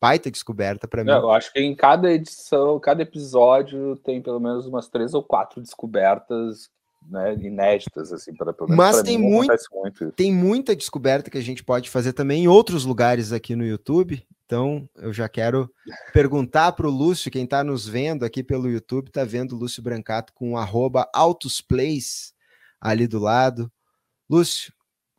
baita 0.00 0.30
descoberta 0.30 0.86
para 0.86 1.02
mim. 1.02 1.10
Eu 1.10 1.30
acho 1.30 1.52
que 1.52 1.60
em 1.60 1.74
cada 1.74 2.12
edição, 2.12 2.78
cada 2.78 3.02
episódio 3.02 3.96
tem 3.96 4.22
pelo 4.22 4.38
menos 4.38 4.64
umas 4.64 4.88
três 4.88 5.12
ou 5.12 5.24
quatro 5.24 5.60
descobertas 5.60 6.70
né, 7.06 7.34
inéditas, 7.34 8.12
assim, 8.12 8.34
para 8.34 8.52
pelo 8.52 8.68
menos 8.68 8.84
Mas 8.84 9.02
tem, 9.02 9.18
mim, 9.18 9.30
muito, 9.30 9.54
muito 9.72 10.12
tem 10.12 10.32
muita 10.32 10.76
descoberta 10.76 11.30
que 11.30 11.38
a 11.38 11.42
gente 11.42 11.64
pode 11.64 11.88
fazer 11.90 12.12
também 12.12 12.44
em 12.44 12.48
outros 12.48 12.84
lugares 12.84 13.32
aqui 13.32 13.56
no 13.56 13.64
YouTube. 13.64 14.24
Então, 14.44 14.88
eu 14.96 15.12
já 15.12 15.28
quero 15.28 15.70
perguntar 16.12 16.72
para 16.72 16.86
o 16.86 16.90
Lúcio, 16.90 17.30
quem 17.30 17.44
está 17.44 17.62
nos 17.62 17.86
vendo 17.86 18.24
aqui 18.24 18.42
pelo 18.42 18.70
YouTube, 18.70 19.08
está 19.08 19.22
vendo 19.22 19.52
o 19.52 19.58
Lúcio 19.58 19.82
Brancato 19.82 20.32
com 20.32 20.56
arroba 20.56 21.06
Plays 21.68 22.32
ali 22.80 23.06
do 23.06 23.18
lado. 23.18 23.70
Lúcio, 24.28 24.72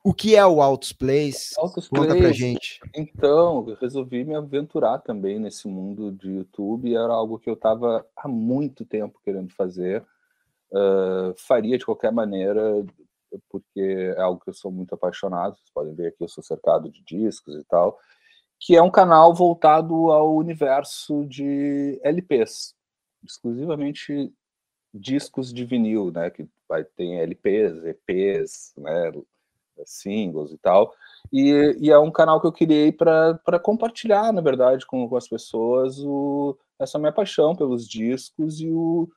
o 0.03 0.13
que 0.13 0.35
é 0.35 0.45
o 0.45 0.61
Autos 0.61 0.93
Plays? 0.93 1.53
Autos 1.57 1.87
Conta 1.87 2.07
Plays, 2.07 2.21
pra 2.21 2.31
gente. 2.31 2.79
Então, 2.95 3.65
eu 3.67 3.75
resolvi 3.75 4.23
me 4.23 4.33
aventurar 4.33 4.97
também 4.99 5.39
nesse 5.39 5.67
mundo 5.67 6.11
de 6.11 6.31
YouTube. 6.31 6.95
Era 6.95 7.13
algo 7.13 7.37
que 7.37 7.49
eu 7.49 7.53
estava 7.53 8.05
há 8.15 8.27
muito 8.27 8.83
tempo 8.85 9.19
querendo 9.23 9.53
fazer 9.53 10.03
uh, 10.71 11.33
faria 11.37 11.77
de 11.77 11.85
qualquer 11.85 12.11
maneira, 12.11 12.85
porque 13.49 14.13
é 14.15 14.21
algo 14.21 14.41
que 14.41 14.49
eu 14.49 14.53
sou 14.53 14.71
muito 14.71 14.93
apaixonado. 14.93 15.55
Vocês 15.55 15.69
podem 15.73 15.93
ver 15.93 16.07
aqui, 16.07 16.23
eu 16.23 16.27
sou 16.27 16.43
cercado 16.43 16.89
de 16.89 17.03
discos 17.03 17.55
e 17.55 17.63
tal, 17.65 17.97
que 18.59 18.75
é 18.75 18.81
um 18.81 18.91
canal 18.91 19.33
voltado 19.33 20.11
ao 20.11 20.35
universo 20.35 21.25
de 21.25 21.99
LPs, 22.03 22.75
exclusivamente 23.23 24.33
discos 24.93 25.53
de 25.53 25.65
vinil, 25.65 26.11
né? 26.11 26.29
Que 26.29 26.47
vai 26.67 26.83
ter 26.83 27.21
LPs, 27.21 27.83
EPs, 27.85 28.73
né? 28.77 29.11
Singles 29.85 30.51
e 30.51 30.57
tal. 30.57 30.93
E, 31.31 31.77
e, 31.79 31.89
é 31.89 31.97
um 31.97 32.11
canal 32.11 32.41
que 32.41 32.47
eu 32.47 32.51
criei 32.51 32.91
para 32.91 33.59
compartilhar, 33.61 34.33
na 34.33 34.41
verdade, 34.41 34.85
com, 34.85 35.07
com 35.07 35.15
as 35.15 35.27
pessoas 35.27 35.99
o, 35.99 36.57
essa 36.77 36.99
minha 36.99 37.13
paixão 37.13 37.55
pelos 37.55 37.87
discos 37.87 38.59
e 38.59 38.69
o, 38.69 39.09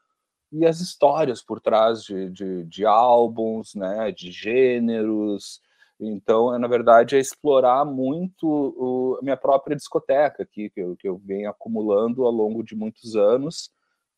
e 0.53 0.66
as 0.66 0.81
histórias 0.81 1.43
por 1.43 1.61
trás 1.61 2.03
de, 2.03 2.29
de, 2.31 2.65
de 2.65 2.85
álbuns, 2.85 3.74
né, 3.74 4.12
de 4.12 4.31
gêneros. 4.31 5.61
Então, 5.99 6.55
é, 6.55 6.59
na 6.59 6.69
verdade, 6.69 7.16
é 7.16 7.19
explorar 7.19 7.85
muito 7.87 9.16
a 9.19 9.24
minha 9.24 9.37
própria 9.37 9.74
discoteca 9.74 10.43
aqui, 10.43 10.69
que 10.69 10.81
eu, 10.81 10.97
que 10.97 11.09
eu 11.09 11.16
venho 11.16 11.49
acumulando 11.49 12.24
ao 12.24 12.31
longo 12.31 12.62
de 12.62 12.77
muitos 12.77 13.16
anos. 13.16 13.70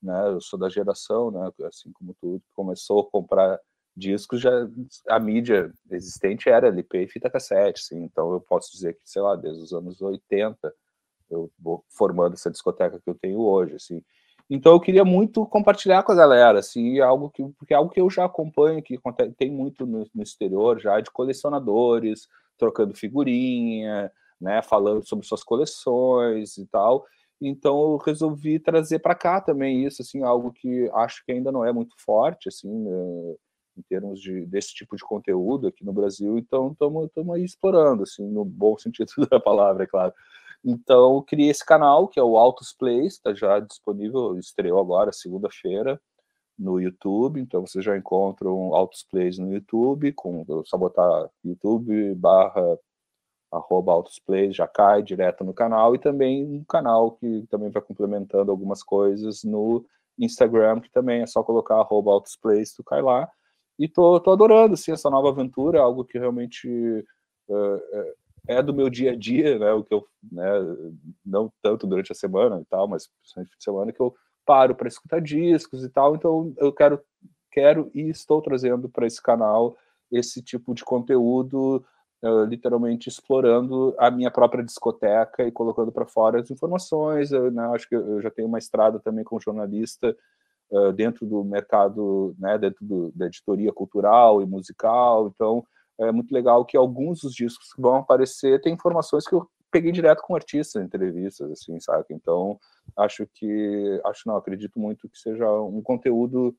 Né? 0.02 0.28
Eu 0.28 0.40
sou 0.40 0.58
da 0.58 0.68
geração, 0.68 1.30
né, 1.30 1.50
assim 1.66 1.92
como 1.92 2.14
tu, 2.20 2.42
começou 2.52 3.02
a 3.02 3.10
comprar 3.10 3.60
discos, 3.96 4.40
já 4.40 4.50
a 5.08 5.20
mídia 5.20 5.72
existente 5.88 6.48
era 6.48 6.66
LP 6.66 7.04
e 7.04 7.08
fita 7.08 7.30
cassete, 7.30 7.80
sim. 7.80 8.02
Então, 8.02 8.32
eu 8.32 8.40
posso 8.40 8.72
dizer 8.72 8.94
que, 8.94 9.00
sei 9.04 9.22
lá, 9.22 9.36
desde 9.36 9.62
os 9.62 9.72
anos 9.72 10.02
80, 10.02 10.74
eu 11.30 11.48
vou 11.58 11.84
formando 11.88 12.34
essa 12.34 12.50
discoteca 12.50 13.00
que 13.00 13.08
eu 13.08 13.14
tenho 13.14 13.40
hoje, 13.40 13.76
assim. 13.76 14.02
Então 14.50 14.72
eu 14.72 14.80
queria 14.80 15.04
muito 15.04 15.46
compartilhar 15.46 16.02
com 16.02 16.12
a 16.12 16.14
galera, 16.14 16.58
assim, 16.58 17.00
algo 17.00 17.30
que 17.30 17.42
porque 17.58 17.72
é 17.74 17.76
algo 17.76 17.90
que 17.90 18.00
eu 18.00 18.10
já 18.10 18.24
acompanho, 18.26 18.82
que 18.82 18.98
tem 19.38 19.50
muito 19.50 19.86
no, 19.86 20.06
no 20.14 20.22
exterior 20.22 20.78
já 20.80 21.00
de 21.00 21.10
colecionadores 21.10 22.28
trocando 22.58 22.94
figurinha, 22.94 24.12
né, 24.40 24.62
falando 24.62 25.06
sobre 25.06 25.26
suas 25.26 25.42
coleções 25.42 26.56
e 26.58 26.66
tal. 26.66 27.04
Então 27.40 27.92
eu 27.92 27.96
resolvi 27.98 28.58
trazer 28.58 28.98
para 29.00 29.14
cá 29.14 29.40
também 29.40 29.84
isso, 29.84 30.02
assim, 30.02 30.22
algo 30.22 30.52
que 30.52 30.90
acho 30.94 31.24
que 31.24 31.32
ainda 31.32 31.50
não 31.50 31.64
é 31.64 31.72
muito 31.72 31.94
forte, 31.98 32.48
assim, 32.48 32.68
né, 32.70 33.34
em 33.76 33.82
termos 33.88 34.20
de 34.20 34.46
desse 34.46 34.72
tipo 34.74 34.96
de 34.96 35.02
conteúdo 35.04 35.66
aqui 35.68 35.84
no 35.84 35.92
Brasil. 35.92 36.38
Então 36.38 36.72
estamos 36.72 37.34
aí 37.34 37.44
explorando, 37.44 38.02
assim, 38.04 38.26
no 38.28 38.44
bom 38.44 38.76
sentido 38.78 39.10
da 39.30 39.40
palavra, 39.40 39.84
é 39.84 39.86
claro. 39.86 40.12
Então, 40.64 41.22
criei 41.22 41.50
esse 41.50 41.64
canal, 41.64 42.08
que 42.08 42.18
é 42.18 42.22
o 42.22 42.38
Autos 42.38 42.72
Plays, 42.72 43.14
está 43.14 43.34
já 43.34 43.60
disponível, 43.60 44.38
estreou 44.38 44.80
agora, 44.80 45.12
segunda-feira, 45.12 46.00
no 46.58 46.80
YouTube. 46.80 47.40
Então, 47.40 47.66
vocês 47.66 47.84
já 47.84 47.96
encontram 47.96 48.74
Autos 48.74 49.06
Plays 49.10 49.38
no 49.38 49.52
YouTube, 49.52 50.12
com 50.12 50.44
só 50.64 50.78
botar 50.78 51.28
YouTube 51.44 52.14
barra 52.14 52.78
arroba 53.52 54.02
Plays, 54.26 54.56
já 54.56 54.66
cai 54.66 55.02
direto 55.02 55.44
no 55.44 55.54
canal, 55.54 55.94
e 55.94 55.98
também 55.98 56.44
um 56.44 56.64
canal 56.64 57.12
que 57.12 57.46
também 57.50 57.70
vai 57.70 57.82
complementando 57.82 58.50
algumas 58.50 58.82
coisas 58.82 59.44
no 59.44 59.84
Instagram, 60.18 60.80
que 60.80 60.90
também 60.90 61.22
é 61.22 61.26
só 61.26 61.42
colocar 61.42 61.76
arroba 61.76 62.20
Plays, 62.40 62.72
tu 62.74 62.82
cai 62.82 63.02
lá. 63.02 63.28
E 63.78 63.88
tô, 63.88 64.20
tô 64.20 64.32
adorando, 64.32 64.74
assim, 64.74 64.92
essa 64.92 65.10
nova 65.10 65.28
aventura, 65.28 65.80
algo 65.80 66.04
que 66.04 66.18
realmente 66.18 66.68
uh, 67.48 67.80
é 68.46 68.62
do 68.62 68.74
meu 68.74 68.90
dia 68.90 69.12
a 69.12 69.16
dia, 69.16 69.58
né, 69.58 69.72
o 69.72 69.82
que 69.82 69.94
eu, 69.94 70.06
né, 70.30 70.44
não 71.24 71.50
tanto 71.62 71.86
durante 71.86 72.12
a 72.12 72.14
semana 72.14 72.60
e 72.60 72.64
tal, 72.66 72.86
mas 72.86 73.06
principalmente 73.06 73.52
fim 73.52 73.58
de 73.58 73.64
semana, 73.64 73.92
que 73.92 74.00
eu 74.00 74.14
paro 74.44 74.74
para 74.74 74.88
escutar 74.88 75.20
discos 75.20 75.82
e 75.82 75.88
tal, 75.88 76.14
então 76.14 76.52
eu 76.58 76.72
quero, 76.72 77.00
quero 77.50 77.90
e 77.94 78.08
estou 78.10 78.42
trazendo 78.42 78.88
para 78.88 79.06
esse 79.06 79.22
canal 79.22 79.76
esse 80.12 80.42
tipo 80.42 80.74
de 80.74 80.84
conteúdo, 80.84 81.84
uh, 82.22 82.44
literalmente 82.44 83.08
explorando 83.08 83.94
a 83.98 84.10
minha 84.10 84.30
própria 84.30 84.62
discoteca 84.62 85.42
e 85.42 85.50
colocando 85.50 85.90
para 85.90 86.06
fora 86.06 86.40
as 86.40 86.50
informações, 86.50 87.32
eu, 87.32 87.50
né, 87.50 87.66
acho 87.74 87.88
que 87.88 87.96
eu 87.96 88.20
já 88.20 88.30
tenho 88.30 88.48
uma 88.48 88.58
estrada 88.58 89.00
também 89.00 89.24
como 89.24 89.40
jornalista, 89.40 90.14
uh, 90.70 90.92
dentro 90.92 91.26
do 91.26 91.42
mercado, 91.42 92.34
né, 92.38 92.58
dentro 92.58 92.84
do, 92.84 93.12
da 93.12 93.26
editoria 93.26 93.72
cultural 93.72 94.42
e 94.42 94.46
musical, 94.46 95.28
então 95.34 95.66
é 95.98 96.10
muito 96.12 96.32
legal 96.32 96.64
que 96.64 96.76
alguns 96.76 97.20
dos 97.20 97.34
discos 97.34 97.72
que 97.72 97.80
vão 97.80 97.96
aparecer 97.96 98.60
têm 98.60 98.74
informações 98.74 99.26
que 99.26 99.34
eu 99.34 99.48
peguei 99.70 99.90
direto 99.90 100.22
com 100.22 100.34
artistas 100.34 100.80
em 100.80 100.86
entrevistas, 100.86 101.50
assim, 101.50 101.80
sabe? 101.80 102.06
Então, 102.10 102.58
acho 102.96 103.26
que, 103.34 104.00
acho 104.04 104.22
não, 104.26 104.36
acredito 104.36 104.78
muito 104.78 105.08
que 105.08 105.18
seja 105.18 105.50
um 105.60 105.82
conteúdo 105.82 106.56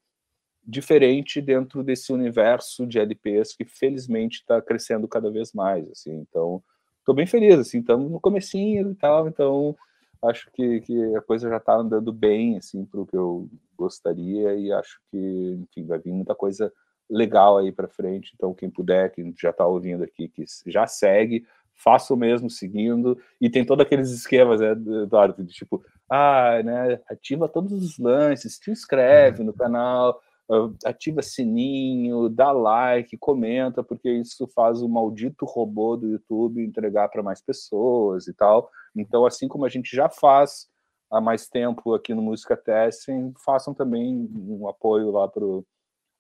diferente 0.65 1.39
dentro 1.39 1.83
desse 1.83 2.11
universo 2.11 2.85
de 2.85 2.99
LPs 2.99 3.55
que 3.55 3.63
felizmente 3.63 4.39
está 4.39 4.61
crescendo 4.61 5.07
cada 5.07 5.31
vez 5.31 5.53
mais, 5.53 5.89
assim. 5.89 6.13
Então, 6.27 6.61
estou 6.99 7.13
bem 7.13 7.27
feliz, 7.27 7.59
assim, 7.59 7.79
estamos 7.79 8.11
no 8.11 8.19
comecinho 8.19 8.91
e 8.91 8.95
tal, 8.95 9.27
então 9.27 9.75
acho 10.23 10.49
que, 10.51 10.81
que 10.81 11.15
a 11.15 11.21
coisa 11.21 11.47
já 11.49 11.57
está 11.57 11.75
andando 11.75 12.11
bem, 12.11 12.57
assim, 12.57 12.83
para 12.83 12.99
o 12.99 13.05
que 13.05 13.15
eu 13.15 13.47
gostaria 13.77 14.55
e 14.55 14.71
acho 14.71 14.99
que, 15.11 15.17
enfim, 15.61 15.85
vai 15.85 15.99
vir 15.99 16.11
muita 16.11 16.33
coisa 16.33 16.73
legal 17.09 17.57
aí 17.57 17.71
para 17.71 17.87
frente. 17.87 18.33
Então, 18.35 18.53
quem 18.53 18.69
puder, 18.69 19.11
quem 19.11 19.33
já 19.37 19.49
está 19.49 19.65
ouvindo 19.65 20.03
aqui, 20.03 20.27
que 20.27 20.45
já 20.67 20.87
segue, 20.87 21.45
faça 21.73 22.13
o 22.13 22.17
mesmo 22.17 22.49
seguindo. 22.49 23.17
E 23.39 23.49
tem 23.49 23.65
todos 23.65 23.85
aqueles 23.85 24.11
esquemas, 24.11 24.61
né, 24.61 24.71
Eduardo, 24.71 25.43
de 25.43 25.53
tipo, 25.53 25.83
ah, 26.09 26.61
né, 26.63 26.99
ativa 27.09 27.49
todos 27.49 27.73
os 27.73 27.97
lances, 27.97 28.57
te 28.57 28.71
inscreve 28.71 29.43
no 29.43 29.53
canal, 29.53 30.21
ativa 30.85 31.21
sininho, 31.21 32.29
dá 32.29 32.51
like, 32.51 33.17
comenta, 33.17 33.83
porque 33.83 34.09
isso 34.09 34.47
faz 34.47 34.81
o 34.81 34.87
maldito 34.87 35.45
robô 35.45 35.97
do 35.97 36.07
YouTube 36.07 36.63
entregar 36.63 37.09
para 37.09 37.23
mais 37.23 37.41
pessoas 37.41 38.27
e 38.27 38.33
tal. 38.33 38.69
Então, 38.95 39.25
assim 39.25 39.47
como 39.47 39.65
a 39.65 39.69
gente 39.69 39.95
já 39.95 40.09
faz 40.09 40.67
há 41.11 41.19
mais 41.19 41.47
tempo 41.47 41.93
aqui 41.93 42.13
no 42.13 42.21
Música 42.21 42.55
Testing, 42.55 43.33
façam 43.43 43.73
também 43.73 44.29
um 44.33 44.67
apoio 44.67 45.11
lá 45.11 45.27
para 45.27 45.43
o 45.43 45.65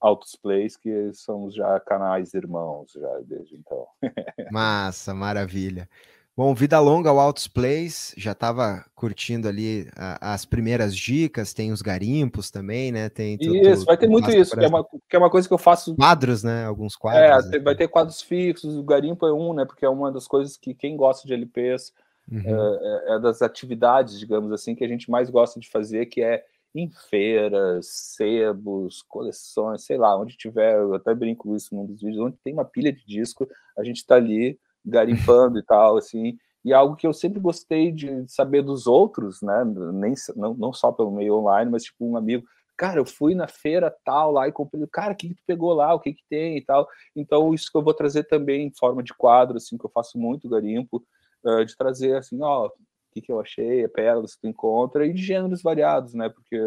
Autos 0.05 0.35
Plays, 0.35 0.77
que 0.77 1.11
somos 1.13 1.55
já 1.55 1.79
canais 1.79 2.33
irmãos 2.33 2.91
já 2.93 3.19
desde 3.25 3.55
então. 3.55 3.87
Massa, 4.51 5.13
maravilha. 5.13 5.89
Bom, 6.37 6.53
vida 6.53 6.77
longa 6.81 7.09
ao 7.09 7.17
Autos 7.17 7.47
Plays, 7.47 8.13
já 8.17 8.33
estava 8.33 8.85
curtindo 8.93 9.47
ali 9.47 9.87
a, 9.95 10.33
as 10.33 10.43
primeiras 10.43 10.93
dicas, 10.93 11.53
tem 11.53 11.71
os 11.71 11.81
garimpos 11.81 12.51
também, 12.51 12.91
né? 12.91 13.07
Tem 13.07 13.37
tudo, 13.37 13.55
isso, 13.55 13.85
vai 13.85 13.95
ter 13.97 14.09
muito 14.09 14.29
isso, 14.29 14.53
que 14.53 14.65
é, 14.65 14.67
uma, 14.67 14.83
que 14.83 15.15
é 15.15 15.17
uma 15.17 15.29
coisa 15.29 15.47
que 15.47 15.53
eu 15.53 15.57
faço. 15.57 15.95
Quadros, 15.95 16.43
né? 16.43 16.65
Alguns 16.65 16.97
quadros. 16.97 17.53
É, 17.53 17.59
vai 17.59 17.73
ter 17.73 17.87
quadros 17.87 18.21
fixos, 18.21 18.75
o 18.75 18.83
garimpo 18.83 19.25
é 19.25 19.33
um, 19.33 19.53
né? 19.53 19.63
Porque 19.63 19.85
é 19.85 19.89
uma 19.89 20.11
das 20.11 20.27
coisas 20.27 20.57
que 20.57 20.73
quem 20.73 20.97
gosta 20.97 21.25
de 21.25 21.33
LPs 21.33 21.93
uhum. 22.29 22.41
é, 22.45 23.13
é, 23.13 23.15
é 23.15 23.19
das 23.19 23.41
atividades, 23.41 24.19
digamos 24.19 24.51
assim, 24.51 24.75
que 24.75 24.83
a 24.83 24.87
gente 24.89 25.09
mais 25.09 25.29
gosta 25.29 25.57
de 25.57 25.69
fazer, 25.69 26.07
que 26.07 26.21
é 26.21 26.43
em 26.75 26.91
feiras, 27.09 27.87
sebos, 27.87 29.01
coleções, 29.07 29.85
sei 29.85 29.97
lá, 29.97 30.19
onde 30.19 30.35
tiver, 30.35 30.77
eu 30.77 30.93
até 30.93 31.15
brinco 31.15 31.55
isso 31.55 31.73
num 31.73 31.85
dos 31.85 32.01
vídeos, 32.01 32.25
onde 32.25 32.37
tem 32.43 32.53
uma 32.53 32.65
pilha 32.65 32.91
de 32.91 33.05
disco, 33.05 33.47
a 33.77 33.83
gente 33.83 33.97
está 33.97 34.15
ali 34.15 34.59
garimpando 34.85 35.57
e 35.57 35.63
tal, 35.63 35.95
assim, 35.97 36.37
e 36.63 36.73
algo 36.73 36.95
que 36.95 37.07
eu 37.07 37.13
sempre 37.13 37.39
gostei 37.39 37.91
de 37.91 38.27
saber 38.27 38.61
dos 38.61 38.87
outros, 38.87 39.41
né, 39.41 39.63
nem, 39.93 40.13
não, 40.35 40.53
não 40.53 40.73
só 40.73 40.91
pelo 40.91 41.11
meio 41.11 41.35
online, 41.35 41.71
mas 41.71 41.83
tipo 41.83 42.05
um 42.05 42.17
amigo, 42.17 42.45
cara, 42.75 42.99
eu 42.99 43.05
fui 43.05 43.33
na 43.33 43.47
feira 43.47 43.95
tal 44.03 44.31
lá 44.31 44.47
e 44.47 44.51
comprei, 44.51 44.85
cara, 44.87 45.13
o 45.13 45.15
que, 45.15 45.29
que 45.29 45.35
tu 45.35 45.43
pegou 45.47 45.73
lá, 45.73 45.93
o 45.93 45.99
que 45.99 46.13
que 46.13 46.23
tem 46.29 46.57
e 46.57 46.61
tal, 46.61 46.87
então 47.15 47.53
isso 47.53 47.71
que 47.71 47.77
eu 47.77 47.83
vou 47.83 47.93
trazer 47.93 48.25
também 48.25 48.67
em 48.67 48.73
forma 48.77 49.01
de 49.01 49.13
quadro, 49.13 49.55
assim, 49.55 49.77
que 49.77 49.85
eu 49.85 49.91
faço 49.91 50.17
muito 50.17 50.49
garimpo, 50.49 51.01
uh, 51.45 51.63
de 51.63 51.75
trazer, 51.77 52.17
assim, 52.17 52.37
ó, 52.41 52.69
que, 53.15 53.21
que 53.21 53.31
eu 53.31 53.39
achei, 53.39 53.87
pérolas 53.87 54.35
que 54.35 54.41
tu 54.41 54.47
encontra, 54.47 55.07
e 55.07 55.13
de 55.13 55.23
gêneros 55.23 55.61
variados, 55.61 56.13
né? 56.13 56.27
Porque 56.27 56.59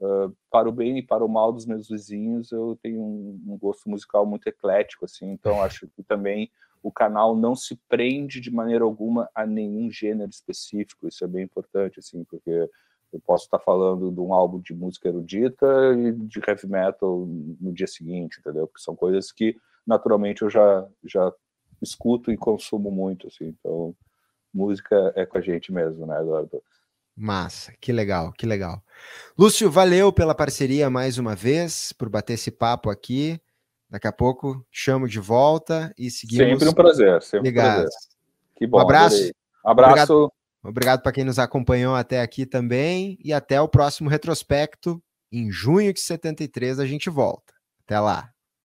uh, 0.00 0.34
para 0.50 0.66
o 0.66 0.72
bem 0.72 0.98
e 0.98 1.02
para 1.02 1.22
o 1.22 1.28
mal 1.28 1.52
dos 1.52 1.66
meus 1.66 1.88
vizinhos, 1.88 2.50
eu 2.50 2.78
tenho 2.82 3.00
um, 3.02 3.40
um 3.46 3.58
gosto 3.58 3.90
musical 3.90 4.24
muito 4.24 4.48
eclético, 4.48 5.04
assim, 5.04 5.30
então 5.30 5.62
acho 5.62 5.86
que 5.88 6.02
também 6.02 6.50
o 6.82 6.90
canal 6.90 7.36
não 7.36 7.54
se 7.54 7.78
prende 7.88 8.40
de 8.40 8.50
maneira 8.50 8.84
alguma 8.84 9.28
a 9.34 9.46
nenhum 9.46 9.90
gênero 9.90 10.30
específico, 10.30 11.06
isso 11.06 11.22
é 11.22 11.28
bem 11.28 11.44
importante, 11.44 11.98
assim, 12.00 12.24
porque 12.24 12.68
eu 13.12 13.20
posso 13.20 13.44
estar 13.44 13.58
falando 13.58 14.10
de 14.10 14.20
um 14.20 14.32
álbum 14.32 14.58
de 14.58 14.72
música 14.72 15.08
erudita 15.08 15.66
e 15.94 16.12
de 16.12 16.40
heavy 16.48 16.66
metal 16.66 17.26
no 17.60 17.72
dia 17.72 17.86
seguinte, 17.86 18.40
entendeu? 18.40 18.66
Porque 18.66 18.82
são 18.82 18.96
coisas 18.96 19.30
que 19.30 19.54
naturalmente 19.86 20.40
eu 20.40 20.48
já 20.48 20.88
já 21.04 21.30
escuto 21.82 22.32
e 22.32 22.36
consumo 22.36 22.90
muito, 22.90 23.26
assim, 23.26 23.48
então 23.48 23.94
música 24.52 25.12
é 25.16 25.24
com 25.24 25.38
a 25.38 25.40
gente 25.40 25.72
mesmo, 25.72 26.06
né, 26.06 26.20
Eduardo? 26.20 26.62
Massa, 27.16 27.72
que 27.80 27.92
legal, 27.92 28.32
que 28.32 28.46
legal. 28.46 28.82
Lúcio, 29.38 29.70
valeu 29.70 30.12
pela 30.12 30.34
parceria 30.34 30.88
mais 30.88 31.18
uma 31.18 31.34
vez, 31.34 31.92
por 31.92 32.08
bater 32.08 32.34
esse 32.34 32.50
papo 32.50 32.90
aqui. 32.90 33.40
Daqui 33.90 34.06
a 34.06 34.12
pouco 34.12 34.64
chamo 34.70 35.06
de 35.06 35.20
volta 35.20 35.92
e 35.98 36.10
seguimos. 36.10 36.48
Sempre 36.48 36.68
um 36.68 36.72
prazer, 36.72 37.22
sempre 37.22 37.50
ligados. 37.50 37.80
um 37.80 37.82
prazer. 37.82 37.98
Que 38.56 38.66
bom. 38.66 38.78
Um 38.78 38.80
abraço. 38.80 39.30
Abraço. 39.64 39.92
Obrigado, 39.92 40.32
obrigado 40.64 41.02
para 41.02 41.12
quem 41.12 41.24
nos 41.24 41.38
acompanhou 41.38 41.94
até 41.94 42.22
aqui 42.22 42.46
também 42.46 43.18
e 43.22 43.32
até 43.32 43.60
o 43.60 43.68
próximo 43.68 44.08
retrospecto. 44.08 45.02
Em 45.30 45.50
junho 45.50 45.92
de 45.92 46.00
73 46.00 46.78
a 46.78 46.86
gente 46.86 47.10
volta. 47.10 47.52
Até 47.84 48.00
lá. 48.00 48.32